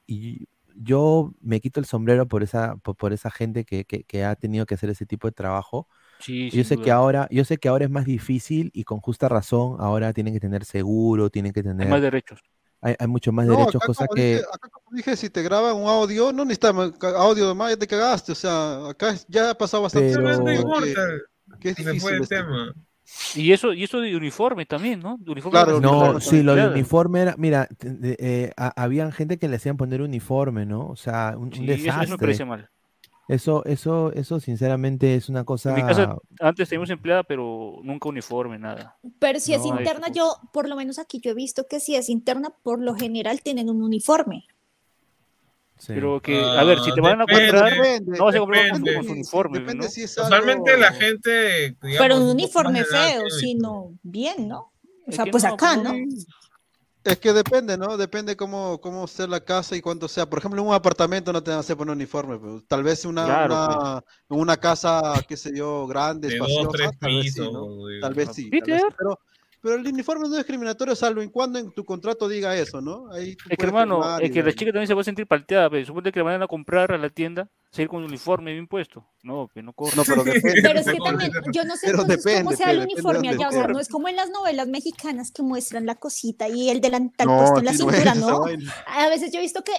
[0.06, 4.24] y yo me quito el sombrero por esa, por, por esa gente que, que- que
[4.24, 5.88] ha tenido que hacer ese tipo de trabajo.
[6.20, 9.28] Sí, Yo sé que ahora, yo sé que ahora es más difícil y con justa
[9.28, 12.40] razón, ahora tienen que tener seguro, tienen que Hay tener, más derechos.
[12.82, 14.22] hay, hay mucho más No, derechos, acá cosa como que...
[14.34, 17.76] dije, acá como dije, si te graban un audio, no necesitas audio de más, ya
[17.76, 18.32] te cagaste.
[18.32, 20.14] O sea, acá ya ha pasado bastante.
[20.14, 20.44] Pero-
[21.60, 22.36] que- es fue el este.
[22.36, 22.72] tema.
[23.34, 25.16] Y eso, y eso de uniforme también, ¿no?
[25.18, 29.36] De uniforme Claro, No, uniforme, sí, lo de uniforme era, mira, eh, ha- habían gente
[29.38, 30.86] que le hacían poner uniforme, ¿no?
[30.86, 32.16] O sea, un, un Sí, eso, eso me desastre.
[32.18, 32.70] parece mal.
[33.30, 35.70] Eso, eso, eso sinceramente es una cosa.
[35.70, 38.96] En mi casa antes teníamos empleada, pero nunca uniforme, nada.
[39.20, 41.94] Pero si es No, interna, yo, por lo menos aquí yo he visto que si
[41.94, 44.46] es interna, por lo general tienen un uniforme.
[45.86, 49.04] Pero que, a ver, si te van a Depende, depende, no vas a comprar depende.
[49.04, 49.84] su uniforme, ¿no?
[49.84, 51.76] Usualmente la gente.
[51.82, 54.72] digamos, Pero un un uniforme feo, sino bien, ¿no?
[55.06, 55.92] O sea, pues no, acá, pues ¿no?
[57.02, 57.96] Es que depende, ¿no?
[57.96, 60.28] Depende cómo, cómo sea la casa y cuánto sea.
[60.28, 63.04] Por ejemplo, en un apartamento no te van a hacer poner uniforme, pero tal vez
[63.06, 67.14] una, Claro, una, en una casa, qué sé yo, grande, De dos, espaciosa, tres tal
[67.14, 67.66] vez sí, pisos, ¿no?
[68.00, 69.20] Tal vez sí, tal vez sí, Pero,
[69.62, 73.12] pero el uniforme no es discriminatorio, salvo en cuando en tu contrato diga eso, ¿no?
[73.12, 75.84] Ahí Es que hermano, es que la chica también se va a sentir palteada, pero
[75.84, 78.66] suponte que la vayan a comprar a la tienda, se ir con un uniforme bien
[78.66, 79.06] puesto.
[79.22, 79.96] No, que no corre.
[79.96, 80.62] No, pero depende.
[80.62, 83.48] Pero es que también, yo no sé Pero entonces depende, cómo sea el uniforme allá,
[83.48, 86.80] o sea, no es como en las novelas mexicanas que muestran la cosita y el
[86.80, 88.44] delantal No, puesto en la cintura, ¿no?
[88.86, 89.72] A veces yo he visto que,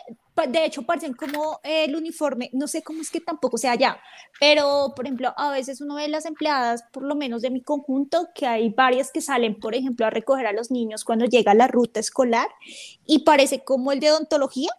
[0.47, 3.99] de hecho, parecen como el uniforme, no sé cómo es que tampoco sea allá,
[4.39, 8.29] pero, por ejemplo, a veces uno ve las empleadas, por lo menos de mi conjunto,
[8.33, 11.67] que hay varias que salen, por ejemplo, a recoger a los niños cuando llega la
[11.67, 12.47] ruta escolar
[13.05, 14.69] y parece como el de odontología,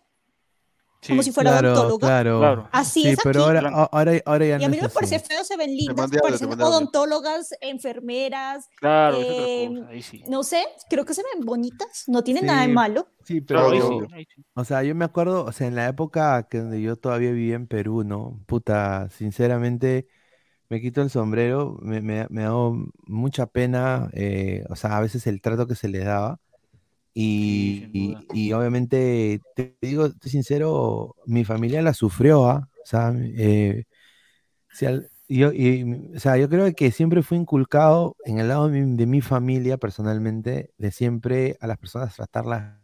[1.09, 2.23] como si fuera claro, odontóloga.
[2.39, 2.69] Claro.
[2.73, 3.49] Así sí, es pero aquí.
[3.57, 5.27] ahora, a- ahora, ahora ya Y a mí no me parece así.
[5.29, 8.69] feo, se ven lindas, mandé parecen odontólogas, enfermeras.
[8.77, 10.23] Claro, eh, ahí sí.
[10.29, 13.09] No sé, creo que se ven bonitas, no tienen nada de malo.
[13.25, 14.45] Sí, pero, Claro, ahí sí, ahí sí.
[14.55, 17.55] o sea, yo me acuerdo, o sea, en la época que donde yo todavía vivía
[17.57, 18.41] en Perú, ¿no?
[18.47, 20.09] Puta, sinceramente,
[20.69, 22.53] me quito el sombrero, me, me, me da
[23.07, 26.41] mucha pena, eh, o sea, a veces el trato que se les daba.
[27.15, 32.69] Y, y- y obviamente, te digo, estoy sincero, mi familia la sufrió, ¿ah?
[32.85, 33.85] O sea, eh,
[35.29, 35.85] yo, y,
[36.17, 39.21] o sea, yo creo que siempre fue inculcado en el lado de mi, de mi
[39.21, 42.79] familia, personalmente, de siempre a las personas tratarlas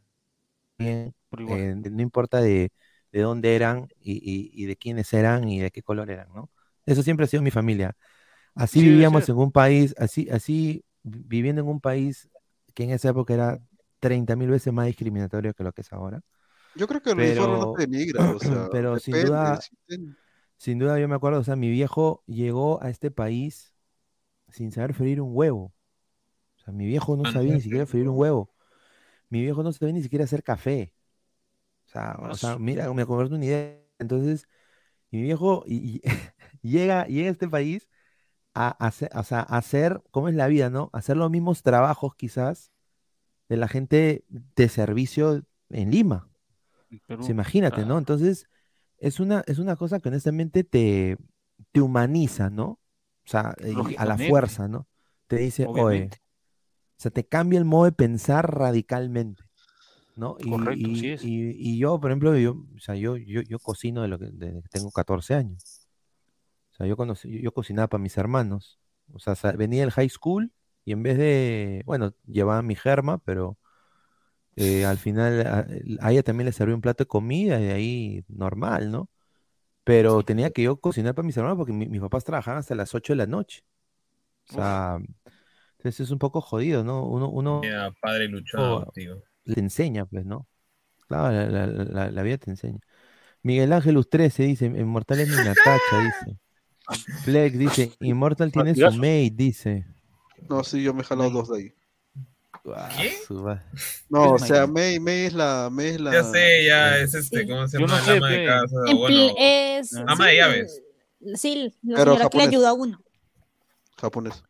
[0.79, 1.15] bien,
[1.47, 2.73] eh, no importa de,
[3.13, 6.51] de dónde eran y, de quiénes eran y de qué color eran, ¿no?
[6.87, 7.97] Eso siempre ha sido mi familia.
[8.55, 12.29] Así Sí, vivíamos en un país, así, así vi- viviendo en un país
[12.75, 13.61] que en esa época era
[14.01, 16.21] 30 mil veces más discriminatorio que lo que es ahora.
[16.75, 19.61] Yo creo que el uniforme no te denigra, o sea, pero sin duda,
[20.57, 23.75] sin duda yo me acuerdo, o sea, mi viejo llegó a este país
[24.49, 25.75] sin saber freír un huevo.
[26.59, 28.53] O sea, mi viejo no sabía ni siquiera freír un huevo.
[29.31, 30.95] Mi viejo no sabía ni siquiera hacer café.
[31.87, 33.79] O sea, o sea, mira, me acuerdo una idea.
[33.99, 34.49] Entonces,
[35.11, 36.03] mi viejo y- y
[36.63, 37.89] llega, llega a este país
[38.55, 40.91] a, hacer, o sea, a hacer, ¿cómo es la vida, no?
[40.93, 42.73] Hacer los mismos trabajos quizás
[43.49, 46.29] de la gente de servicio en Lima.
[47.07, 47.23] Perú.
[47.23, 47.99] Sí, imagínate, ¿no?
[47.99, 48.49] Entonces,
[48.99, 51.17] es una, es una cosa que honestamente te,
[51.73, 52.67] te humaniza, ¿no?
[52.67, 52.81] O
[53.31, 53.55] sea,
[53.99, 54.87] a la fuerza, ¿no?
[55.27, 56.19] Te dice, oye, Obviamente.
[56.97, 59.45] o sea, te cambia el modo de pensar radicalmente,
[60.17, 60.37] ¿no?
[60.41, 61.25] Y, Correcto, y- así es.
[61.25, 64.31] y- y yo, por ejemplo, yo, o sea, yo, yo, yo cocino de lo que,
[64.33, 65.87] desde que tengo 14 años.
[66.73, 68.79] O sea, yo, conocí, yo, yo cocinaba para mis hermanos.
[69.13, 70.53] O sea, venía del high school
[70.89, 73.59] y en vez de, bueno, llevaba mi germa, pero
[74.57, 75.67] eh, al final a,
[76.01, 79.09] a ella también le serví un plato de comida y de ahí normal, ¿no?
[79.85, 82.95] Pero tenía que yo cocinar para mis hermanos porque mi- mis papás trabajaban hasta las
[82.95, 83.63] 8 de la noche.
[84.51, 84.99] O sea,
[85.79, 87.07] entonces es un poco jodido, ¿no?
[87.07, 89.23] Uno, uno Mira, padre luchado, tío.
[89.45, 90.47] le enseña, pues, ¿no?
[91.09, 92.81] Claro, la, la- la- la vida te enseña.
[93.43, 96.39] Miguel Ángelus 13 dice, Inmortal es mi Natacha, dice.
[97.21, 99.87] Flex dice, Immortal tiene su mate, dice.
[100.49, 101.73] No, sí, yo me he jalado dos de ahí.
[102.75, 102.91] Ah,
[103.27, 103.63] su va-
[104.11, 104.99] No, o sea, May.
[105.01, 106.13] May, es la, May es la.
[106.13, 108.01] Ya sé, ya es este, ¿cómo se Yo llama?
[108.01, 108.77] no La sé, ama de casa.
[108.87, 110.83] En Bueno, pl- es, ama sí, de llaves.
[111.35, 112.49] Sí, la Pero señora que le japonés.
[112.49, 113.03] ayuda a uno.
[113.97, 114.43] Japonés.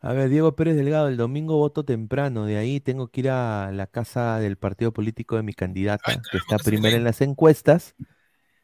[0.00, 3.70] A ver, Diego Pérez Delgado, el domingo voto temprano, de ahí tengo que ir a
[3.72, 7.94] la casa del partido político de mi candidata, que está primera en las encuestas,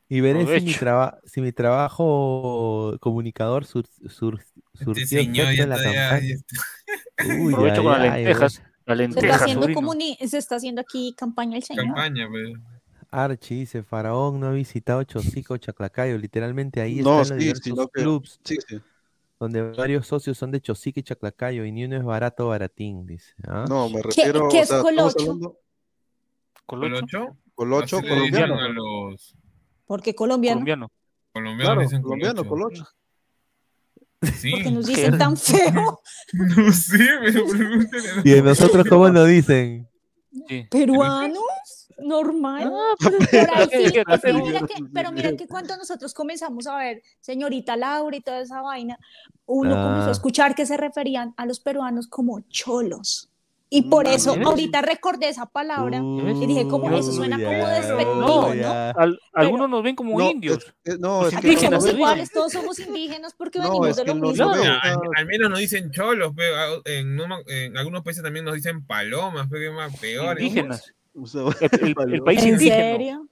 [0.09, 0.78] y veré si mi, Aprovecho.
[0.81, 4.41] traba- si mi trabajo comunicador sur, sur-
[4.75, 7.43] surtió señor ya en la está- ya- campaña.
[7.45, 7.77] Uy, con las
[8.15, 8.53] lentejas.
[8.55, 11.85] Se está, haciendo comuni- se está haciendo aquí campaña el señor.
[11.87, 12.53] Campaña, pues.
[13.11, 17.73] Archie dice, Faraón no ha visitado Chosico o Chaclacayo, literalmente ahí No, están los sí,
[17.93, 18.81] clubs sí, sí.
[19.41, 23.35] donde varios socios son de Chosica y Chaclacayo y ni uno es barato baratín, dice.
[23.47, 23.65] ¿ah?
[23.69, 24.49] No, me ¿Qué, refiero.
[24.51, 25.57] qué o es sea, colocho?
[26.67, 27.37] ¿Colocho?
[27.55, 28.69] Colocho, colombiano.
[28.69, 29.35] los
[29.89, 30.58] Porque colombiano.
[30.60, 30.89] Colombiano.
[31.33, 31.65] colombianos.
[31.67, 32.86] Claro, dicen colombiano, colocho.
[34.36, 34.50] Sí.
[34.52, 36.00] Porque nos dicen tan feo.
[36.34, 37.44] No sé, pero.
[38.25, 39.89] Y de nosotros, ¿cómo nos dicen?
[40.49, 40.67] Sí.
[40.70, 41.42] ¿Peruanos?
[42.00, 42.70] Normal.
[42.73, 46.67] Ah, Por ahí sí, que acá pero mira que, pero mira que cuando nosotros comenzamos
[46.68, 48.97] a ver señorita Laura y toda esa vaina,
[49.47, 50.08] uno comenzó Ah.
[50.08, 53.31] a escuchar que se referían a los peruanos como cholos.
[53.71, 57.69] Y por Mm, eso ahorita recordé esa palabra y dije, como eso suena Uy, como
[57.69, 58.17] despectivo,
[58.49, 58.55] ¿no?
[58.55, 58.91] ya.
[58.93, 60.59] Al- algunos nos ven como No, indios.
[60.85, 61.97] es- es- no, es que somos ven.
[61.97, 64.55] iguales, todos somos indígenas porque No, venimos es de lo mismo.
[64.55, 66.33] No, al, al menos nos dicen cholos,
[66.87, 70.41] en, no en algunos países también nos dicen palomas, que más peor.
[70.41, 70.95] Indígenas.
[71.23, 71.43] O sea,
[71.81, 72.77] El, el- el país ¿En indígena.
[72.93, 73.29] serio?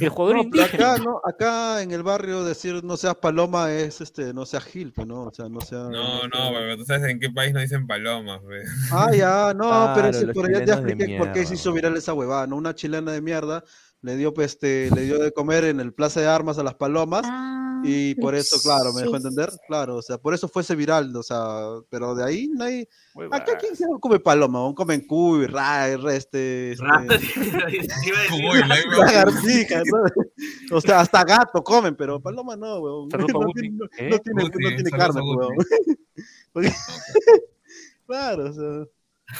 [0.00, 0.92] El jugador No, indígena.
[0.94, 4.92] acá, no, acá en el barrio decir no seas paloma es este, no seas gil,
[5.06, 5.24] ¿no?
[5.24, 5.78] O sea, no sea.
[5.84, 8.62] No, no, pero tú sabes en qué país nos dicen palomas, pe.
[8.92, 12.14] Ah, ya, no, pero, ese, pero ya te expliqué por qué se hizo viral esa
[12.14, 12.56] huevada, ¿no?
[12.56, 13.64] Una chilena de mierda
[14.02, 16.74] le dio, pues, este, le dio de comer en el Plaza de Armas a las
[16.74, 19.16] palomas Ah, y por eso, claro, me dejó sí.
[19.16, 22.64] entender, claro, o sea, por eso fue ese viral, o sea, pero de ahí no
[22.64, 22.88] hay.
[23.30, 24.74] Acá quién se come paloma, ¿no?
[24.74, 26.84] comen cuy, ra, este, este,
[28.98, 30.76] lagartija, ¿no?
[30.76, 33.08] O sea, hasta gato comen, pero paloma no, weón.
[33.38, 34.10] No tiene, no, ¿Eh?
[34.10, 35.56] no tiene, Guti, no tiene saludos carne, weón.
[36.52, 36.72] Porque-
[38.06, 38.86] claro, o sea,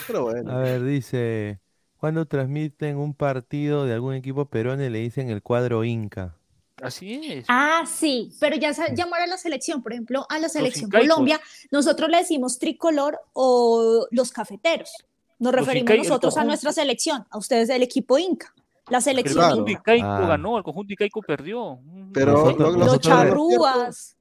[0.06, 0.52] pero bueno.
[0.52, 1.60] A ver, dice,
[1.96, 6.37] cuando transmiten un partido de algún equipo peruano y le dicen el cuadro Inca?
[6.82, 7.44] Así es.
[7.48, 10.90] Ah, sí, pero ya llamar a la selección, por ejemplo, a la selección.
[10.90, 11.40] Colombia,
[11.70, 14.90] nosotros le decimos tricolor o los cafeteros.
[15.38, 18.52] Nos Los referimos incai- el nosotros a nuestra selección, a ustedes del equipo Inca.
[18.88, 19.48] La El selección Claro.
[19.56, 19.80] conjunto Inca.
[19.96, 20.28] Icaico Ah.
[20.28, 21.76] ganó, el conjunto Icaico perdió.
[21.82, 24.16] Mm, Pero Nosotros- lo- Los nosotros- charrúas.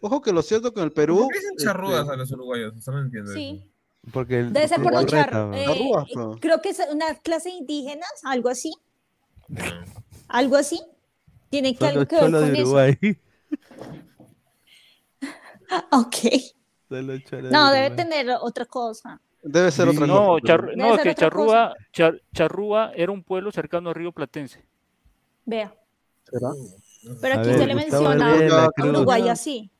[0.00, 1.18] Ojo que lo cierto con el Perú.
[1.18, 2.74] ¿Por qué dicen charrudas este, a los uruguayos?
[2.76, 3.32] Eso no entiendo.
[3.32, 3.62] Sí,
[4.12, 5.66] Porque el, debe ser por los reta, charrúas.
[5.66, 5.74] ¿no?
[5.74, 8.72] Charrúas, creo que es una clase de indígenas, algo así,
[9.48, 9.62] No.
[10.28, 10.80] algo así.
[11.52, 12.62] Tiene que algo los que ver con de eso.
[12.62, 12.98] Uruguay.
[15.90, 16.16] Ok.
[16.90, 17.02] De
[17.50, 17.96] No, debe Uruguay.
[17.96, 19.20] tener otra cosa.
[19.42, 20.46] Debe ser otra No, cosa.
[20.46, 24.12] Char- Debe no, ser que otra Charrúa, Char- Charrúa era un pueblo cercano a Río
[24.12, 24.64] Platense.
[25.44, 25.74] Vea.
[26.24, 26.50] ¿Será?
[27.20, 28.88] Pero A aquí ver, se le Gustavo menciona Herrera a Cruz.
[28.90, 29.70] Uruguay así.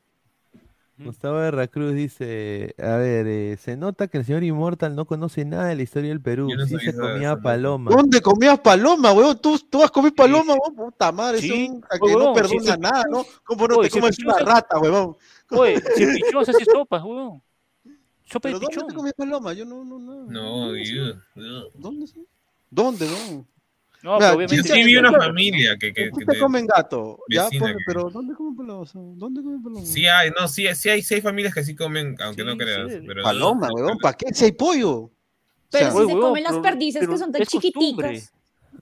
[1.05, 5.67] Gustavo Veracruz dice, a ver, eh, se nota que el señor Immortal no conoce nada
[5.67, 6.49] de la historia del Perú.
[6.51, 7.91] Yo no sí sabía se comía eso, paloma.
[7.91, 9.39] ¿Dónde comías paloma, weón?
[9.41, 10.75] ¿Tú, tú has comido paloma, weón?
[10.77, 12.81] Puta madre, Sí, es un que no perdona sí.
[12.81, 13.25] nada, ¿no?
[13.45, 15.17] ¿Cómo no Oye, te comes pichón una rata, weón?
[15.51, 17.43] Oye, si pichón se hace sopa, weón.
[18.25, 18.95] Sopa de ¿Pero dónde te pichón.
[18.95, 19.53] comías paloma?
[19.53, 20.25] Yo no, no, no.
[20.25, 20.73] No.
[21.75, 22.07] ¿Dónde?
[22.07, 22.27] sí?
[22.71, 23.47] ¿Dónde, no?
[24.03, 24.73] No, Mira, pero Yo obviamente.
[24.75, 27.21] sí vi una familia que, que, ¿En que qué de- comen gato?
[27.31, 27.49] Ya,
[27.87, 28.81] pero ¿dónde comen paloma?
[28.81, 29.87] O sea, ¿Dónde comen paloma?
[29.87, 32.91] Sí hay, no, sí, sí hay, sí hay familias que sí comen, aunque no creas.
[32.93, 32.99] sí.
[33.07, 34.35] Pero Paloma, weón, ¿para qué?
[34.35, 35.11] Si hay pollo.
[35.71, 38.33] Pero O sea, si se comen las pero- perdices que son tan chiquiticas.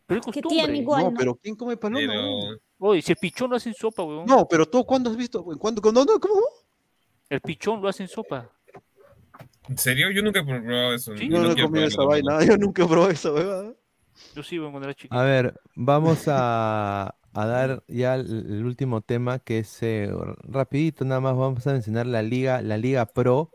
[0.07, 0.49] Pero Que costumbre.
[0.65, 1.05] tiene igual.
[1.05, 1.17] No, ¿no?
[1.17, 2.01] pero ¿quién come paloma?
[2.07, 2.59] pero?
[2.79, 4.25] Oye, si el pichón lo hacen sopa, weón.
[4.27, 5.45] No, pero tú, ¿cuándo has visto?
[5.53, 5.83] ¿En cuándo?
[5.83, 6.05] ¿Cuándo?
[6.19, 6.41] ¿Cómo?
[7.29, 8.51] El pichón lo hacen sopa.
[9.69, 10.11] ¿en serio?
[10.11, 11.17] Yo nunca he probado eso.
[11.17, 13.77] Sí, Yo no he comido esa vaina, yo nunca he probado esa weón.
[14.71, 15.15] Cuando era chiquito.
[15.15, 20.11] A ver, vamos a, a dar ya el, el último tema que es eh,
[20.43, 23.51] rapidito, nada más vamos a mencionar la liga, la liga pro.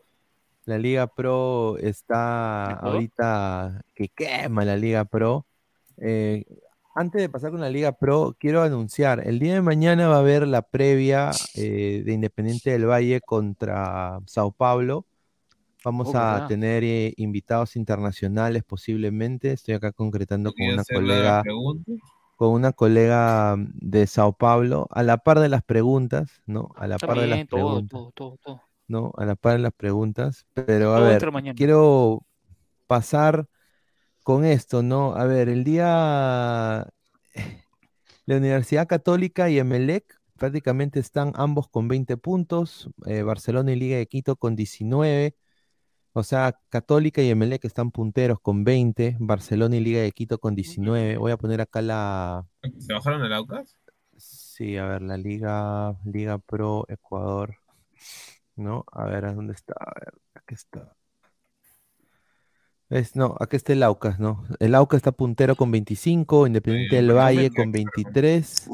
[0.66, 5.46] La liga pro está ahorita que quema la liga pro.
[5.98, 6.44] Eh,
[6.96, 10.20] antes de pasar con la liga pro, quiero anunciar, el día de mañana va a
[10.20, 15.06] haber la previa eh, de Independiente del Valle contra Sao Paulo.
[15.86, 16.48] Vamos Oh, a ¿verdad?
[16.48, 19.52] tener eh, invitados internacionales posiblemente.
[19.54, 21.44] Estoy acá concretando con ¿Podría una colega
[22.36, 26.72] con una colega mm, de Sao Paulo, a la par de las preguntas, ¿no?
[26.76, 28.62] A la par de las todo, preguntas, todo, todo, todo.
[28.88, 29.14] ¿no?
[29.18, 30.46] A la par de las preguntas.
[30.54, 31.22] Pero a ver,
[31.56, 32.26] quiero
[32.88, 33.48] pasar
[34.24, 35.16] con esto, ¿no?
[35.16, 36.88] A ver, el día
[38.26, 43.98] la Universidad Católica y Emelec prácticamente están ambos con 20 puntos, eh, Barcelona y Liga
[43.98, 45.36] de Quito con 19.
[46.18, 50.56] O sea, Católica y Emelec están punteros con 20, Barcelona y Liga de Quito con
[50.56, 51.18] 19.
[51.18, 52.48] Voy a poner acá la,
[52.80, 53.76] ¿Se bajaron el Aucas?
[54.16, 57.58] Sí, a ver, la Liga, Liga Pro Ecuador.
[58.56, 58.86] ¿No?
[58.94, 59.74] A ver, ¿a dónde está?
[59.78, 60.96] A ver, aquí está.
[62.88, 64.46] Es, no, aquí está el Aucas, ¿no?
[64.60, 68.70] El Aucas está puntero con 25, Independiente del Valle con 23.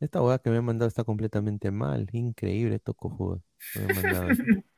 [0.00, 2.08] Esta hueá que me han mandado está completamente mal.
[2.12, 2.80] Increíble.
[3.74, 4.28] Me han mandado.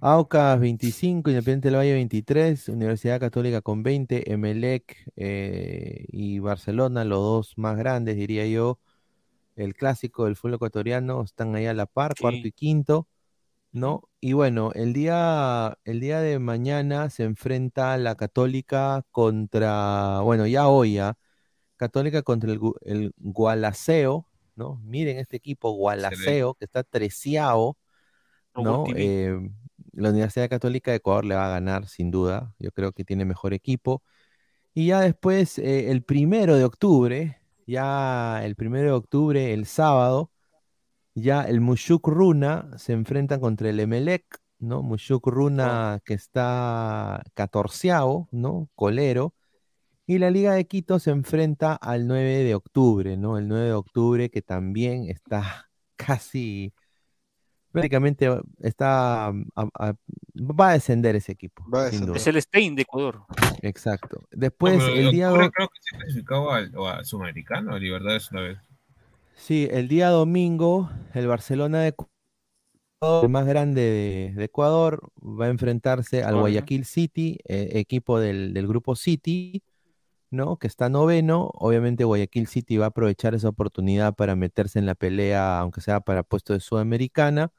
[0.00, 7.18] Aucas 25, Independiente del Valle 23, Universidad Católica con 20, Emelec eh, y Barcelona, los
[7.18, 8.78] dos más grandes, diría yo,
[9.56, 13.08] el clásico del fútbol ecuatoriano, están ahí a la par, cuarto y quinto,
[13.72, 14.08] ¿no?
[14.20, 20.68] Y bueno, el día, el día de mañana se enfrenta la Católica contra, bueno, ya
[20.68, 21.16] hoy ya,
[21.76, 24.80] Católica contra el, el Gualaceo, ¿no?
[24.84, 27.78] Miren este equipo Gualaceo, que está treceavo,
[28.54, 28.84] ¿no?
[28.94, 29.38] Eh,
[29.96, 32.54] la Universidad Católica de Ecuador le va a ganar, sin duda.
[32.58, 34.02] Yo creo que tiene mejor equipo.
[34.74, 40.30] Y ya después, eh, el primero de octubre, ya el primero de octubre, el sábado,
[41.14, 44.24] ya el Mushuk Runa se enfrentan contra el Emelec,
[44.58, 44.82] ¿no?
[44.82, 48.68] Mushuk Runa, que está catorceavo, ¿no?
[48.74, 49.34] Colero.
[50.06, 53.38] Y la Liga de Quito se enfrenta al 9 de octubre, ¿no?
[53.38, 56.74] El 9 de octubre que también está casi,
[57.72, 58.28] prácticamente
[58.60, 59.94] está, a- a-
[60.34, 61.64] va a descender ese equipo.
[62.14, 63.22] Es el Stein de Ecuador.
[63.62, 64.24] Exacto.
[64.30, 65.30] Después, No, el día...
[65.30, 68.58] creo que se clasificaba al, o al Sudamericano, a Libertadores una vez.
[69.34, 75.44] Sí, el día domingo, el Barcelona de Ecuador, el más grande de, de Ecuador, va
[75.44, 76.40] a enfrentarse al Bueno.
[76.40, 79.62] Guayaquil City, eh, equipo del, del grupo City,
[80.30, 80.56] ¿no?
[80.58, 81.50] Que está noveno.
[81.54, 86.00] Obviamente Guayaquil City va a aprovechar esa oportunidad para meterse en la pelea, aunque sea
[86.00, 87.52] para puesto de Sudamericana.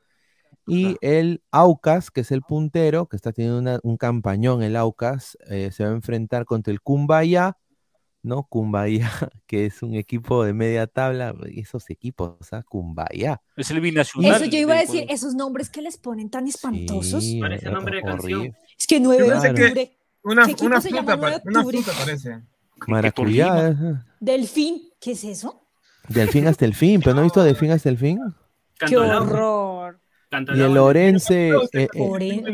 [0.69, 5.37] Y el Aucas, que es el puntero, que está teniendo una- un campañón el Aucas,
[5.49, 7.57] eh, se va a enfrentar contra el Cumbaya,
[8.21, 8.43] ¿no?
[8.43, 9.09] Cumbaya,
[9.47, 12.63] que es un equipo de media tabla, esos equipos, ¿ah?
[12.67, 13.41] Cumbaya.
[13.55, 14.35] Es el binacional.
[14.41, 17.23] Eso yo iba a de decir, esos nombres que les ponen tan espantosos.
[17.23, 18.53] Sí, Parece eh, nombre de canción.
[18.77, 19.97] Es que 9 de octubre.
[20.23, 21.81] Una, ¿Qué equipo una se fruta, llama 9 de pa- una octubre?
[21.83, 22.41] fruta parece.
[22.87, 23.69] Maracuyá.
[23.69, 23.75] Eh,
[24.19, 25.63] Delfín, ¿qué es eso?
[26.07, 28.19] Delfín hasta el fin, pero no he visto Delfín hasta el fin.
[28.79, 29.99] ¡Qué horror!
[30.55, 32.53] Y el Orense, eh, eh,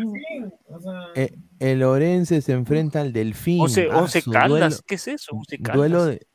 [1.15, 3.61] eh, el Orense se enfrenta al Delfín.
[3.61, 5.31] Once, Ah, once su Caldas, duelo- ¿qué es eso?
[5.35, 5.75] Once Caldas.
[5.77, 6.27] Duelo de,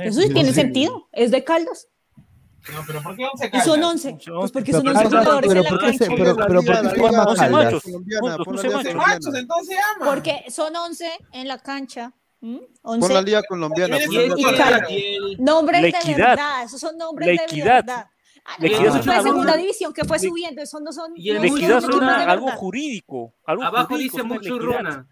[0.00, 1.08] Eso sí tiene sentido.
[1.12, 1.88] Es de Caldas.
[2.72, 4.04] No, pero ¿por qué once Y son Caldas?
[4.06, 4.18] 11.
[4.38, 6.14] Pues porque son ¿por 11 qué- jugadores pero en la por qué se- cancha.
[6.16, 7.64] pero- pero ¿por qué se llama Once Caldas?
[7.64, 7.82] machos.
[7.82, 8.92] Colombiana, Once pon la liga machos.
[8.92, 9.12] colombiana.
[9.14, 10.10] Machos, entonces llama.
[10.14, 12.12] Porque son 11 en la cancha.
[12.82, 13.98] 11 la liga colombiana.
[13.98, 14.86] Y el- colombiana.
[15.38, 16.28] nombres La de equidad.
[16.28, 16.62] verdad.
[16.64, 17.74] Esos son nombres La de equidad.
[17.86, 18.06] verdad.
[18.44, 20.62] Ah, La equidad es una- segunda división que fue subiendo.
[20.62, 21.12] Eso no son.
[21.16, 21.58] Y el no La son
[21.94, 23.34] equidad de algo jurídico.
[23.44, 25.06] Algo Abajo jurídico dice mucho runa.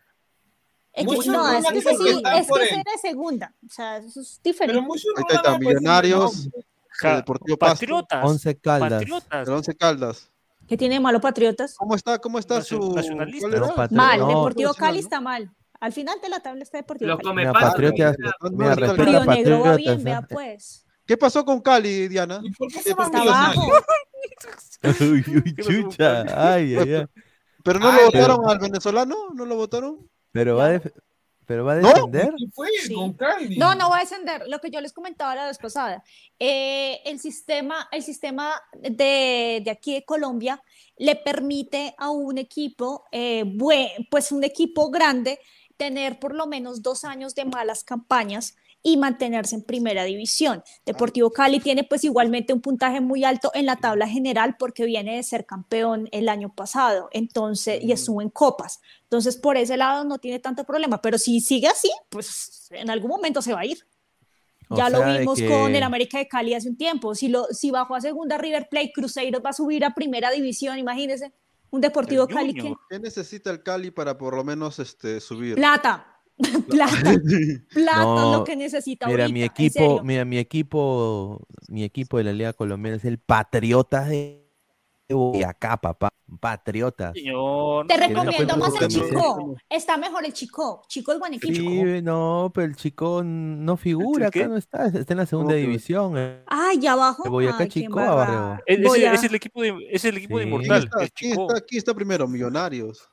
[0.93, 3.53] Es que, Mucho no, es Runa que sí, está es que ese era segunda.
[3.67, 4.81] O sea, eso es Pero diferente.
[4.93, 6.49] Ahí está, Runa, pues, Millonarios,
[7.03, 8.25] el Deportivo Pasto, Patriotas.
[8.25, 8.91] Once Caldas.
[8.93, 9.49] Patriotas.
[9.49, 10.31] el Once Caldas.
[10.69, 11.75] ¿Qué tiene de malo Patriotas?
[11.77, 12.94] ¿Cómo está, cómo está su...
[12.94, 13.49] nacionalista.
[13.91, 14.20] Mal.
[14.20, 14.28] no.
[14.28, 15.03] Deportivo Cali ¿no?
[15.05, 15.51] está mal.
[15.85, 17.29] Al final de la tabla está Deportivo Los Cali.
[17.29, 17.53] come Mira.
[17.53, 20.87] Patriotas, No, mira, no, Río Negro va bien, vea pues.
[21.07, 22.41] ¿Qué pasó con Cali, Diana?
[22.43, 23.71] ¿Y por qué se Está abajo.
[25.01, 26.53] Uy, uy, chucha.
[26.55, 27.07] Ay, ay, ay.
[27.63, 29.17] ¿Pero no Ay, lo pero- votaron al venezolano?
[29.35, 30.09] ¿No lo votaron?
[30.33, 30.93] Pero va a, def-
[31.47, 31.89] pero va a ¿No?
[31.89, 32.31] defender.
[32.37, 32.95] ¿Qué fue Sí.
[32.95, 33.57] con Cali?
[33.59, 34.45] No, no va a descender.
[34.49, 36.03] Lo que yo les comentaba la vez pasada.
[36.39, 40.63] Eh, el sistema, el sistema de, de aquí de Colombia
[40.97, 45.39] le permite a un equipo, eh, bue- pues un equipo grande,
[45.77, 50.62] tener por lo menos dos años de malas campañas y mantenerse en primera división.
[50.85, 55.17] Deportivo Cali tiene pues igualmente un puntaje muy alto en la tabla general porque viene
[55.17, 58.81] de ser campeón el año pasado, entonces, y estuvo en copas.
[59.05, 63.11] Entonces, por ese lado no tiene tanto problema, pero si sigue así, pues en algún
[63.11, 63.78] momento se va a ir.
[64.69, 67.15] O Ya lo vimos que- con el América de Cali hace un tiempo.
[67.15, 70.78] Si, lo, si bajó a segunda River Plate, Cruzeiro va a subir a primera división,
[70.78, 71.33] imagínense.
[71.75, 72.73] Un Deportivo El Cali que...
[72.89, 75.57] ¿Qué necesita el Cali para por lo menos este, subir?
[75.57, 76.07] Plata.
[76.70, 77.20] Plata.
[77.75, 82.25] Plata No, lo que necesita Mira, ahorita, mi equipo, mira, mi equipo, mi equipo de
[82.25, 84.43] la Liga Colombiana es el Patriotas de
[85.08, 86.10] Boyacá, papá.
[86.41, 87.12] Patriotas.
[87.15, 88.89] Señor, Te recomiendo más el.
[88.89, 89.55] Chico.
[89.68, 90.83] Está mejor el Chico.
[90.89, 91.52] Chico es buen equipo.
[91.55, 94.41] Sí, no, pero el chico no figura, qué?
[94.41, 96.15] acá no está, está en la segunda división.
[96.16, 96.42] eh.
[96.47, 97.24] Ay, ya abajo.
[97.26, 98.62] El Boyacá Ay, qué Chico, abajo.
[98.66, 100.50] Es, Voy ese- a- es el equipo de, es el equipo de Sí.
[100.50, 100.84] ¿Quién Inmortal.
[100.84, 101.42] está, el quién Chico.
[101.47, 101.76] está aquí?
[101.76, 103.07] Está primero, Millonarios.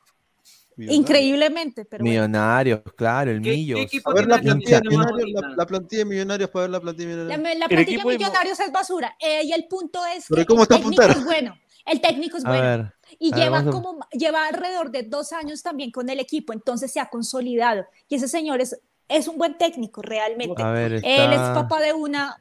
[0.78, 1.00] Millonarios.
[1.02, 2.12] Increíblemente, pero bueno.
[2.22, 3.80] Millonarios, claro, el ¿Qué- qué Millos.
[3.82, 5.56] equipo A ver la plantilla, de millonarios, la, bonita?
[5.58, 7.60] la plantilla de millonarios para ver la plantilla de millonarios.
[7.60, 9.16] la plantilla de Millonarios es basura.
[9.20, 11.56] Eh, y el punto es Pero que ¿cómo está el técnico es bueno.
[11.86, 12.64] El técnico es A bueno.
[12.64, 16.54] ver, Y ver, lleva a- como lleva alrededor de dos años también con el equipo,
[16.54, 17.86] entonces se ha consolidado.
[18.08, 20.62] Y ese señor es, es un buen técnico realmente.
[20.62, 21.54] a ver, Él es está...
[21.54, 22.38] papá de una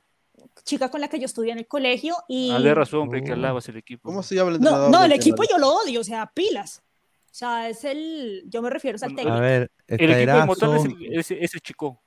[0.65, 3.33] chica con la que yo estudié en el colegio y Ah, de razón, hombre, que
[3.33, 4.09] alabas el equipo.
[4.09, 4.91] ¿Cómo se llama el no, entrenador?
[4.91, 6.83] no, el equipo yo lo odio, o sea, pilas.
[7.27, 9.31] O sea, es el, yo me refiero al técnico.
[9.37, 10.97] A ver, El está equipo de Inmortal es, Erazo.
[11.01, 12.03] el, es, es el Chico.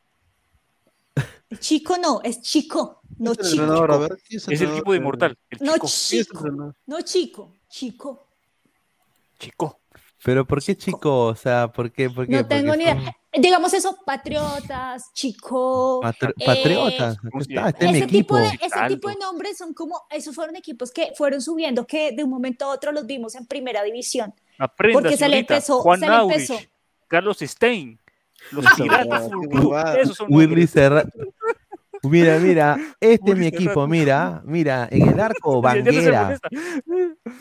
[1.60, 4.06] Chico no, es chico, no ¿Quién es el chico.
[4.30, 5.38] es Es el equipo de Inmortal.
[5.60, 6.74] No Chico.
[6.86, 8.28] No chico, chico.
[9.40, 9.80] Chico.
[10.24, 11.26] Pero ¿por qué chico?
[11.26, 12.10] O sea, ¿por qué?
[12.10, 12.32] ¿Por qué?
[12.32, 13.18] No tengo Porque ni son idea.
[13.34, 16.00] Digamos eso, patriotas, chico.
[16.02, 17.18] patri- eh, patriotas.
[17.18, 18.96] Acá ¿cómo se está, este es mi ese tipo, de, ese Caldo.
[18.96, 22.66] tipo de nombres son como, esos fueron equipos que fueron subiendo, que de un momento
[22.66, 24.34] a otro los vimos en primera división.
[24.60, 25.56] Aprenda, Porque se le señorita.
[25.56, 26.60] empezó- Juan se le Aurich, empezó.
[27.10, 28.00] Carlos Stein,
[28.52, 29.30] los Esa Piratas.
[30.00, 30.68] Esos son Willy.
[30.68, 31.04] Serra.
[32.04, 36.38] Mira, mira, este es mi equipo, mira, mira, en el arco Banguera,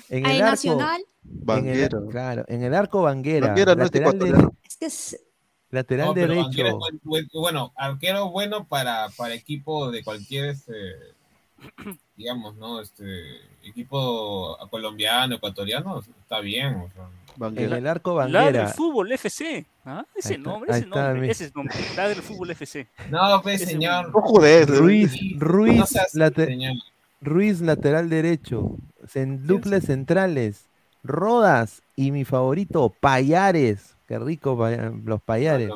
[0.09, 0.79] en el arco,
[1.23, 1.99] Banguera.
[2.11, 4.53] claro, en el arco Banguera, Banguera no es lateral, de- ecuatoriano.
[4.69, 5.21] es que es-
[5.71, 6.73] lateral No, pero derecho, Banguera
[7.33, 10.73] bueno, arquero bueno para, para equipo de cualquier este,
[12.17, 12.81] digamos, ¿no?
[12.81, 16.75] Este equipo colombiano, ecuatoriano, está bien.
[16.77, 17.09] o sea.
[17.41, 18.69] En el arco Ladre el Banguera.
[18.69, 19.67] fútbol FC.
[19.85, 20.05] ¿ah?
[20.15, 21.75] Ese Ahí está, nombre, ese está, nombre, mi- ese es nombre.
[21.97, 22.87] Ladre el fútbol FC.
[23.11, 24.11] No, pues, Ese señor.
[24.13, 24.21] No
[24.67, 26.75] Ruiz, No Ruiz, seas late- señor.
[27.21, 28.77] Ruiz lateral derecho.
[29.15, 30.67] En duples centrales.
[31.05, 33.97] Rodas y mi favorito, Payares.
[34.07, 34.57] Qué rico
[35.05, 35.71] los Payares.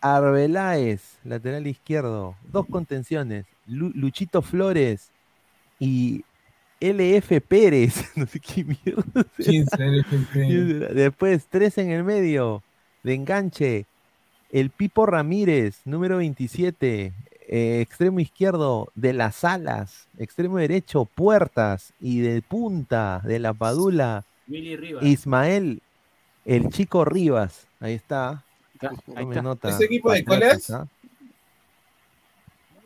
[0.00, 2.36] Arbeláez, lateral izquierdo.
[2.52, 3.46] Dos contenciones.
[3.66, 5.10] Lu- Luchito Flores
[5.78, 6.24] y
[6.80, 7.94] LF Pérez.
[8.16, 9.26] No sé qué mierda.
[10.94, 12.62] Después, tres en el medio.
[13.02, 13.86] De enganche.
[14.50, 17.12] El Pipo Ramírez, número 27.
[17.52, 20.08] eh, extremo izquierdo de las alas.
[20.18, 21.92] Extremo derecho, puertas.
[22.00, 25.04] Y de punta de la Padula, Willy Rivas.
[25.04, 25.82] Ismael,
[26.44, 27.66] el chico Rivas.
[27.78, 28.42] Ahí está.
[29.14, 29.42] Ahí está.
[29.42, 29.68] nota.
[29.68, 30.70] ¿Ese equipo de cuál es?
[30.70, 30.86] ¿ah?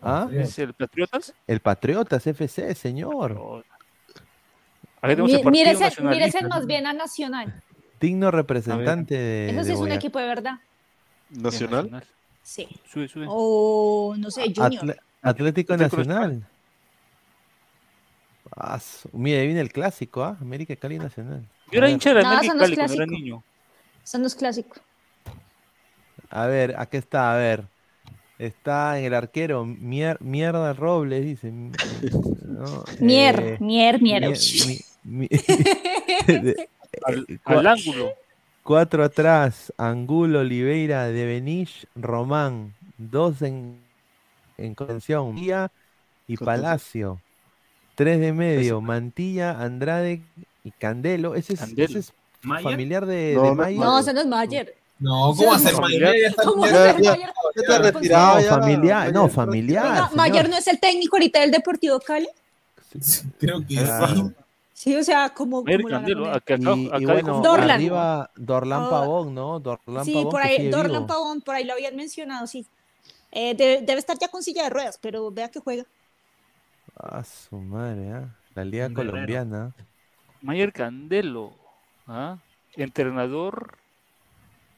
[0.03, 0.29] ¿Ah?
[0.33, 1.33] ¿Es el Patriotas?
[1.47, 3.33] El Patriotas FC, señor.
[3.37, 7.63] Acá tenemos Mi- el partido mírese, mírese más bien a Nacional.
[8.01, 9.51] Digno representante de.
[9.51, 10.59] Eso sí de es un equipo de verdad.
[11.31, 12.05] ¿Nacional?
[12.43, 12.69] Sí.
[12.93, 13.27] Sube, sube.
[13.29, 14.85] O no sé, Junior.
[14.85, 16.47] Atle- Atlético Nacional.
[18.57, 18.79] Ah,
[19.13, 20.37] mira, ahí viene el clásico, ¿ah?
[20.41, 21.43] América Cali Nacional.
[21.73, 23.19] Yo era hincha de No, América eso no es Cali cuando era clásico.
[23.25, 23.43] niño.
[24.05, 24.79] Son los clásicos.
[26.31, 27.65] A ver, aquí está, a ver.
[28.39, 31.51] Está en el arquero, mier- mierda Robles, dice.
[32.45, 32.85] ¿no?
[33.01, 34.23] Mier, Eh, mier, mier.
[34.23, 34.35] mi- mi-
[34.77, 34.85] de-
[37.05, 38.13] Al, eh, al ángulo.
[38.63, 42.75] Cuatro atrás, Angulo, Oliveira, De Benich, Román.
[42.97, 43.79] Dos en,
[44.57, 45.71] en contención, Mía
[46.27, 46.37] y.
[46.37, 47.21] Palacio.
[47.97, 50.23] Tres de medio, Mantilla, Andrade
[50.65, 51.35] y Candelo.
[51.35, 51.89] Ese es, Candelo.
[51.91, 52.71] ese es ¿Mayer?
[52.73, 53.81] familiar de, No, de Mayer.
[53.81, 54.75] No, ese no es Mayer.
[55.01, 55.75] No, ¿cómo hacer?
[55.81, 56.35] Mayer?
[56.45, 57.27] ¿Cómo ya- va a Ya, ser ya, Mayer?
[57.57, 58.41] ya está retirado.
[58.41, 59.35] No, familiar, no, Mayer.
[59.35, 60.11] familiar.
[60.15, 62.29] Mayer no es el técnico ahorita del Deportivo Cali.
[63.39, 64.15] Creo que Claro.
[64.17, 64.23] sí.
[64.75, 65.63] Sí, o sea, como.
[65.65, 67.71] La Acá, Y, bueno, Dorlan.
[67.71, 69.61] arriba Dorlan Ah, Pavón, ¿no?
[69.61, 71.07] Dorlan Sí, Pavón por ahí, Dorlan vivo.
[71.07, 72.67] Pavón, por ahí lo habían mencionado, sí.
[73.31, 75.85] Eh, debe, debe estar ya con silla de ruedas, pero vea que juega.
[76.97, 78.29] Ah, su madre, ¿ah?
[78.55, 79.13] La liga guerrero.
[79.13, 79.73] colombiana.
[80.43, 81.53] Mayer Candelo.
[82.09, 82.39] ¿ah?
[82.77, 83.77] Entrenador.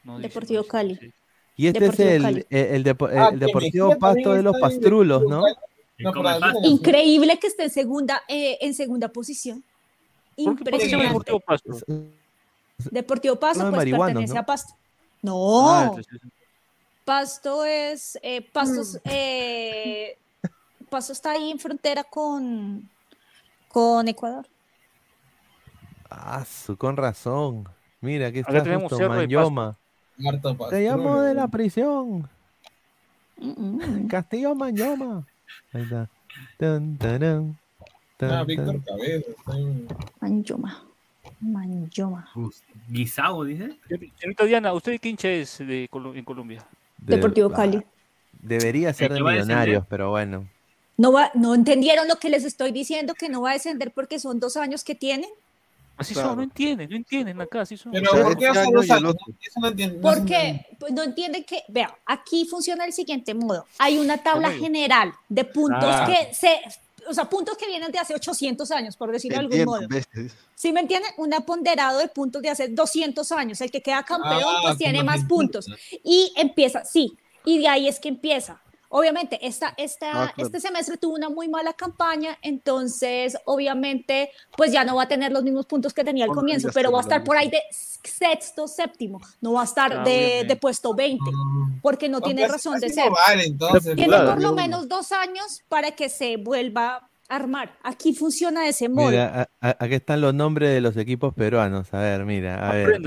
[0.03, 1.13] no Deportivo dice, Cali.
[1.55, 5.23] Y este Deportivo es el, el, el depo- Ah, el Deportivo Pasto de los Pastrulos,
[5.23, 5.41] ¿no?
[5.99, 6.11] No.
[6.63, 9.63] Increíble que esté en segunda, eh, en segunda posición.
[10.45, 11.31] ¿Por qué, por qué se llama Impresionante.
[11.31, 11.71] Deportivo Pasto?
[12.91, 14.39] Deportivo Pasto, No pues pertenece ¿no?
[14.39, 14.73] a Pasto.
[15.21, 16.21] No, Ah, entonces-
[17.05, 18.19] Pasto es.
[18.21, 18.51] Eh, Mm.
[18.53, 20.17] Pastos, eh,
[20.89, 22.87] Pasto está ahí en frontera con,
[23.69, 24.45] con Ecuador.
[26.09, 27.67] Ah, su, con razón.
[28.01, 29.77] Mira, aquí Acá está tenemos justo Manyoma.
[30.25, 32.29] Harto Te llamo de la prisión.
[33.37, 34.07] Mm, mm.
[34.07, 35.25] Castillo Manyoma.
[35.73, 36.09] Ahí está.
[36.57, 37.59] Tan, tarán, tan,
[38.19, 38.45] Ah, tan.
[38.47, 39.29] Víctor Cabeza.
[39.37, 39.87] está en-
[40.19, 40.83] Manjoma.
[41.39, 42.29] Manjoma.
[42.89, 43.77] Guisao, dice.
[44.19, 46.65] Señorita Diana, ¿usted qué hincha es de Colo- en Colombia?
[46.97, 47.83] De- Deportivo ah, Cali.
[48.41, 49.55] Debería ser que de va a descender.
[49.57, 50.47] millonarios, pero bueno.
[50.97, 54.19] No, va, no entendieron lo que les estoy diciendo, que no va a descender porque
[54.19, 55.29] son dos años que tienen.
[55.95, 56.29] Así Claro.
[56.29, 57.91] son, no entienden, no entienden acá, así son.
[57.91, 59.15] Pero ¿por qué este hace dos el años?
[59.41, 59.95] Eso no entiendo.
[59.95, 63.65] no Porque pues, no entienden que, vea, aquí funciona del siguiente modo.
[63.79, 66.05] Hay una tabla general de puntos Ah.
[66.07, 66.59] que se,
[67.09, 69.87] o sea, puntos que vienen de hace 800 años, por decirlo de algún modo.
[69.87, 70.23] bestia.
[70.55, 71.11] ¿Sí me entienden?
[71.17, 73.61] Un ponderado de puntos de hace 200 años.
[73.61, 75.67] El que queda campeón, Ah, pues tiene como más puntos.
[76.03, 78.61] Y empieza, sí, y de ahí es que empieza.
[78.89, 80.47] Obviamente, esta, esta, Ah, claro.
[80.47, 85.31] este semestre tuvo una muy mala campaña, entonces, obviamente, pues ya no va a tener
[85.31, 87.61] los mismos puntos que tenía al Bueno, comienzo, pero va a estar por ahí de
[87.71, 91.23] sexto, séptimo, no va a estar Ah, de, puesto 20,
[91.81, 93.05] porque no tiene pues, razón de ser.
[93.09, 93.95] no vale, entonces.
[93.95, 94.31] Tiene Claro.
[94.31, 97.77] por lo menos dos años para que se vuelva a armar.
[97.83, 99.09] Aquí funciona de ese modo.
[99.09, 101.93] Mira, a- a- aquí están los nombres de los equipos peruanos.
[101.93, 102.99] A ver, mira, a ver.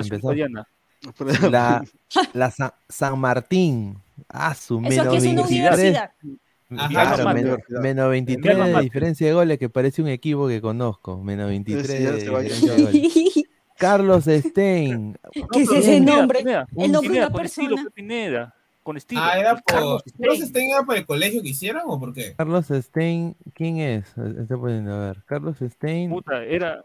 [1.51, 1.83] La,
[2.35, 3.97] la Sa- San Martín.
[4.29, 5.49] Ah, su Eso menos aquí es una 23.
[5.51, 6.11] universidad.
[6.77, 10.61] Ajá, Claro, menos, menos 23 Alma de diferencia de goles que parece un equipo que
[10.61, 11.19] conozco.
[11.23, 13.35] Menos 23 Sí, de diferencia de goles.
[13.77, 15.19] Carlos Stein.
[15.53, 16.41] ¿Qué es ese nombre?
[16.41, 17.83] Pineda, El nombre de Pineda, una con estilo, persona.
[17.83, 19.21] pues, Pineda, con estilo.
[19.25, 20.11] Ah, era Carlos por.
[20.13, 20.29] Stein.
[20.29, 22.35] ¿No se está por el colegio que hicieron o por qué?
[22.37, 24.07] Carlos Stein, ¿quién es?
[24.39, 25.23] Estoy poniendo a ver.
[25.25, 26.11] Carlos Stein.
[26.11, 26.85] Puta, era,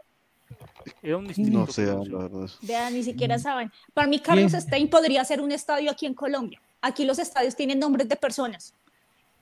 [1.02, 1.50] era un distrito.
[1.58, 2.50] No sé, la verdad.
[2.62, 3.70] Vean, ni siquiera saben.
[3.94, 4.62] Para mí, Carlos ¿Quién?
[4.62, 6.60] Stein podría ser un estadio aquí en Colombia.
[6.86, 8.74] Aquí los estadios tienen nombres de personas.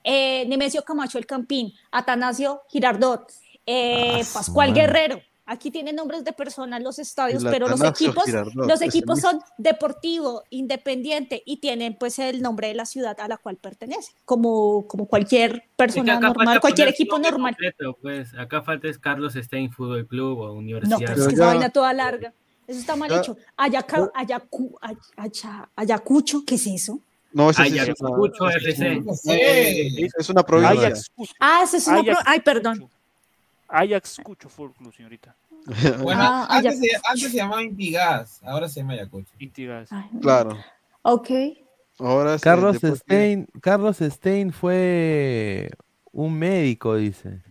[0.03, 3.31] Eh, Nemesio Camacho El Campín, Atanasio Girardot,
[3.65, 4.73] eh, Ah, Pascual.
[4.73, 5.19] Guerrero.
[5.47, 9.39] Aquí tienen nombres de personas los estadios, El pero los equipos, Girardot, los equipos son
[9.59, 14.87] Deportivo, Independiente y tienen pues el nombre de la ciudad a la cual pertenece, como,
[14.87, 17.53] como cualquier Es que persona normal, cualquier equipo normal.
[17.53, 18.33] completo, pues.
[18.33, 20.97] Acá falta es Carlos Stein Fútbol Club o No, Universidad.
[20.99, 22.33] pero es que esa vaina toda larga.
[22.67, 23.17] Eso está mal Ya.
[23.19, 23.37] hecho.
[23.55, 26.99] Ayaca, Ayacu, Ay- Aya- Ayacucho, ¿qué es eso?
[27.35, 29.03] No, ese sí es Ayacucho una, FC.
[30.05, 30.93] es, es una provincia.
[31.39, 32.89] Ah, eso es una pro- Ay, perdón.
[33.67, 35.35] Ajax Cucho Fútbol Club, señorita.
[36.01, 39.31] Bueno, Ah, antes, se, antes se llamaba Intigas, ahora se llama Ayacucho.
[39.37, 39.89] Intigas.
[40.21, 40.57] Claro.
[41.01, 41.29] Ok.
[41.99, 45.69] Ahora Carlos Stein, Carlos Stein fue
[46.13, 47.41] un médico, dice.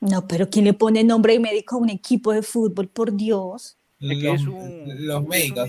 [0.00, 2.88] No, pero ¿quién le pone nombre de médico a un equipo de fútbol?
[2.88, 3.78] Por Dios.
[4.00, 4.44] Los,
[4.98, 5.68] los médicos.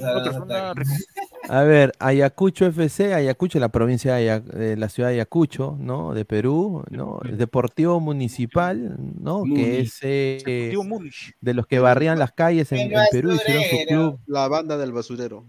[1.50, 6.14] A ver, Ayacucho FC, Ayacucho, la provincia de, Aya- de la ciudad de Ayacucho, ¿no?
[6.14, 7.19] De Perú, ¿no?
[7.26, 9.43] El Deportivo Municipal, ¿no?
[9.43, 10.40] Que es eh,
[11.42, 14.19] de los que barrían las calles en, en Perú, hicieron su club.
[14.27, 15.45] La banda del basurero.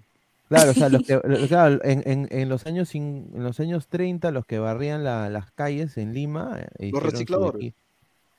[0.49, 4.31] Claro, o sea, los que, claro, en, en- en los años en los años 30,
[4.33, 7.75] los que barrían la- las calles en Lima, eh, su recicladores.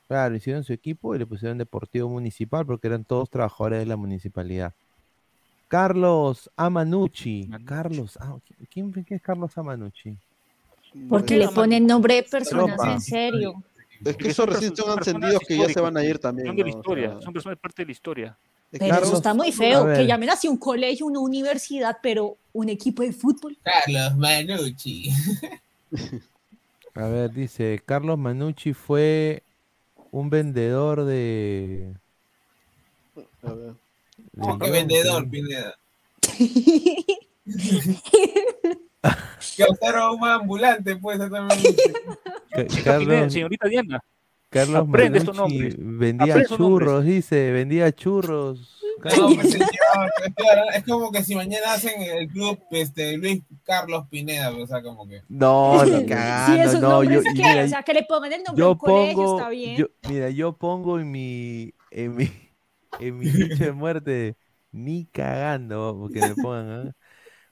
[0.08, 3.96] Claro, hicieron su equipo y le pusieron Deportivo Municipal porque eran todos trabajadores de la
[3.96, 4.74] municipalidad.
[5.68, 7.50] Carlos Amanucci.
[7.66, 8.38] Carlos, ah,
[8.70, 10.18] ¿quién, quién es Carlos Amanucci?
[11.10, 12.94] Porque le ponen nombre de personas Ropa.
[12.94, 13.54] en serio.
[14.06, 16.48] Es que esos recién son encendidos que ya se van a ir también.
[16.48, 16.76] Son de la ¿no?
[16.76, 18.38] O historia, sea, son personas parte de la historia.
[18.70, 22.38] Pero Carlos- eso está muy a feo, que llamen así un colegio, una universidad, pero
[22.52, 23.58] un equipo de fútbol.
[23.64, 25.10] Carlos Manucci.
[26.96, 29.42] A ver, dice, Carlos Manucci fue
[30.14, 31.92] un vendedor de...
[33.42, 33.74] a ver.
[34.62, 35.76] Qué vendedor, Pineda.
[39.58, 41.20] que observa un ambulante, pues,
[42.84, 44.00] Carlos, señorita Diana.
[44.50, 45.76] Carlos aprende estos Manucci nombres.
[45.80, 48.83] vendía churros, dice, vendía churros.
[49.18, 49.70] No, pues, señor,
[50.26, 54.66] es, claro, es como que si mañana hacen el club este, Luis Carlos Pineda, o
[54.68, 55.22] sea, como que.
[55.30, 58.62] No, Sí, cagando, esos no, yo, que, mira, o sea, que le pongan el nombre
[58.64, 59.78] yo un colegio, pongo, está bien.
[59.78, 62.32] yo- mira, yo pongo en mi, en mi,
[63.00, 64.38] en mi ficha de muerte,
[64.72, 66.92] ni cagando, porque me pongan, ¿ah?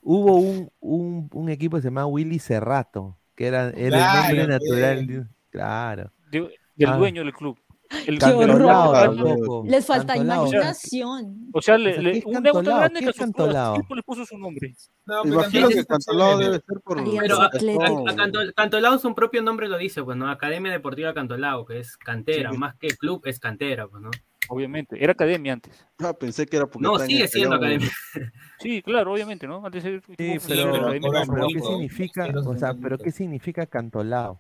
[0.03, 4.35] Hubo un, un, un equipo que se llamaba Willy Cerrato, que era, era el nombre
[4.35, 6.11] Claro, natural, claro.
[6.31, 6.97] De- del Ah.
[6.97, 7.59] dueño del club.
[8.07, 9.65] El Qué horror.
[9.67, 10.47] Les falta Cantolao.
[10.47, 11.49] imaginación.
[11.53, 12.77] O sea, le, le- ¿qué es un Cantolao?
[12.79, 14.75] grande ¿Qué que es a su le puso su nombre.
[15.05, 17.03] No, imagino que es Cantolao debe ser por.
[17.03, 20.29] Pero a- Cantolao su propio nombre lo dice, pues, ¿no?
[20.29, 22.57] Academia Deportiva Cantolao, que es cantera, Sí.
[22.57, 24.09] más que club es cantera, pues, ¿no?
[24.49, 25.01] Obviamente.
[25.01, 25.85] Era academia antes.
[25.99, 27.89] Ah, pensé que era porque No, sigue siendo academia.
[28.59, 29.65] Sí, claro, obviamente, ¿no?
[29.65, 34.39] Antes era Sí, pero, pero- ¿qué significa, o sea, pero qué significa Cantolao?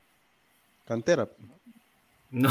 [0.85, 1.27] Cantera.
[1.39, 1.60] No.
[2.31, 2.49] No,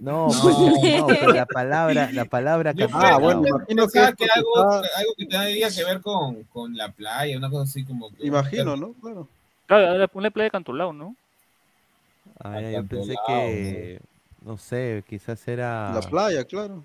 [0.00, 0.26] No.
[0.42, 3.14] pues, no, pero la palabra, la palabra Cantolao.
[3.14, 7.36] Ah, bueno, imagino que que algo, algo que tendría que ver con, con la playa,
[7.38, 8.10] una cosa así como.
[8.10, 8.92] que- Imagino, ¿no?
[9.00, 9.26] Claro.
[9.66, 11.16] Claro, una playa de Cantolao, ¿no?
[12.40, 14.00] Ah, ya, yo pensé que,
[14.44, 16.84] no sé, quizás era, La playa, claro.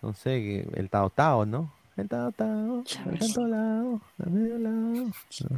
[0.00, 1.72] no sé, que el Tao Tao, ¿no?
[1.96, 5.10] El Tao Tao, el Cantolao, a medio lado.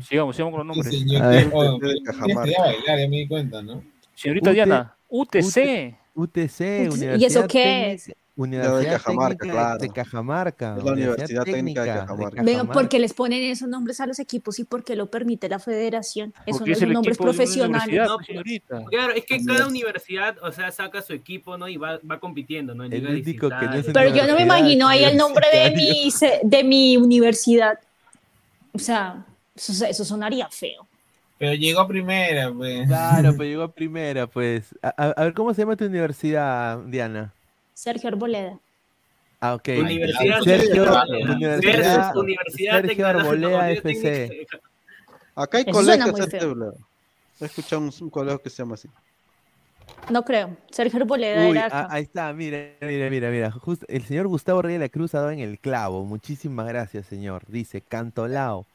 [0.02, 0.98] Sigamos, sigamos con los Sí, nombres.
[0.98, 1.50] señor, A ver.
[1.52, 2.42] oh, De yo Cajamarca.
[2.42, 3.84] quería bailar, ya me di cuenta, ¿no?
[4.14, 5.96] Señorita Diana, UTC.
[6.14, 8.12] UTC, ¿Y eso Universidad qué Técnica- es?
[8.36, 9.78] Universidad Cajamarca, Técnica claro.
[9.78, 10.76] de Cajamarca.
[10.78, 12.42] Es la Universidad Técnica de Cajamarca.
[12.42, 15.48] Venga, ¿por qué les ponen esos nombres a los equipos y por qué lo permite
[15.48, 16.32] la federación?
[16.46, 17.86] Esos Porque no es son nombres de profesionales.
[17.88, 18.86] universidad, No.
[18.86, 21.68] Claro, es que cada universidad, o sea, saca su equipo, ¿no?
[21.68, 22.84] Y va, va compitiendo, ¿no?
[22.84, 23.92] En El ligas único que no es distritales.
[23.92, 27.78] Pero yo no me Universidad, imagino ahí el nombre de mi, se- de mi universidad.
[28.72, 30.86] O sea, eso, eso sonaría feo.
[31.40, 32.86] Pero llegó primera, pues.
[32.86, 34.74] Claro, pero llegó primera, pues.
[34.82, 37.32] A, a- a ver, ¿cómo se llama tu universidad, Diana?
[37.72, 38.58] Sergio Arboleda.
[39.40, 39.68] Ah, ok.
[39.78, 41.32] Universidad Sergio, Técnica.
[41.32, 44.28] Universidad, Universidad Sergio Arboleda FC.
[44.28, 44.60] Técnica.
[45.34, 46.40] Acá hay colegios feo.
[46.40, 46.72] Tebla.
[47.40, 48.90] He escuchado un, un colegio que se llama así.
[50.10, 50.58] No creo.
[50.70, 51.94] Sergio Arboleda Uy, era ah, acá.
[51.94, 53.50] ahí está, mira, mira, mira, mira.
[53.50, 56.04] Justo el señor Gustavo Reyes de la Cruz ha dado en el clavo.
[56.04, 57.44] Muchísimas gracias, señor.
[57.48, 58.66] Dice, cantolao.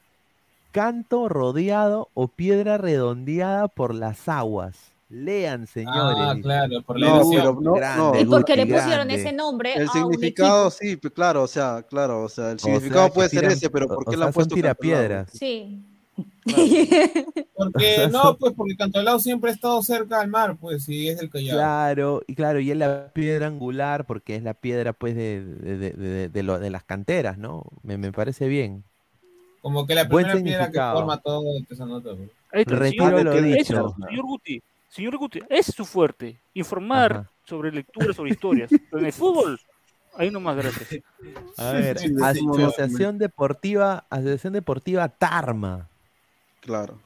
[0.76, 4.76] Canto rodeado o piedra redondeada por las aguas.
[5.08, 6.18] Lean, señores.
[6.20, 8.20] Ah, claro, por la No, pero no, Grande, no.
[8.20, 9.16] ¿Y por qué le pusieron grande.
[9.16, 13.06] ese nombre El a significado, sí, claro, o sea, claro, o sea, el O significado
[13.06, 15.30] sea, puede ser tiran- ese, pero ¿por qué sea, han puesto tirapiedras.
[15.32, 15.82] Sí.
[17.56, 21.30] Porque, no, pues porque Cantolao siempre ha estado cerca al mar, pues, y es del
[21.30, 21.56] Callao.
[21.58, 25.78] Claro, y claro, y es la piedra angular porque es la piedra pues de, de,
[25.78, 27.64] de- de- de lo- de las canteras, ¿no?
[27.84, 28.84] Me, me parece bien.
[29.66, 32.12] Como que la Buen primera piedra que forma todo esa nota.
[32.52, 33.60] Ahí está, Retiro señor, lo dicho.
[33.74, 37.32] eso, señor Guti, señor Guti, ese es su fuerte, informar Ajá.
[37.46, 38.70] sobre lectura, sobre historias.
[38.92, 39.60] Pero en el fútbol,
[40.18, 41.02] Ahí nomás, gracias.
[41.58, 45.90] A ver, Sí, sí, Asociación Deportiva, Asociación Deportiva Tarma.
[46.60, 47.00] Claro.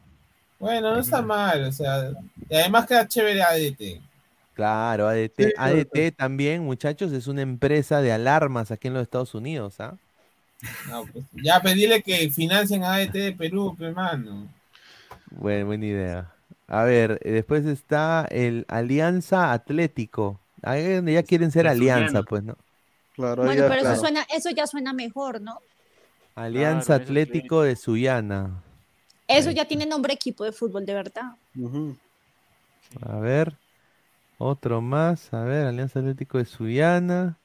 [0.60, 2.12] Bueno, no está mal, o sea,
[2.50, 4.02] y además queda chévere ADT.
[4.54, 9.34] Claro, ADT, Sí, ADT también, muchachos, es una empresa de alarmas aquí en los Estados
[9.34, 9.96] Unidos, ¿ah?
[10.90, 14.48] No, pues, ya pedirle que financien a ADT de Perú, pe, mano.
[15.32, 16.32] Bueno, buena idea.
[16.68, 20.40] A ver, eh, después está el Alianza Atlético.
[20.62, 22.58] Ahí es donde ya quieren ser Alianza, pues, ¿no?
[23.16, 23.94] Claro, Bueno, ya- pero claro.
[23.96, 25.60] eso suena, eso ya suena mejor, ¿no?
[26.36, 27.04] Alianza Claro.
[27.04, 28.64] Atlético de Sullana.
[29.28, 31.32] Eso ya tiene nombre equipo de fútbol, de verdad.
[33.02, 33.54] A ver,
[34.38, 35.34] otro más.
[35.34, 37.38] A ver, Alianza Atlético de Sullana.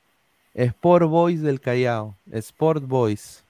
[0.55, 2.15] Sport Boys del Callao.
[2.33, 3.42] Sport Boys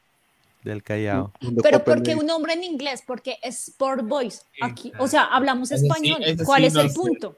[0.62, 1.30] del Callao.
[1.62, 4.42] Pero porque un nombre en inglés, porque es Sport Boys.
[4.62, 6.22] Aquí, o sea, hablamos sí, español.
[6.46, 6.94] ¿Cuál sí es no el sé.
[6.94, 7.36] punto?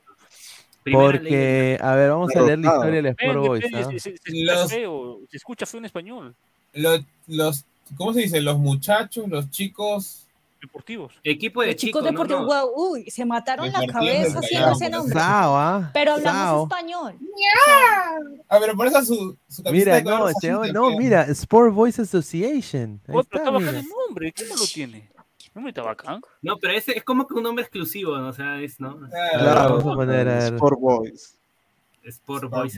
[0.93, 3.63] Porque, a ver, vamos a leer la historia del Sport Boys.
[3.65, 3.91] depende, ¿ah?
[3.91, 6.35] se, se- se escucha Los- se escucha feo en español.
[6.75, 7.65] Los, los,
[7.97, 8.41] ¿cómo se dice?
[8.41, 10.26] Los muchachos, los chicos.
[10.67, 11.13] Deportivos.
[11.25, 12.11] Equipo de chicos chicos, ¿no?
[12.11, 12.47] deportivos, No.
[12.47, 15.13] guau, uy, se mataron la cabeza haciendo ese nombre.
[15.15, 15.91] Sao, ¿ah?
[15.95, 16.63] Pero hablamos Sao.
[16.65, 17.15] español.
[18.49, 20.73] Ah, pero por eso su, su Mira, no, llama- también.
[20.75, 22.93] no, mira, Sport Boys Association.
[22.93, 25.11] Ahí pero está, bacán el nombre, ¿quién no lo tiene?
[25.55, 26.21] Nombre está bacán.
[26.43, 28.29] No, pero ese es como que un nombre exclusivo, ¿no?
[28.29, 28.99] O sea, es, ¿no?
[29.09, 29.39] Claro.
[29.39, 30.53] Claro, vamos a poner a ver.
[30.55, 31.39] Sport Boys.
[32.05, 32.77] Sport Sport Boys.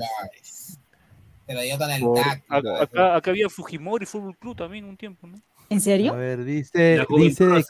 [1.49, 2.21] La dio tan el Por-.
[2.21, 5.41] Acá, acá, acá había Fujimori Fútbol Club también un tiempo, ¿no?
[5.71, 6.15] ¿En A serio?
[6.17, 7.05] ver, dice,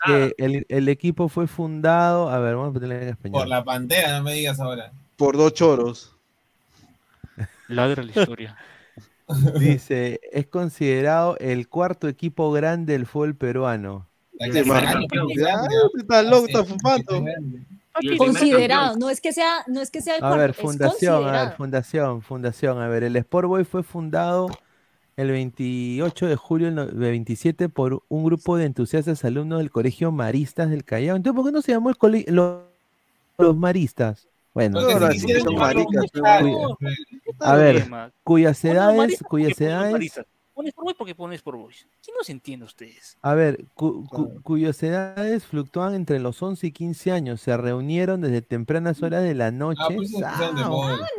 [0.06, 2.30] que el, el equipo fue fundado.
[2.30, 3.40] A ver, vamos a ponerle en español.
[3.40, 4.92] Por la pantera, no me digas ahora.
[5.16, 6.16] Por dos choros.
[7.68, 8.56] Ladra la historia.
[9.58, 14.08] Dice, es considerado el cuarto equipo grande del fútbol peruano.
[14.38, 14.64] Pues,
[18.16, 21.44] Considerado, no es que sea, no es que sea el A cuarto, ver, fundación, a
[21.44, 22.80] ver, fundación, fundación.
[22.80, 24.48] A ver, el Sport Boy fue fundado
[25.18, 29.70] el 28 de julio del no- de 27 por un grupo de entusiastas alumnos del
[29.72, 31.16] Colegio Maristas del Callao.
[31.16, 32.32] Entonces, ¿por qué no se llamó el colegio
[33.36, 34.28] los Maristas?
[34.54, 34.78] Bueno,
[35.12, 36.78] sí llamarlo maricas, pero-
[37.40, 37.76] a ver,
[38.24, 40.20] cuyas edades, cuyas edades.
[40.58, 41.86] Pones por Boys porque pones por Boys.
[42.02, 43.16] ¿Quién no se entiende ustedes?
[43.22, 48.20] a ver, cu- cu- cuyas edades fluctúan entre los 11 y 15 años, se reunieron
[48.22, 49.80] desde tempranas horas de la noche.
[49.84, 50.24] Ah, pues de.
[50.24, 50.50] Ah,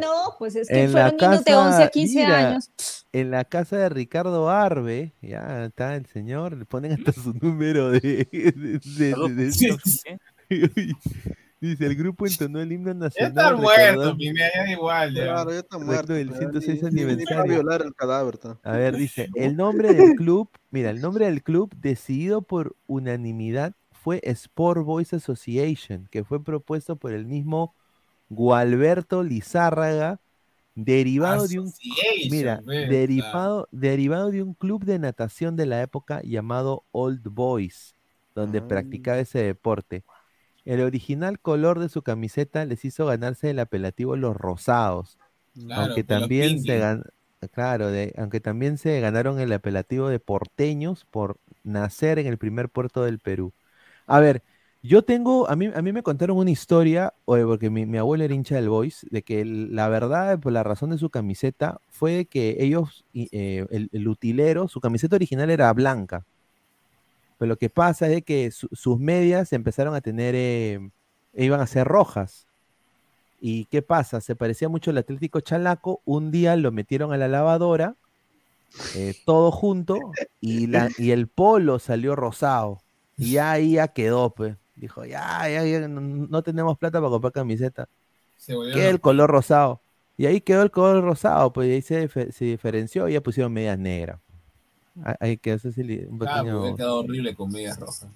[0.01, 2.69] no, pues es que en la fueron niños de casa, 11 a 15 mira, años.
[3.13, 7.91] en la casa de Ricardo Arbe, ya está el señor, le ponen hasta su número
[7.91, 10.19] de, de- de- de-
[10.49, 10.93] ¿eh?
[11.61, 15.13] dice el grupo entonó el himno Ya nacional está muerto, recordando- Pineda, ya da igual.
[15.13, 15.23] Ya.
[15.23, 16.13] Claro, ya está muerto.
[16.13, 17.53] del pero 106 ni- ni- ni para aniversario.
[17.53, 18.39] violar el cadáver.
[18.63, 23.73] A ver, dice, el nombre del club, mira, el nombre del club decidido por unanimidad
[23.91, 27.75] fue Sport Boys Association, que fue propuesto por el mismo
[28.29, 30.19] Gualberto Lizárraga,
[30.75, 31.73] derivado de un
[32.31, 37.95] Mira, derivado, derivado de un club de natación de la época llamado Old Boys,
[38.35, 38.67] donde Ah.
[38.67, 40.03] practicaba ese deporte.
[40.69, 45.17] El original color de su camiseta les hizo ganarse el apelativo Los Rosados,
[45.53, 46.81] Claro, aunque también se Pingles.
[46.81, 47.03] gan-
[47.51, 52.69] claro, de- aunque también se ganaron el apelativo de porteños por nacer en el primer
[52.69, 53.53] puerto del Perú.
[54.07, 54.43] A ver,
[54.81, 58.23] yo tengo, a mí, a mí me contaron una historia, oye, porque mi, mi abuelo
[58.23, 61.81] era hincha del Boys, de que el- la verdad, por la razón de su camiseta,
[61.89, 66.25] fue que ellos, eh, el, el utilero, su camiseta original era blanca.
[67.39, 70.91] Pero lo que pasa es que su- sus medias empezaron a tener, eh,
[71.35, 72.47] iban a ser rojas.
[73.41, 74.21] ¿Y qué pasa?
[74.21, 76.01] Se parecía mucho al Atlético Chalaco.
[76.05, 77.95] Un día lo metieron a la lavadora,
[78.95, 79.97] eh, todo junto,
[80.41, 82.79] y, la, y el polo salió rosado.
[83.17, 84.55] Y ahí ya quedó, pues.
[84.75, 87.87] Dijo, ya, ya, ya, no, no tenemos plata para comprar camiseta.
[88.37, 89.81] Se ¿Qué el color rosado?
[90.17, 93.53] Y ahí quedó el color rosado, pues y ahí se, se diferenció y ya pusieron
[93.53, 94.19] medias negras.
[95.03, 96.75] Ah, ese sí li- un Ah, pequeño...
[96.75, 98.09] quedó horrible con medias rojas.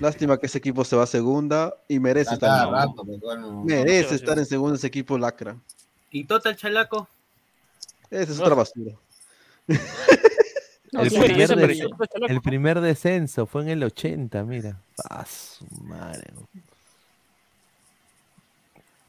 [0.00, 3.62] Lástima que ese equipo se va a segunda y merece A estar en rato, bueno.
[3.64, 5.56] Merece estar en segunda ese equipo lacra.
[6.10, 7.08] ¿Y Total Chalaco?
[8.10, 8.92] Esa es otra basura.
[9.66, 11.18] El sí,
[12.40, 14.80] primer, descenso fue en el 80, mira.
[15.10, 16.32] Ah, su madre.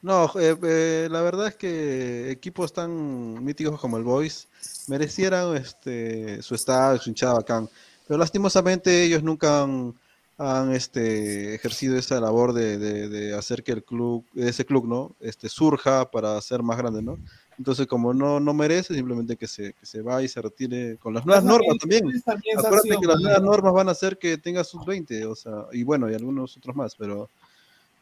[0.06, 4.48] No, eh, eh, la verdad es que equipos tan míticos como el Boys
[4.88, 7.68] merecieran este, su estado, su hinchada bacán.
[8.08, 9.96] Pero lastimosamente ellos nunca han,
[10.38, 15.16] han, este, ejercido esa labor de, de- de hacer que el club, ese club, ¿no?
[15.20, 17.18] Este, surja para ser más grande, ¿no?
[17.58, 21.16] Entonces, como no, no merece, simplemente que se, que se va y se retire con
[21.16, 22.02] las nuevas Pero normas también.
[22.04, 25.34] también- también Acuérdate que las nuevas normas van a hacer que tenga sus 20, o
[25.36, 27.28] sea, y bueno, y algunos otros más, pero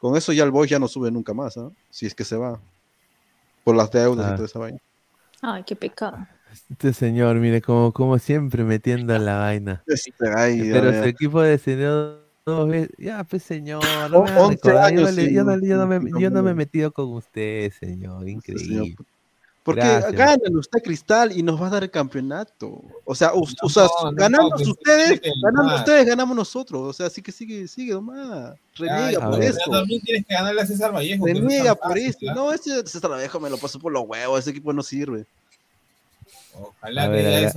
[0.04, 1.72] con eso ya el Boys ya no sube nunca más, ¿ah?
[1.90, 2.60] Si es que se va.
[3.64, 4.32] Por las deudas Ah.
[4.32, 4.78] y toda esa vaina.
[5.42, 6.18] Ay, qué pecado.
[6.70, 9.82] Este señor, mire, como, como siempre metiendo la vaina.
[9.88, 12.90] Este, ay, Pero su equipo descendió dos veces.
[12.98, 15.88] Ya, pues señor, no me haga Once recordar, yo, no años le- yo no- no
[15.88, 18.28] me, sin yo no me he metido con usted, señor.
[18.28, 18.96] Increíble.
[19.64, 20.12] Porque Gracias.
[20.12, 22.82] ganan usted Cristal y nos va a dar el campeonato.
[23.06, 26.82] O sea, us- o sea, no, no, ganando que ustedes, ganando ustedes, ganamos nosotros.
[26.90, 28.56] O sea, así que sigue, sigue nomás.
[28.76, 29.72] Reniega Ay, por pero eso.
[29.72, 31.26] También tienes que ganarle a César Vallejo.
[31.26, 32.34] Reniega por fácil, eso.
[32.36, 34.38] No, ese César Vallejo me lo pasó por los huevos.
[34.40, 35.26] Ese equipo no sirve.
[36.60, 37.52] Ojalá A que ver, ya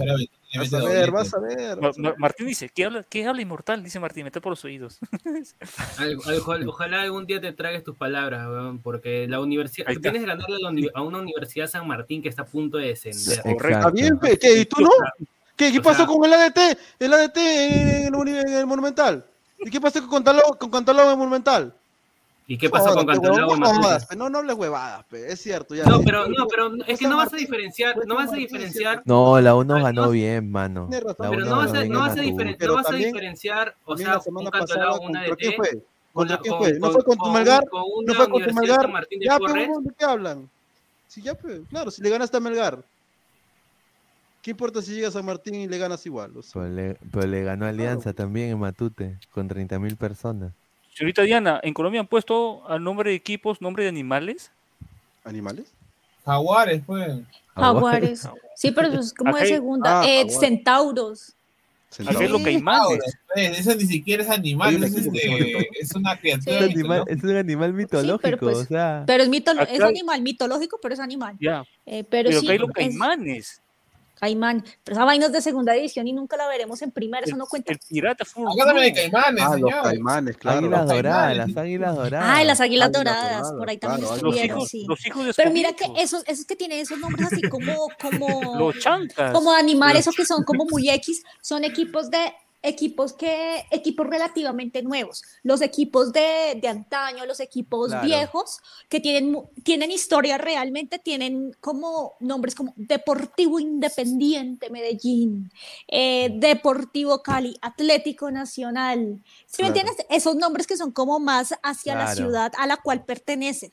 [0.74, 1.10] a ver.
[1.10, 2.02] Vas a ver, vas a ver.
[2.02, 3.82] Ma- Ma- Martín dice, ¿qué habla, ¿qué habla inmortal?
[3.82, 4.98] Dice Martín, mete por los oídos.
[5.98, 10.00] Al- al- ojalá, ojalá algún día te tragues tus palabras, weón, porque la universidad, tú
[10.00, 12.78] tienes que ganarle a, la uni- a una universidad San Martín que está a punto
[12.78, 13.42] de descender.
[13.44, 14.58] Está bien, ¿qué?
[14.60, 14.90] ¿Y tú no?
[15.56, 16.78] ¿Qué, qué pasó sea- con el ADT?
[16.98, 19.24] El ADT en el, uni- en el Monumental.
[19.58, 21.74] ¿Y qué pasó con Cantalago en el Monumental?
[22.48, 25.74] ¿Y qué pasó con Cantolao no no, no hables huevadas, pe, es cierto.
[25.74, 29.02] Ya, No, pero no, pero es que no vas a diferenciar, no vas a diferenciar,
[29.04, 30.88] No, la uno ganó bien, mano.
[30.90, 31.08] Pero
[31.44, 32.22] no vas ganó a, bien no vas a, Matute.
[32.30, 35.36] diferen- Pero no vas a también- diferenciar, o sea, un Cantolao, pasada, un ¿contra ADT,
[35.38, 35.70] quién fue?
[35.70, 36.78] con ¿Contra la- quién con- fue?
[36.78, 37.68] ¿No fue con tu con- Melgar?
[37.68, 38.80] con ¿No una fue con tu Universidad Melgar?
[38.82, 40.50] San Martín de Ya, pero ¿de qué hablan?
[41.08, 42.84] Sí, ya, pe, claro, si le ganaste a Melgar.
[44.42, 46.36] ¿Qué importa si llegas a Martín y le ganas igual?
[46.36, 50.52] O sea, Pero le, pero le ganó Alianza también en Matute, con 30.000 personas.
[50.96, 54.50] Señorita Diana, ¿en Colombia han puesto al nombre de equipos nombre de animales?
[55.24, 55.66] ¿Animales?
[56.24, 57.18] Jaguares, pues.
[57.54, 58.26] Jaguares.
[58.54, 60.00] Sí, pero eso es como Acá de hay- segunda.
[60.00, 61.34] Ah, Eh, centauros.
[62.06, 62.98] Acá hay los caimanes.
[63.32, 66.56] Pues, Eso ni siquiera es animal, Hay un es, equipo que es una criatura.
[66.58, 69.04] Es, un animal, es un animal mitológico, pero pues- o sea.
[69.06, 71.36] Pero es, mitolo- Acá es hay- animal mitológico, pero es animal.
[71.40, 71.62] Ya.
[71.84, 73.62] Eh, pero, Pero sí, hay los es caimanes.
[74.18, 74.64] Caimán.
[74.82, 77.46] Pero esa vaina es de segunda división y nunca la veremos en primera, eso no
[77.46, 77.72] cuenta.
[77.72, 79.12] El pirata también hay Club.
[79.12, 79.82] caimanes, Ah, los señor.
[79.82, 80.58] caimanes, claro.
[80.58, 81.54] águilas los doradas, caimanes.
[81.54, 82.28] las águilas doradas.
[82.28, 84.84] Ah, las águilas Águilas doradas, doradas, por ahí también claro, Los estuvieron, hijos, sí.
[84.88, 88.58] los hijos de Pero mira que esos, esos que tienen esos nombres así como, como,
[88.58, 89.32] Los chancas.
[89.32, 92.32] como animales o que son como muy X, son equipos de
[92.66, 95.22] equipos que equipos relativamente nuevos.
[95.42, 98.04] Los equipos de, de antaño, los equipos Claro.
[98.06, 105.50] viejos que tienen tienen historia realmente, tienen como nombres como Deportivo Independiente Medellín,
[105.88, 109.22] eh, Deportivo Cali, Atlético Nacional.
[109.46, 109.80] ¿Sí me Claro.
[109.80, 110.06] entiendes?
[110.10, 113.72] Esos nombres que son como más hacia la ciudad a la cual pertenecen.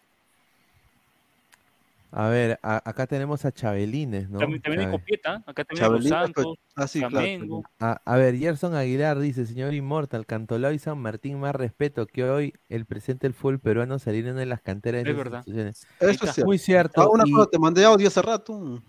[2.16, 4.38] A ver, a- acá tenemos a Chabelines, ¿no?
[4.38, 7.64] También, también hay Copieta, acá también hay Los Chabelitas, Santos, pues, ah, sí, claro, Flamengo.
[7.80, 12.24] A, a ver, Gerson Aguilar dice, señor Inmortal, Cantolao y San Martín, más respeto que
[12.24, 15.40] hoy el presente del fútbol peruano salieron de las canteras de Es verdad.
[15.40, 15.88] instituciones.
[16.00, 16.46] Eso es cierto.
[16.46, 17.02] Muy cierto.
[17.02, 18.80] Ah, una y cosa, te mandé audio hace rato.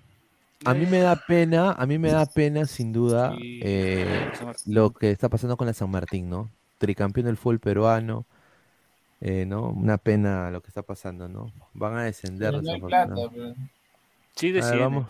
[0.66, 4.30] a mí me da pena, a mí me da pena sin duda Sí, eh,
[4.66, 6.50] lo que está pasando con la San Martín, ¿no?
[6.78, 8.26] Tricampeón del fútbol peruano,
[9.20, 9.70] eh, ¿no?
[9.70, 11.52] Una pena lo que está pasando, ¿no?
[11.72, 13.14] Van a descender Pero no hay plata.
[14.36, 14.82] Sí, desciende.
[14.82, 15.06] vamos.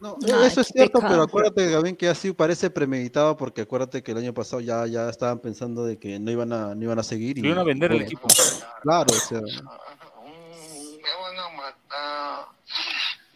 [0.00, 4.12] No, Ay, eso es cierto, pero acuérdate, Gabín, que así parece premeditado porque acuérdate que
[4.12, 7.02] el año pasado ya, ya estaban pensando de que no iban a, no iban a
[7.02, 7.40] seguir.
[7.40, 8.28] Se iban a vender el equipo.
[8.82, 9.48] Claro, o sea, Me
[11.20, 12.46] van a matar.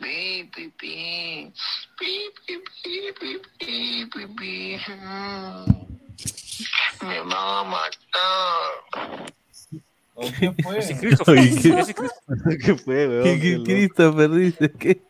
[0.01, 1.53] Pi, pi, pi.
[1.99, 4.77] Pi, pi, pi, pi, pi, pi, pi.
[7.05, 9.32] Me van a matar.
[10.23, 10.79] ¿O qué fue?
[10.79, 12.59] ¿qué-.
[12.61, 13.25] ¿qué fue, weón?
[13.25, 13.63] ¿Qué, Qué qué.
[13.65, 15.03] Christopher dice que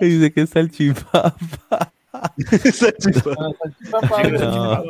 [0.00, 1.92] dice que es salchipapa.
[2.64, 3.22] Esa chica.
[3.38, 4.82] Ah, salchipapa, salchipapa.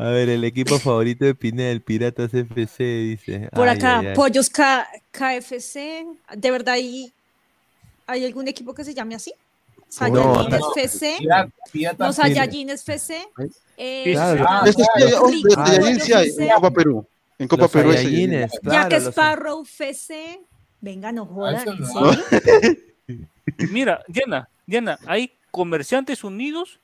[0.00, 3.48] A ver, el equipo favorito de Pineda, el Piratas FC, dice.
[3.52, 4.14] Por Ay, acá, ay, ay.
[4.14, 6.06] Pollos K- KFC.
[6.36, 7.12] ¿De verdad hay,
[8.06, 9.32] hay algún equipo que se llame así?
[9.88, 10.56] Saiyajin no.
[10.76, 11.18] FC.
[11.20, 12.12] Los.
[12.12, 13.28] Saiyajin FC.
[13.76, 14.44] eh, Claro.
[14.48, 15.28] Ah, Este claro.
[15.66, 16.44] Saiyajin sí hay, FC.
[16.44, 17.06] en Copa Perú.
[17.38, 17.90] En Copa Los Perú
[18.62, 20.40] claro, Jack los- Sparrow FC.
[20.80, 21.54] Venga, no jodan.
[21.56, 22.12] eso ¿en no.
[22.12, 22.76] serio?
[23.72, 26.78] Mira, Diana, Diana, hay comerciantes unidos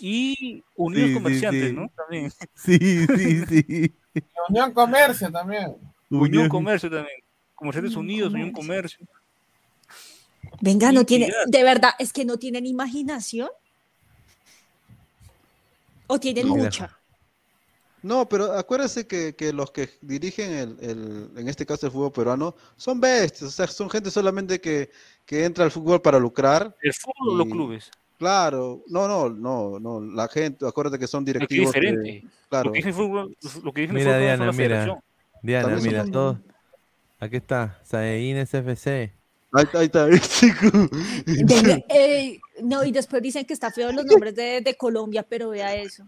[0.00, 1.72] y unidos Sí, comerciantes, sí.
[1.74, 1.90] ¿no?
[1.96, 2.32] También.
[2.54, 3.92] Sí, sí, sí.
[4.50, 5.74] Unión Comercio también.
[6.10, 7.16] Unión Comercio también.
[7.54, 8.98] Comerciantes Unidos, Unión Comercio.
[9.06, 9.21] Comercio.
[10.62, 13.48] Venga, no tiene, de verdad, es que no tienen imaginación.
[16.06, 16.54] O tienen No.
[16.54, 16.96] mucha.
[18.00, 22.12] No, pero acuérdense que, que los que dirigen el, el- en este caso el fútbol
[22.12, 24.90] peruano, son bestias, o sea, son gente solamente que,
[25.26, 26.76] que entra al fútbol para lucrar.
[26.80, 27.90] ¿El fútbol o los clubes?
[28.18, 31.72] Claro, no, no, no, no, la gente, acuérdate que son Es es directivos.
[31.72, 32.24] que- diferente.
[32.48, 35.02] claro, Lo que dice el fútbol, lo que dice el Mira, fútbol Diana, es mira.
[35.42, 36.40] Diana, mira, todo.
[37.18, 39.12] Aquí está, Saiyajines FC.
[39.54, 40.06] Ahí está, ahí está.
[41.44, 45.50] Venga, eh, no, y después dicen que está feo los nombres de, de Colombia, pero
[45.50, 46.04] vea eso.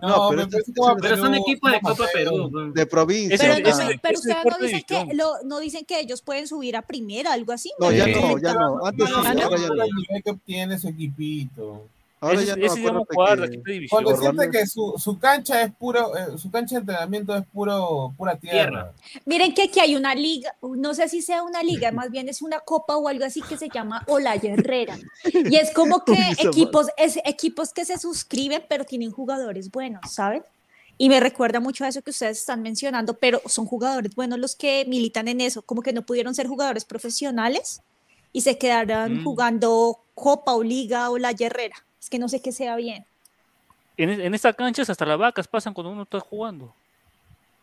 [0.00, 2.50] No, pero, pero es como Pero son Perú, equipos de Copa Perú.
[2.52, 2.72] Perú.
[2.72, 3.38] de provincia.
[3.38, 6.82] Pero, no, pero ustedes no dicen, que, lo, no dicen que ellos pueden subir a
[6.82, 7.72] primera, algo así.
[7.80, 8.86] No, ya no, ya no.
[8.86, 9.34] Antes ¿no?
[9.34, 11.88] ya que obtiene su equipito.
[12.26, 13.04] Ahora ese ya ese no.
[13.04, 14.18] quinta división.
[14.18, 18.36] Siente que su, su cancha es puro, eh, su cancha de entrenamiento es puro, pura
[18.36, 18.92] tierra.
[18.92, 18.92] Tierra.
[19.24, 22.42] Miren que aquí hay una liga, no sé si sea una liga, más bien es
[22.42, 24.98] una copa o algo así que se llama Olaya Herrera.
[25.24, 30.42] Y es como que equipos, es, equipos que se suscriben, pero tienen jugadores buenos, ¿saben?
[30.98, 34.56] Y me recuerda mucho a eso que ustedes están mencionando, pero son jugadores buenos los
[34.56, 37.82] que militan en eso, como que no pudieron ser jugadores profesionales
[38.32, 39.24] y se quedaron Mm.
[39.24, 41.76] jugando copa o liga o la Herrera.
[42.06, 43.04] Es que no sé qué sea bien.
[43.96, 46.72] En, en esta cancha hasta las vacas pasan cuando uno está jugando.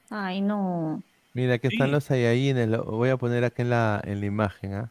[0.10, 1.02] Ay, no.
[1.34, 1.92] Mira, que están Sí.
[1.94, 2.68] los Saiyajines.
[2.68, 4.90] Lo voy a poner acá en la, en la imagen, ¿ah?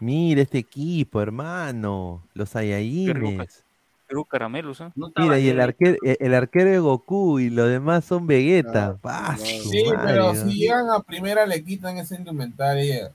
[0.00, 2.22] Mira este equipo, hermano.
[2.34, 3.64] Los Saiyajines.
[4.06, 4.80] Perú caramelos.
[4.94, 8.26] No estaba Mira, y el arquero, el el arquero es Goku y los demás son
[8.26, 8.98] Vegeta.
[9.00, 9.38] Claro.
[9.38, 13.12] Sí, pero si llegan a primera le quitan esa indumentaria.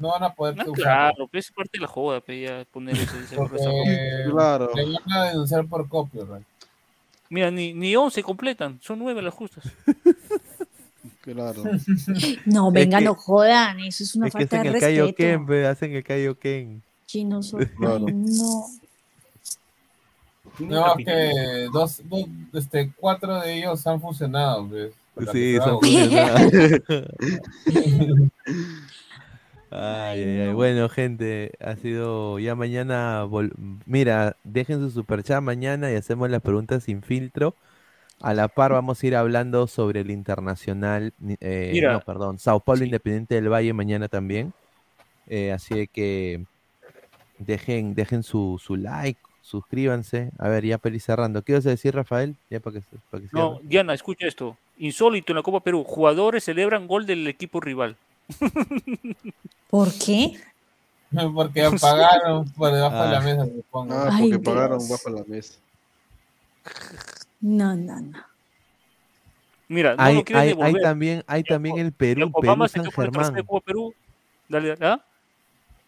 [0.00, 0.72] No van a poder usar.
[0.74, 3.36] claro, pues es parte de la joda, pe, ya poner ese.
[4.30, 4.70] Claro.
[4.74, 6.44] le van a denunciar por copyright.
[7.28, 9.64] Mira, ni, ni 11 completan, son 9 las justas.
[11.22, 11.62] Claro.
[12.46, 15.28] No, venga, que- no jodan, eso es una Es que falta hacen de el Kaioken,
[15.28, 15.46] respeto.
[15.46, 16.82] pe, hacen el Kaioken.
[17.06, 18.06] Chino soy- Claro.
[18.08, 18.66] no.
[20.58, 24.66] No, es que dos, dos, este, cuatro de ellos han funcionado.
[25.14, 26.52] para Sí, que son funcionados.
[29.70, 30.52] Ay, ay, ay.
[30.52, 33.24] Bueno, gente, ha sido ya mañana.
[33.24, 33.52] vol-
[33.86, 37.54] Mira, dejen su superchat mañana y hacemos las preguntas sin filtro.
[38.20, 42.60] A la par vamos a ir hablando sobre el internacional, eh, Mira, no, perdón, Sao
[42.60, 42.84] Paulo sí.
[42.86, 44.52] Independiente del Valle mañana también.
[45.26, 46.44] Eh, así que
[47.38, 50.32] dejen, dejen su, su like, suscríbanse.
[50.38, 51.42] A ver, ya peli cerrando.
[51.42, 52.34] ¿Qué ibas a decir, Rafael?
[52.50, 53.58] Ya para que, para que No.
[53.62, 54.56] Diana, escucha esto.
[54.78, 55.84] Insólito en la Copa Perú.
[55.84, 57.96] Jugadores celebran gol del equipo rival.
[59.68, 60.38] ¿Por qué?
[61.34, 63.20] Porque apagaron por debajo de la Ah.
[63.20, 63.94] mesa, supongo.
[63.94, 64.90] Ah, Ay, porque pagaron Dios.
[64.90, 65.54] bajo la mesa.
[67.40, 68.18] No, no, no.
[69.68, 70.82] Mira, no Hay, lo quieren hay, hay devolver.
[70.82, 73.44] también, hay también el Perú, Perú San Germán.
[73.44, 73.94] Copa Perú.
[74.48, 75.04] Dale, dale, ¿ah?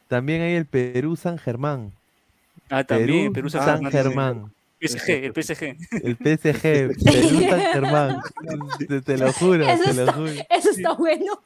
[0.09, 1.93] También hay el Perú San Germán.
[2.71, 4.53] Ah, también, Perú Perú San San Germán.
[4.81, 5.77] PSG, el PSG.
[6.03, 6.63] El PSG,
[7.05, 8.21] Perú San Germán.
[8.89, 10.33] Te, te lo juro, Eso te lo juro.
[10.51, 11.41] eso está bueno.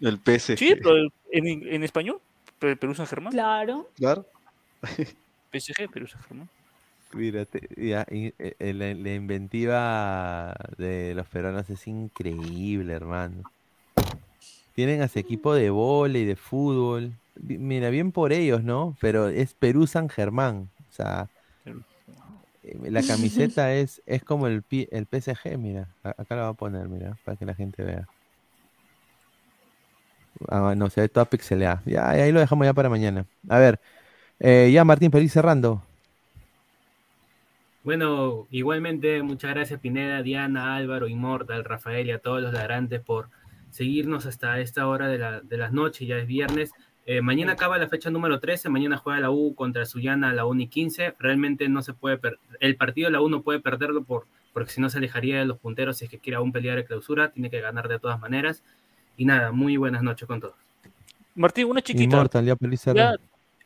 [0.00, 0.58] El PSG.
[0.58, 0.96] Sí, pero
[1.32, 2.20] en, en español,
[2.58, 3.32] Pe- Perú San Germán.
[3.32, 3.88] Claro.
[3.96, 4.26] Claro.
[5.52, 6.48] PSG, Perú San Germán.
[7.14, 13.44] Mírate, ya, y, eh, eh, la, la inventiva de los peruanos es increíble, hermano.
[14.74, 17.12] Tienen a su equipo de vóley, de fútbol.
[17.40, 18.96] Mira, bien por ellos, ¿no?
[19.00, 20.68] Pero es Perú San Germán.
[20.88, 21.28] O sea,
[22.62, 25.88] eh, la camiseta es, es como el, el PSG, mira.
[26.02, 28.08] Acá la voy a poner, mira, para que la gente vea.
[30.48, 31.82] Ah, no, se ve toda pixelada.
[31.86, 33.26] Ya, ahí lo dejamos ya para mañana.
[33.48, 33.80] A ver,
[34.40, 35.82] eh, ya Martín, para ir cerrando.
[37.82, 43.30] Bueno, igualmente, muchas gracias Pineda, Diana, Álvaro, Inmortal, Rafael y a todos los ladrantes por
[43.70, 46.70] seguirnos hasta esta hora de, la, de las noches, ya es viernes.
[47.06, 50.44] Eh, mañana acaba la fecha número 13, mañana juega la U contra Sullana a la
[50.44, 51.14] 1 y 15.
[51.18, 54.80] Realmente no se puede per- el partido la U no puede perderlo por, porque si
[54.82, 57.48] no se alejaría de los punteros si es que quiere aún pelear de clausura, tiene
[57.50, 58.62] que ganar de todas maneras.
[59.18, 60.54] Y nada, muy buenas noches con todos.
[61.34, 62.26] Martín, una chiquita.
[62.94, 63.16] Ya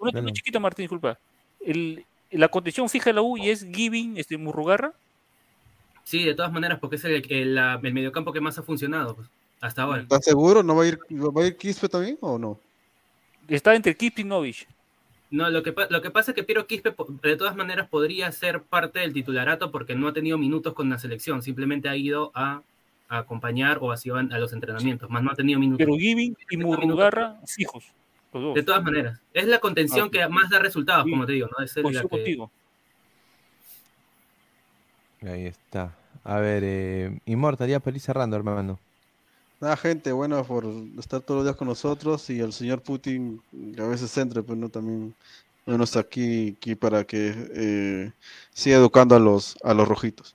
[0.01, 1.19] una, chiquita, Martín, disculpa.
[1.61, 4.95] El, la condición fija de la U y es Giving, este, Murrugarra.
[6.05, 9.29] Sí, de todas maneras, porque es el, el, mediocampo que más ha funcionado pues,
[9.61, 10.03] hasta ahora.
[10.03, 10.63] ¿Estás seguro?
[10.63, 12.59] ¿No va a ir, va a ir Quispe también o no?
[13.47, 14.67] Está entre Kip y Novich.
[15.31, 18.63] No, lo que, lo que pasa es que Piero Quispe de todas maneras podría ser
[18.63, 22.63] parte del titularato porque no ha tenido minutos con la selección, simplemente ha ido a,
[23.13, 25.79] a acompañar o ha sido a, los entrenamientos, más no ha tenido minutos.
[25.85, 27.85] Pero Giving y Murrugarra fijos.
[28.33, 28.55] Los dos.
[28.55, 31.49] De todas maneras, es la contención Ah, que más da resultados, Sí, como te digo,
[31.57, 31.63] ¿no?
[31.63, 32.51] Es el- la que- contigo.
[35.23, 35.95] Ahí está.
[36.25, 38.79] A ver, eh, Inmortal, ya ir cerrando, hermano.
[39.61, 40.65] Nada, gente, bueno, por
[40.99, 43.41] estar todos los días con nosotros y el señor Putin,
[43.77, 45.15] que a veces entre, pues no también,
[45.67, 48.13] bueno, está aquí, aquí para que eh,
[48.53, 50.35] siga educando a los, a los rojitos.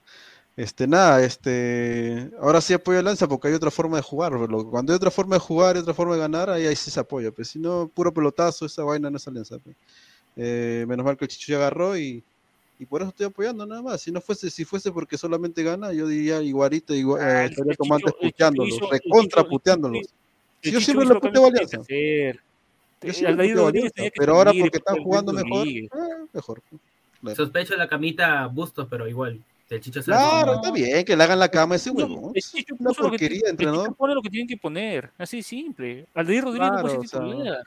[0.57, 4.67] Este, nada, este, ahora sí apoyo a Lanza porque hay otra forma de jugar, pero
[4.67, 6.99] cuando hay otra forma de jugar y otra forma de ganar, ahí, ahí sí se
[6.99, 9.59] apoya, pues si no, puro pelotazo, esa vaina no es Alianza.
[9.59, 9.75] pues.
[10.35, 12.23] Eh, menos mal que el Chicho ya agarró y,
[12.79, 14.01] y por eso estoy apoyando nada más.
[14.01, 17.51] Si no fuese, si fuese porque solamente gana, yo diría igualito, igual, Ah, eh, el-
[17.51, 20.07] estaría como antes puteándolos, recontra puteándolos.
[20.63, 21.81] Si yo siempre lo puteo a Alianza.
[24.15, 25.87] pero ahora porque está Aldair jugando mejor, eh,
[26.33, 26.63] mejor.
[27.21, 27.35] Claro.
[27.35, 29.43] Sospecho la camita Bustos, pero igual.
[29.69, 32.31] El Chicho se Claro, está bien, que le hagan la cama a ese No, huevón.
[32.33, 33.95] el Chicho Una puso lo que porquería, tiene- el Chicho entrenador.
[33.95, 36.05] pone lo que tienen que poner, así simple.
[36.13, 37.09] Aldair Rodríguez no puede o ser
[37.43, 37.57] sea.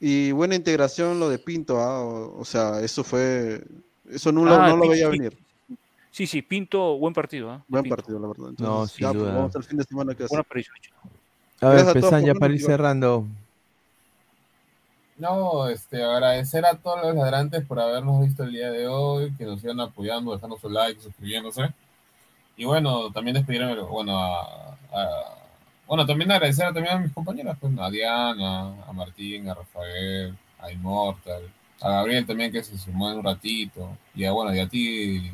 [0.00, 3.62] Y buena integración lo de Pinto, ah, o, o sea, eso fue,
[4.10, 5.36] eso no, lo- Ah, no lo veía venir.
[6.10, 7.50] Sí, sí, Pinto, buen partido.
[7.50, 7.64] ¿ah?
[7.68, 7.96] Buen Pinto.
[7.96, 8.48] partido, la verdad.
[8.50, 9.34] Entonces, No, sin ya, pues, duda.
[9.34, 10.30] vamos al fin de semana que hace.
[10.34, 10.74] Buena aparición.
[11.60, 13.26] A ver, Pesan, ya para ir cerrando.
[15.22, 19.44] No, este, agradecer a todos los ladrantes por habernos visto el día de hoy, que
[19.44, 21.72] nos sigan apoyando, dejando su like, suscribiéndose.
[22.56, 25.38] Y bueno, también despedirme, bueno, a, a-
[25.86, 30.72] bueno, también agradecer también a mis compañeras, pues, a Diana, a Martín, a Rafael, a
[30.72, 34.68] Immortal, a Gabriel también que se sumó en un ratito, y a, bueno, y a
[34.68, 35.32] ti,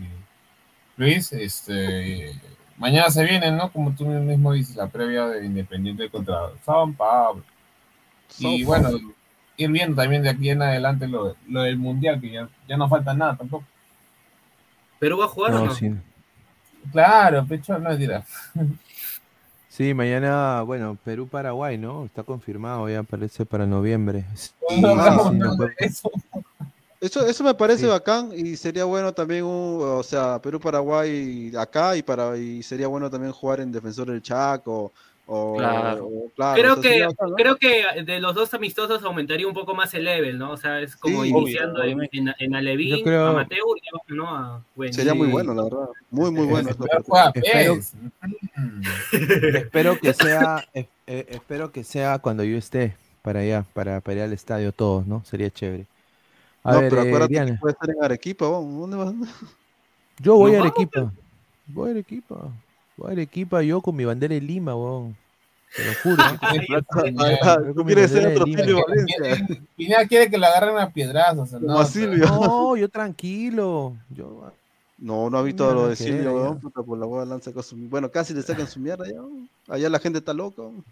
[0.96, 2.34] Luis, este,
[2.76, 3.70] mañana se viene, ¿no?
[3.72, 7.44] Como tú mismo dices, la previa de Independiente contra San Pablo.
[8.38, 8.90] Y bueno.
[9.58, 12.88] Ir viendo también de aquí en adelante lo, lo del Mundial, que ya, ya no
[12.88, 13.64] falta nada tampoco.
[14.98, 15.92] ¿Perú va a jugar o No, sí.
[16.92, 18.24] Claro, pecho, no dirá.
[19.70, 22.04] Sí, mañana, bueno, Perú-Paraguay, ¿no?
[22.04, 24.24] Está confirmado, ya parece para noviembre.
[24.34, 25.74] Sí, No, sí, no, sí, no, me acuerdo.
[25.78, 26.10] eso.
[27.00, 27.86] Eso, eso me parece Sí.
[27.88, 33.08] bacán y sería bueno también, un, o sea, Perú-Paraguay acá y para y sería bueno
[33.08, 34.92] también jugar en Defensor del Chaco
[35.30, 36.06] o, Claro.
[36.06, 37.36] o- claro, creo o sea, sería que bacán, ¿no?
[37.36, 40.52] creo que de los dos amistosos aumentaría un poco más el level, ¿no?
[40.52, 43.88] O sea, es como Sí, iniciando obvio, en, en, en Alevín, creo- a Mateo y
[43.88, 44.36] abajo, ¿no?
[44.36, 44.94] A Wendy.
[44.94, 45.32] Sería muy Sí.
[45.32, 45.88] bueno, la verdad.
[46.10, 46.70] Muy, muy bueno.
[46.78, 47.04] Pero partida.
[47.06, 47.94] juega Espero- PES.
[48.56, 48.82] Mm.
[49.56, 54.16] Espero que sea, eh, eh, espero que sea cuando yo esté para allá, para, para
[54.16, 55.22] ir al estadio todos, ¿no?
[55.26, 55.84] Sería chévere.
[56.64, 58.46] A no, ver, pero eh, acuérdate que Diana, puede estar en Arequipa.
[58.46, 59.14] ¿dónde vas?
[60.20, 61.12] yo voy ¿Nos a vamos, Arequipa.
[61.66, 62.36] Voy a Arequipa.
[62.98, 65.16] Voy a Arequipa yo con mi bandera de Lima, weón.
[65.74, 66.22] Te lo juro.
[67.42, 68.44] Ah, Tú mi quieres ser otro.
[68.44, 69.58] Silvio Valencia.
[69.76, 71.50] Pineda quiere que le agarren a piedrazos.
[71.50, 71.78] Como ¿no?
[71.78, 72.26] a Silvio.
[72.26, 73.94] No, yo tranquilo.
[74.10, 74.52] Yo,
[74.98, 77.76] No, no ha visto lo de Silvio, weón, puta, por la hueá lanza con su...
[77.76, 79.20] Bueno, casi le sacan su mierda ya.
[79.72, 80.62] Allá la gente está loca.
[80.62, 80.84] weón.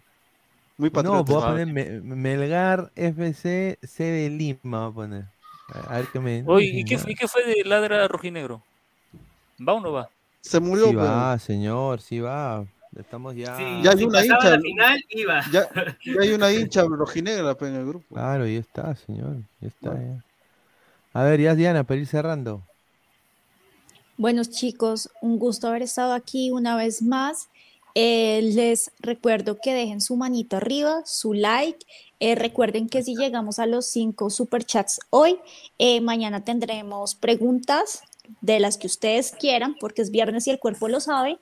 [0.77, 1.21] Muy no, patriota.
[1.33, 5.25] voy a poner Me- Melgar FC C de Lima, voy a poner.
[5.89, 6.43] A ver qué me.
[6.45, 8.61] Oye, ¿y qué, y qué fue de Ladra Rojinegro?
[9.67, 10.09] ¿Va o no va?
[10.41, 12.65] Se murió, Sí señor, sí va.
[12.95, 13.55] Estamos ya.
[13.57, 14.49] Sí, Ya hay si una hincha.
[14.49, 15.41] la final, iba.
[15.51, 15.69] Ya,
[16.03, 18.15] ya hay una hincha rojinegra en el grupo.
[18.15, 19.37] Claro, ya está, señor.
[19.61, 20.23] Ya está, ya.
[21.13, 22.63] A ver, ya Diana, para ir cerrando.
[24.17, 27.49] Buenos chicos, un gusto haber estado aquí una vez más.
[27.93, 31.85] Eh, les recuerdo que dejen su manito arriba, su like.
[32.19, 35.37] Eh, recuerden que si llegamos a los cinco superchats hoy,
[35.77, 38.01] eh, mañana tendremos preguntas
[38.41, 41.37] de las que ustedes quieran, porque es viernes y el cuerpo lo sabe.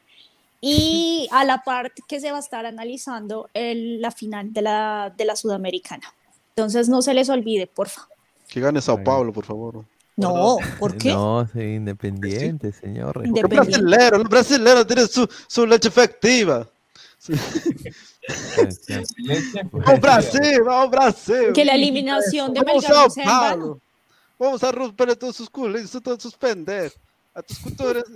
[0.61, 5.13] Y a la parte que se va a estar analizando el- la final de la,
[5.15, 6.13] de la Sudamericana.
[6.55, 8.07] Entonces no se les olvide, porfa.
[8.47, 9.03] Que gane Sao.
[9.03, 9.85] Paulo, por favor.
[10.15, 11.09] No, ¿por qué?
[11.13, 13.17] No, soy independiente, señor.
[13.17, 14.11] Los Independiente.
[14.17, 16.67] los brasileros tienen su, su leche efectiva.
[19.71, 21.51] Vamos Brasil, vamos Brasil.
[21.53, 23.79] Que la eliminación de Vamos Melgar Sao no sea en vano.
[24.37, 26.97] Vamos a romper todos sus culos, todos sus pendejos.
[27.33, 28.03] A tus cultores.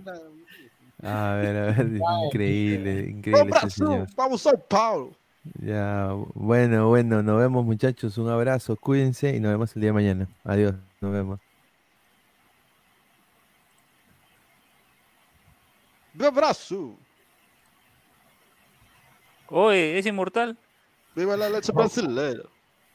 [1.02, 4.06] A ver, a ver, increíble, increíble este señor.
[4.18, 5.16] vamos Sao Paulo.
[5.62, 9.94] Ya, bueno, bueno, nos vemos muchachos, un abrazo, cuídense y nos vemos el día de
[9.94, 10.28] mañana.
[10.44, 11.40] Adiós, nos vemos.
[16.14, 16.98] Viva Brasil.
[19.48, 20.58] Oye, ¿es inmortal?
[21.16, 22.44] Viva la leche brasileña.